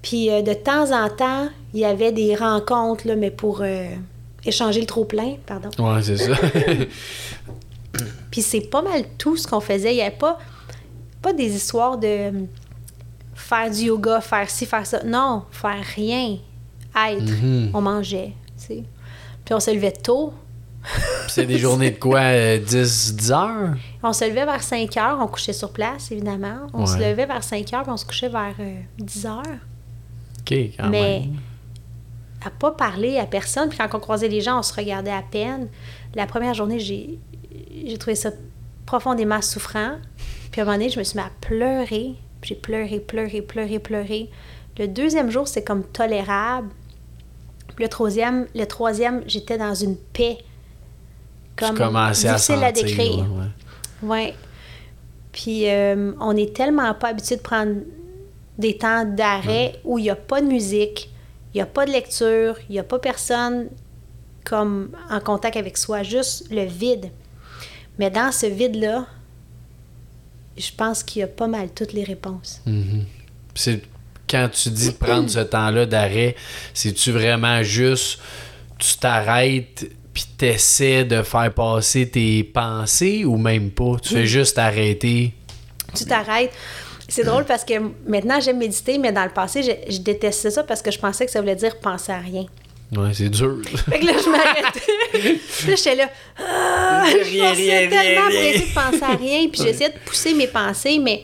Puis 0.02 0.30
euh, 0.30 0.42
de 0.42 0.52
temps 0.54 0.92
en 0.92 1.08
temps, 1.08 1.48
il 1.74 1.80
y 1.80 1.84
avait 1.84 2.12
des 2.12 2.34
rencontres, 2.36 3.06
là, 3.08 3.16
mais 3.16 3.30
pour 3.30 3.62
euh, 3.62 3.86
échanger 4.44 4.80
le 4.80 4.86
trop-plein, 4.86 5.36
pardon. 5.46 5.70
Ouais, 5.78 6.02
c'est 6.02 6.16
ça. 6.18 6.34
Puis 8.30 8.42
c'est 8.42 8.60
pas 8.60 8.82
mal 8.82 9.02
tout 9.16 9.36
ce 9.36 9.46
qu'on 9.46 9.60
faisait. 9.60 9.92
Il 9.92 9.96
n'y 9.96 10.02
avait 10.02 10.10
pas, 10.16 10.38
pas 11.22 11.32
des 11.32 11.54
histoires 11.54 11.96
de 11.98 12.30
faire 13.38 13.70
du 13.70 13.82
yoga, 13.84 14.20
faire 14.20 14.48
ci, 14.50 14.66
faire 14.66 14.86
ça. 14.86 15.02
Non, 15.04 15.44
faire 15.50 15.82
rien. 15.96 16.38
Être. 16.96 17.22
Mhm. 17.42 17.70
On 17.74 17.80
mangeait. 17.80 18.32
Puis 18.66 18.84
on 19.54 19.60
se 19.60 19.70
levait 19.70 19.92
tôt. 19.92 20.32
c'est 21.28 21.46
des 21.46 21.58
journées 21.58 21.90
de 21.90 21.98
quoi? 21.98 22.20
euh, 22.20 22.58
10, 22.58 23.14
10 23.16 23.32
heures? 23.32 23.74
On 24.02 24.12
se 24.12 24.24
levait 24.24 24.44
vers 24.44 24.62
5 24.62 24.96
heures. 24.96 25.18
On 25.20 25.26
couchait 25.26 25.52
sur 25.52 25.72
place, 25.72 26.10
évidemment. 26.10 26.66
On 26.72 26.86
se 26.86 26.96
levait 26.96 27.26
vers 27.26 27.42
5 27.44 27.72
heures, 27.74 27.82
puis 27.82 27.92
on 27.92 27.96
se 27.96 28.04
couchait 28.06 28.28
vers 28.28 28.54
euh, 28.60 28.80
10 28.98 29.26
heures. 29.26 29.42
Ok, 30.40 30.52
quand 30.78 30.88
Mais 30.88 31.20
même. 31.20 31.36
à 32.44 32.50
pas 32.50 32.72
parler 32.72 33.18
à 33.18 33.26
personne. 33.26 33.68
Puis 33.68 33.78
quand 33.78 33.88
on 33.94 34.00
croisait 34.00 34.28
les 34.28 34.40
gens, 34.40 34.58
on 34.58 34.62
se 34.62 34.72
regardait 34.74 35.10
à 35.12 35.22
peine. 35.22 35.68
La 36.14 36.26
première 36.26 36.54
journée, 36.54 36.78
j'ai, 36.78 37.18
j'ai 37.86 37.98
trouvé 37.98 38.14
ça 38.14 38.30
profondément 38.86 39.42
souffrant. 39.42 39.96
Puis 40.50 40.60
à 40.60 40.64
un 40.64 40.66
moment 40.66 40.78
donné, 40.78 40.90
je 40.90 40.98
me 40.98 41.04
suis 41.04 41.18
mis 41.18 41.24
à 41.24 41.30
pleurer. 41.40 42.14
J'ai 42.42 42.54
pleuré, 42.54 43.00
pleuré, 43.00 43.42
pleuré, 43.42 43.78
pleuré. 43.78 44.30
Le 44.78 44.86
deuxième 44.86 45.30
jour, 45.30 45.48
c'est 45.48 45.64
comme 45.64 45.84
tolérable. 45.84 46.70
Puis 47.74 47.84
le 47.84 47.88
troisième, 47.88 48.46
le 48.54 48.64
troisième, 48.64 49.22
j'étais 49.26 49.58
dans 49.58 49.74
une 49.74 49.96
paix. 49.96 50.38
Tu 51.56 51.74
commençais 51.74 52.28
à 52.28 52.34
difficile 52.34 52.54
sentir. 52.56 52.68
à 52.68 52.72
décrire. 52.72 53.18
ouais, 53.18 53.38
ouais. 54.02 54.08
Ouais. 54.08 54.34
Puis 55.32 55.68
euh, 55.68 56.12
on 56.20 56.36
est 56.36 56.54
tellement 56.54 56.92
pas 56.94 57.08
habitué 57.08 57.36
de 57.36 57.42
prendre 57.42 57.76
des 58.58 58.76
temps 58.76 59.04
d'arrêt 59.04 59.80
où 59.84 59.98
il 59.98 60.02
n'y 60.02 60.10
a 60.10 60.16
pas 60.16 60.40
de 60.40 60.46
musique, 60.46 61.10
il 61.54 61.58
n'y 61.58 61.62
a 61.62 61.66
pas 61.66 61.86
de 61.86 61.92
lecture, 61.92 62.56
il 62.68 62.72
n'y 62.72 62.78
a 62.78 62.84
pas 62.84 62.98
personne 62.98 63.68
comme 64.44 64.90
en 65.10 65.20
contact 65.20 65.56
avec 65.56 65.76
soi, 65.76 66.02
juste 66.02 66.50
le 66.50 66.64
vide. 66.64 67.10
Mais 67.98 68.10
dans 68.10 68.32
ce 68.32 68.46
vide-là, 68.46 69.06
je 70.58 70.70
pense 70.76 71.02
qu'il 71.02 71.20
y 71.20 71.22
a 71.22 71.28
pas 71.28 71.46
mal 71.46 71.68
toutes 71.74 71.92
les 71.92 72.04
réponses. 72.04 72.60
Mhm. 72.66 73.04
C'est 73.54 73.82
quand 74.28 74.48
tu 74.52 74.70
dis 74.70 74.92
prendre 74.92 75.28
ce 75.28 75.40
temps-là 75.40 75.86
d'arrêt, 75.86 76.36
c'est-tu 76.74 77.12
vraiment 77.12 77.62
juste 77.62 78.20
tu 78.78 78.96
t'arrêtes 78.96 79.90
puis 80.12 80.24
t'essaies 80.36 81.04
de 81.04 81.22
faire 81.22 81.52
passer 81.54 82.08
tes 82.08 82.44
pensées 82.44 83.24
ou 83.24 83.36
même 83.36 83.70
pas? 83.70 83.96
Tu 84.02 84.14
fais 84.14 84.26
juste 84.26 84.58
arrêter. 84.58 85.34
Tu 85.94 86.04
t'arrêtes. 86.04 86.52
C'est 87.08 87.24
drôle 87.24 87.44
parce 87.44 87.64
que 87.64 87.74
maintenant 88.06 88.38
j'aime 88.40 88.58
méditer, 88.58 88.98
mais 88.98 89.12
dans 89.12 89.24
le 89.24 89.30
passé, 89.30 89.62
je, 89.62 89.92
je 89.92 89.98
détestais 89.98 90.50
ça 90.50 90.62
parce 90.62 90.82
que 90.82 90.90
je 90.90 90.98
pensais 90.98 91.24
que 91.24 91.32
ça 91.32 91.40
voulait 91.40 91.56
dire 91.56 91.78
penser 91.80 92.12
à 92.12 92.18
rien. 92.18 92.44
Ouais, 92.96 93.10
c'est 93.12 93.28
dur. 93.28 93.58
Fait 93.90 94.00
que 94.00 94.06
là, 94.06 94.12
je 94.24 94.30
m'arrêtais. 94.30 94.80
Là, 95.68 95.74
j'étais 95.76 95.94
là. 95.96 96.08
Ah, 96.38 97.04
je 97.10 97.30
Rien, 97.30 97.50
pensais 97.50 97.62
rien, 97.78 97.88
tellement 97.90 98.26
pressée 98.28 98.58
de 98.60 98.74
penser 98.74 99.02
à 99.04 99.16
rien. 99.16 99.48
Puis 99.52 99.62
j'essayais 99.62 99.90
de 99.90 99.98
pousser 100.06 100.32
mes 100.34 100.46
pensées, 100.46 100.98
mais 100.98 101.22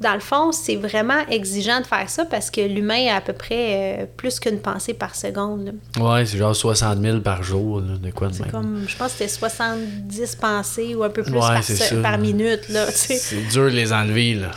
dans 0.00 0.12
le 0.14 0.20
fond, 0.20 0.52
c'est 0.52 0.76
vraiment 0.76 1.20
exigeant 1.30 1.80
de 1.80 1.86
faire 1.86 2.08
ça 2.10 2.24
parce 2.26 2.50
que 2.50 2.60
l'humain 2.60 3.06
a 3.12 3.16
à 3.16 3.20
peu 3.22 3.32
près 3.32 4.00
euh, 4.02 4.06
plus 4.16 4.38
qu'une 4.40 4.58
pensée 4.60 4.92
par 4.92 5.14
seconde. 5.14 5.72
là. 5.96 6.02
Ouais, 6.04 6.26
c'est 6.26 6.36
genre 6.36 6.54
60 6.54 7.00
000 7.00 7.20
par 7.20 7.42
jour, 7.42 7.80
là, 7.80 7.96
de 7.96 8.10
quoi 8.10 8.28
de 8.28 8.34
C'est 8.34 8.42
même. 8.42 8.50
comme, 8.50 8.84
je 8.86 8.96
pense 8.96 9.12
que 9.12 9.18
c'était 9.18 9.30
70 9.30 10.36
pensées 10.36 10.94
ou 10.94 11.02
un 11.04 11.10
peu 11.10 11.22
plus 11.22 11.32
Ouais, 11.32 11.40
par, 11.40 11.62
se- 11.64 12.16
minute. 12.20 12.68
Là. 12.68 12.86
C'est 12.90 13.46
dur 13.50 13.64
de 13.64 13.68
les 13.76 13.92
enlever, 13.92 14.34
là. 14.34 14.50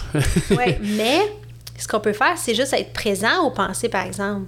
Ouais, 0.52 0.80
mais 0.98 1.20
ce 1.78 1.88
qu'on 1.88 2.00
peut 2.00 2.14
faire, 2.14 2.34
c'est 2.38 2.56
juste 2.56 2.74
être 2.74 2.92
présent 2.92 3.44
aux 3.46 3.52
pensées, 3.52 3.90
par 3.90 4.06
exemple. 4.06 4.48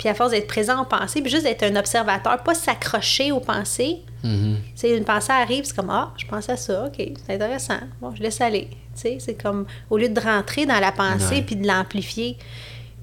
Puis 0.00 0.08
à 0.08 0.14
force 0.14 0.30
d'être 0.30 0.46
présent 0.46 0.80
aux 0.80 0.86
pensées, 0.86 1.20
puis 1.20 1.30
juste 1.30 1.42
d'être 1.42 1.62
un 1.62 1.76
observateur, 1.76 2.42
pas 2.42 2.54
s'accrocher 2.54 3.32
aux 3.32 3.40
pensées. 3.40 3.98
Mhm. 4.24 4.56
Sais, 4.74 4.96
une 4.96 5.04
pensée 5.04 5.30
arrive, 5.30 5.66
c'est 5.66 5.76
comme 5.76 5.90
Ah, 5.90 6.14
je 6.16 6.24
pense 6.24 6.48
à 6.48 6.56
ça, 6.56 6.86
ok, 6.86 6.94
c'est 6.96 7.34
intéressant. 7.34 7.80
Bon, 8.00 8.14
je 8.14 8.22
laisse 8.22 8.40
aller. 8.40 8.70
Tu 8.70 8.76
sais, 8.94 9.18
c'est 9.20 9.34
comme 9.34 9.66
au 9.90 9.98
lieu 9.98 10.08
de 10.08 10.18
rentrer 10.18 10.64
dans 10.64 10.80
la 10.80 10.90
pensée 10.90 11.42
puis 11.42 11.54
de 11.54 11.66
l'amplifier, 11.66 12.38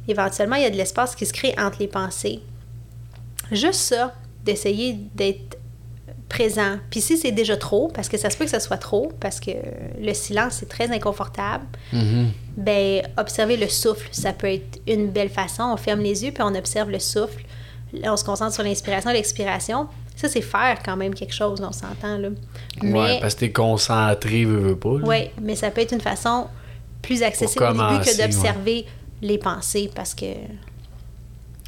éventuellement, 0.07 0.55
il 0.55 0.63
y 0.63 0.65
a 0.65 0.71
de 0.71 0.75
l'espace 0.75 1.15
qui 1.15 1.27
se 1.27 1.33
crée 1.33 1.53
entre 1.59 1.77
les 1.81 1.87
pensées. 1.87 2.39
Juste 3.51 3.81
ça, 3.81 4.15
d'essayer 4.43 4.93
d'être 5.13 5.56
présent. 6.37 6.77
Puis 6.91 7.01
si 7.01 7.17
c'est 7.17 7.31
déjà 7.31 7.57
trop, 7.57 7.87
parce 7.93 8.09
que 8.09 8.17
ça 8.17 8.29
se 8.29 8.37
peut 8.37 8.45
que 8.45 8.51
ça 8.51 8.59
soit 8.59 8.77
trop, 8.77 9.11
parce 9.19 9.39
que 9.39 9.51
le 10.01 10.13
silence, 10.13 10.57
c'est 10.59 10.69
très 10.69 10.91
inconfortable, 10.91 11.65
Mhm. 11.93 12.27
ben 12.57 13.01
observer 13.17 13.57
le 13.57 13.67
souffle, 13.69 14.07
ça 14.11 14.33
peut 14.33 14.51
être 14.53 14.79
une 14.87 15.07
belle 15.07 15.29
façon. 15.29 15.63
On 15.73 15.77
ferme 15.77 16.01
les 16.01 16.23
yeux 16.23 16.31
puis 16.31 16.43
on 16.43 16.53
observe 16.55 16.89
le 16.89 16.99
souffle. 16.99 17.43
Là, 17.93 18.13
on 18.13 18.17
se 18.17 18.23
concentre 18.23 18.53
sur 18.53 18.63
l'inspiration 18.63 19.09
et 19.09 19.13
l'expiration. 19.13 19.87
Ça, 20.15 20.27
c'est 20.27 20.41
faire 20.41 20.79
quand 20.83 20.97
même 20.97 21.13
quelque 21.13 21.33
chose, 21.33 21.61
on 21.61 21.71
s'entend 21.71 22.17
là. 22.17 22.29
Ouais, 22.83 23.19
parce 23.21 23.35
que 23.35 23.41
t'es 23.41 23.51
concentré, 23.51 24.45
veux, 24.45 24.57
veux 24.59 24.75
pas. 24.75 24.89
ouais, 25.11 25.31
mais 25.41 25.55
ça 25.55 25.69
peut 25.71 25.81
être 25.81 25.93
une 25.93 26.01
façon 26.01 26.47
plus 27.01 27.23
accessible 27.23 27.63
au 27.63 27.73
début 27.73 28.03
que 28.03 28.17
d'observer 28.21 28.85
les 29.21 29.37
pensées 29.37 29.89
parce 29.95 30.13
que 30.13 30.25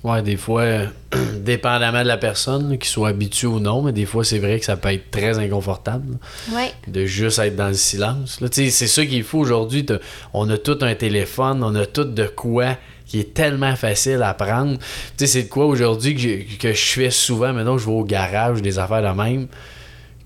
Ouais, 0.03 0.21
des 0.21 0.37
fois, 0.37 0.61
euh, 0.61 0.85
dépendamment 1.41 2.03
de 2.03 2.07
la 2.07 2.17
personne, 2.17 2.69
là, 2.69 2.77
qu'il 2.77 2.89
soit 2.89 3.09
habitué 3.09 3.47
ou 3.47 3.59
non, 3.59 3.81
mais 3.81 3.91
des 3.91 4.05
fois, 4.05 4.23
c'est 4.23 4.39
vrai 4.39 4.59
que 4.59 4.65
ça 4.65 4.77
peut 4.77 4.93
être 4.93 5.11
très 5.11 5.37
inconfortable 5.39 6.17
ouais, 6.53 6.71
de 6.87 7.05
juste 7.05 7.39
être 7.39 7.55
dans 7.55 7.67
le 7.67 7.73
silence. 7.73 8.39
là. 8.39 8.47
Tu 8.47 8.65
sais, 8.65 8.69
C'est 8.69 8.87
ça 8.87 9.05
qu'il 9.05 9.23
faut 9.23 9.39
aujourd'hui. 9.39 9.85
On 10.33 10.49
a 10.49 10.57
tout 10.57 10.77
un 10.81 10.95
téléphone, 10.95 11.63
on 11.63 11.75
a 11.75 11.85
tout 11.85 12.05
de 12.05 12.25
quoi 12.25 12.77
qui 13.05 13.19
est 13.19 13.33
tellement 13.33 13.75
facile 13.75 14.21
à 14.21 14.33
prendre. 14.35 14.77
Tu 14.77 14.85
sais, 15.17 15.27
c'est 15.27 15.43
de 15.43 15.49
quoi 15.49 15.65
aujourd'hui 15.65 16.15
que, 16.15 16.57
que 16.57 16.73
je 16.73 16.85
fais 16.91 17.09
souvent. 17.09 17.51
Maintenant, 17.51 17.77
je 17.77 17.85
vais 17.87 17.91
au 17.91 18.03
garage, 18.03 18.61
des 18.61 18.77
affaires 18.77 19.01
de 19.01 19.21
même, 19.21 19.47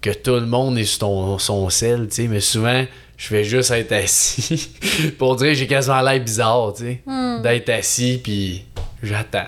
que 0.01 0.09
tout 0.11 0.35
le 0.35 0.45
monde 0.45 0.77
est 0.77 0.83
sur 0.83 0.99
ton, 0.99 1.39
son 1.39 1.69
sel, 1.69 2.09
tu 2.09 2.15
sais, 2.15 2.27
mais 2.27 2.41
souvent, 2.41 2.85
je 3.17 3.27
fais 3.27 3.43
juste 3.45 3.71
être 3.71 3.91
assis. 4.03 4.69
Pour 5.17 5.37
dire, 5.37 5.55
j'ai 5.55 5.65
quasiment 5.65 6.01
l'air 6.01 6.19
bizarre, 6.21 6.73
tu 6.75 6.83
sais, 6.83 7.01
d'être 7.41 7.69
assis, 7.69 8.19
puis 8.21 8.65
j'attends. 9.01 9.47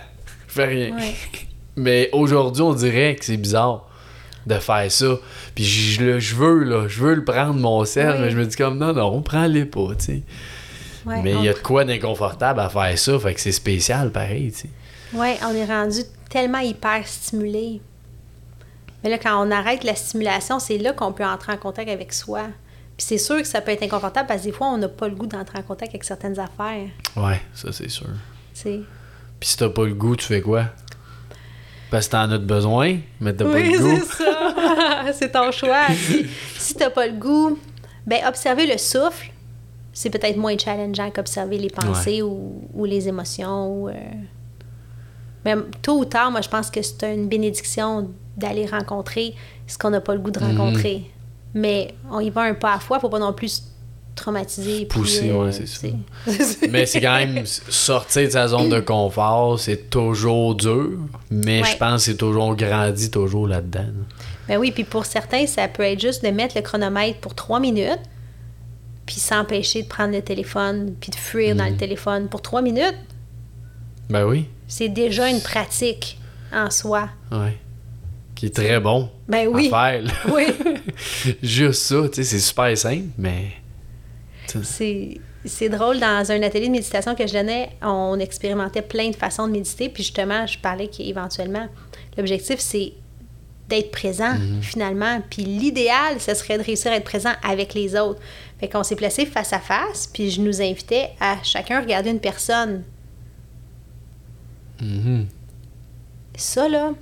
Fais 0.56 0.66
rien. 0.66 0.96
ouais. 0.96 1.14
Mais 1.76 2.10
aujourd'hui, 2.14 2.62
on 2.62 2.74
dirait 2.74 3.16
que 3.16 3.26
c'est 3.26 3.38
bizarre 3.38 3.88
de 4.48 4.56
faire 4.60 4.90
ça. 4.92 5.16
Puis 5.54 5.66
je, 5.66 6.02
le- 6.04 6.20
je 6.20 6.36
veux, 6.36 6.64
là, 6.64 6.88
je 6.88 7.02
veux 7.02 7.14
le 7.16 7.24
prendre, 7.26 7.56
mon 7.56 7.82
Oui. 7.82 7.88
mais 7.96 8.30
je 8.32 8.38
me 8.38 8.46
dis 8.46 8.56
comme 8.56 8.78
non, 8.78 8.94
non, 8.94 9.22
prends-les 9.22 9.66
pas, 9.66 9.90
tu 9.98 10.06
sais. 10.06 10.22
ouais, 11.06 11.22
mais 11.22 11.32
il 11.32 11.38
on- 11.38 11.44
y 11.44 11.50
a 11.50 11.54
de 11.54 11.60
quoi 11.60 11.84
d'inconfortable 11.84 12.60
à 12.62 12.70
faire 12.70 12.98
ça, 12.98 13.20
fait 13.20 13.34
que 13.34 13.42
c'est 13.42 13.52
spécial 13.52 14.12
pareil, 14.12 14.52
tu 14.52 14.60
sais. 14.62 14.70
Oui, 15.14 15.34
on 15.46 15.54
est 15.54 15.66
rendu 15.66 16.00
tellement 16.30 16.60
hyper 16.60 17.06
stimulé. 17.08 17.82
Mais 19.04 19.10
là, 19.10 19.18
quand 19.18 19.46
on 19.46 19.52
arrête 19.52 19.84
la 19.84 19.96
stimulation, 19.96 20.60
c'est 20.60 20.78
là 20.78 20.94
qu'on 20.94 21.12
peut 21.12 21.26
entrer 21.26 21.54
en 21.54 21.58
contact 21.58 21.90
avec 21.90 22.12
soi. 22.14 22.44
Puis 22.98 23.06
c'est 23.08 23.18
sûr 23.18 23.38
que 23.42 23.48
ça 23.48 23.62
peut 23.62 23.72
être 23.72 23.84
inconfortable 23.84 24.28
parce 24.28 24.42
que 24.42 24.46
des 24.48 24.52
fois, 24.52 24.68
on 24.68 24.78
n'a 24.78 24.88
pas 24.88 25.08
le 25.08 25.16
goût 25.16 25.28
d'entrer 25.28 25.60
en 25.60 25.64
contact 25.64 25.92
avec 25.92 26.04
certaines 26.06 26.40
affaires. 26.40 26.88
Ouais, 27.18 27.42
ça 27.54 27.72
c'est 27.74 27.90
sûr. 27.90 28.08
sais. 28.54 28.80
Puis 29.40 29.50
si 29.50 29.58
t'as 29.58 29.70
pas 29.70 29.86
le 29.86 29.94
goût, 29.94 30.16
tu 30.16 30.26
fais 30.26 30.42
quoi? 30.42 30.66
Parce 31.92 32.08
que 32.08 32.12
t'en 32.14 32.32
as 32.32 32.38
besoin, 32.38 32.98
mais 33.22 33.34
t'as 33.34 33.46
pas 33.46 33.52
Oui, 33.52 33.72
le 33.74 33.80
goût. 33.80 34.00
c'est 34.04 34.24
ça. 34.24 35.14
c'est 35.14 35.32
ton 35.32 35.52
choix. 35.52 35.88
Si, 35.94 36.26
si 36.58 36.74
t'as 36.76 36.90
pas 36.90 37.08
le 37.08 37.14
goût, 37.14 37.58
ben 38.08 38.20
observer 38.28 38.66
le 38.66 38.78
souffle, 38.78 39.32
c'est 39.94 40.10
peut-être 40.10 40.38
moins 40.38 40.58
challengeant 40.58 41.10
qu'observer 41.12 41.58
les 41.58 41.70
pensées 41.70 42.22
ou, 42.22 42.62
ou 42.74 42.86
les 42.86 43.08
émotions. 43.08 43.68
ou, 43.84 43.90
euh, 43.90 43.94
Mais 45.46 45.56
tôt 45.82 46.00
ou 46.00 46.06
tard, 46.06 46.32
moi, 46.32 46.42
je 46.42 46.50
pense 46.50 46.70
que 46.72 46.82
c'est 46.82 47.04
une 47.14 47.28
bénédiction 47.28 48.10
d'aller 48.36 48.66
rencontrer 48.66 49.36
ce 49.68 49.78
qu'on 49.78 49.92
n'a 49.92 50.02
pas 50.02 50.14
le 50.14 50.20
goût 50.20 50.32
de 50.32 50.40
Mhm. 50.40 50.58
rencontrer. 50.60 51.10
Mais 51.54 51.94
on 52.12 52.20
y 52.20 52.30
va 52.30 52.42
un 52.42 52.54
pas 52.56 52.74
à 52.74 52.80
fois, 52.80 53.00
faut 53.00 53.10
pas 53.10 53.20
non 53.20 53.32
plus 53.32 53.64
puis, 54.16 54.86
Pousser, 54.86 55.30
euh, 55.30 55.44
ouais, 55.46 55.52
c'est 55.52 55.68
ça. 55.68 55.88
mais 56.70 56.86
c'est 56.86 57.02
quand 57.02 57.16
même 57.18 57.46
sortir 57.70 58.24
de 58.24 58.30
sa 58.30 58.48
zone 58.48 58.70
de 58.70 58.80
confort, 58.80 59.60
c'est 59.60 59.90
toujours 59.90 60.56
dur, 60.56 60.92
mais 61.30 61.62
Ouais. 61.62 61.68
je 61.72 61.78
pense 61.78 62.06
que 62.06 62.12
c'est 62.12 62.18
toujours 62.18 62.46
on 62.46 62.54
grandit 62.54 63.12
toujours 63.12 63.48
là-dedans. 63.48 63.88
Ben 64.48 64.58
oui, 64.58 64.72
puis 64.72 64.84
pour 64.84 65.06
certains, 65.06 65.46
ça 65.48 65.68
peut 65.68 65.84
être 65.84 66.00
juste 66.00 66.24
de 66.24 66.30
mettre 66.30 66.56
le 66.56 66.62
chronomètre 66.62 67.20
pour 67.20 67.36
trois 67.36 67.60
minutes, 67.60 68.00
puis 69.06 69.16
s'empêcher 69.18 69.84
de 69.84 69.88
prendre 69.88 70.14
le 70.14 70.22
téléphone, 70.22 70.94
puis 71.00 71.12
de 71.12 71.16
fuir 71.16 71.56
dans 71.56 71.66
le 71.66 71.76
téléphone 71.78 72.28
pour 72.30 72.42
trois 72.42 72.62
minutes. 72.62 72.96
Ben 74.10 74.26
oui, 74.26 74.46
C'est 74.68 74.90
déjà 74.90 75.30
une 75.30 75.42
pratique 75.42 76.18
en 76.54 76.70
soi. 76.70 77.10
ouais. 77.32 77.58
Qui 78.36 78.48
est 78.48 78.56
très 78.56 78.80
bon 78.82 79.10
Ben 79.30 79.48
oui. 79.48 79.70
à 79.72 79.92
faire. 79.92 80.02
là. 80.04 80.12
Oui. 80.34 80.44
Juste 81.42 81.84
ça, 81.84 82.02
tu 82.10 82.16
sais, 82.16 82.24
c'est 82.24 82.40
super 82.40 82.78
simple, 82.78 83.06
mais. 83.18 83.46
C'est, 84.64 85.20
c'est 85.46 85.70
drôle, 85.70 86.00
dans 86.00 86.32
un 86.32 86.42
atelier 86.42 86.68
de 86.68 86.72
méditation 86.72 87.16
que 87.16 87.28
je 87.28 87.34
donnais, 87.34 87.70
on 87.82 88.20
expérimentait 88.20 88.82
plein 88.82 89.10
de 89.10 89.16
façons 89.16 89.48
de 89.48 89.54
méditer, 89.54 89.90
puis 89.90 90.04
justement, 90.04 90.46
je 90.48 90.58
parlais 90.60 90.88
qu'éventuellement, 90.88 91.68
l'objectif, 92.18 92.60
c'est 92.60 92.94
d'être 93.70 93.92
présent, 93.92 94.36
finalement. 94.62 95.22
Puis 95.30 95.44
l'idéal, 95.44 96.20
ce 96.20 96.34
serait 96.34 96.58
de 96.58 96.64
réussir 96.64 96.92
à 96.92 96.98
être 96.98 97.04
présent 97.04 97.34
avec 97.44 97.74
les 97.74 97.96
autres. 97.96 98.22
Fait 98.60 98.70
qu'on 98.70 98.84
s'est 98.84 98.96
placé 98.96 99.26
face 99.26 99.54
à 99.54 99.60
face, 99.60 100.08
puis 100.08 100.30
je 100.30 100.42
nous 100.42 100.62
invitais 100.62 101.10
à 101.20 101.38
chacun 101.44 101.82
regarder 101.82 102.12
une 102.12 102.20
personne. 102.20 102.84
Mhm. 104.82 105.28
Ça, 106.38 106.68
là, 106.68 106.94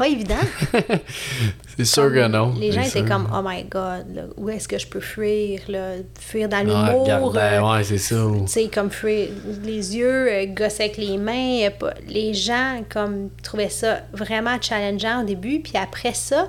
pas 0.00 0.08
évident. 0.08 0.34
C'est 1.76 1.84
sûr 1.84 2.10
que 2.12 2.26
non. 2.28 2.54
Les 2.58 2.72
gens 2.72 2.80
étaient 2.80 3.00
sûr. 3.00 3.04
comme, 3.08 3.28
oh 3.34 3.40
my 3.44 3.64
god, 3.64 4.06
là, 4.14 4.22
où 4.36 4.48
est-ce 4.48 4.66
que 4.66 4.78
je 4.78 4.86
peux 4.86 5.00
fuir, 5.00 5.60
là? 5.68 5.94
Fuir 6.18 6.48
dans 6.48 6.58
Ouais, 6.58 6.64
l'humour. 6.64 7.02
regardez, 7.04 7.38
euh, 7.38 7.72
ouais, 7.72 7.84
c'est 7.84 7.98
ça. 7.98 8.16
tu 8.40 8.46
sais, 8.48 8.68
comme 8.68 8.90
fuir 8.90 9.28
les 9.62 9.96
yeux, 9.96 10.28
euh, 10.32 10.46
gosser 10.46 10.84
avec 10.84 10.96
les 10.96 11.16
mains. 11.18 11.66
euh, 11.66 11.70
pas- 11.70 11.94
Les 12.08 12.32
gens, 12.34 12.82
comme, 12.88 13.28
trouvaient 13.42 13.68
ça 13.68 14.00
vraiment 14.12 14.56
challengeant 14.60 15.22
au 15.22 15.24
début. 15.26 15.60
Puis 15.60 15.74
après 15.76 16.14
ça, 16.14 16.48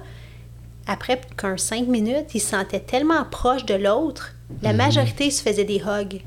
après 0.88 1.20
qu'un 1.38 1.58
cinq 1.58 1.88
minutes, 1.88 2.34
ils 2.34 2.40
se 2.40 2.50
sentaient 2.50 2.80
tellement 2.80 3.24
proches 3.30 3.66
de 3.66 3.76
l'autre. 3.76 4.34
La 4.62 4.74
majorité 4.74 5.30
se 5.32 5.42
faisait 5.42 5.64
des 5.66 5.78
hugs. 5.80 6.22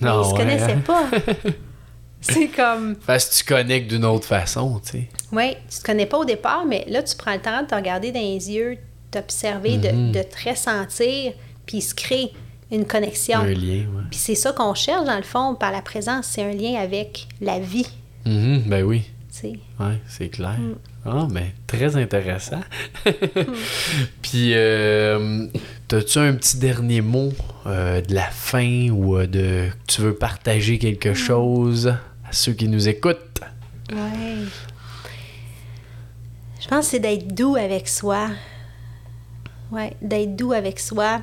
Mais 0.00 0.08
Ah 0.10 0.20
ils 0.22 0.24
se 0.26 0.32
ouais, 0.32 0.38
connaissaient 0.38 0.72
hein? 0.72 0.82
pas. 0.86 1.04
C'est 2.20 2.48
comme, 2.48 2.96
Parce 3.06 3.26
que 3.26 3.34
tu 3.36 3.44
connectes 3.44 3.88
d'une 3.88 4.04
autre 4.06 4.26
façon, 4.26 4.80
tu 4.82 4.92
sais. 4.92 5.08
Oui, 5.34 5.56
tu 5.70 5.78
te 5.78 5.84
connais 5.84 6.06
pas 6.06 6.18
au 6.18 6.24
départ, 6.24 6.64
mais 6.66 6.84
là, 6.88 7.02
tu 7.02 7.16
prends 7.16 7.34
le 7.34 7.40
temps 7.40 7.62
de 7.62 7.66
te 7.66 7.74
regarder 7.74 8.12
dans 8.12 8.20
les 8.20 8.50
yeux, 8.50 8.78
t'observer, 9.10 9.76
Mhm. 9.78 10.12
de, 10.12 10.18
de 10.18 10.22
te 10.24 10.48
ressentir, 10.48 11.32
puis 11.66 11.78
il 11.78 11.82
se 11.82 11.94
crée 11.94 12.32
une 12.70 12.84
connexion. 12.86 13.38
Un 13.38 13.46
lien, 13.52 13.84
ouais. 13.94 14.02
Puis 14.10 14.18
c'est 14.18 14.34
ça 14.34 14.52
qu'on 14.52 14.74
cherche, 14.74 15.04
dans 15.04 15.16
le 15.16 15.22
fond, 15.22 15.54
par 15.54 15.70
la 15.72 15.82
présence, 15.82 16.26
c'est 16.26 16.42
un 16.42 16.52
lien 16.52 16.74
avec 16.80 17.26
la 17.40 17.58
vie, 17.58 17.86
Mhm, 18.26 18.62
ben 18.66 18.82
oui. 18.84 19.02
Ouais, 19.42 19.98
c'est 20.08 20.28
clair. 20.28 20.56
Mm. 20.58 20.74
Ah, 21.04 21.26
mais 21.30 21.52
très 21.66 21.96
intéressant. 21.96 22.60
Puis, 24.22 24.52
euh, 24.54 25.46
t'as-tu 25.88 26.18
un 26.18 26.34
petit 26.34 26.56
dernier 26.58 27.00
mot 27.00 27.30
euh, 27.66 28.00
de 28.00 28.14
la 28.14 28.30
fin 28.30 28.88
ou 28.90 29.16
euh, 29.18 29.26
de 29.26 29.66
tu 29.86 30.00
veux 30.02 30.14
partager 30.14 30.78
quelque 30.78 31.10
Mm. 31.10 31.14
chose 31.14 31.88
à 31.88 32.32
ceux 32.32 32.52
qui 32.52 32.68
nous 32.68 32.88
écoutent? 32.88 33.40
Ouais. 33.92 33.98
Je 36.64 36.68
pense 36.70 36.86
que 36.86 36.90
c'est 36.92 36.98
d'être 36.98 37.28
doux 37.34 37.56
avec 37.56 37.86
soi. 37.88 38.28
Ouais, 39.70 39.94
d'être 40.00 40.34
doux 40.34 40.52
avec 40.52 40.80
soi. 40.80 41.20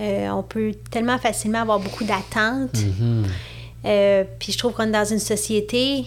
Euh, 0.00 0.28
on 0.30 0.42
peut 0.42 0.74
tellement 0.90 1.16
facilement 1.18 1.60
avoir 1.62 1.78
beaucoup 1.78 2.02
d'attentes. 2.02 2.74
Mhm. 2.74 3.24
Euh, 3.84 4.24
puis 4.40 4.52
je 4.52 4.58
trouve 4.58 4.72
qu'on 4.72 4.82
est 4.88 4.90
dans 4.90 5.04
une 5.04 5.20
société 5.20 6.06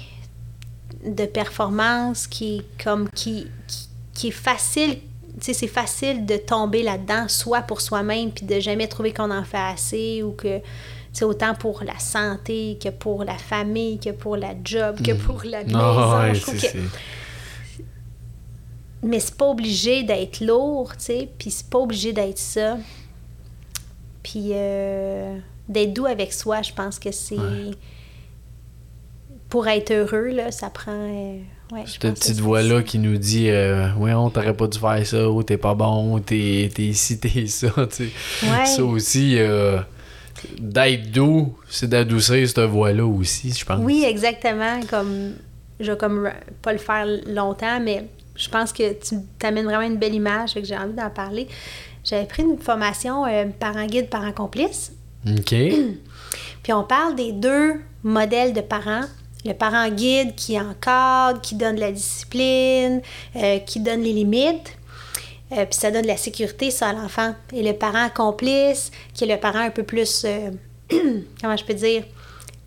de 1.06 1.26
performance 1.26 2.28
qui 2.28 2.58
est 2.58 2.84
comme 2.84 3.08
qui, 3.16 3.48
qui, 3.68 3.88
qui 4.14 4.28
est 4.28 4.32
facile. 4.32 4.98
Tu 5.40 5.46
sais, 5.46 5.54
c'est 5.54 5.68
facile 5.68 6.26
de 6.26 6.36
tomber 6.36 6.84
là-dedans, 6.84 7.30
soit 7.30 7.62
pour 7.62 7.80
soi-même, 7.80 8.32
puis 8.32 8.46
de 8.46 8.60
jamais 8.60 8.88
trouver 8.88 9.14
qu'on 9.14 9.32
en 9.32 9.46
fait 9.46 9.58
assez, 9.58 10.22
ou 10.24 10.32
que, 10.34 10.60
sais, 11.14 11.24
autant 11.24 11.56
pour 11.56 11.84
la 11.86 11.98
santé, 12.00 12.78
que 12.84 12.90
pour 12.90 13.24
la 13.24 13.38
famille, 13.38 13.98
que 13.98 14.10
pour 14.10 14.36
la 14.36 14.54
job, 14.62 15.02
que 15.02 15.14
pour 15.14 15.42
la 15.46 15.64
maison. 15.64 15.80
Ah, 15.80 16.20
ouais, 16.24 16.36
Je 16.36 16.42
trouve 16.42 16.60
c'est- 16.60 16.68
que- 16.68 16.74
c'est- 16.74 17.00
mais 19.04 19.20
c'est 19.20 19.36
pas 19.36 19.48
obligé 19.50 20.04
d'être 20.04 20.42
lourd, 20.42 20.92
tu 20.98 21.04
sais, 21.06 21.30
puis 21.38 21.50
c'est 21.52 21.68
pas 21.70 21.80
obligé 21.80 22.14
d'être 22.14 22.38
ça. 22.38 22.78
Puis 24.24 24.50
euh, 24.54 25.38
d'être 25.68 25.94
doux 25.94 26.06
avec 26.06 26.32
soi, 26.34 26.62
je 26.62 26.72
pense 26.74 27.00
que 27.00 27.12
c'est... 27.12 27.36
Ouais. 27.38 27.72
Pour 29.50 29.68
être 29.68 29.92
heureux, 29.92 30.30
là, 30.30 30.50
ça 30.52 30.70
prend... 30.70 30.92
euh, 30.94 31.38
ouais, 31.74 31.84
Cette 31.86 32.14
petite 32.14 32.40
voix-là 32.40 32.84
qui 32.84 33.00
nous 33.00 33.18
dit 33.18 33.50
euh, 33.50 33.94
Ouais, 33.96 34.14
on 34.14 34.30
t'aurait 34.30 34.56
pas 34.56 34.68
dû 34.68 34.80
faire 34.80 35.06
ça, 35.06 35.30
ou 35.30 35.44
t'es 35.44 35.58
pas 35.58 35.74
bon, 35.74 36.14
ou 36.14 36.20
t'es 36.22 36.70
ici, 36.78 37.20
t'es 37.20 37.48
ça, 37.48 37.68
tu 37.90 38.08
sais. 38.08 38.48
Ouais. 38.48 38.66
Ça 38.66 38.84
aussi, 38.86 39.36
euh, 39.38 39.80
d'être 40.58 41.12
doux, 41.12 41.58
c'est 41.70 41.90
d'adoucir 41.90 42.48
cette 42.48 42.60
voix-là 42.60 43.06
aussi, 43.06 43.52
je 43.52 43.66
pense. 43.66 43.80
Oui, 43.84 44.06
exactement. 44.08 44.80
Comme 44.90 45.34
je 45.82 45.92
vais 45.92 45.98
comme 45.98 46.24
ra- 46.28 46.34
pas 46.62 46.72
le 46.72 46.80
faire 46.80 47.06
longtemps, 47.28 47.80
mais 47.82 48.06
je 48.36 48.50
pense 48.50 48.74
que 48.74 48.94
tu 48.94 49.16
t'amènes 49.40 49.66
vraiment 49.66 49.86
une 49.86 49.98
belle 49.98 50.16
image, 50.16 50.52
fait 50.52 50.62
que 50.62 50.68
j'ai 50.68 50.78
envie 50.78 50.94
d'en 50.94 51.10
parler. 51.10 51.48
J'avais 52.04 52.26
pris 52.26 52.44
une 52.44 52.58
formation 52.58 53.26
euh, 53.26 53.46
parent 53.60 53.86
guide, 53.86 54.10
parent 54.10 54.32
complice. 54.32 54.92
OK. 55.28 55.54
Puis 56.64 56.74
on 56.74 56.84
parle 56.84 57.16
des 57.16 57.32
deux 57.32 57.82
modèles 58.04 58.54
de 58.54 58.62
parents. 58.62 59.06
Le 59.46 59.54
parent 59.54 59.90
guide 59.90 60.36
qui 60.36 60.60
encadre, 60.60 61.42
qui 61.42 61.56
donne 61.56 61.76
de 61.76 61.80
la 61.80 61.92
discipline, 61.92 63.02
euh, 63.36 63.58
qui 63.60 63.80
donne 63.80 64.02
les 64.02 64.14
limites. 64.14 64.78
Euh, 65.52 65.66
puis 65.66 65.78
ça 65.78 65.92
donne 65.92 66.04
de 66.04 66.08
la 66.08 66.18
sécurité, 66.18 66.72
ça, 66.72 66.90
à 66.90 66.94
l'enfant. 66.94 67.36
Et 67.52 67.64
le 67.64 67.74
parent 67.74 68.08
complice, 68.10 68.92
qui 69.14 69.26
est 69.26 69.28
le 69.28 69.40
parent 69.40 69.60
un 69.60 69.72
peu 69.72 69.84
plus... 69.84 70.24
euh, 70.26 70.52
comment 71.42 71.58
je 71.58 71.66
peux 71.66 71.74
dire? 71.74 72.04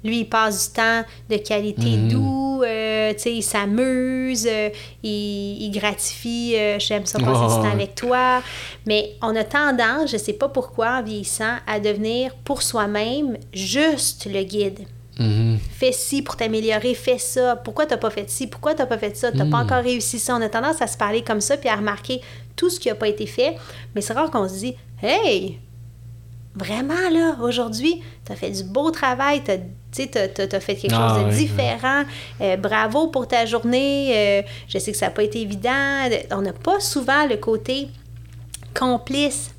Lui, 0.05 0.21
il 0.21 0.25
passe 0.27 0.69
du 0.69 0.75
temps 0.77 1.03
de 1.31 1.37
qualité 1.39 1.97
Mhm. 1.97 2.09
doux, 2.09 2.63
euh, 2.63 3.13
tu 3.15 3.19
sais, 3.21 3.35
il 3.35 3.43
s'amuse, 3.43 4.47
euh, 4.47 4.69
il, 5.03 5.63
il 5.63 5.71
gratifie, 5.71 6.55
euh, 6.57 6.79
j'aime 6.79 7.07
ça 7.07 7.19
passer 7.19 7.41
du 7.57 7.63
temps 7.63 7.73
avec 7.73 7.95
toi. 7.95 8.43
Mais 8.87 9.13
on 9.23 9.35
a 9.35 9.45
tendance, 9.45 10.11
je 10.11 10.19
sais 10.19 10.35
pas 10.35 10.49
pourquoi, 10.49 10.99
en 10.99 11.03
vieillissant, 11.03 11.57
à 11.67 11.81
devenir 11.81 12.35
pour 12.45 12.63
soi-même 12.63 13.39
juste 13.53 14.27
le 14.31 14.43
guide. 14.43 14.81
Mhm. 15.19 15.59
Fais 15.73 15.93
ci 15.93 16.23
pour 16.23 16.37
t'améliorer, 16.37 16.93
fais 16.95 17.19
ça. 17.19 17.57
Pourquoi 17.57 17.87
t'as 17.87 17.97
pas 17.97 18.11
fait 18.11 18.29
ci? 18.29 18.47
Pourquoi 18.49 18.75
t'as 18.75 18.87
pas 18.87 18.99
fait 18.99 19.17
ça? 19.17 19.31
T'as 19.33 19.47
pas 19.47 19.63
Mm. 19.63 19.67
encore 19.67 19.83
réussi 19.85 20.19
ça. 20.19 20.35
On 20.37 20.41
a 20.43 20.49
tendance 20.49 20.83
à 20.83 20.87
se 20.89 20.97
parler 20.99 21.23
comme 21.23 21.41
ça 21.41 21.57
puis 21.57 21.69
à 21.69 21.77
remarquer 21.77 22.21
tout 22.57 22.69
ce 22.69 22.79
qui 22.81 22.91
a 22.91 22.95
pas 22.97 23.09
été 23.09 23.25
fait. 23.27 23.57
Mais 23.95 24.01
c'est 24.01 24.13
rare 24.13 24.31
qu'on 24.31 24.49
se 24.49 24.55
dit 24.59 24.75
Hey! 25.03 25.61
Vraiment 26.57 27.09
là, 27.13 27.37
aujourd'hui, 27.43 28.01
t'as 28.25 28.37
fait 28.37 28.51
du 28.51 28.63
beau 28.63 28.91
travail, 28.93 29.43
t'as, 29.45 29.57
tu 29.95 30.03
sais, 30.03 30.09
t'as, 30.09 30.47
t'as 30.47 30.61
fait 30.61 30.75
quelque 30.75 30.95
Ah, 30.99 31.19
chose 31.23 31.33
de 31.35 31.39
différent. 31.39 32.03
Euh, 32.41 32.57
bravo 32.57 33.09
pour 33.09 33.29
ta 33.29 33.47
journée. 33.47 34.13
Euh, 34.15 34.43
je 34.69 34.79
sais 34.79 34.91
que 34.93 34.99
ça 34.99 35.07
n'a 35.07 35.11
pas 35.13 35.23
été 35.23 35.41
évident. 35.41 36.09
On 36.33 36.43
n'a 36.43 36.53
pas 36.53 36.81
souvent 36.81 37.27
le 37.29 37.37
côté 37.37 37.89
complice 38.75 39.51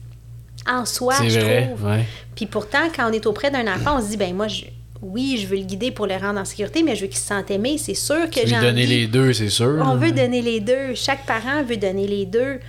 en 0.67 0.85
soi, 0.85 1.13
c'est 1.19 1.29
je 1.29 1.39
vrai, 1.39 1.67
trouve. 1.67 1.85
ouais. 1.85 2.05
Puis 2.35 2.47
pourtant, 2.47 2.89
quand 2.95 3.09
on 3.09 3.13
est 3.13 3.25
auprès 3.27 3.51
d'un 3.51 3.67
enfant, 3.73 3.97
on 3.99 4.01
se 4.01 4.07
dit, 4.09 4.17
ben 4.17 4.33
moi, 4.35 4.47
je- 4.47 4.65
oui, 5.01 5.37
je 5.39 5.47
veux 5.47 5.57
le 5.57 5.63
guider 5.63 5.91
pour 5.91 6.07
le 6.07 6.15
rendre 6.15 6.39
en 6.39 6.45
sécurité, 6.45 6.81
mais 6.81 6.95
je 6.95 7.01
veux 7.01 7.07
qu'il 7.07 7.17
se 7.19 7.27
sente 7.27 7.51
aimé. 7.51 7.77
C'est 7.77 7.93
sûr 7.93 8.29
que 8.29 8.39
j'ai 8.45 8.55
donner 8.55 8.69
envie- 8.83 8.85
les 8.87 9.07
deux, 9.07 9.31
c'est 9.33 9.49
sûr. 9.49 9.77
On 9.85 9.95
veut 9.95 10.11
donner 10.11 10.41
les 10.41 10.59
deux. 10.59 10.95
Chaque 10.95 11.25
parent 11.25 11.63
veut 11.63 11.77
donner 11.77 12.07
les 12.07 12.25
deux. 12.25 12.59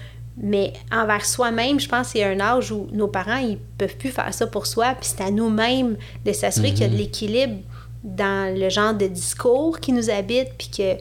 Mais 0.42 0.72
envers 0.92 1.24
soi-même, 1.24 1.80
je 1.80 1.88
pense 1.88 2.12
qu'il 2.12 2.20
y 2.20 2.24
a 2.24 2.28
un 2.28 2.40
âge 2.40 2.70
où 2.70 2.86
nos 2.92 3.08
parents, 3.08 3.38
ils 3.38 3.58
peuvent 3.78 3.96
plus 3.96 4.10
faire 4.10 4.32
ça 4.34 4.46
pour 4.46 4.66
soi. 4.66 4.94
Puis 5.00 5.10
c'est 5.16 5.22
à 5.24 5.30
nous-mêmes 5.30 5.96
de 6.24 6.32
s'assurer 6.32 6.70
qu'il 6.72 6.80
y 6.82 6.84
a 6.84 6.88
Mhm. 6.88 6.92
de 6.92 6.98
l'équilibre 6.98 7.58
dans 8.04 8.54
le 8.54 8.68
genre 8.68 8.92
de 8.94 9.06
discours 9.06 9.80
qui 9.80 9.92
nous 9.92 10.10
habite, 10.10 10.48
puis 10.58 10.68
que 10.76 10.96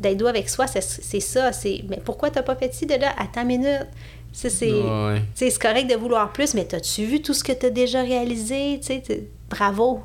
d'être 0.00 0.18
doux 0.18 0.26
avec 0.26 0.48
soi, 0.50 0.66
c'est 0.66 1.20
ça. 1.20 1.52
C'est 1.52 1.82
mais 1.88 1.98
pourquoi 2.04 2.30
t'as 2.30 2.42
pas 2.42 2.56
fait 2.56 2.74
ci 2.74 2.84
de 2.84 2.94
là? 2.94 3.12
Attends 3.18 3.42
une 3.42 3.48
minute. 3.48 3.86
C'est 4.32 4.70
Ouais. 4.72 5.50
correct 5.60 5.88
de 5.88 5.94
vouloir 5.94 6.32
plus, 6.32 6.54
mais 6.54 6.64
t'as-tu 6.64 7.04
vu 7.04 7.22
tout 7.22 7.32
ce 7.34 7.42
que 7.44 7.52
t'as 7.52 7.70
déjà 7.70 8.02
réalisé? 8.02 8.80
Bravo. 9.48 10.02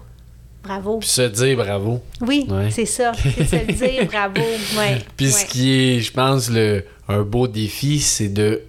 Bravo. 0.64 0.98
Puis 1.00 1.10
se 1.10 1.22
dire 1.24 1.56
bravo. 1.58 2.00
Oui, 2.22 2.46
Ouais. 2.50 2.70
c'est 2.70 2.86
ça. 2.86 3.12
C'est 3.38 3.46
se 3.48 3.72
dire, 3.72 4.06
bravo. 4.06 4.42
Ouais. 4.78 5.00
Puis 5.18 5.32
ce 5.32 5.46
qui 5.46 5.72
est, 5.74 6.00
je 6.02 6.12
pense, 6.12 6.50
le, 6.50 6.84
un 7.08 7.22
beau 7.24 7.48
défi, 7.48 8.00
c'est 8.00 8.28
de 8.30 8.62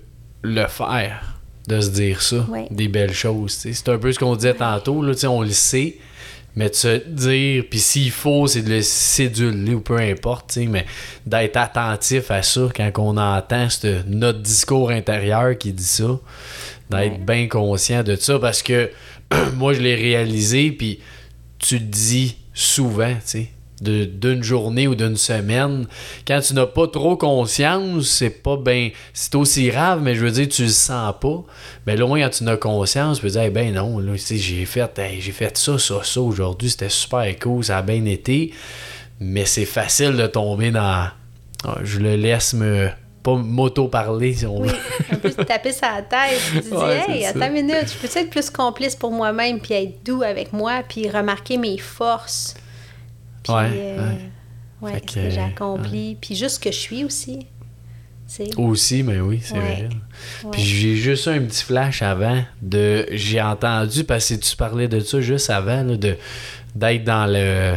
le 0.43 0.66
faire. 0.66 1.36
De 1.68 1.80
se 1.80 1.91
dire 1.91 2.20
ça. 2.22 2.47
Ouais. 2.49 2.66
Des 2.70 2.88
belles 2.88 3.12
choses. 3.12 3.53
C'est 3.53 3.88
un 3.88 3.99
peu 3.99 4.11
ce 4.12 4.18
qu'on 4.18 4.34
disait 4.34 4.55
tantôt. 4.55 5.03
Là, 5.03 5.14
tu 5.14 5.20
sais, 5.20 5.26
on 5.26 5.43
le 5.43 5.51
sait. 5.51 5.99
Mais 6.57 6.68
de 6.68 6.74
se 6.74 6.97
dire, 7.07 7.64
puis 7.70 7.78
s'il 7.78 8.11
faut, 8.11 8.49
c'est 8.49 8.62
de 8.62 8.70
le 8.70 8.82
séduler 8.82 9.74
ou 9.74 9.80
peu 9.80 9.99
importe, 9.99 10.49
tu 10.55 10.62
sais, 10.62 10.66
mais 10.66 10.84
d'être 11.24 11.57
attentif 11.57 12.32
à 12.32 12.43
ça 12.43 12.62
quand 12.74 12.91
on 12.99 13.16
entend 13.16 13.68
notre 14.09 14.41
discours 14.41 14.91
intérieur 14.91 15.57
qui 15.57 15.72
dit 15.72 15.84
ça, 15.84 16.18
d'être 16.91 17.12
Ouais. 17.12 17.18
bien 17.18 17.47
conscient 17.47 18.03
de 18.03 18.16
ça 18.16 18.41
parce 18.41 18.64
que 18.64 18.91
moi 19.55 19.74
je 19.74 19.80
l'ai 19.80 19.95
réalisé, 19.95 20.72
puis 20.72 20.99
tu 21.59 21.74
le 21.78 21.84
dis 21.84 22.36
souvent, 22.53 23.14
tu 23.14 23.20
sais, 23.26 23.51
d'une 23.81 24.43
journée 24.43 24.87
ou 24.87 24.95
d'une 24.95 25.16
semaine. 25.16 25.87
Quand 26.26 26.41
tu 26.41 26.55
n'as 26.55 26.66
pas 26.66 26.87
trop 26.87 27.16
conscience, 27.16 28.07
c'est 28.09 28.31
pas 28.43 28.57
bien. 28.57 28.91
C'est 29.14 29.35
aussi 29.35 29.68
grave, 29.68 30.01
mais 30.03 30.14
je 30.14 30.20
veux 30.24 30.31
dire, 30.31 30.49
tu 30.49 30.62
le 30.62 30.68
sens 30.68 31.14
pas. 31.20 31.43
Mais 31.87 31.97
là, 31.97 32.05
au 32.05 32.09
moins, 32.09 32.20
quand 32.22 32.31
tu 32.31 32.45
en 32.45 32.49
as 32.49 32.57
conscience, 32.57 33.18
tu 33.18 33.22
peux 33.22 33.31
dire, 33.31 33.43
Eh 33.43 33.51
ben 33.51 33.72
non, 33.74 33.99
là, 33.99 34.12
tu 34.12 34.18
sais, 34.18 34.37
j'ai 34.37 34.64
fait, 34.66 34.99
hey, 34.99 35.20
j'ai 35.20 35.33
fait 35.33 35.57
ça, 35.57 35.78
ça, 35.78 36.01
ça 36.03 36.20
aujourd'hui, 36.20 36.70
c'était 36.70 36.89
super 36.89 37.26
cool, 37.39 37.64
ça 37.64 37.78
a 37.78 37.83
bien 37.83 38.05
été. 38.05 38.53
Mais 39.18 39.45
c'est 39.45 39.64
facile 39.66 40.16
de 40.16 40.26
tomber 40.26 40.70
dans. 40.70 41.09
Ah, 41.64 41.78
Je 41.83 41.99
le 41.99 42.16
laisse 42.16 42.55
me. 42.55 42.89
Pas 43.22 43.35
m'auto-parler, 43.35 44.33
si 44.33 44.47
on 44.47 44.62
Oui, 44.62 44.68
veut. 44.68 44.74
un 45.12 45.16
peu 45.16 45.31
taper 45.31 45.72
sa 45.72 46.01
tête. 46.01 46.41
Tu 46.55 46.61
dis, 46.61 46.68
Ouais, 46.72 47.03
hey, 47.07 47.26
attends 47.26 47.49
une 47.49 47.53
minute, 47.53 47.85
je 47.87 47.99
peux 48.09 48.18
être 48.18 48.31
plus 48.31 48.49
complice 48.49 48.97
pour 48.97 49.11
moi-même, 49.12 49.61
puis 49.61 49.74
être 49.74 50.03
doux 50.03 50.22
avec 50.22 50.55
moi, 50.55 50.83
puis 50.89 51.07
remarquer 51.07 51.59
mes 51.59 51.76
forces. 51.76 52.55
Puis, 53.43 53.53
Ouais, 53.53 53.70
euh, 53.72 54.12
ouais, 54.82 54.93
Fait 54.93 54.99
ce 55.11 55.14
que, 55.14 55.20
que 55.24 55.30
j'ai 55.30 55.41
accompli. 55.41 56.16
Puis 56.20 56.34
juste 56.34 56.57
ce 56.57 56.61
que 56.61 56.70
je 56.72 56.76
suis 56.78 57.05
aussi. 57.05 57.47
Aussi, 58.57 59.03
mais 59.03 59.18
oui, 59.18 59.41
c'est 59.43 59.55
Ouais. 59.55 59.61
vrai. 59.61 59.88
Ouais. 60.45 60.51
Puis 60.53 60.62
j'ai 60.62 60.95
juste 60.95 61.26
un 61.26 61.41
petit 61.41 61.64
flash 61.64 62.01
avant 62.03 62.45
de. 62.62 63.05
J'ai 63.11 63.41
entendu, 63.43 64.05
parce 64.05 64.28
que 64.28 64.34
tu 64.34 64.55
parlais 64.57 64.86
de 64.86 65.01
ça 65.01 65.20
juste 65.20 65.51
avant, 65.51 65.82
là, 65.82 65.97
de 65.97 66.16
d'être 66.76 67.03
dans 67.05 67.26
le. 67.26 67.76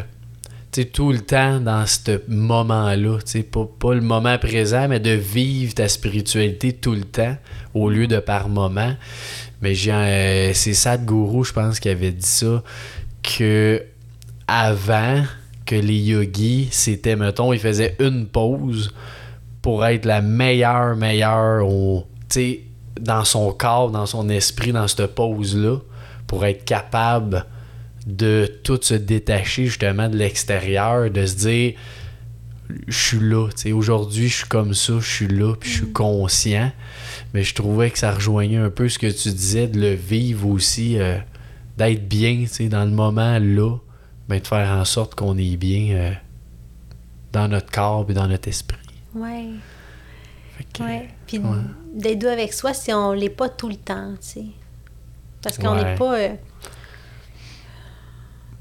Tu 0.71 0.81
sais, 0.83 0.87
tout 0.87 1.11
le 1.11 1.19
temps 1.21 1.59
dans 1.59 1.85
ce 1.87 2.21
moment-là. 2.27 3.17
Tu 3.25 3.31
sais, 3.31 3.43
pas, 3.43 3.65
pas 3.79 3.95
le 3.95 4.01
moment 4.01 4.37
présent, 4.37 4.87
mais 4.87 4.99
de 4.99 5.09
vivre 5.11 5.73
ta 5.73 5.87
spiritualité 5.87 6.73
tout 6.73 6.93
le 6.93 7.03
temps 7.03 7.35
au 7.73 7.89
lieu 7.89 8.05
de 8.05 8.19
par 8.19 8.47
moment. 8.47 8.93
Mais 9.63 9.73
j'ai, 9.73 9.91
euh, 9.91 10.53
c'est 10.53 10.73
Sadhguru, 10.75 11.45
je 11.45 11.53
pense, 11.53 11.79
qui 11.79 11.89
avait 11.89 12.11
dit 12.11 12.25
ça, 12.27 12.61
que 13.23 13.83
avant 14.47 15.23
que 15.65 15.75
les 15.75 15.97
yogis, 15.97 16.67
c'était, 16.71 17.15
mettons, 17.15 17.53
ils 17.53 17.59
faisaient 17.59 17.95
une 17.99 18.27
pause 18.27 18.93
pour 19.61 19.85
être 19.85 20.05
la 20.05 20.21
meilleure, 20.21 20.95
meilleure 20.95 21.65
au, 21.65 22.05
tu 22.29 22.35
sais, 22.35 22.59
dans 22.99 23.23
son 23.23 23.51
corps, 23.51 23.91
dans 23.91 24.05
son 24.05 24.29
esprit, 24.29 24.71
dans 24.71 24.87
cette 24.87 25.15
pause-là, 25.15 25.77
pour 26.27 26.45
être 26.45 26.65
capable 26.65 27.45
de 28.05 28.51
tout 28.63 28.79
se 28.81 28.93
détacher 28.93 29.65
justement 29.65 30.09
de 30.09 30.17
l'extérieur, 30.17 31.09
de 31.09 31.25
se 31.25 31.35
dire 31.35 31.73
je 32.87 32.97
suis 32.97 33.19
là, 33.19 33.49
tu 33.49 33.61
sais, 33.61 33.71
aujourd'hui 33.71 34.29
je 34.29 34.37
suis 34.37 34.47
comme 34.47 34.73
ça, 34.73 34.93
je 34.99 35.07
suis 35.07 35.27
là, 35.27 35.53
puis 35.55 35.69
je 35.69 35.75
suis 35.77 35.91
conscient. 35.91 36.71
Mais 37.33 37.43
je 37.43 37.53
trouvais 37.53 37.89
que 37.89 37.97
ça 37.97 38.11
rejoignait 38.11 38.57
un 38.57 38.69
peu 38.69 38.89
ce 38.89 38.99
que 38.99 39.07
tu 39.07 39.29
disais, 39.29 39.67
de 39.67 39.79
le 39.79 39.93
vivre 39.93 40.47
aussi, 40.47 40.99
euh, 40.99 41.17
d'être 41.77 42.07
bien, 42.07 42.37
tu 42.41 42.47
sais, 42.47 42.67
dans 42.69 42.85
le 42.85 42.91
moment 42.91 43.37
là, 43.39 43.77
ben, 44.27 44.39
de 44.39 44.47
faire 44.47 44.69
en 44.71 44.85
sorte 44.85 45.15
qu'on 45.15 45.37
est 45.37 45.57
bien 45.57 45.95
euh, 45.95 46.11
dans 47.31 47.47
notre 47.47 47.71
corps 47.71 48.05
et 48.09 48.13
dans 48.13 48.27
notre 48.27 48.47
esprit. 48.47 48.77
Ouais, 49.15 49.49
que, 50.73 50.83
ouais. 50.83 51.07
Puis 51.27 51.39
ouais. 51.39 51.57
d'être 51.93 52.19
doux 52.19 52.27
avec 52.27 52.53
soi 52.53 52.73
si 52.73 52.91
on 52.93 53.11
l'est 53.13 53.29
pas 53.29 53.49
tout 53.49 53.69
le 53.69 53.75
temps, 53.75 54.13
tu 54.21 54.27
sais. 54.27 54.45
Parce 55.41 55.57
qu'on 55.57 55.75
n'est 55.75 55.83
Ouais. 55.83 55.95
pas. 55.95 56.15
euh, 56.19 56.29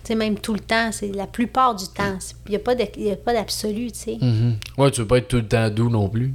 tu 0.04 0.08
sais, 0.08 0.14
même 0.16 0.36
tout 0.38 0.52
le 0.54 0.60
temps, 0.60 0.90
c'est 0.90 1.12
la 1.12 1.28
plupart 1.28 1.76
du 1.76 1.86
temps. 1.86 2.18
Il 2.48 2.58
n'y 2.98 3.10
a 3.12 3.16
pas 3.16 3.32
d'absolu, 3.32 3.92
tu 3.92 3.98
sais. 3.98 4.18
Mhm. 4.20 4.56
Ouais, 4.76 4.90
tu 4.90 5.00
veux 5.02 5.06
pas 5.06 5.18
être 5.18 5.28
tout 5.28 5.36
le 5.36 5.46
temps 5.46 5.70
doux 5.70 5.88
non 5.90 6.08
plus. 6.08 6.34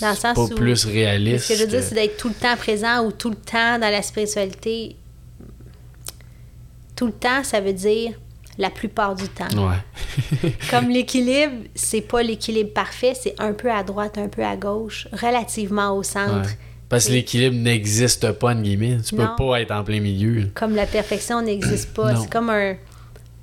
Dans 0.00 0.10
le 0.10 0.14
C'est 0.14 0.20
sens 0.20 0.34
pas 0.34 0.42
où- 0.42 0.48
plus 0.54 0.84
réaliste. 0.84 1.46
Ce 1.46 1.52
que 1.52 1.58
je 1.58 1.64
veux 1.64 1.68
dire, 1.70 1.82
c'est 1.82 1.94
d'être 1.96 2.16
tout 2.16 2.28
le 2.28 2.34
temps 2.34 2.56
présent 2.56 3.04
ou 3.04 3.10
tout 3.10 3.30
le 3.30 3.36
temps 3.36 3.78
dans 3.78 3.90
la 3.90 4.02
spiritualité. 4.02 4.94
Tout 6.94 7.06
le 7.06 7.12
temps, 7.12 7.42
ça 7.42 7.60
veut 7.60 7.72
dire 7.72 8.12
la 8.58 8.70
plupart 8.70 9.14
du 9.14 9.28
temps. 9.28 9.68
Ouais. 9.68 10.52
Comme 10.70 10.88
l'équilibre, 10.88 11.64
c'est 11.74 12.02
pas 12.02 12.22
l'équilibre 12.22 12.72
parfait, 12.72 13.14
c'est 13.20 13.34
un 13.38 13.52
peu 13.52 13.70
à 13.70 13.82
droite, 13.82 14.18
un 14.18 14.28
peu 14.28 14.44
à 14.44 14.56
gauche, 14.56 15.08
relativement 15.12 15.96
au 15.96 16.02
centre. 16.02 16.48
Ouais. 16.48 16.56
Parce 16.88 17.06
que 17.06 17.12
l'équilibre 17.12 17.56
n'existe 17.56 18.32
pas, 18.32 18.52
en 18.52 18.60
guillemets. 18.60 18.98
Tu 19.06 19.14
Non. 19.14 19.28
peux 19.38 19.46
pas 19.46 19.60
être 19.62 19.70
en 19.70 19.82
plein 19.82 20.00
milieu. 20.00 20.50
Comme 20.54 20.74
la 20.74 20.84
perfection 20.86 21.40
n'existe 21.40 21.94
pas, 21.94 22.14
c'est 22.16 22.30
comme 22.30 22.50
un 22.50 22.74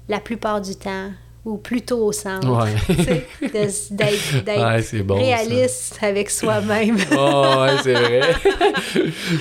la 0.07 0.20
plupart 0.20 0.60
du 0.62 0.76
temps 0.76 1.12
ou 1.50 1.58
plutôt 1.58 2.06
au 2.06 2.12
centre. 2.12 2.47
Ouais. 2.47 3.26
D'être 3.41 4.47
Ouais, 4.47 4.82
c'est 4.82 5.08
ça. 5.08 5.14
réaliste 5.14 5.97
avec 6.02 6.30
soi-même. 6.30 6.97
Oh, 7.18 7.56
ouais, 7.62 7.78
c'est 7.84 7.93
vrai. 7.93 8.22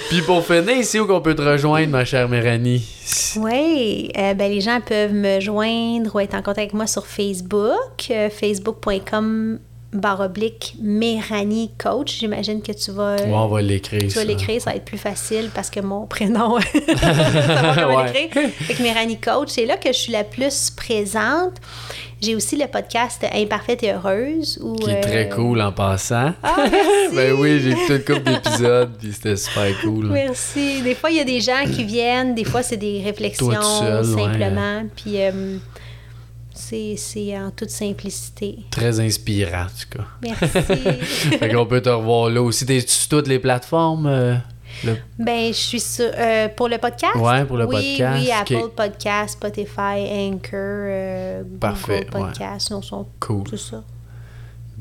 Puis 0.09 0.23
pour 0.23 0.45
finir, 0.45 0.71
ici 0.77 0.99
où 0.99 1.07
qu'on 1.07 1.21
peut 1.21 1.35
te 1.35 1.43
rejoindre, 1.43 1.91
ma 1.91 2.05
chère 2.05 2.29
Méranie? 2.29 2.85
Oui, 3.37 4.11
euh, 4.17 4.35
ben, 4.35 4.51
les 4.51 4.61
gens 4.61 4.81
peuvent 4.85 5.13
me 5.13 5.41
joindre 5.41 6.15
ou 6.15 6.21
être 6.21 6.35
en 6.35 6.39
contact 6.43 6.59
avec 6.59 6.75
moi 6.75 6.87
sur 6.87 7.07
Facebook, 7.07 8.11
euh, 8.11 8.29
facebook.com 8.31 9.59
barre 9.93 10.21
oblique 10.21 10.75
Méranie 10.83 11.71
Coach. 11.79 12.19
J'imagine 12.19 12.61
que 12.61 12.73
tu 12.73 12.91
vas, 12.91 13.17
Ouais, 13.17 13.33
on 13.33 13.49
va 13.49 13.63
l'écrire. 13.63 14.01
tu 14.01 14.09
vas 14.09 14.25
l'écrire, 14.25 14.61
ça 14.61 14.71
va 14.71 14.77
être 14.77 14.85
plus 14.85 14.99
facile 14.99 15.51
parce 15.55 15.71
que 15.71 15.81
mon 15.81 16.07
prénom, 16.07 16.59
ça 17.01 17.13
va 17.13 17.89
Ouais. 18.05 18.13
l'écrire. 18.13 18.51
Fait 18.51 18.75
que 18.75 18.83
Méranie 18.83 19.19
Coach, 19.19 19.49
c'est 19.51 19.67
là 19.67 19.77
que 19.77 19.89
je 19.89 19.99
suis 19.99 20.13
la 20.13 20.25
plus 20.25 20.71
présente. 20.71 21.55
J'ai 22.21 22.35
aussi 22.35 22.57
le 22.57 22.67
podcast 22.67 23.25
Imparfaite 23.33 23.83
et 23.85 23.93
Heureuse. 23.93 24.59
Où, 24.63 24.75
Qui 24.75 24.91
est 24.91 25.01
très 25.01 25.31
euh, 25.31 25.35
cool 25.37 25.63
en 25.63 25.71
passant. 25.71 26.35
Ah, 26.43 26.57
merci! 26.71 27.15
ben 27.15 27.33
oui, 27.39 27.61
j'ai 27.61 27.71
écouté 27.71 27.93
une 27.95 28.03
couple 28.03 28.31
d'épisodes, 28.33 28.91
puis 28.99 29.13
c'était 29.13 29.37
super 29.37 29.81
cool. 29.83 30.07
Merci. 30.07 30.83
Des 30.83 30.97
fois, 30.97 31.11
il 31.11 31.17
y 31.17 31.21
a 31.21 31.25
des 31.25 31.41
gens 31.41 31.65
qui 31.65 31.85
viennent, 31.85 32.35
des 32.35 32.43
fois, 32.45 32.65
c'est 32.65 32.77
des 32.77 33.01
réflexions 33.05 33.51
Toi 33.53 33.63
seul, 33.63 34.05
simplement. 34.05 34.83
Puis 34.97 35.13
euh, 35.23 35.59
c'est 36.97 37.39
en 37.39 37.51
toute 37.51 37.71
simplicité. 37.71 38.59
Très 38.71 39.01
inspirant, 39.01 39.63
en 39.63 39.67
tout 39.67 39.99
cas. 39.99 40.05
Merci. 40.23 40.47
fait 41.39 41.49
qu'on 41.53 41.67
peut 41.67 41.81
te 41.81 41.89
revoir 41.89 42.31
là 42.31 42.43
aussi. 42.43 42.65
T'es 42.67 42.81
sur 42.81 43.09
toutes 43.09 43.29
les 43.29 43.39
plateformes? 43.39 44.07
euh, 44.07 44.35
le- 44.85 44.97
ben, 45.19 45.49
je 45.49 45.59
suis 45.59 45.81
sur. 45.81 46.11
euh, 46.17 46.49
pour 46.49 46.69
le 46.69 46.79
podcast? 46.79 47.17
Ouais, 47.17 47.45
pour 47.45 47.57
le 47.57 47.67
oui, 47.67 47.97
podcast, 47.99 48.23
Oui. 48.23 48.31
Apple 48.31 48.69
Podcast, 48.77 49.33
Spotify, 49.35 49.99
Anchor, 50.11 50.51
euh, 50.55 51.43
Parfait, 51.61 52.07
Google 52.11 52.27
Podcast. 52.27 52.71
Non, 52.71 52.83
sont 52.83 53.07
Cool. 53.21 53.45
tout 53.45 53.57
ça. 53.57 53.83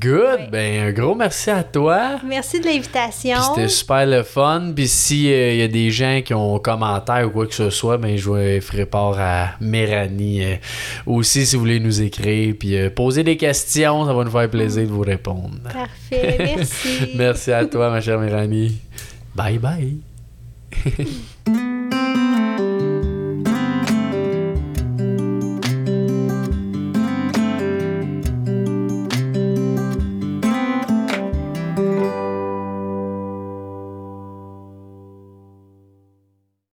Good! 0.00 0.50
Ben, 0.52 0.86
un 0.86 0.92
gros 0.92 1.16
merci 1.16 1.50
à 1.50 1.64
toi. 1.64 2.20
Merci 2.24 2.60
de 2.60 2.66
l'invitation. 2.66 3.36
C'était 3.42 3.66
super 3.66 4.06
le 4.06 4.22
fun. 4.22 4.72
Puis 4.74 4.86
s'il 4.86 5.56
y 5.56 5.62
a 5.62 5.66
des 5.66 5.90
gens 5.90 6.20
qui 6.24 6.32
ont 6.34 6.60
commentaires 6.60 7.26
ou 7.26 7.30
quoi 7.30 7.46
que 7.48 7.54
ce 7.54 7.68
soit, 7.70 7.98
ben 7.98 8.16
je 8.16 8.60
ferai 8.60 8.86
part 8.86 9.16
à 9.18 9.50
Méranie 9.60 10.44
euh, 10.44 10.56
aussi 11.04 11.44
si 11.44 11.56
vous 11.56 11.62
voulez 11.62 11.80
nous 11.80 12.00
écrire. 12.00 12.54
Puis 12.56 12.76
euh, 12.76 12.90
poser 12.90 13.24
des 13.24 13.36
questions, 13.36 14.06
ça 14.06 14.12
va 14.12 14.22
nous 14.22 14.30
faire 14.30 14.48
plaisir 14.48 14.84
de 14.84 14.92
vous 14.92 15.02
répondre. 15.02 15.58
Parfait. 15.64 16.54
Merci. 16.56 17.10
Merci 17.16 17.52
à 17.52 17.64
toi, 17.64 17.90
ma 17.90 18.00
chère 18.00 18.20
Méranie. 18.20 18.78
Bye 19.34 19.58
bye. 19.58 19.96